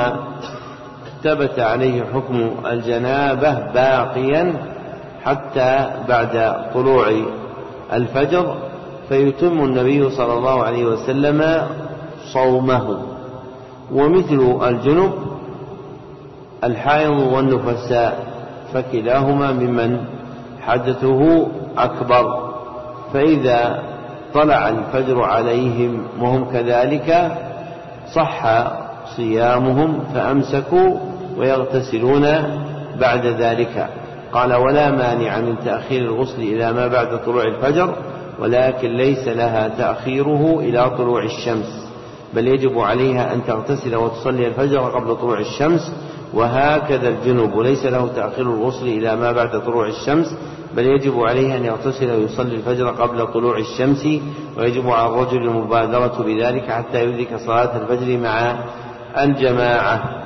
ثبت 1.23 1.59
عليه 1.59 2.05
حكم 2.15 2.51
الجنابة 2.67 3.53
باقيا 3.75 4.55
حتى 5.25 5.91
بعد 6.09 6.55
طلوع 6.75 7.13
الفجر 7.93 8.55
فيتم 9.09 9.65
النبي 9.65 10.11
صلى 10.11 10.35
الله 10.35 10.63
عليه 10.63 10.85
وسلم 10.85 11.67
صومه. 12.33 12.99
ومثل 13.93 14.59
الجنب 14.69 15.13
الحائض 16.65 17.19
والنفساء 17.33 18.27
فكلاهما 18.75 19.53
ممن 19.53 19.99
حدثه 20.61 21.47
أكبر. 21.79 22.53
فإذا 23.13 23.83
طلع 24.35 24.69
الفجر 24.69 25.23
عليهم 25.23 26.03
وهم 26.21 26.53
كذلك 26.53 27.33
صح 28.15 28.65
صيامهم 29.17 30.01
فأمسكوا 30.15 30.97
ويغتسلون 31.39 32.23
بعد 33.01 33.27
ذلك. 33.27 33.89
قال 34.33 34.55
ولا 34.55 34.91
مانع 34.91 35.39
من 35.39 35.57
تأخير 35.65 36.03
الغسل 36.03 36.43
إلى 36.43 36.73
ما 36.73 36.87
بعد 36.87 37.25
طلوع 37.25 37.43
الفجر 37.45 37.95
ولكن 38.39 38.89
ليس 38.89 39.29
لها 39.29 39.69
تأخيره 39.69 40.61
إلى 40.61 40.91
طلوع 40.91 41.23
الشمس. 41.23 41.83
بل 42.35 42.49
يجب 42.49 42.79
عليها 42.79 43.35
أن 43.35 43.45
تغتسل 43.47 43.97
وتصلي 43.97 44.47
الفجر 44.47 44.81
قبل 44.81 45.17
طلوع 45.17 45.39
الشمس 45.39 45.93
وهكذا 46.35 47.09
الجنوب 47.09 47.59
ليس 47.59 47.85
له 47.85 48.09
تأخير 48.17 48.45
الغسل 48.45 48.87
إلى 48.87 49.17
ما 49.17 49.33
بعد 49.33 49.63
طلوع 49.65 49.87
الشمس 49.87 50.27
بل 50.77 50.87
يجب 50.87 51.21
عليه 51.21 51.57
أن 51.57 51.65
يغتسل 51.65 52.11
ويصلي 52.11 52.55
الفجر 52.55 52.89
قبل 52.89 53.27
طلوع 53.27 53.59
الشمس 53.59 54.07
ويجب 54.59 54.91
على 54.91 55.09
الرجل 55.09 55.43
المبادرة 55.43 56.23
بذلك 56.27 56.71
حتى 56.71 57.05
يدرك 57.05 57.37
صلاة 57.47 57.77
الفجر 57.77 58.19
مع 58.19 58.57
الجماعة. 59.19 60.23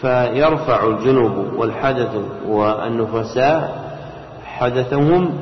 فيرفع 0.00 0.86
الجنوب 0.86 1.52
والحدث 1.56 2.16
والنفساء 2.48 3.82
حدثهم 4.44 5.34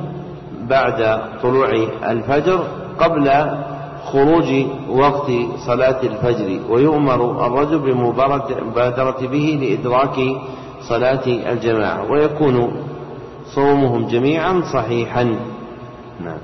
بعد 0.69 1.21
طلوع 1.43 1.69
الفجر 2.09 2.63
قبل 2.99 3.29
خروج 4.05 4.65
وقت 4.89 5.31
صلاة 5.67 6.03
الفجر 6.03 6.71
ويؤمر 6.71 7.45
الرجل 7.47 7.79
بالمبادرة 7.79 9.27
به 9.27 9.57
لإدراك 9.61 10.19
صلاة 10.89 11.25
الجماعة 11.27 12.11
ويكون 12.11 12.85
صومهم 13.55 14.07
جميعا 14.07 14.61
صحيحا. 14.73 15.23
نعم. 16.19 16.41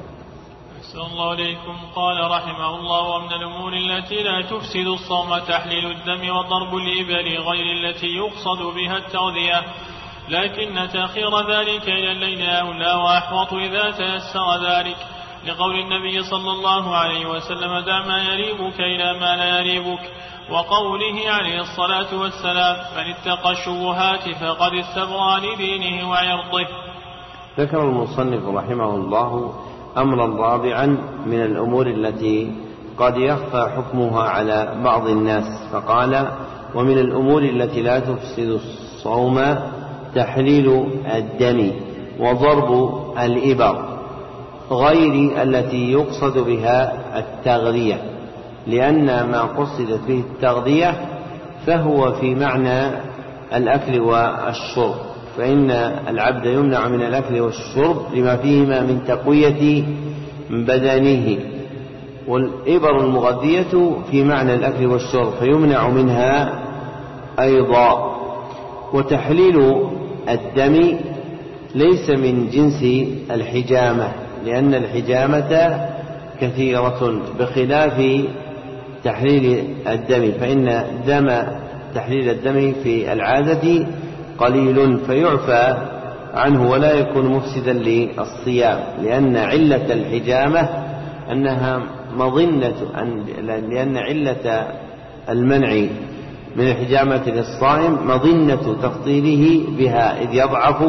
أحسن 0.79 0.99
الله 0.99 1.33
إليكم. 1.33 1.75
قال 1.95 2.31
رحمه 2.31 2.75
الله 2.75 3.01
ومن 3.01 3.33
الأمور 3.33 3.73
التي 3.73 4.23
لا 4.23 4.41
تفسد 4.41 4.87
الصوم 4.87 5.37
تحليل 5.37 5.85
الدم 5.85 6.29
وضرب 6.35 6.75
الإبل 6.75 7.27
غير 7.37 7.65
التي 7.77 8.07
يقصد 8.07 8.75
بها 8.75 8.97
التغذية 8.97 9.61
لكن 10.29 10.89
تأخير 10.93 11.39
ذلك 11.51 11.83
إلى 11.89 12.11
الليل 12.11 12.41
أولى 12.41 12.93
وأحوط 12.93 13.53
إذا 13.53 13.91
تيسر 13.91 14.47
ذلك. 14.69 15.16
لقول 15.48 15.80
النبي 15.80 16.24
صلى 16.24 16.51
الله 16.51 16.95
عليه 16.95 17.26
وسلم 17.30 17.80
دع 17.85 18.06
ما 18.08 18.24
يريبك 18.24 18.80
إلى 18.80 19.19
ما 19.19 19.35
لا 19.35 19.59
يريبك. 19.59 20.00
وقوله 20.51 21.32
عليه 21.32 21.61
الصلاة 21.61 22.19
والسلام 22.22 22.76
من 22.98 23.14
اتقى 23.14 23.51
الشبهات 23.51 24.30
فقد 24.30 24.74
استبرأ 24.74 25.40
لدينه 25.40 26.09
وعرضه. 26.09 26.67
ذكر 27.59 27.82
المصنف 27.84 28.48
رحمه 28.48 28.95
الله 28.95 29.53
أمرا 29.98 30.27
رابعا 30.27 30.85
من 31.26 31.43
الأمور 31.43 31.88
التي 31.88 32.51
قد 32.98 33.17
يخفى 33.17 33.72
حكمها 33.76 34.24
على 34.24 34.82
بعض 34.84 35.08
الناس 35.08 35.43
فقال 35.74 36.32
ومن 36.76 36.98
الأمور 36.98 37.42
التي 37.42 37.82
لا 37.82 38.00
تفسد 38.00 38.50
الصوم 38.50 39.58
تحليل 40.16 40.88
الدم 41.06 41.72
وضرب 42.19 42.72
الإبر. 43.19 43.86
غير 44.71 45.43
التي 45.43 45.91
يقصد 45.91 46.37
بها 46.37 46.93
التغذية 47.19 48.01
لأن 48.67 49.05
ما 49.05 49.41
قصدت 49.41 49.99
به 50.07 50.23
التغذية 50.33 50.95
فهو 51.65 52.11
في 52.11 52.35
معنى 52.35 52.89
الأكل 53.55 53.99
والشرب 53.99 54.95
فإن 55.37 55.71
العبد 56.07 56.45
يمنع 56.45 56.87
من 56.87 57.01
الأكل 57.01 57.39
والشرب 57.39 57.97
لما 58.13 58.37
فيهما 58.37 58.81
من 58.81 58.99
تقوية 59.07 59.83
بدنه 60.49 61.37
والإبر 62.27 62.99
المغذية 62.99 63.91
في 64.11 64.23
معنى 64.23 64.53
الأكل 64.53 64.85
والشرب 64.85 65.33
فيمنع 65.39 65.89
منها 65.89 66.59
أيضا. 67.39 68.17
وتحليل 68.93 69.75
الدم 70.29 70.97
ليس 71.75 72.09
من 72.09 72.49
جنس 72.49 73.07
الحجامة. 73.31 74.26
لأن 74.45 74.74
الحجامة 74.74 75.80
كثيرة 76.41 77.22
بخلاف 77.40 78.25
تحليل 79.03 79.64
الدم 79.88 80.32
فإن 80.40 80.83
دم 81.07 81.43
تحليل 81.95 82.30
الدم 82.30 82.74
في 82.83 83.14
العادة 83.14 83.88
قليل 84.38 84.99
فيعفى 84.99 85.77
عنه 86.33 86.69
ولا 86.69 86.93
يكون 86.93 87.25
مفسدا 87.25 87.74
للصيام 87.74 88.80
لأن 89.03 89.38
علة 89.38 89.93
الحجامة 89.93 90.69
أنها 91.32 91.82
مظنة 92.17 92.75
لأن 93.69 93.98
علة 93.98 94.67
المنع 95.30 95.88
من 96.56 96.67
الحجامة 96.67 97.24
للصائم 97.27 97.98
مظنة 98.07 98.75
تفضيله 98.82 99.64
بها 99.77 100.22
إذ 100.22 100.33
يضعف 100.33 100.83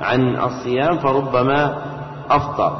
عن 0.00 0.36
الصيام 0.36 0.98
فربما 0.98 1.82
أفطر. 2.30 2.76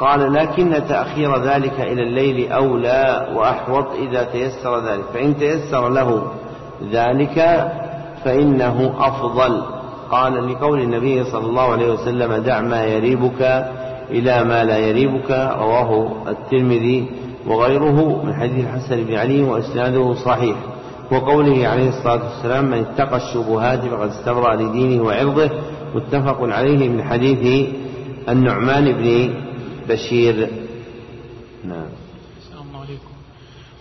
قال 0.00 0.32
لكن 0.32 0.82
تأخير 0.88 1.36
ذلك 1.36 1.80
إلى 1.80 2.02
الليل 2.02 2.52
أولى 2.52 3.28
وأحوط 3.34 3.86
إذا 3.94 4.22
تيسر 4.22 4.78
ذلك. 4.78 5.04
فإن 5.14 5.36
تيسر 5.36 5.88
له 5.88 6.22
ذلك 6.92 7.68
فإنه 8.24 8.94
أفضل. 8.98 9.62
قال 10.10 10.52
لقول 10.52 10.80
النبي 10.80 11.24
صلى 11.24 11.46
الله 11.46 11.72
عليه 11.72 11.92
وسلم 11.92 12.34
دع 12.34 12.60
ما 12.60 12.84
يريبك 12.84 13.66
إلى 14.10 14.44
ما 14.44 14.64
لا 14.64 14.78
يريبك. 14.78 15.30
رواه 15.58 16.12
الترمذي 16.28 17.06
وغيره 17.46 18.22
من 18.24 18.34
حديث 18.34 18.64
الحسن 18.64 19.04
بن 19.04 19.14
علي 19.14 19.42
وإسناده 19.42 20.14
صحيح. 20.14 20.56
وقوله 21.12 21.68
عليه 21.68 21.88
الصلاة 21.88 22.20
والسلام 22.24 22.64
من 22.64 22.78
اتقى 22.78 23.16
الشبهات 23.16 23.80
فقد 23.84 24.08
استبرأ 24.08 24.54
لدينه 24.54 25.04
وعرضه. 25.04 25.50
متفق 25.94 26.38
عليه 26.40 26.88
من 26.88 27.02
حديث 27.04 27.68
النعمان 28.28 28.92
بن 28.92 29.34
بشير. 29.88 30.50
نعم. 31.64 31.88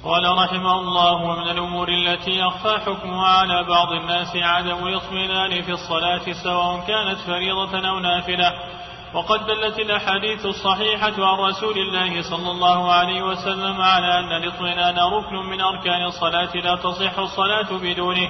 قال 0.04 0.24
رحمه 0.38 0.80
الله 0.80 1.14
ومن 1.14 1.50
الأمور 1.50 1.90
التي 1.90 2.32
يخفى 2.32 2.80
حكمها 2.86 3.28
على 3.28 3.64
بعض 3.64 3.92
الناس 3.92 4.36
عدم 4.36 4.88
الاطمئنان 4.88 5.62
في 5.62 5.72
الصلاة 5.72 6.22
سواء 6.44 6.84
كانت 6.88 7.18
فريضة 7.20 7.90
أو 7.90 8.00
نافلة. 8.00 8.54
وقد 9.14 9.40
دلت 9.46 9.80
الأحاديث 9.80 10.46
الصحيحة 10.46 11.14
عن 11.26 11.40
رسول 11.50 11.78
الله 11.78 12.22
صلى 12.22 12.52
الله 12.52 12.92
عليه 12.92 13.22
وسلم 13.22 13.82
على 13.82 14.20
أن 14.20 14.44
الاطمئنان 14.44 14.96
ركن 15.00 15.36
من 15.36 15.62
أركان 15.62 16.06
الصلاة 16.06 16.56
لا 16.56 16.76
تصح 16.76 17.20
الصلاة 17.20 17.78
بدونه. 17.78 18.30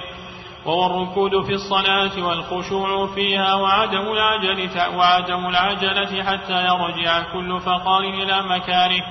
وهو 0.66 0.86
الركود 0.86 1.44
في 1.44 1.52
الصلاة 1.52 2.24
والخشوع 2.26 3.06
فيها 3.14 3.54
وعدم 3.54 4.12
العجلة 4.12 4.96
وعدم 4.96 5.46
العجلة 5.46 6.22
حتى 6.22 6.66
يرجع 6.66 7.32
كل 7.32 7.60
فقار 7.60 8.00
إلى 8.00 8.42
مكانه. 8.42 9.02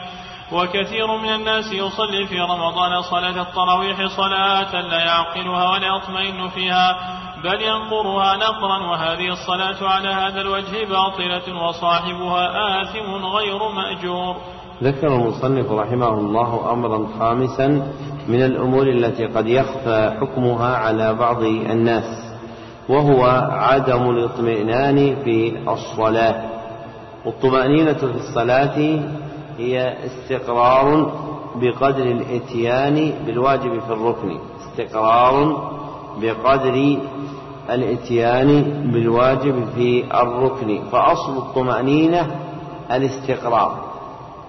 وكثير 0.52 1.18
من 1.18 1.30
الناس 1.30 1.74
يصلي 1.74 2.28
في 2.28 2.40
رمضان 2.40 3.02
صلاة 3.02 3.42
التراويح 3.42 4.06
صلاة 4.18 4.82
لا 4.82 5.00
يعقلها 5.00 5.70
ولا 5.70 5.88
يطمئن 5.88 6.50
فيها 6.50 6.98
بل 7.44 7.62
ينقرها 7.62 8.38
نقرا 8.38 8.78
وهذه 8.78 9.28
الصلاة 9.28 9.90
على 9.90 10.10
هذا 10.10 10.42
الوجه 10.42 10.86
باطلة 10.86 11.64
وصاحبها 11.64 12.82
آثم 12.82 13.26
غير 13.26 13.70
مأجور. 13.70 14.38
ذكر 14.84 15.08
المصنف 15.08 15.72
رحمه 15.72 16.10
الله 16.10 16.74
أمرا 16.74 17.08
خامسا 17.20 17.68
من 18.28 18.44
الأمور 18.44 18.88
التي 18.88 19.26
قد 19.26 19.48
يخفى 19.48 20.14
حكمها 20.22 20.76
على 20.76 21.14
بعض 21.14 21.44
الناس 21.44 22.34
وهو 22.90 23.24
عدم 23.52 24.10
الاطمئنان 24.10 25.16
في 25.24 25.54
الصلاة. 25.70 26.44
والطمأنينة 27.26 27.94
في 27.94 28.04
الصلاة 28.04 29.00
هي 29.58 29.94
استقرار 30.06 31.12
بقدر 31.56 32.04
الإتيان 32.04 33.14
بالواجب 33.26 33.80
في 33.80 33.94
الركن 33.94 34.38
استقرار 34.62 35.72
بقدر 36.22 36.98
الإتيان 37.70 38.64
بالواجب 38.94 39.66
في 39.76 40.04
الركن. 40.22 40.80
فأصل 40.92 41.38
الطمأنينة 41.38 42.36
الاستقرار. 42.92 43.91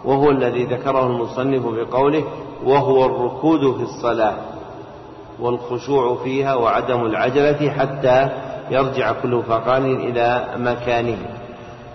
وهو 0.05 0.31
الذي 0.31 0.65
ذكره 0.65 1.07
المصنف 1.07 1.63
بقوله 1.67 2.25
وهو 2.65 3.05
الركود 3.07 3.77
في 3.77 3.83
الصلاة 3.83 4.35
والخشوع 5.41 6.17
فيها 6.25 6.55
وعدم 6.55 7.05
العجلة 7.07 7.71
حتى 7.71 8.29
يرجع 8.71 9.13
كل 9.13 9.43
فقان 9.43 9.85
إلى 9.85 10.47
مكانه. 10.57 11.19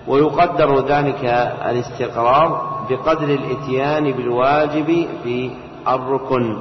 ويقدر 0.08 0.80
ذلك 0.80 1.26
الاستقرار 1.70 2.78
بقدر 2.90 3.30
الإتيان 3.30 4.12
بالواجب 4.12 5.08
في 5.24 5.52
الركن. 5.88 6.58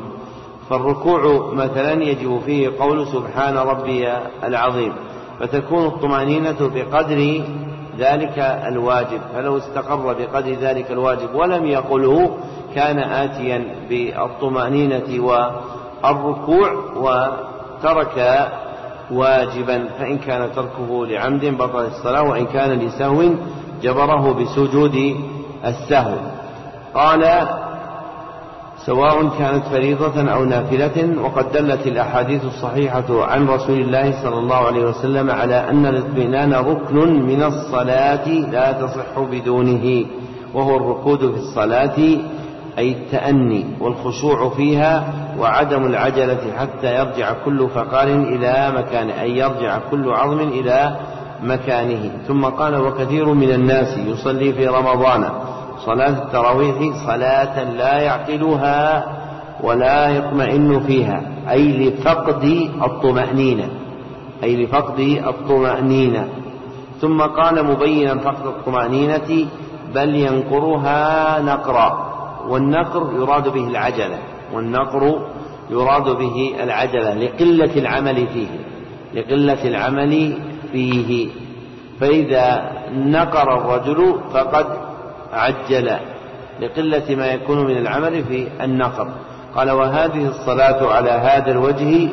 فالركوع 0.70 1.52
مثلا 1.52 2.02
يجب 2.02 2.41
فيه 2.47 2.70
قول 2.81 3.07
سبحان 3.07 3.57
ربي 3.57 4.08
العظيم 4.44 4.92
فتكون 5.41 5.86
الطمأنينة 5.86 6.57
بقدر 6.75 7.44
ذلك 7.99 8.39
الواجب 8.66 9.20
فلو 9.34 9.58
استقر 9.58 10.12
بقدر 10.12 10.52
ذلك 10.52 10.91
الواجب 10.91 11.34
ولم 11.34 11.66
يقله 11.66 12.36
كان 12.75 12.99
آتيا 12.99 13.65
بالطمأنينة 13.89 15.25
والركوع 15.25 16.73
وترك 16.97 18.49
واجبا 19.10 19.89
فإن 19.99 20.18
كان 20.18 20.52
تركه 20.57 21.07
لعمد 21.07 21.44
بطل 21.44 21.84
الصلاة 21.84 22.23
وإن 22.23 22.47
كان 22.47 22.78
لسهو 22.78 23.23
جبره 23.83 24.33
بسجود 24.33 25.16
السهو. 25.65 26.16
قال 26.94 27.49
سواء 28.86 29.28
كانت 29.39 29.65
فريضة 29.65 30.32
أو 30.32 30.44
نافلة 30.44 31.23
وقد 31.23 31.52
دلت 31.52 31.86
الأحاديث 31.86 32.44
الصحيحة 32.44 33.24
عن 33.24 33.48
رسول 33.48 33.78
الله 33.81 34.23
صلى 34.23 34.39
الله 34.39 34.56
عليه 34.56 34.84
وسلم 34.84 35.31
على 35.31 35.70
أن 35.70 35.86
الاطمئنان 35.86 36.52
ركن 36.52 37.26
من 37.26 37.42
الصلاة 37.42 38.28
لا 38.28 38.73
تصح 38.73 39.18
بدونه 39.31 40.05
وهو 40.55 40.76
الركود 40.76 41.18
في 41.18 41.39
الصلاة 41.39 41.98
أي 42.78 42.92
التأني 42.92 43.65
والخشوع 43.81 44.48
فيها 44.48 45.15
وعدم 45.39 45.86
العجلة 45.86 46.40
حتى 46.58 46.94
يرجع 46.94 47.32
كل 47.44 47.68
فقار 47.68 48.08
إلى 48.08 48.73
مكانه 48.76 49.23
أي 49.23 49.36
يرجع 49.36 49.78
كل 49.90 50.10
عظم 50.10 50.40
إلى 50.40 50.97
مكانه. 51.42 52.10
ثم 52.28 52.44
قال 52.44 52.76
وكثير 52.76 53.34
من 53.34 53.50
الناس 53.50 53.98
يصلي 53.98 54.52
في 54.52 54.66
رمضان 54.66 55.28
صلاة 55.78 56.22
التراويح 56.22 57.06
صلاة 57.06 57.64
لا 57.64 57.98
يعقلها 58.00 59.05
ولا 59.62 60.08
يطمئن 60.08 60.80
فيها 60.80 61.22
أي 61.50 61.88
لفقد 61.88 62.44
الطمأنينة 62.82 63.68
أي 64.42 64.64
لفقد 64.64 65.00
الطمأنينة. 65.00 66.28
ثم 67.00 67.22
قال 67.22 67.64
مبينا 67.66 68.18
فقد 68.18 68.46
الطمأنينة 68.46 69.46
بل 69.94 70.14
ينقرها 70.14 71.40
نقرا 71.40 72.12
والنقر 72.48 73.12
يراد 73.16 73.48
به 73.48 73.68
العجلة 73.68 74.18
والنقر 74.55 75.18
يراد 75.70 76.16
به 76.16 76.55
العجلة 76.62 77.14
لقلة 77.14 77.76
العمل 77.76 78.26
فيه 78.26 78.48
لقلة 79.14 79.68
العمل 79.68 80.38
فيه. 80.72 81.28
فإذا 82.00 82.72
نقر 82.92 83.56
الرجل 83.58 84.20
فقد 84.32 84.66
عجل 85.36 85.90
لقلة 86.60 87.15
ما 87.16 87.26
يكون 87.26 87.66
من 87.66 87.76
العمل 87.76 88.24
في 88.24 88.48
النقر 88.65 89.08
قال 89.55 89.70
وهذه 89.70 90.28
الصلاة 90.28 90.92
على 90.92 91.10
هذا 91.10 91.50
الوجه 91.50 92.08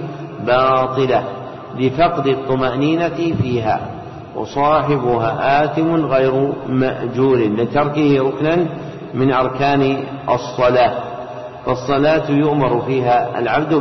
باطلة 0.45 1.23
لفقد 1.79 2.27
الطمأنينة 2.27 3.35
فيها 3.41 3.79
وصاحبها 4.35 5.63
آثم 5.63 5.95
غير 5.95 6.53
مأجور 6.67 7.37
لتركه 7.37 8.17
ركنا 8.19 8.65
من 9.13 9.31
أركان 9.31 10.03
الصلاة. 10.29 10.93
فالصلاة 11.65 12.31
يؤمر 12.31 12.81
فيها 12.81 13.39
العبد 13.39 13.73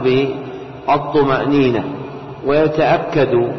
بالطمأنينة 0.87 1.85
ويتأكد 2.47 3.53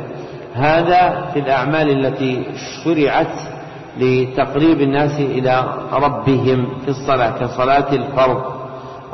هذا 0.53 1.29
في 1.33 1.39
الأعمال 1.39 2.05
التي 2.05 2.43
شرعت 2.83 3.52
لتقريب 3.99 4.81
الناس 4.81 5.19
إلى 5.19 5.63
ربهم 5.93 6.67
في 6.85 6.89
الصلاة 6.89 7.29
كصلاة 7.39 7.93
الفرض 7.93 8.41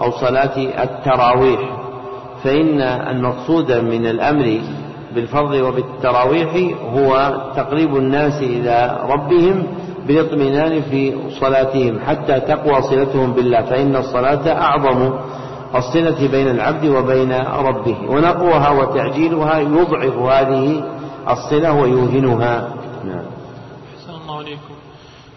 أو 0.02 0.12
صلاة 0.12 0.58
التراويح. 0.84 1.60
فإن 2.44 2.82
المقصود 2.82 3.72
من 3.72 4.06
الأمر 4.06 4.62
بالفرض 5.16 5.52
وبالتراويح 5.52 6.78
هو 6.94 7.42
تقريب 7.56 7.96
الناس 7.96 8.42
إلى 8.42 9.00
ربهم 9.10 9.64
بالاطمئنان 10.08 10.82
في 10.82 11.16
صلاتهم 11.40 12.00
حتى 12.00 12.40
تقوى 12.40 12.82
صلتهم 12.82 13.34
بالله. 13.34 13.62
فإن 13.62 13.96
الصلاة 13.96 14.62
أعظم 14.62 15.14
الصلة 15.76 16.28
بين 16.32 16.48
العبد 16.48 16.86
وبين 16.86 17.32
ربه 17.42 17.98
ونقوها 18.10 18.70
وتعجيلها 18.70 19.60
يضعف 19.60 20.18
هذه 20.18 20.84
الصلة 21.30 21.74
ويوهنها. 21.74 22.68
نعم. 23.06 23.39
عليكم 24.40 24.76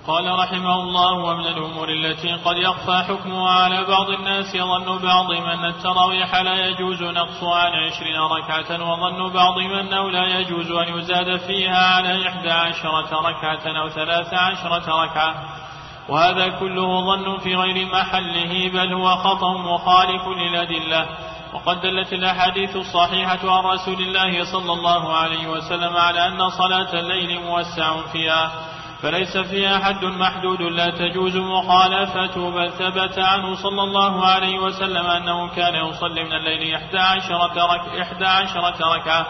قال 0.06 0.38
رحمه 0.38 0.74
الله 0.74 1.12
ومن 1.12 1.46
الأمور 1.46 1.88
التي 1.88 2.32
قد 2.32 2.56
يخفى 2.56 3.04
حكمها 3.08 3.50
على 3.50 3.84
بعض 3.84 4.10
الناس 4.10 4.54
يظن 4.54 4.98
بعضهم 4.98 5.44
أن 5.44 5.64
التراويح 5.64 6.36
لا 6.36 6.66
يجوز 6.66 7.02
نقصها 7.02 7.56
عن 7.56 7.72
عشرين 7.72 8.16
ركعة 8.16 8.90
وظن 8.90 9.32
بعضهم 9.32 9.72
أنه 9.72 10.10
لا 10.10 10.38
يجوز 10.38 10.70
أن 10.70 10.98
يزاد 10.98 11.36
فيها 11.36 11.94
على 11.94 12.28
إحدى 12.28 12.50
عشرة 12.50 13.20
ركعة 13.20 13.80
أو 13.82 13.88
ثلاث 13.88 14.34
عشرة 14.34 15.04
ركعة. 15.04 15.34
وهذا 16.08 16.48
كله 16.48 17.04
ظن 17.04 17.38
في 17.38 17.56
غير 17.56 17.86
محله 17.86 18.70
بل 18.70 18.92
هو 18.92 19.16
خطأ 19.16 19.58
مخالف 19.58 20.28
للأدلة. 20.28 21.08
وقد 21.54 21.80
دلت 21.80 22.12
الأحاديث 22.12 22.76
الصحيحة 22.76 23.50
عن 23.50 23.64
رسول 23.64 24.02
الله 24.02 24.44
صلى 24.44 24.72
الله 24.72 25.16
عليه 25.16 25.46
وسلم 25.48 25.96
على 25.96 26.26
أن 26.28 26.48
صلاة 26.50 27.00
الليل 27.00 27.40
موسع 27.40 28.06
فيها. 28.12 28.71
فليس 29.02 29.36
فيها 29.36 29.78
حد 29.78 30.04
محدود 30.04 30.62
لا 30.62 30.90
تجوز 30.90 31.36
مخالفته 31.36 32.50
بل 32.50 32.70
ثبت 32.70 33.18
عنه 33.18 33.54
صلى 33.54 33.82
الله 33.82 34.26
عليه 34.26 34.58
وسلم 34.58 35.06
أنه 35.06 35.48
كان 35.48 35.74
يصلي 35.74 36.24
من 36.24 36.32
الليل 36.32 36.74
إحدى 36.74 36.98
عشرة, 36.98 37.74
رك 37.74 38.00
إحدى 38.00 38.26
عشرة 38.26 38.94
ركعة 38.94 39.26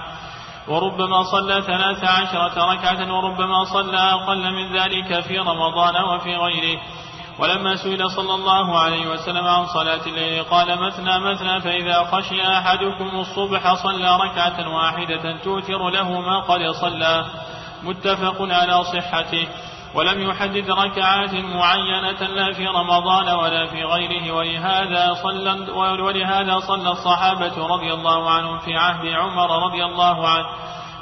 وربما 0.69 1.23
صلى 1.23 1.63
ثلاث 1.63 2.05
عشرة 2.05 2.73
ركعة 2.73 3.15
وربما 3.15 3.65
صلى 3.65 3.99
أقل 3.99 4.53
من 4.53 4.77
ذلك 4.77 5.21
في 5.21 5.39
رمضان 5.39 6.05
وفي 6.05 6.37
غيره. 6.37 6.81
ولما 7.39 7.77
سئل 7.77 8.11
صلى 8.11 8.35
الله 8.35 8.79
عليه 8.79 9.07
وسلم 9.07 9.47
عن 9.47 9.67
صلاة 9.67 10.07
الليل 10.07 10.43
قال 10.43 10.79
مثنى 10.81 11.21
مثنى 11.21 11.61
فإذا 11.61 12.05
خشي 12.05 12.43
أحدكم 12.59 13.21
الصبح 13.21 13.75
صلى 13.75 14.17
ركعة 14.17 14.75
واحدة 14.75 15.37
توتر 15.45 15.91
له 15.91 16.21
ما 16.21 16.41
قد 16.41 16.71
صلى. 16.71 17.25
متفق 17.85 18.37
على 18.41 18.85
صحته 18.85 19.49
ولم 19.95 20.31
يحدد 20.31 20.71
ركعات 20.71 21.35
معينة 21.35 22.23
لا 22.23 22.53
في 22.53 22.67
رمضان 22.67 23.29
ولا 23.29 23.67
في 23.67 23.85
غيره 23.85 24.33
ولهذا 24.33 25.15
صلى 25.15 25.73
ولهذا 26.03 26.59
صلى 26.59 26.91
الصحابة 26.91 27.67
رضي 27.67 27.93
الله 27.93 28.31
عنهم 28.31 28.59
في 28.59 28.77
عهد 28.77 29.07
عمر 29.07 29.67
رضي 29.67 29.85
الله 29.85 30.29
عنه 30.29 30.47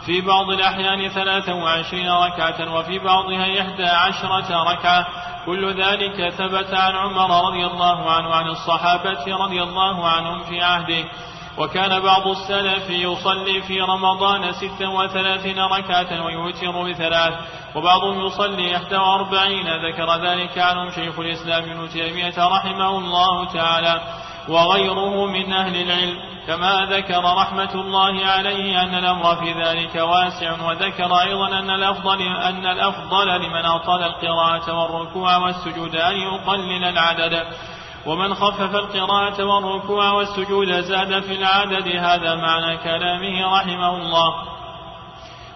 في 0.07 0.21
بعض 0.21 0.51
الأحيان 0.51 1.09
ثلاثا 1.09 1.53
وعشرين 1.53 2.11
ركعة 2.11 2.75
وفي 2.75 2.99
بعضها 2.99 3.61
إحدى 3.61 3.85
عشرة 3.85 4.73
ركعة. 4.73 5.07
كل 5.47 5.83
ذلك 5.83 6.29
ثبت 6.29 6.75
عن 6.75 6.97
عمر 6.97 7.49
رضي 7.49 7.67
الله 7.67 8.11
عنه 8.11 8.35
عن 8.35 8.47
الصحابة 8.49 9.37
رضي 9.37 9.63
الله 9.63 10.09
عنهم 10.09 10.41
في 10.41 10.63
عهده. 10.63 11.05
وكان 11.59 12.01
بعض 12.01 12.27
السلف 12.29 12.91
يصلي 12.91 13.63
في 13.63 13.81
رمضان 13.81 14.53
ستا 14.53 14.89
وثلاثين 14.89 15.59
ركعة 15.59 16.25
ويوتر 16.25 16.91
بثلاث 16.91 17.35
وبعضهم 17.75 18.27
يصلي 18.27 18.77
إحدى 18.77 18.97
وأربعين. 18.97 19.67
ذكر 19.87 20.17
ذلك 20.17 20.59
عنهم 20.59 20.91
شيخ 20.91 21.19
الإسلام 21.19 21.71
ابن 21.71 21.89
تيمية 21.89 22.35
رحمه 22.39 22.99
الله 22.99 23.53
تعالى 23.53 24.03
وغيره 24.49 25.27
من 25.27 25.53
أهل 25.53 25.77
العلم. 25.77 26.31
كما 26.47 26.87
ذكر 26.91 27.25
رحمة 27.25 27.75
الله 27.75 28.27
عليه 28.27 28.83
أن 28.83 28.95
الأمر 28.95 29.37
في 29.37 29.53
ذلك 29.53 29.95
واسع 29.95 30.53
وذكر 30.69 31.21
أيضا 31.21 31.49
أن 31.59 31.71
الأفضل 31.71 32.23
أن 32.23 32.67
الأفضل 32.67 33.29
لمن 33.29 33.65
أطال 33.65 34.03
القراءة 34.03 34.73
والركوع 34.73 35.37
والسجود 35.37 35.97
أن 35.97 36.17
يقلل 36.17 36.85
العدد. 36.85 37.47
ومن 38.07 38.35
خفف 38.35 38.75
القراءة 38.75 39.45
والركوع 39.45 40.13
والسجود 40.13 40.81
زاد 40.81 41.21
في 41.23 41.33
العدد 41.33 41.89
هذا 41.89 42.35
معنى 42.35 42.77
كلامه 42.77 43.59
رحمه 43.59 43.97
الله. 43.97 44.51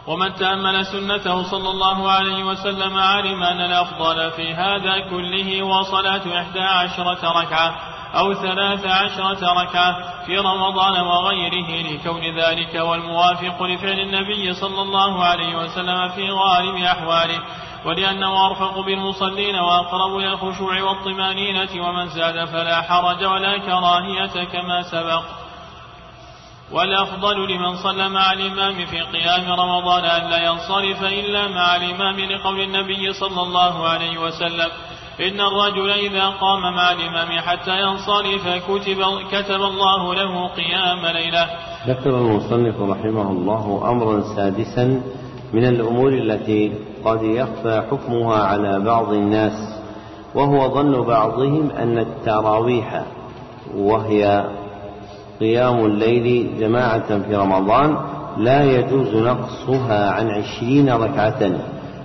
ومن 0.06 0.34
تأمل 0.34 0.86
سنته 0.86 1.42
صلى 1.42 1.70
الله 1.70 2.10
عليه 2.10 2.44
وسلم 2.44 2.98
علم 2.98 3.42
أن 3.42 3.60
الأفضل 3.60 4.30
في 4.30 4.54
هذا 4.54 5.10
كله 5.10 5.62
وصلاة 5.62 6.40
إحدى 6.40 6.60
عشرة 6.60 7.40
ركعة 7.40 7.74
أو 8.14 8.34
ثلاث 8.34 8.86
عشرة 8.86 9.62
ركعة 9.62 10.24
في 10.26 10.38
رمضان 10.38 11.00
وغيره 11.00 11.92
لكون 11.92 12.38
ذلك 12.38 12.74
والموافق 12.74 13.62
لفعل 13.62 14.00
النبي 14.00 14.54
صلى 14.54 14.82
الله 14.82 15.24
عليه 15.24 15.56
وسلم 15.56 16.08
في 16.08 16.30
غالب 16.30 16.76
أحواله. 16.76 17.40
ولأنه 17.86 18.46
أرفق 18.46 18.80
بالمصلين 18.80 19.54
وأقرب 19.54 20.16
إلى 20.16 20.32
الخشوع 20.32 20.82
والطمأنينة 20.82 21.86
ومن 21.86 22.08
زاد 22.08 22.44
فلا 22.44 22.82
حرج 22.82 23.24
ولا 23.24 23.58
كراهية 23.58 24.44
كما 24.44 24.82
سبق. 24.82 25.22
والأفضل 26.72 27.52
لمن 27.52 27.76
صلى 27.76 28.08
مع 28.08 28.32
الإمام 28.32 28.86
في 28.86 29.00
قيام 29.00 29.52
رمضان 29.60 30.04
أن 30.04 30.30
لا 30.30 30.44
ينصرف 30.44 31.02
إلا 31.02 31.48
مع 31.48 31.76
الإمام 31.76 32.20
لقول 32.20 32.60
النبي 32.60 33.12
صلى 33.12 33.42
الله 33.42 33.88
عليه 33.88 34.18
وسلم. 34.18 34.70
إن 35.20 35.40
الرجل 35.40 35.90
إذا 35.90 36.28
قام 36.28 36.74
مع 36.74 36.92
الإمام 36.92 37.40
حتى 37.40 37.80
ينصرف 37.80 38.48
كتب, 38.48 39.00
كتب 39.32 39.62
الله 39.62 40.14
له 40.14 40.48
قيام 40.48 41.06
ليلة. 41.06 41.50
ذكر 41.86 42.10
المصنف 42.10 42.80
رحمه 42.80 43.30
الله 43.30 43.90
أمرا 43.90 44.22
سادسا 44.36 45.02
من 45.52 45.64
الأمور 45.64 46.12
التي 46.12 46.72
قد 47.04 47.22
يخفى 47.22 47.82
حكمها 47.90 48.42
على 48.42 48.80
بعض 48.80 49.12
الناس 49.12 49.52
وهو 50.34 50.74
ظن 50.74 51.04
بعضهم 51.04 51.70
أن 51.70 51.98
التراويح 51.98 53.02
وهي 53.76 54.44
قيام 55.40 55.84
الليل 55.84 56.50
جماعة 56.60 57.18
في 57.18 57.36
رمضان 57.36 57.96
لا 58.36 58.64
يجوز 58.64 59.14
نقصها 59.14 60.10
عن 60.10 60.30
عشرين 60.30 60.90
ركعة 60.90 61.50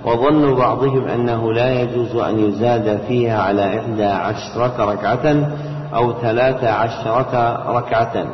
وظن 0.06 0.54
بعضهم 0.56 1.08
أنه 1.08 1.54
لا 1.54 1.82
يجوز 1.82 2.16
أن 2.16 2.40
يزاد 2.40 3.00
فيها 3.08 3.42
على 3.42 3.80
إحدى 3.80 4.06
عشرة 4.06 4.92
ركعة 4.92 5.50
أو 5.96 6.14
ثلاث 6.14 6.64
عشرة 6.64 7.64
ركعة 7.78 8.26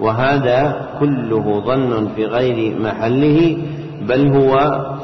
وهذا 0.00 0.88
كله 1.00 1.62
ظن 1.66 2.08
في 2.16 2.24
غير 2.26 2.80
محله 2.80 3.58
بل 4.02 4.36
هو 4.36 4.58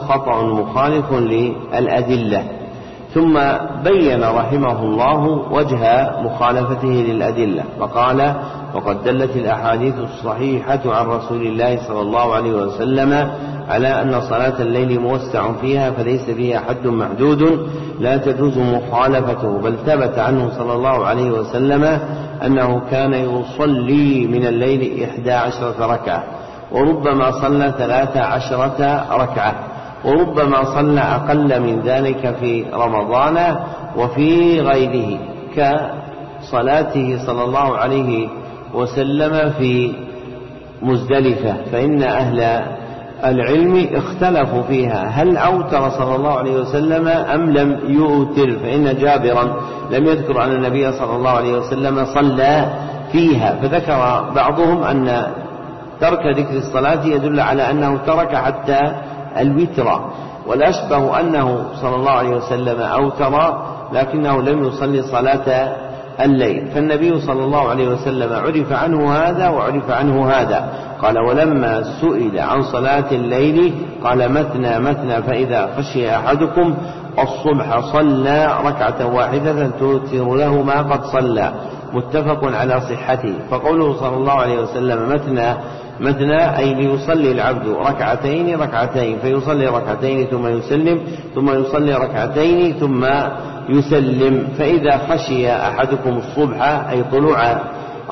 خطأ 0.08 0.42
مخالف 0.42 1.12
للأدلة. 1.12 2.44
ثم 3.14 3.40
بين 3.84 4.24
رحمه 4.24 4.82
الله 4.82 5.26
وجه 5.52 6.10
مخالفته 6.23 6.89
للأدلة 6.89 7.62
فقال 7.81 8.34
وقد 8.74 9.05
دلت 9.05 9.36
الأحاديث 9.36 9.94
الصحيحة 9.98 10.81
عن 10.86 11.06
رسول 11.06 11.42
الله 11.47 11.89
صلى 11.89 12.00
الله 12.00 12.34
عليه 12.34 12.52
وسلم 12.52 13.31
على 13.68 14.02
أن 14.02 14.20
صلاة 14.20 14.62
الليل 14.62 15.00
موسع 15.00 15.52
فيها 15.52 15.90
فليس 15.90 16.31
فيها 16.31 16.60
حد 16.60 16.86
محدود 16.86 17.68
لا 18.00 18.16
تجوز 18.16 18.58
مخالفته. 18.58 19.58
بل 19.58 19.76
ثبت 19.86 20.18
عنه 20.18 20.50
صلى 20.58 20.73
الله 20.73 21.06
عليه 21.06 21.31
وسلم 21.31 21.98
أنه 22.47 22.81
كان 22.90 23.14
يصلي 23.14 24.26
من 24.26 24.47
الليل 24.47 25.05
إحدى 25.05 25.32
عشرة 25.32 25.86
ركعة. 25.86 26.24
وربما 26.73 27.31
صلى 27.31 27.75
ثلاث 27.78 28.17
عشرة 28.17 29.07
ركعة 29.12 29.55
وربما 30.05 30.65
صلى 30.65 31.01
أقل 31.01 31.60
من 31.60 31.81
ذلك 31.81 32.36
في 32.41 32.65
رمضان 32.75 33.57
وفي 33.97 34.60
غيره 34.60 35.18
كصلاته 35.57 37.26
صلى 37.26 37.44
الله 37.44 37.76
عليه 37.78 38.28
وسلم 38.75 39.51
في 39.59 39.93
مزدلفة 40.83 41.57
فإن 41.73 42.02
أهل 42.02 42.65
العلم 43.25 43.89
اختلفوا 43.94 44.62
فيها 44.62 45.07
هل 45.07 45.36
أوتر 45.36 45.91
صلى 45.91 46.17
الله 46.17 46.33
عليه 46.33 46.60
وسلم 46.60 47.09
أم 47.09 47.51
لم 47.51 47.78
يؤتر 47.89 48.59
فإن 48.59 48.97
جابرا 48.99 49.57
لم 49.91 50.07
يذكر 50.07 50.44
أن 50.44 50.52
النبي 50.52 50.93
صلى 50.93 51.17
الله 51.17 51.31
عليه 51.31 51.59
وسلم 51.59 52.05
صلى 52.05 52.67
فيها 53.12 53.55
فذكر 53.62 54.31
بعضهم 54.34 54.83
أن 54.83 55.26
ترك 56.05 56.39
ذكر 56.39 56.57
الصلاة 56.57 57.05
يدل 57.05 57.41
على 57.41 57.70
أنه 57.70 57.97
ترك 57.97 58.36
حتى 58.36 58.81
الوتر. 59.39 60.00
والأشبه 60.47 61.20
أنه 61.20 61.65
صلى 61.81 61.97
الله 61.97 62.10
عليه 62.10 62.36
وسلم 62.36 62.81
أوتر 62.81 63.34
لكنه 63.92 64.42
لم 64.42 64.65
يصلي 64.65 65.02
صلاة 65.02 65.76
الليل. 66.20 66.66
فالنبي 66.74 67.20
صلى 67.20 67.44
الله 67.44 67.68
عليه 67.68 67.89
وسلم 67.89 68.33
عرف 68.33 68.73
عنه 68.73 69.12
هذا 69.12 69.49
وعرف 69.49 69.91
عنه 69.91 70.31
هذا. 70.31 70.68
قال 71.02 71.18
ولما 71.18 71.83
سئل 72.00 72.39
عن 72.39 72.62
صلاة 72.62 73.10
الليل 73.12 73.74
قال 74.05 74.33
مثنى 74.33 74.78
مثنى 74.78 75.23
فإذا 75.23 75.68
خشي 75.76 76.16
أحدكم 76.16 76.74
الصبح 77.18 77.92
صلى 77.92 78.58
ركعة 78.65 79.07
واحدة 79.07 79.70
توتر 79.81 80.34
له 80.34 80.62
ما 80.62 80.83
قد 80.83 81.05
صلى. 81.05 81.52
متفق 81.92 82.44
على 82.44 82.81
صحته. 82.81 83.34
فقوله 83.50 84.00
صلى 84.00 84.16
الله 84.16 84.33
عليه 84.33 84.58
وسلم 84.58 85.08
مثنى 85.08 85.55
مثنى 86.00 86.58
أي 86.58 86.74
ليصلي 86.74 87.32
العبد 87.32 87.68
ركعتين 87.68 88.60
ركعتين 88.60 89.18
فيصلي 89.18 89.66
ركعتين 89.66 90.26
ثم 90.26 90.47
يسلم 90.47 91.00
ثم 91.34 91.50
يصلي 91.50 91.94
ركعتين 91.94 92.73
ثم 92.73 93.05
يسلم. 93.68 94.48
فإذا 94.58 94.98
خشي 94.98 95.52
أحدكم 95.52 96.16
الصبح 96.16 96.89
أي 96.90 97.05
طلوع 97.12 97.56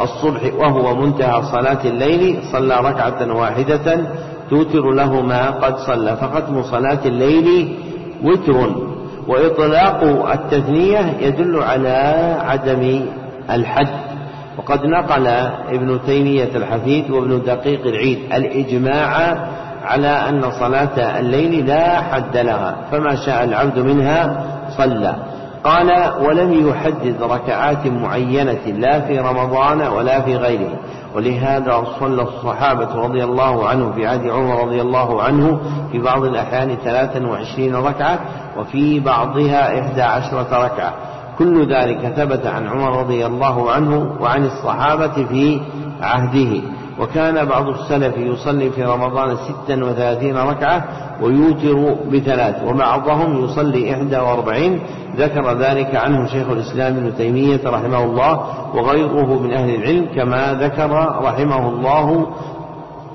الصبح 0.01 0.55
وهو 0.55 0.95
منتهى 0.95 1.43
صلاة 1.43 1.85
الليل 1.85 2.39
صلى 2.53 2.77
ركعة 2.77 3.37
واحدة 3.37 4.07
توتر 4.51 4.91
له 4.91 5.21
ما 5.21 5.51
قد 5.51 5.77
صلى. 5.77 6.17
فختم 6.17 6.63
صلاة 6.63 7.01
الليل 7.07 7.79
وتر. 8.25 8.93
وإطلاق 9.29 10.31
التثنية 10.33 11.17
يدل 11.21 11.63
على 11.63 11.99
عدم 12.41 13.07
الحد. 13.51 14.12
وقد 14.59 14.87
نقل 14.87 15.27
ابن 15.69 16.01
تيمية 16.07 16.57
الحفيد 16.57 17.11
وابن 17.11 17.43
دقيق 17.43 17.87
العيد 17.87 18.19
الإجماع 18.33 19.37
على 19.85 20.09
أن 20.09 20.51
صلاة 20.51 21.21
الليل 21.21 21.67
لا 21.67 22.01
حد 22.01 22.37
لها 22.37 22.77
فما 22.91 23.15
شاء 23.17 23.45
العبد 23.45 23.79
منها 23.79 24.45
صلى. 24.79 25.17
قال 25.65 26.13
ولم 26.27 26.69
يحدد 26.69 27.23
ركعات 27.23 27.87
معينة 27.87 28.67
لا 28.67 29.01
في 29.01 29.19
رمضان 29.19 29.81
ولا 29.81 30.21
في 30.21 30.37
غيره. 30.37 30.79
ولهذا 31.15 31.85
صلى 32.01 32.23
الصحابة 32.23 32.95
رضي 32.95 33.25
الله 33.25 33.69
عنه 33.69 33.93
في 33.93 34.07
عهد 34.07 34.27
عمر 34.27 34.65
رضي 34.65 34.81
الله 34.81 35.23
عنه 35.23 35.61
في 35.93 35.99
بعض 35.99 36.25
الأحيان 36.25 36.77
ثلاثا 36.85 37.27
وعشرين 37.27 37.75
ركعة 37.75 38.19
وفي 38.59 39.01
بعضها 39.01 39.81
إحدى 39.81 40.03
عشرة 40.03 40.65
ركعة. 40.65 40.93
كل 41.39 41.75
ذلك 41.75 42.13
ثبت 42.17 42.47
عن 42.47 42.69
عمر 42.69 43.01
رضي 43.01 43.27
الله 43.27 43.71
عنه 43.71 44.17
وعن 44.21 44.45
الصحابة 44.45 45.25
في 45.25 45.61
عهده. 46.01 46.63
وكان 47.01 47.45
بعض 47.45 47.69
السلف 47.69 48.17
يصلي 48.17 48.71
في 48.71 48.85
رمضان 48.85 49.37
ستا 49.37 49.85
وثلاثين 49.85 50.37
ركعة 50.37 50.85
ويوتر 51.23 51.95
بثلاث 52.13 52.65
وبعضهم 52.65 53.45
يصلي 53.45 53.95
إحدى 53.95 54.17
وأربعين. 54.17 54.81
ذكر 55.17 55.53
ذلك 55.53 55.97
عنه 55.97 56.27
شيخ 56.27 56.49
الإسلام 56.51 56.97
ابن 56.97 57.17
تيمية 57.17 57.61
رحمه 57.67 58.05
الله 58.05 58.41
وغيره 58.75 59.43
من 59.43 59.53
أهل 59.53 59.75
العلم 59.75 60.07
كما 60.15 60.55
ذكر 60.61 60.91
رحمه 61.23 61.69
الله 61.69 62.27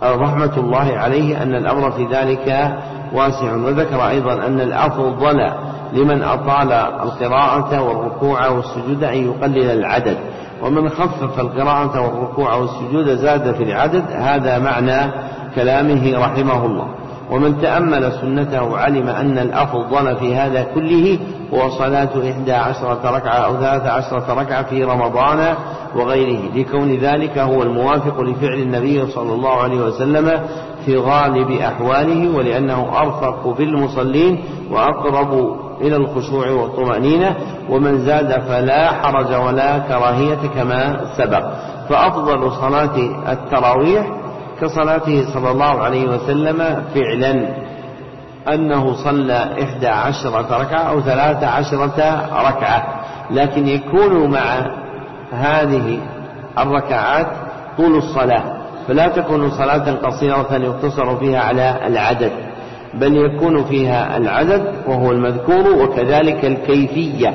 رحمة 0.03 0.57
الله 0.57 0.97
عليه 0.97 1.43
أن 1.43 1.55
الأمر 1.55 1.91
في 1.91 2.05
ذلك 2.05 2.77
واسع. 3.13 3.55
وذكر 3.55 4.09
أيضا 4.09 4.33
أن 4.33 4.61
الأفضل 4.61 5.51
لمن 5.93 6.23
أطال 6.23 6.71
القراءة 6.71 7.81
والركوع 7.81 8.47
والسجود 8.47 9.03
أن 9.03 9.25
يقلل 9.25 9.71
العدد 9.71 10.17
ومن 10.63 10.89
خفف 10.89 11.39
القراءة 11.39 12.01
والركوع 12.01 12.55
والسجود 12.55 13.09
زاد 13.09 13.55
في 13.55 13.63
العدد 13.63 14.03
هذا 14.11 14.59
معنى 14.59 15.11
كلامه 15.55 16.19
رحمه 16.19 16.65
الله. 16.65 16.87
ومن 17.31 17.61
تأمل 17.61 18.11
سنته 18.21 18.77
علم 18.77 19.07
أن 19.07 19.37
الأفضل 19.37 20.15
في 20.15 20.35
هذا 20.35 20.63
كله 20.63 21.19
هو 21.53 21.69
صلاة 21.69 22.09
إحدى 22.31 22.53
عشرة 22.53 22.99
ركعة 23.03 23.35
أو 23.35 23.57
ثلاثة 23.57 23.91
عشرة 23.91 24.33
ركعة 24.33 24.63
في 24.63 24.83
رمضان 24.83 25.55
وغيره. 25.95 26.39
لكون 26.55 26.97
ذلك 26.97 27.37
هو 27.37 27.63
الموافق 27.63 28.21
لفعل 28.21 28.53
النبي 28.53 29.05
صلى 29.07 29.33
الله 29.33 29.61
عليه 29.61 29.81
وسلم 29.81 30.41
في 30.85 30.97
غالب 30.97 31.51
أحواله 31.51 32.37
ولأنه 32.37 32.99
أرفق 33.01 33.55
بالمصلين 33.57 34.43
وأقرب 34.71 35.57
إلى 35.81 35.95
الخشوع 35.95 36.49
والطمأنينة 36.49 37.35
ومن 37.69 38.05
زاد 38.05 38.41
فلا 38.41 38.91
حرج 38.91 39.33
ولا 39.33 39.77
كراهية 39.77 40.47
كما 40.55 41.05
سبق. 41.17 41.43
فأفضل 41.89 42.51
صلاة 42.51 42.97
التراويح 43.31 44.07
كصلاته 44.61 45.33
صلى 45.33 45.51
الله 45.51 45.83
عليه 45.83 46.07
وسلم 46.09 46.83
فعلا. 46.95 47.47
أنه 48.53 49.03
صلى 49.03 49.63
إحدى 49.63 49.87
عشرة 49.87 50.57
ركعة 50.61 50.79
أو 50.79 51.01
ثلاث 51.01 51.43
عشرة 51.43 52.29
ركعة. 52.49 53.01
لكن 53.31 53.67
يكون 53.67 54.31
مع 54.31 54.71
هذه 55.31 55.99
الركعات 56.59 57.27
طول 57.77 57.95
الصلاة. 57.95 58.43
فلا 58.87 59.07
تكون 59.07 59.51
صلاة 59.51 59.91
قصيرة 59.91 60.53
يقتصر 60.53 61.15
فيها 61.15 61.39
على 61.39 61.87
العدد. 61.87 62.31
بل 62.93 63.17
يكون 63.17 63.63
فيها 63.63 64.17
العدد 64.17 64.73
وهو 64.87 65.11
المذكور 65.11 65.83
وكذلك 65.83 66.45
الكيفية 66.45 67.33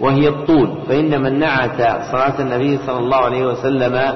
وهي 0.00 0.28
الطول. 0.28 0.74
فإن 0.88 1.22
من 1.22 1.38
نعت 1.38 1.76
صلاة 2.12 2.40
النبي 2.40 2.78
صلى 2.86 2.98
الله 2.98 3.16
عليه 3.16 3.46
وسلم 3.46 4.14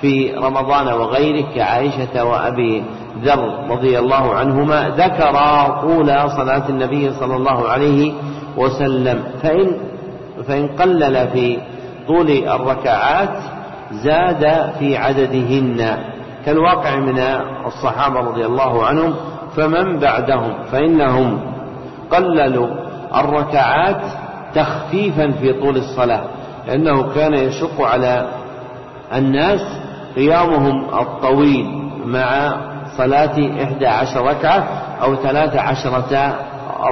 في 0.00 0.34
رمضان 0.34 0.88
وغيره 0.88 1.46
كعائشة 1.54 2.24
وأبي 2.24 2.82
ذر 3.22 3.66
رضي 3.70 3.98
الله 3.98 4.34
عنهما 4.34 4.88
ذكر 4.88 5.32
طول 5.82 6.06
صلاة 6.30 6.68
النبي 6.68 7.10
صلى 7.12 7.36
الله 7.36 7.68
عليه 7.68 8.12
وسلم. 8.56 9.22
فإن 9.42 9.76
فإن 10.48 10.68
قلل 10.68 11.28
في 11.28 11.58
طول 12.06 12.30
الركعات 12.30 13.36
زاد 13.92 14.72
في 14.78 14.96
عددهن. 14.96 15.96
كالواقع 16.46 16.96
من 16.96 17.18
الصحابة 17.66 18.20
رضي 18.20 18.46
الله 18.46 18.84
عنهم 18.84 19.14
فمن 19.56 19.98
بعدهم 19.98 20.54
فإنهم 20.72 21.40
قللوا 22.10 22.68
الركعات 23.14 24.02
تخفيفا 24.54 25.30
في 25.30 25.52
طول 25.52 25.76
الصلاة 25.76 26.24
لأنه 26.66 27.14
كان 27.14 27.34
يشق 27.34 27.80
على 27.82 28.28
الناس 29.14 29.60
قيامهم 30.16 30.94
الطويل 30.94 31.66
مع 32.04 32.56
صلاة 32.96 33.62
إحدى 33.64 33.86
عشر 33.86 34.26
ركعة 34.26 34.68
أو 35.02 35.14
ثلاث 35.14 35.56
عشرة 35.56 36.36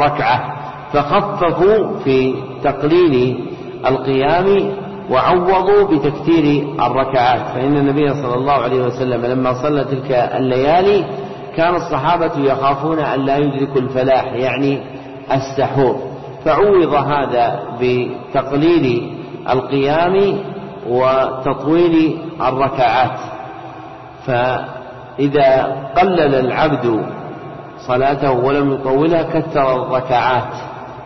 ركعة 0.01 0.55
فخففوا 0.93 1.99
في 2.05 2.35
تقليل 2.65 3.45
القيام 3.87 4.73
وعوضوا 5.11 5.85
بتكثير 5.85 6.67
الركعات. 6.87 7.41
فإن 7.55 7.77
النبي 7.77 8.15
صلى 8.15 8.35
الله 8.35 8.53
عليه 8.53 8.81
وسلم 8.83 9.27
لما 9.27 9.62
صلى 9.62 9.85
تلك 9.85 10.11
الليالي 10.12 11.05
كان 11.59 11.75
الصحابة 11.75 12.31
يخافون 12.39 12.99
أن 12.99 13.20
لا 13.20 13.37
يدركوا 13.37 13.81
الفلاح 13.81 14.25
يعني 14.25 14.83
السحور. 15.33 15.97
فعوض 16.45 16.95
هذا 16.95 17.61
بتقليل 17.81 19.12
القيام 19.51 20.39
وتطويل 20.89 22.19
الركعات. 22.41 23.19
فإذا 24.27 25.77
قلل 25.97 26.35
العبد 26.35 27.07
صلاته 27.87 28.33
ولم 28.33 28.73
يطولها 28.73 29.23
كثر 29.23 29.83
الركعات. 29.83 30.53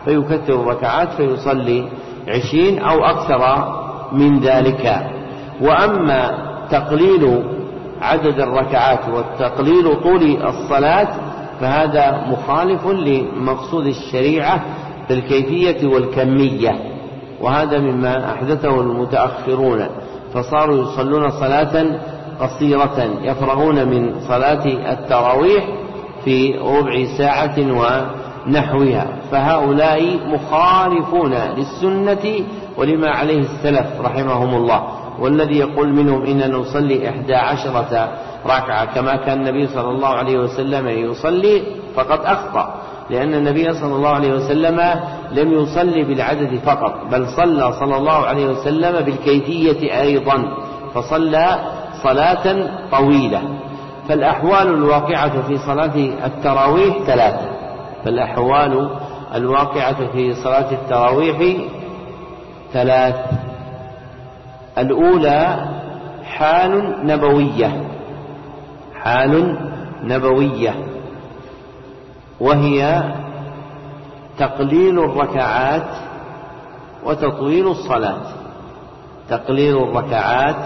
فيكثر 0.05 0.53
الركعات 0.53 1.09
فيصلي 1.13 1.87
عشرين 2.27 2.79
أو 2.79 3.05
أكثر 3.05 3.73
من 4.11 4.39
ذلك. 4.39 5.05
وأما 5.61 6.31
تقليل 6.71 7.43
عدد 8.03 8.39
الركعات 8.39 9.09
والتقليل 9.09 10.01
طول 10.01 10.45
الصلاة 10.45 11.07
فهذا 11.59 12.25
مخالف 12.27 12.87
لمقصود 12.87 13.85
الشريعة 13.85 14.63
في 15.07 15.13
الكيفية 15.13 15.87
والكمية 15.87 16.71
وهذا 17.41 17.79
مما 17.79 18.33
أحدثه 18.33 18.81
المتأخرون 18.81 19.87
فصاروا 20.33 20.83
يصلون 20.83 21.31
صلاة 21.31 21.85
قصيرة 22.39 23.09
يفرغون 23.21 23.87
من 23.87 24.15
صلاة 24.27 24.65
التراويح 24.91 25.63
في 26.25 26.57
ربع 26.57 27.05
ساعة 27.17 27.55
ونحوها 27.59 29.07
فهؤلاء 29.31 30.19
مخالفون 30.27 31.33
للسنة 31.33 32.45
ولما 32.77 33.09
عليه 33.09 33.39
السلف 33.39 34.01
رحمهم 34.01 34.55
الله. 34.55 34.83
والذي 35.19 35.57
يقول 35.57 35.93
منهم 35.93 36.25
إننا 36.25 36.47
نصلي 36.47 37.09
إحدى 37.09 37.35
عشرة 37.35 38.11
ركعة 38.45 38.85
كما 38.95 39.15
كان 39.15 39.39
النبي 39.39 39.67
صلى 39.67 39.89
الله 39.89 40.07
عليه 40.07 40.37
وسلم 40.37 40.87
يصلي 40.87 41.63
فقد 41.95 42.19
أخطأ 42.25 42.75
لأن 43.09 43.33
النبي 43.33 43.73
صلى 43.73 43.95
الله 43.95 44.09
عليه 44.09 44.33
وسلم 44.33 44.99
لم 45.31 45.51
يصلي 45.53 46.03
بالعدد 46.03 46.59
فقط 46.65 46.93
بل 47.11 47.27
صلى 47.27 47.73
صلى 47.79 47.97
الله 47.97 48.25
عليه 48.25 48.45
وسلم 48.47 49.05
بالكيفية 49.05 50.01
أيضا 50.01 50.43
فصلى 50.93 51.59
صلاة 52.03 52.69
طويلة. 52.91 53.41
فالأحوال 54.09 54.67
الواقعة 54.67 55.41
في 55.41 55.57
صلاة 55.57 55.95
التراويح 56.25 56.97
ثلاثة. 57.05 57.51
فالأحوال 58.05 58.89
الواقعة 59.35 60.07
في 60.11 60.33
صلاة 60.33 60.71
التراويح 60.71 61.37
ثلاث 62.73 63.15
الأولى 64.77 65.65
حال 66.23 67.05
نبوية. 67.07 67.83
حال 68.95 69.57
نبوية. 70.03 70.75
وهي 72.39 73.03
تقليل 74.37 74.99
الركعات 74.99 75.89
وتطويل 77.03 77.67
الصلاة. 77.67 78.21
تقليل 79.29 79.77
الركعات 79.77 80.65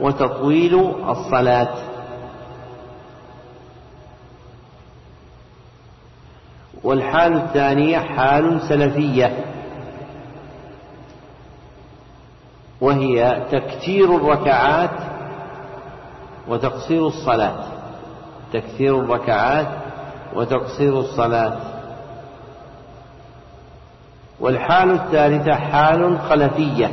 وتطويل 0.00 0.94
الصلاة. 1.08 1.74
والحال 6.84 7.36
الثانية 7.36 7.98
حال 7.98 8.60
سلفية. 8.68 9.55
وهي 12.80 13.42
تكثير 13.50 14.16
الركعات 14.16 14.90
وتقصير 16.48 17.06
الصلاة. 17.06 17.56
تكثير 18.52 19.00
الركعات 19.00 19.66
وتقصير 20.34 21.00
الصلاة. 21.00 21.56
والحال 24.40 24.90
الثالثة 24.90 25.54
حال 25.54 26.18
خلفية. 26.20 26.90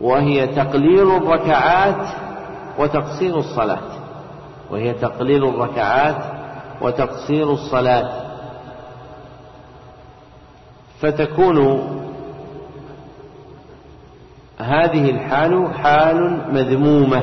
وهي 0.00 0.46
تقليل 0.46 1.16
الركعات 1.16 2.08
وتقصير 2.78 3.38
الصلاة. 3.38 3.88
وهي 4.70 4.92
تقليل 4.92 5.48
الركعات 5.48 6.16
وتقصير 6.80 7.52
الصلاة. 7.52 8.26
فتكون 11.00 11.88
هذه 14.58 15.10
الحال 15.10 15.74
حال 15.74 16.40
مذمومة. 16.52 17.22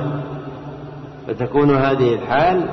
فتكون 1.28 1.76
هذه 1.76 2.16
الحال 2.16 2.70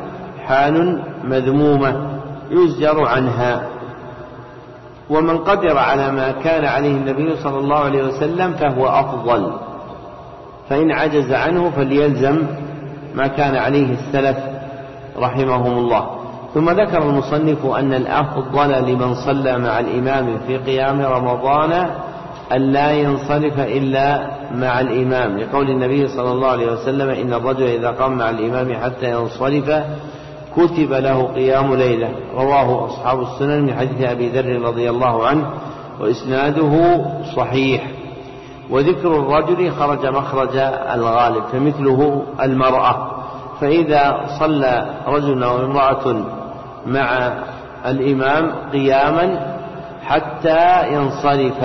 حال 0.47 1.03
مذمومة 1.25 2.07
يزجر 2.51 3.07
عنها. 3.07 3.63
ومن 5.11 5.39
قدر 5.39 5.79
على 5.79 6.13
ما 6.13 6.33
كان 6.33 6.65
عليه 6.65 6.97
النبي 6.97 7.37
صلى 7.37 7.59
الله 7.59 7.79
عليه 7.79 8.03
وسلم 8.03 8.53
فهو 8.53 8.87
أفضل. 8.87 9.53
فإن 10.69 10.91
عجز 10.91 11.33
عنه 11.33 11.71
فليلزم 11.71 12.47
ما 13.15 13.27
كان 13.27 13.57
عليه 13.57 13.93
السلف 13.93 14.39
رحمهم 15.19 15.79
الله. 15.79 16.21
ثم 16.55 16.71
ذكر 16.71 17.03
المصنف 17.03 17.67
أن 17.67 17.95
الأفضل 17.95 18.93
لمن 18.93 19.15
صلى 19.15 19.59
مع 19.59 19.81
الإمام 19.81 20.39
في 20.47 20.57
قيام 20.57 21.03
رمضان 21.03 21.91
أن 22.53 22.73
لا 22.73 22.91
ينصرف 22.91 23.61
إلا 23.61 24.31
مع 24.55 24.81
الإمام 24.81 25.39
لقول 25.39 25.70
النبي 25.70 26.09
صلى 26.09 26.33
الله 26.33 26.49
عليه 26.49 26.73
وسلم 26.73 27.11
إن 27.11 27.35
الرجل 27.35 27.62
إذا 27.67 27.91
قام 27.91 28.19
مع 28.19 28.31
الإمام 28.31 28.75
حتى 28.85 29.11
ينصرف 29.11 29.85
كتب 30.57 30.93
له 30.93 31.23
قيام 31.23 31.75
ليلة. 31.75 32.09
رواه 32.35 32.87
أصحاب 32.87 33.20
السنن 33.23 33.62
من 33.62 33.75
حديث 33.75 34.09
أبي 34.09 34.29
ذر 34.29 34.62
رضي 34.62 34.91
الله 34.91 35.27
عنه 35.27 35.51
وإسناده 36.01 37.05
صحيح. 37.37 37.83
وذكر 38.70 39.19
الرجل 39.19 39.73
خرج 39.73 40.07
مخرج 40.07 40.57
الغالب 40.95 41.45
فمثله 41.53 42.23
المرأة. 42.43 43.11
فإذا 43.61 44.27
صلى 44.41 44.91
رجل 45.07 45.43
أو 45.43 45.65
امرأة 45.65 46.23
مع 46.87 47.33
الإمام 47.87 48.53
قياما 48.73 49.57
حتى 50.03 50.93
ينصرف. 50.93 51.65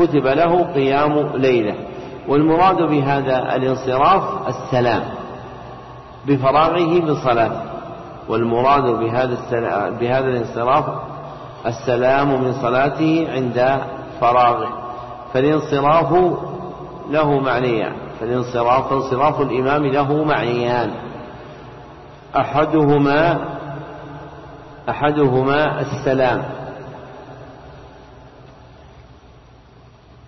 كتب 0.00 0.26
له 0.26 0.62
قيام 0.62 1.36
ليلة. 1.36 1.74
والمراد 2.28 2.82
بهذا 2.82 3.56
الانصراف 3.56 4.48
السلام 4.48 5.02
بفراغه 6.26 7.00
من 7.00 7.14
صلاته 7.14 7.60
والمراد 8.28 8.84
بهذا 8.84 9.36
بهذا 10.00 10.28
الانصراف 10.28 10.84
السلام 11.66 12.42
من 12.42 12.52
صلاته 12.52 13.28
عند 13.34 13.80
فراغه. 14.20 14.68
فالانصراف 15.34 16.12
له 17.10 17.38
معنيان. 17.38 17.92
فالانصراف 18.20 18.92
انصراف 18.92 19.40
الإمام 19.40 19.86
له 19.86 20.24
معنيان. 20.24 20.90
أحدهما 22.36 23.38
أحدهما 24.88 25.80
السلام. 25.80 26.42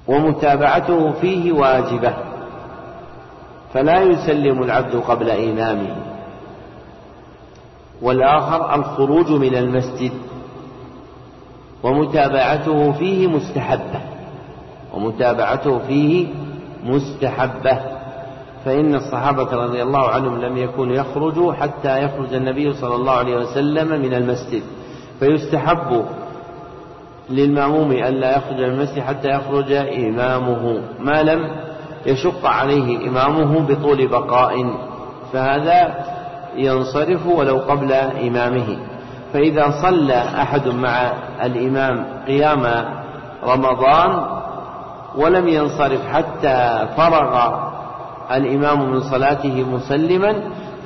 ومتابعته 0.08 1.12
فيه 1.12 1.52
واجبة 1.52 2.14
فلا 3.74 4.00
يسلم 4.00 4.62
العبد 4.62 4.96
قبل 4.96 5.30
إمامه. 5.30 5.96
والآخر 8.02 8.74
الخروج 8.74 9.30
من 9.30 9.56
المسجد 9.56 10.12
ومتابعته 11.82 12.92
فيه 12.92 13.26
مستحبة 13.26 14.00
ومتابعته 14.94 15.78
فيه 15.78 16.26
مستحبة. 16.84 17.80
فإن 18.64 18.94
الصحابة 18.94 19.56
رضي 19.56 19.82
الله 19.82 20.08
عنهم 20.08 20.38
لم 20.40 20.56
يكونوا 20.56 20.94
يخرجوا 20.94 21.52
حتى 21.52 22.02
يخرج 22.04 22.34
النبي 22.34 22.72
صلى 22.72 22.94
الله 22.94 23.12
عليه 23.12 23.36
وسلم 23.36 24.00
من 24.00 24.14
المسجد 24.14 24.62
فيستحب 25.20 26.04
للمأموم 27.30 27.92
ألا 27.92 28.36
يخرج 28.36 28.56
من 28.56 28.64
المسجد 28.64 29.00
حتى 29.00 29.28
يخرج 29.28 29.72
إمامه. 29.72 30.80
ما 31.00 31.22
لم 31.22 31.50
يشق 32.06 32.46
عليه 32.46 33.08
إمامه 33.08 33.60
بطول 33.60 34.08
بقاء. 34.08 34.74
فهذا 35.32 36.04
ينصرف 36.56 37.26
ولو 37.26 37.58
قبل 37.58 37.92
إمامه. 37.92 38.76
فإذا 39.32 39.74
صلى 39.82 40.14
أحد 40.14 40.68
مع 40.68 41.12
الإمام 41.44 42.06
قيام 42.26 42.84
رمضان 43.44 44.26
ولم 45.16 45.48
ينصرف 45.48 46.06
حتى 46.06 46.88
فرغ 46.96 47.54
الإمام 48.32 48.90
من 48.90 49.00
صلاته 49.00 49.64
مسلما 49.72 50.34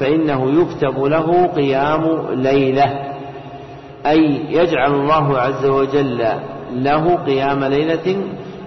فإنه 0.01 0.51
يكتب 0.61 1.05
له 1.05 1.47
قيام 1.47 2.27
ليلة. 2.31 3.16
أي 4.07 4.41
يجعل 4.51 4.95
الله 4.95 5.39
عز 5.39 5.67
وجل 5.67 6.27
له 6.73 7.17
قيام 7.17 7.65
ليلة 7.65 8.17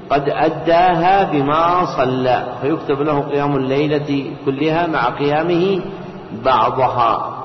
قد 0.10 0.30
أداها 0.30 1.32
بما 1.32 1.86
صلى 1.98 2.44
فيكتب 2.62 3.02
له 3.02 3.20
قيام 3.20 3.56
الليلة 3.56 4.26
كلها 4.46 4.88
مع 4.88 5.10
قيامه 5.10 5.82
بعضها. 6.46 7.36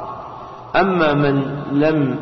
أما 0.76 1.14
من 1.14 1.42
لم 1.73 2.16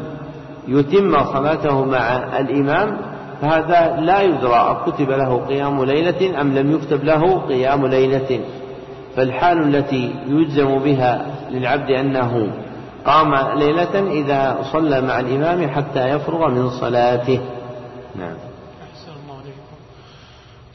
يتم 0.68 1.25
صلاته 1.25 1.84
مع 1.84 2.17
الإمام 2.39 2.99
فهذا 3.41 4.01
لا 4.01 4.23
يدرى 4.23 4.83
كتب 4.86 5.10
له 5.10 5.47
قيام 5.49 5.84
ليلة 5.84 6.41
أم 6.41 6.55
لم 6.55 6.73
يكتب 6.73 7.05
له 7.05 7.39
قيام 7.39 7.86
ليلة. 7.86 8.41
فالحال 9.17 9.75
التي 9.75 10.15
يجزم 10.28 10.78
بها 10.78 11.26
للعبد 11.51 11.91
أنه 11.91 12.52
قام 13.06 13.58
ليلة 13.58 14.10
إذا 14.10 14.62
صلى 14.72 15.00
مع 15.00 15.20
الإمام 15.20 15.70
حتى 15.70 16.08
يفرغ 16.08 16.48
من 16.48 16.70
صلاته. 16.70 17.40
نعم. 18.14 18.52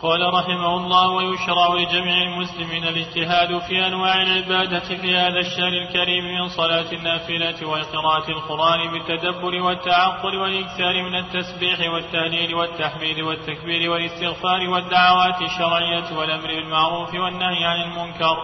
قال 0.01 0.33
رحمه 0.33 0.77
الله 0.77 1.09
ويشرع 1.09 1.73
لجميع 1.73 2.21
المسلمين 2.21 2.83
الاجتهاد 2.83 3.59
في 3.59 3.87
أنواع 3.87 4.21
العبادة 4.21 4.79
في 4.79 5.17
هذا 5.17 5.39
الشهر 5.39 5.73
الكريم 5.73 6.25
من 6.25 6.47
صلاة 6.47 6.91
النافلة 6.91 7.67
وقراءة 7.67 8.31
القرآن 8.31 8.91
بالتدبر 8.91 9.61
والتعقل 9.61 10.37
والإكثار 10.37 11.03
من 11.03 11.15
التسبيح 11.15 11.93
والتهليل 11.93 12.55
والتحميد 12.55 13.19
والتكبير 13.19 13.91
والاستغفار 13.91 14.69
والدعوات 14.69 15.41
الشرعية 15.41 16.17
والأمر 16.17 16.47
بالمعروف 16.47 17.13
والنهي 17.13 17.65
عن 17.65 17.81
المنكر. 17.81 18.37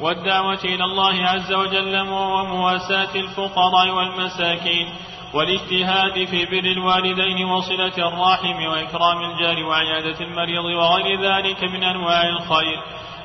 والدعوة 0.00 0.64
إلى 0.64 0.84
الله 0.84 1.26
عز 1.26 1.52
وجل 1.52 2.00
ومواساة 2.00 3.14
الفقراء 3.14 3.90
والمساكين 3.90 4.88
والاجتهاد 5.34 6.24
في 6.24 6.44
بر 6.44 6.64
الوالدين 6.64 7.44
وصلة 7.44 8.08
الراحم 8.08 8.66
وإكرام 8.66 9.30
الجار 9.30 9.64
وعيادة 9.64 10.20
المريض 10.20 10.64
وغير 10.64 11.20
ذلك 11.20 11.64
من 11.64 11.82
أنواع 11.82 12.28
الخير. 12.28 12.80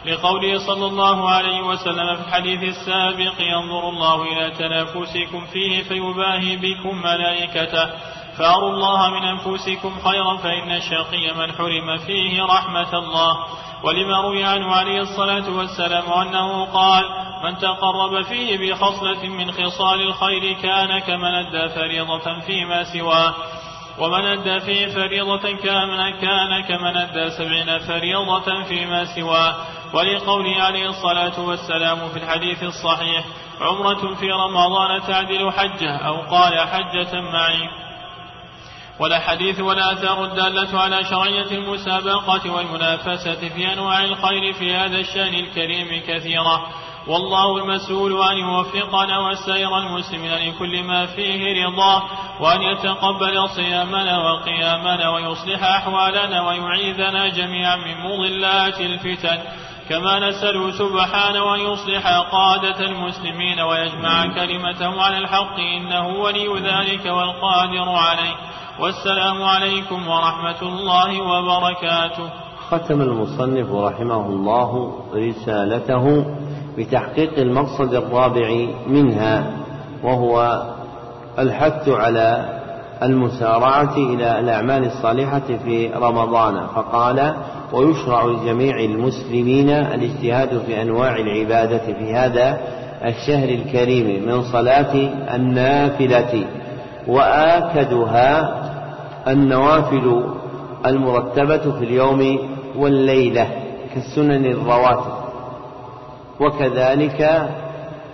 لقوله 0.06 0.58
صلى 0.58 0.86
الله 0.86 1.30
عليه 1.30 1.62
وسلم 1.62 2.16
في 2.16 2.22
الحديث 2.28 2.64
السابق 2.64 3.42
ينظر 3.42 3.90
الله 3.90 4.24
إلى 4.24 4.52
تنافسكم 4.52 5.46
فيه 5.46 5.84
فيباهي 5.84 6.56
بكم 6.56 7.02
ملائكته 7.02 7.90
فأروا 8.38 8.70
الله 8.70 9.10
من 9.10 9.24
أنفسكم 9.24 10.00
خيرا 10.04 10.38
فإن 10.38 10.72
الشقي 10.72 11.34
من 11.34 11.52
حرم 11.52 11.98
فيه 11.98 12.44
رحمة 12.44 12.98
الله. 12.98 13.38
ولما 13.84 14.22
روي 14.22 14.44
عنه 14.44 14.76
عليه 14.76 15.02
الصلاة 15.02 15.50
والسلام 15.58 16.14
أنه 16.14 16.66
قال 16.66 17.04
من 17.44 17.58
تقرب 17.58 18.22
فيه 18.22 18.58
بخصلة 18.58 19.30
من 19.30 19.52
خصال 19.52 20.02
الخير 20.02 20.54
كان 20.54 21.00
كمن 21.00 21.36
أدى 21.36 21.70
فريضة 21.70 22.40
فيما 22.40 22.84
سواه. 22.84 23.34
ومن 24.00 24.26
أدى 24.26 24.60
فيه 24.60 24.88
فريضة 24.88 25.52
كاملة 25.52 26.10
كان 26.10 26.64
كمن 26.64 26.98
أدى 26.98 27.30
سبعين 27.30 27.80
فريضة 27.80 28.64
فيما 28.64 29.06
سواه. 29.06 29.56
ولقوله 29.94 30.62
عليه 30.62 30.90
الصلاة 30.90 31.40
والسلام 31.40 32.10
في 32.10 32.18
الحديث 32.18 32.64
الصحيح 32.64 33.26
عمرة 33.62 34.16
في 34.16 34.32
رمضان 34.32 35.02
تعدل 35.02 35.52
حجة. 35.52 35.98
أو 35.98 36.22
قال 36.22 36.60
حجة 36.60 37.22
معي. 37.22 37.85
والأحاديث 39.00 39.60
والآثار 39.60 40.26
الدالة 40.26 40.80
على 40.80 41.04
شرعية 41.04 41.52
المسابقة 41.52 42.52
والمنافسة 42.52 43.50
في 43.50 43.74
أنواع 43.74 44.04
الخير 44.04 44.54
في 44.54 44.76
هذا 44.76 44.98
الشأن 44.98 45.34
الكريم 45.34 46.04
كثيرة. 46.08 46.68
والله 47.08 47.58
المسؤول 47.58 48.24
أن 48.24 48.38
يوفقنا 48.38 49.20
وسائر 49.20 49.78
المسلمين 49.78 50.32
لكل 50.32 50.84
ما 50.84 51.06
فيه 51.06 51.66
رضاه 51.66 52.04
وأن 52.42 52.62
يتقبل 52.62 53.50
صيامنا 53.50 54.18
وقيامنا 54.18 55.10
ويصلح 55.10 55.64
أحوالنا 55.64 56.48
ويعيذنا 56.48 57.28
جميعا 57.28 57.76
من 57.76 57.96
مضلات 58.04 58.82
الفتن. 58.82 59.40
كما 59.90 60.30
نسأله 60.30 60.72
سبحانه 60.72 61.44
وأن 61.44 61.60
يصلح 61.60 62.08
قادة 62.32 62.80
المسلمين 62.80 63.62
ويجمع 63.62 64.36
كلمتهم 64.36 65.00
على 65.00 65.18
الحق 65.18 65.60
إنه 65.60 66.08
ولي 66.08 66.48
ذلك 66.48 67.06
والقادر 67.06 67.90
عليه. 67.90 68.36
والسلام 68.80 69.44
عليكم 69.44 70.08
ورحمة 70.08 70.62
الله 70.62 71.22
وبركاته. 71.22 72.30
ختم 72.70 73.02
المصنف 73.02 73.72
رحمه 73.72 74.26
الله 74.26 74.92
رسالته 75.16 76.26
بتحقيق 76.78 77.40
المقصد 77.40 77.94
الرابع 77.94 78.68
منها 78.88 79.52
وهو 80.04 80.64
الحث 81.40 81.90
على 81.90 82.60
المسارعة 83.04 83.98
إلى 83.98 84.40
الأعمال 84.40 84.86
الصالحة 84.86 85.48
في 85.64 85.88
رمضان. 85.88 86.68
فقال 86.68 87.36
ويشرع 87.74 88.26
لجميع 88.26 88.80
المسلمين 88.80 89.70
الاجتهاد 89.70 90.62
في 90.66 90.82
أنواع 90.82 91.16
العبادة 91.16 91.94
في 91.94 92.14
هذا 92.14 92.60
الشهر 93.06 93.50
الكريم 93.50 94.26
من 94.26 94.44
صلاة 94.44 94.96
النافلة 95.36 96.46
وآكدها 97.08 98.65
النوافل 99.28 100.24
المرتبة 100.86 101.72
في 101.72 101.86
اليوم 101.86 102.40
والليلة 102.78 103.48
كالسنن 103.94 104.46
الرواتب. 104.46 105.14
وكذلك 106.40 107.50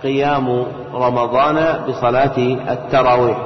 قيام 0.02 0.66
رمضان 0.94 1.78
بصلاة 1.88 2.38
التراويح. 2.72 3.38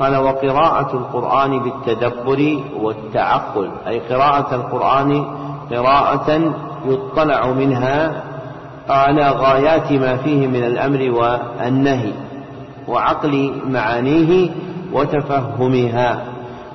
قال 0.00 0.16
وقراءة 0.16 0.92
القرآن 0.96 1.58
بالتدبر 1.58 2.58
والتعقل. 2.80 3.70
أي 3.86 3.98
قراءة 3.98 4.54
القرآن 4.54 5.24
قراءة 5.70 6.54
يطلع 6.86 7.46
منها 7.46 8.22
على 8.88 9.30
غايات 9.30 9.92
ما 9.92 10.16
فيه 10.16 10.46
من 10.46 10.64
الأمر 10.64 11.10
والنهي 11.10 12.12
وعقل 12.88 13.52
معانيه 13.66 14.50
وتفهمها. 14.92 16.25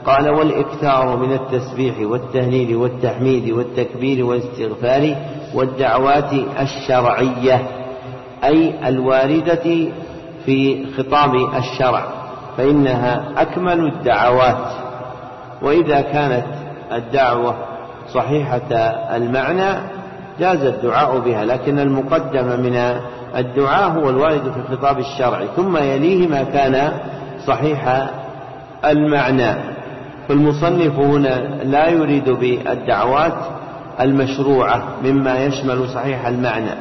قال 0.05 0.29
والإكثار 0.29 1.17
من 1.17 1.33
التسبيح 1.33 1.95
والتهليل 2.01 2.75
والتحميد 2.75 3.49
والتكبير 3.49 4.25
والاستغفار 4.25 5.15
والدعوات 5.53 6.33
الشرعية 6.59 7.67
أي 8.43 8.87
الواردة 8.89 9.91
في 10.45 10.85
خطاب 10.97 11.35
الشرع 11.35 12.03
فإنها 12.57 13.31
أكمل 13.37 13.85
الدعوات. 13.85 14.67
وإذا 15.61 16.01
كانت 16.01 16.45
الدعوة 16.91 17.55
صحيحة 18.13 18.71
المعنى 19.15 19.79
جاز 20.39 20.63
الدعاء 20.63 21.19
بها 21.19 21.45
لكن 21.45 21.79
المقدم 21.79 22.45
من 22.45 22.99
الدعاء 23.35 23.89
هو 23.91 24.09
الوارد 24.09 24.51
في 24.51 24.57
الخطاب 24.57 24.99
الشرعي 24.99 25.47
ثم 25.55 25.77
يليه 25.77 26.27
ما 26.27 26.43
كان 26.43 26.91
صحيح 27.47 28.09
المعنى. 28.85 29.80
فالمصنف 30.27 30.99
هنا 30.99 31.63
لا 31.63 31.89
يريد 31.89 32.29
بالدعوات 32.29 33.37
المشروعة 34.01 34.83
مما 35.03 35.45
يشمل 35.45 35.89
صحيح 35.89 36.27
المعنى 36.27 36.75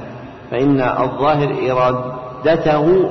فإن 0.50 0.80
الظاهر 0.80 1.54
إرادته 1.70 3.10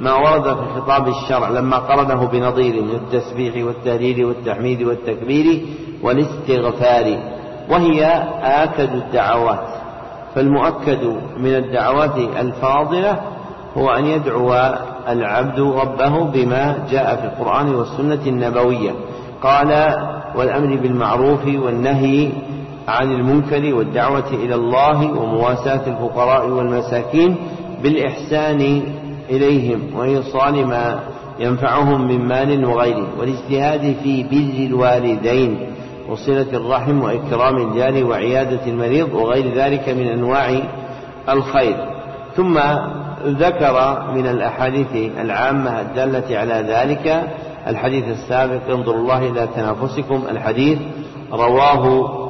ما 0.00 0.14
ورد 0.14 0.42
في 0.42 0.80
خطاب 0.80 1.08
الشرع 1.08 1.48
لما 1.48 1.76
قرنه 1.78 2.26
بنظير 2.26 2.82
من 2.82 2.90
التسبيح 2.90 3.66
والتهليل 3.66 4.24
والتحميد 4.24 4.82
والتكبير 4.82 5.62
والاستغفار 6.02 7.18
وهي 7.70 8.04
آكد 8.42 8.94
الدعوات. 8.94 9.68
فالمؤكد 10.34 11.04
من 11.36 11.54
الدعوات 11.54 12.16
الفاضلة 12.16 13.20
هو 13.76 13.90
أن 13.90 14.06
يدعو 14.06 14.54
العبد 15.08 15.60
ربه 15.60 16.24
بما 16.24 16.78
جاء 16.90 17.16
في 17.16 17.24
القرآن 17.24 17.74
والسنة 17.74 18.26
النبوية. 18.26 18.90
قال 19.44 19.96
والأمر 20.36 20.76
بالمعروف 20.76 21.46
والنهي 21.46 22.28
عن 22.88 23.12
المنكر 23.12 23.74
والدعوة 23.74 24.30
إلى 24.30 24.54
الله 24.54 25.20
ومواساة 25.20 25.86
الفقراء 25.86 26.48
والمساكين 26.48 27.36
بالإحسان 27.82 28.82
إليهم 29.30 29.80
وإيصال 29.96 30.66
ما 30.66 31.00
ينفعهم 31.38 32.08
من 32.08 32.28
مال 32.28 32.64
وغيره 32.64 33.06
والاجتهاد 33.18 33.96
في 34.02 34.22
بر 34.22 34.66
الوالدين 34.66 35.58
وصلة 36.08 36.46
الرحم 36.52 37.02
وإكرام 37.02 37.56
الجار 37.56 38.04
وعيادة 38.04 38.66
المريض 38.66 39.14
وغير 39.14 39.54
ذلك 39.54 39.88
من 39.88 40.06
أنواع 40.06 40.60
الخير. 41.28 41.76
ثم 42.36 42.58
ذكر 43.26 44.06
من 44.14 44.26
الأحاديث 44.26 44.96
العامة 45.20 45.80
الدالة 45.80 46.38
على 46.38 46.54
ذلك 46.68 47.24
الحديث 47.66 48.04
السابق 48.04 48.70
انظروا 48.70 49.00
الله 49.00 49.18
إلى 49.18 49.48
تنافسكم. 49.54 50.22
الحديث 50.30 50.78
رواه 51.32 52.24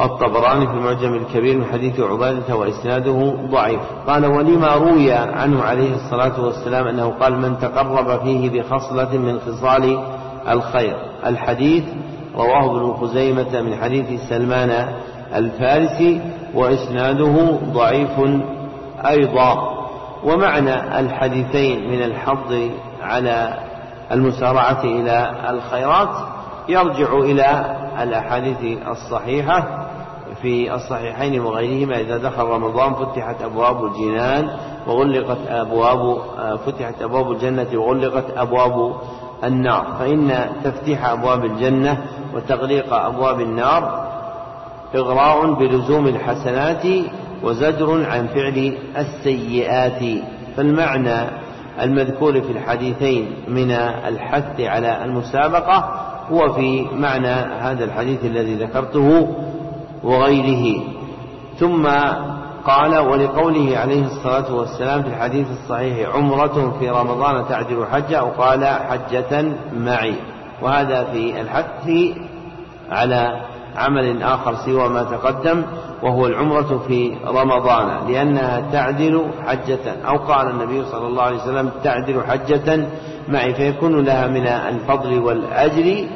الطبراني 0.00 0.66
في 0.66 0.72
المعجم 0.72 1.14
الكبير 1.14 1.58
من 1.58 1.64
حديث 1.64 2.00
عبادة 2.00 2.56
وإسناده 2.56 3.34
ضعيف. 3.50 3.80
قال 4.06 4.26
ولما 4.26 4.74
روي 4.74 5.12
عنه 5.12 5.62
عليه 5.62 5.94
الصلاة 5.94 6.44
والسلام 6.44 6.86
أنه 6.86 7.08
قال 7.20 7.38
من 7.38 7.58
تقرب 7.58 8.20
فيه 8.22 8.50
بخصلة 8.50 9.18
من 9.18 9.40
خصال 9.40 9.98
الخير 10.48 10.96
الحديث 11.26 11.84
رواه 12.36 12.70
ابن 12.70 12.92
خزيمة 12.92 13.60
من 13.60 13.74
حديث 13.74 14.28
سلمان 14.28 14.88
الفارسي 15.34 16.20
وإسناده 16.54 17.58
ضعيف 17.72 18.20
أيضا. 19.06 19.76
ومعنى 20.24 21.00
الحديثين 21.00 21.90
من 21.90 22.02
الحض 22.02 22.70
على 23.02 23.54
المسارعة 24.12 24.84
إلى 24.84 25.34
الخيرات 25.50 26.16
يرجع 26.68 27.12
إلى 27.12 27.76
الأحاديث 28.02 28.78
الصحيحة 28.88 29.86
في 30.42 30.74
الصحيحين 30.74 31.40
وغيرهما. 31.40 32.00
إذا 32.00 32.18
دخل 32.18 32.42
رمضان 32.44 32.94
فتحت 32.94 33.42
أبواب 33.42 33.84
الجنان 33.84 34.50
وغلقت 34.86 35.38
أبواب 35.48 36.18
فتحت 36.66 37.02
أبواب 37.02 37.30
الجنة 37.30 37.68
وغلقت 37.74 38.24
أبواب 38.36 38.92
النار. 39.44 39.86
فإن 39.98 40.50
تفتيح 40.64 41.06
أبواب 41.06 41.44
الجنة 41.44 41.98
وتغليق 42.34 42.94
أبواب 42.94 43.40
النار 43.40 44.10
إغراء 44.94 45.52
بلزوم 45.52 46.06
الحسنات 46.06 46.86
وزجر 47.42 48.06
عن 48.10 48.26
فعل 48.26 48.78
السيئات. 48.96 50.22
فالمعنى 50.56 51.30
المذكور 51.80 52.40
في 52.40 52.52
الحديثين 52.52 53.34
من 53.48 53.70
الحث 53.70 54.60
على 54.60 55.04
المسابقة 55.04 56.06
هو 56.30 56.52
في 56.52 56.86
معنى 56.94 57.34
هذا 57.60 57.84
الحديث 57.84 58.24
الذي 58.24 58.54
ذكرته 58.54 59.36
وغيره. 60.02 60.82
ثم 61.58 61.88
قال 62.64 62.98
ولقوله 62.98 63.78
عليه 63.78 64.06
الصلاة 64.06 64.54
والسلام 64.54 65.02
في 65.02 65.08
الحديث 65.08 65.46
الصحيح 65.50 66.08
عمرة 66.14 66.76
في 66.78 66.90
رمضان 66.90 67.48
تعدل 67.48 67.86
حجة 67.92 68.18
أو 68.18 68.28
قال 68.28 68.64
حجة 68.64 69.44
معي. 69.76 70.14
وهذا 70.62 71.04
في 71.04 71.40
الحث 71.40 71.90
على 72.90 73.40
عمل 73.76 74.22
آخر 74.22 74.54
سوى 74.54 74.88
ما 74.88 75.02
تقدم 75.02 75.62
وهو 76.02 76.26
العمرة 76.26 76.82
في 76.88 77.16
رمضان 77.26 78.08
لأنها 78.08 78.62
تعدل 78.72 79.26
حجة 79.46 80.06
أو 80.08 80.16
قال 80.16 80.50
النبي 80.50 80.84
صلى 80.84 81.06
الله 81.06 81.22
عليه 81.22 81.36
وسلم 81.36 81.70
تعدل 81.84 82.22
حجة 82.28 82.86
معي 83.28 83.54
فيكون 83.54 84.04
لها 84.04 84.26
من 84.26 84.46
الفضل 84.46 85.18
والأجر 85.18 86.06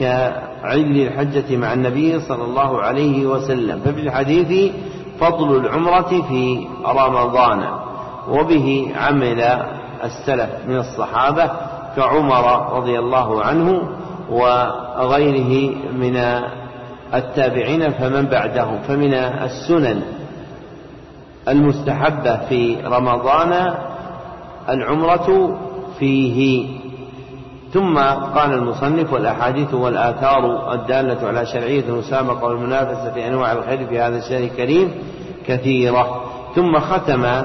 كعدل 0.00 1.00
الحجة 1.06 1.56
مع 1.56 1.72
النبي 1.72 2.20
صلى 2.20 2.44
الله 2.44 2.82
عليه 2.82 3.26
وسلم. 3.26 3.80
ففي 3.84 4.00
الحديث 4.00 4.72
فضل 5.20 5.56
العمرة 5.56 6.22
في 6.28 6.66
رمضان 6.86 7.64
وبه 8.28 8.92
عمل 8.96 9.40
السلف 10.04 10.50
من 10.68 10.76
الصحابة 10.76 11.50
كعمر 11.96 12.76
رضي 12.76 12.98
الله 12.98 13.44
عنه 13.44 13.82
وغيره 14.30 15.74
من 15.92 16.16
التابعين 17.14 17.90
فمن 17.90 18.26
بعدهم 18.26 18.78
فمن 18.78 19.14
السنن 19.14 20.02
المستحبة 21.48 22.36
في 22.48 22.76
رمضان 22.84 23.74
العمرة 24.68 25.58
فيه. 25.98 26.68
ثم 27.72 27.98
قال 28.34 28.52
المصنف 28.52 29.12
والأحاديث 29.12 29.74
والآثار 29.74 30.72
الدالة 30.74 31.28
على 31.28 31.46
شرعية 31.46 31.84
المسابقة 31.88 32.44
والمنافسة 32.44 33.12
في 33.12 33.28
أنواع 33.28 33.52
الخير 33.52 33.86
في 33.86 34.00
هذا 34.00 34.18
الشهر 34.18 34.44
الكريم 34.44 34.92
كثيرة. 35.46 36.24
ثم 36.54 36.78
ختم 36.78 37.42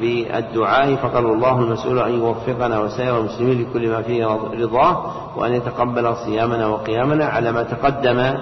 بالدعاء 0.00 0.94
فقال 0.94 1.26
الله 1.26 1.58
المسؤول 1.58 1.98
أن 1.98 2.14
يوفقنا 2.14 2.80
وسائر 2.80 3.18
المسلمين 3.18 3.62
لكل 3.62 3.88
ما 3.88 4.02
فيه 4.02 4.26
رضاه 4.60 5.12
وأن 5.36 5.54
يتقبل 5.54 6.16
صيامنا 6.16 6.66
وقيامنا 6.66 7.24
على 7.24 7.52
ما 7.52 7.62
تقدم 7.62 8.34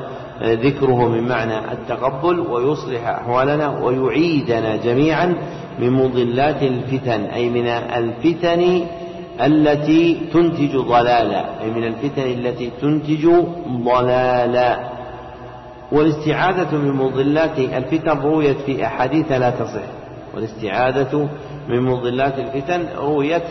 ذكره 0.43 1.09
من 1.09 1.28
معنى 1.28 1.73
التقبل 1.73 2.41
ويصلح 2.41 3.09
أحوالنا 3.09 3.69
ويعيدنا 3.69 4.77
جميعا 4.77 5.35
من 5.78 5.91
مضلات 5.91 6.62
الفتن 6.62 7.25
أي 7.25 7.49
من 7.49 7.67
الفتن 7.67 8.86
التي 9.41 10.20
تنتج 10.33 10.77
ضلالا 10.77 11.62
أي 11.62 11.70
من 11.70 11.85
الفتن 11.85 12.23
التي 12.23 12.70
تنتج 12.81 13.28
ضلالا. 13.85 14.91
والاستعاذة 15.93 16.77
من 16.77 16.93
مضلات 16.93 17.59
الفتن 17.59 18.19
رويت 18.20 18.57
في 18.57 18.86
أحاديث 18.86 19.33
لا 19.33 19.51
تصح. 19.51 19.83
والاستعاذة 20.35 21.28
من 21.69 21.83
مضلات 21.83 22.39
الفتن 22.39 22.86
رويت 22.99 23.43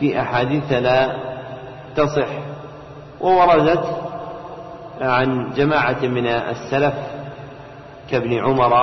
في 0.00 0.20
أحاديث 0.20 0.72
لا 0.72 1.12
تصح. 1.96 2.28
ووردت 3.20 3.84
عن 5.00 5.50
جماعة 5.56 6.02
من 6.02 6.26
السلف 6.26 6.94
كابن 8.10 8.38
عمر 8.38 8.74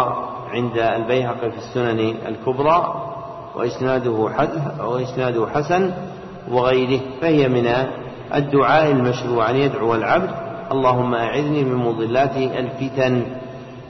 عند 0.50 0.78
البيهقي 0.78 1.52
في 1.52 1.58
السنن 1.58 2.16
الكبرى 2.28 3.12
وإسناده 3.56 4.12
وإسناده 4.80 5.48
حسن 5.48 5.92
وغيره 6.52 7.02
فهي 7.22 7.48
من 7.48 7.74
الدعاء 8.36 8.92
المشروع 8.92 9.50
أن 9.50 9.56
يدعو 9.56 9.96
العبد 9.96 10.30
اللهم 10.72 11.16
أعذني 11.16 11.64
من 11.64 11.76
مضلات 11.76 12.38
الفتن. 12.38 13.26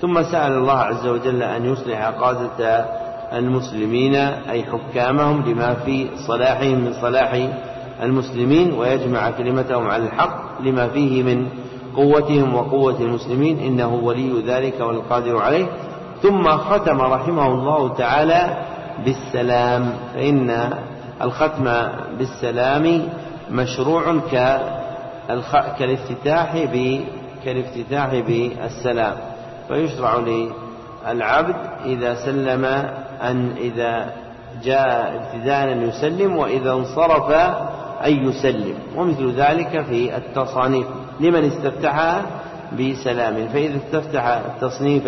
ثم 0.01 0.23
سأل 0.23 0.51
الله 0.51 0.73
عز 0.73 1.07
وجل 1.07 1.43
أن 1.43 1.65
يصلح 1.65 2.05
قادة 2.05 2.85
المسلمين 3.33 4.15
أي 4.15 4.63
حكامهم 4.63 5.43
لما 5.45 5.73
في 5.73 6.07
صلاحهم 6.27 6.79
من 6.79 6.93
صلاح 7.01 7.47
المسلمين 8.03 8.73
ويجمع 8.73 9.31
كلمتهم 9.31 9.87
على 9.87 10.03
الحق 10.03 10.61
لما 10.61 10.87
فيه 10.87 11.23
من 11.23 11.47
قوتهم 11.95 12.55
وقوة 12.55 12.99
المسلمين 12.99 13.59
إنه 13.59 13.93
ولي 13.93 14.41
ذلك 14.47 14.79
والقادر 14.79 15.37
عليه. 15.37 15.65
ثم 16.21 16.47
ختم 16.47 17.01
رحمه 17.01 17.47
الله 17.47 17.93
تعالى 17.93 18.57
بالسلام 19.05 19.93
فإن 20.13 20.69
الختم 21.21 21.63
بالسلام 22.17 23.07
مشروع 23.51 24.15
كالافتتاح 25.79 26.57
كالافتتاح 27.45 28.15
بالسلام. 28.15 29.15
فيشرع 29.67 30.15
للعبد 30.15 31.55
إذا 31.85 32.15
سلم 32.15 32.65
أن 33.21 33.51
إذا 33.57 34.13
جاء 34.63 35.21
ابتداء 35.21 35.71
أن 35.71 35.89
يسلم 35.89 36.37
وإذا 36.37 36.71
انصرف 36.71 37.31
أن 38.05 38.29
يسلم. 38.29 38.75
ومثل 38.95 39.31
ذلك 39.31 39.81
في 39.81 40.17
التصانيف. 40.17 40.87
لمن 41.19 41.43
استفتحها 41.43 42.25
بسلام 42.79 43.47
فإذا 43.47 43.77
استفتح 43.77 44.25
التصنيف 44.25 45.03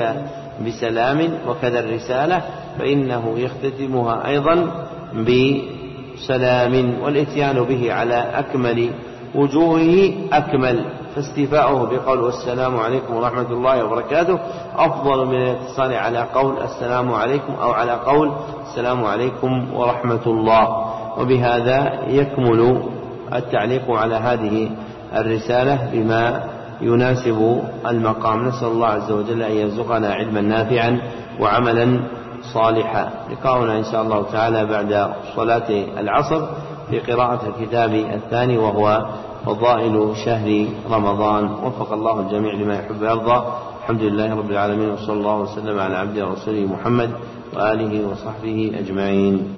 بسلام 0.65 1.29
وكذا 1.47 1.79
الرسالة 1.79 2.41
فإنه 2.79 3.39
يختتمها 3.39 4.27
أيضا 4.27 4.85
بسلام 5.13 7.01
والإتيان 7.03 7.63
به 7.63 7.93
على 7.93 8.15
أكمل 8.15 8.89
وجوهه 9.35 10.13
أكمل. 10.33 10.85
فاستيفاؤه 11.15 11.85
بقول 11.85 12.21
والسلام 12.21 12.79
عليكم 12.79 13.15
ورحمة 13.15 13.51
الله 13.51 13.85
وبركاته. 13.85 14.39
أفضل 14.75 15.25
من 15.25 15.41
الاتصال 15.41 15.93
على 15.93 16.25
قول 16.33 16.57
السلام 16.61 17.13
عليكم 17.13 17.53
أو 17.53 17.71
على 17.71 17.91
قول 17.91 18.31
السلام 18.69 19.05
عليكم 19.05 19.73
ورحمة 19.73 20.25
الله. 20.27 20.93
وبهذا 21.17 21.99
يكمل 22.07 22.81
التعليق 23.33 23.91
على 23.91 24.15
هذه 24.15 24.69
الرسالة 25.15 25.89
بما 25.93 26.43
يناسب 26.81 27.61
المقام. 27.87 28.47
نسأل 28.47 28.67
الله 28.67 28.87
عز 28.87 29.11
وجل 29.11 29.41
أن 29.41 29.51
يرزقنا 29.51 30.13
علما 30.13 30.41
نافعا 30.41 31.01
وعملا 31.39 31.99
صالحا. 32.53 33.09
لقاؤنا 33.31 33.77
إن 33.77 33.83
شاء 33.83 34.01
الله 34.01 34.25
تعالى 34.31 34.65
بعد 34.65 35.11
صلاة 35.35 35.69
العصر 35.99 36.45
في 36.89 36.99
قراءة 36.99 37.41
الكتاب 37.47 37.93
الثاني 37.93 38.57
وهو 38.57 39.05
فضائل 39.45 40.15
شهر 40.25 40.65
رمضان. 40.91 41.43
وفق 41.63 41.93
الله 41.93 42.19
الجميع 42.19 42.53
لما 42.53 42.75
يحب 42.75 43.01
ويرضى. 43.01 43.43
الحمد 43.81 44.01
لله 44.01 44.35
رب 44.35 44.51
العالمين 44.51 44.89
وصلى 44.89 45.13
الله 45.13 45.37
وسلم 45.37 45.79
على 45.79 45.95
عبده 45.95 46.27
ورسوله 46.27 46.65
محمد 46.65 47.09
وآله 47.55 48.07
وصحبه 48.07 48.71
أجمعين. 48.79 49.55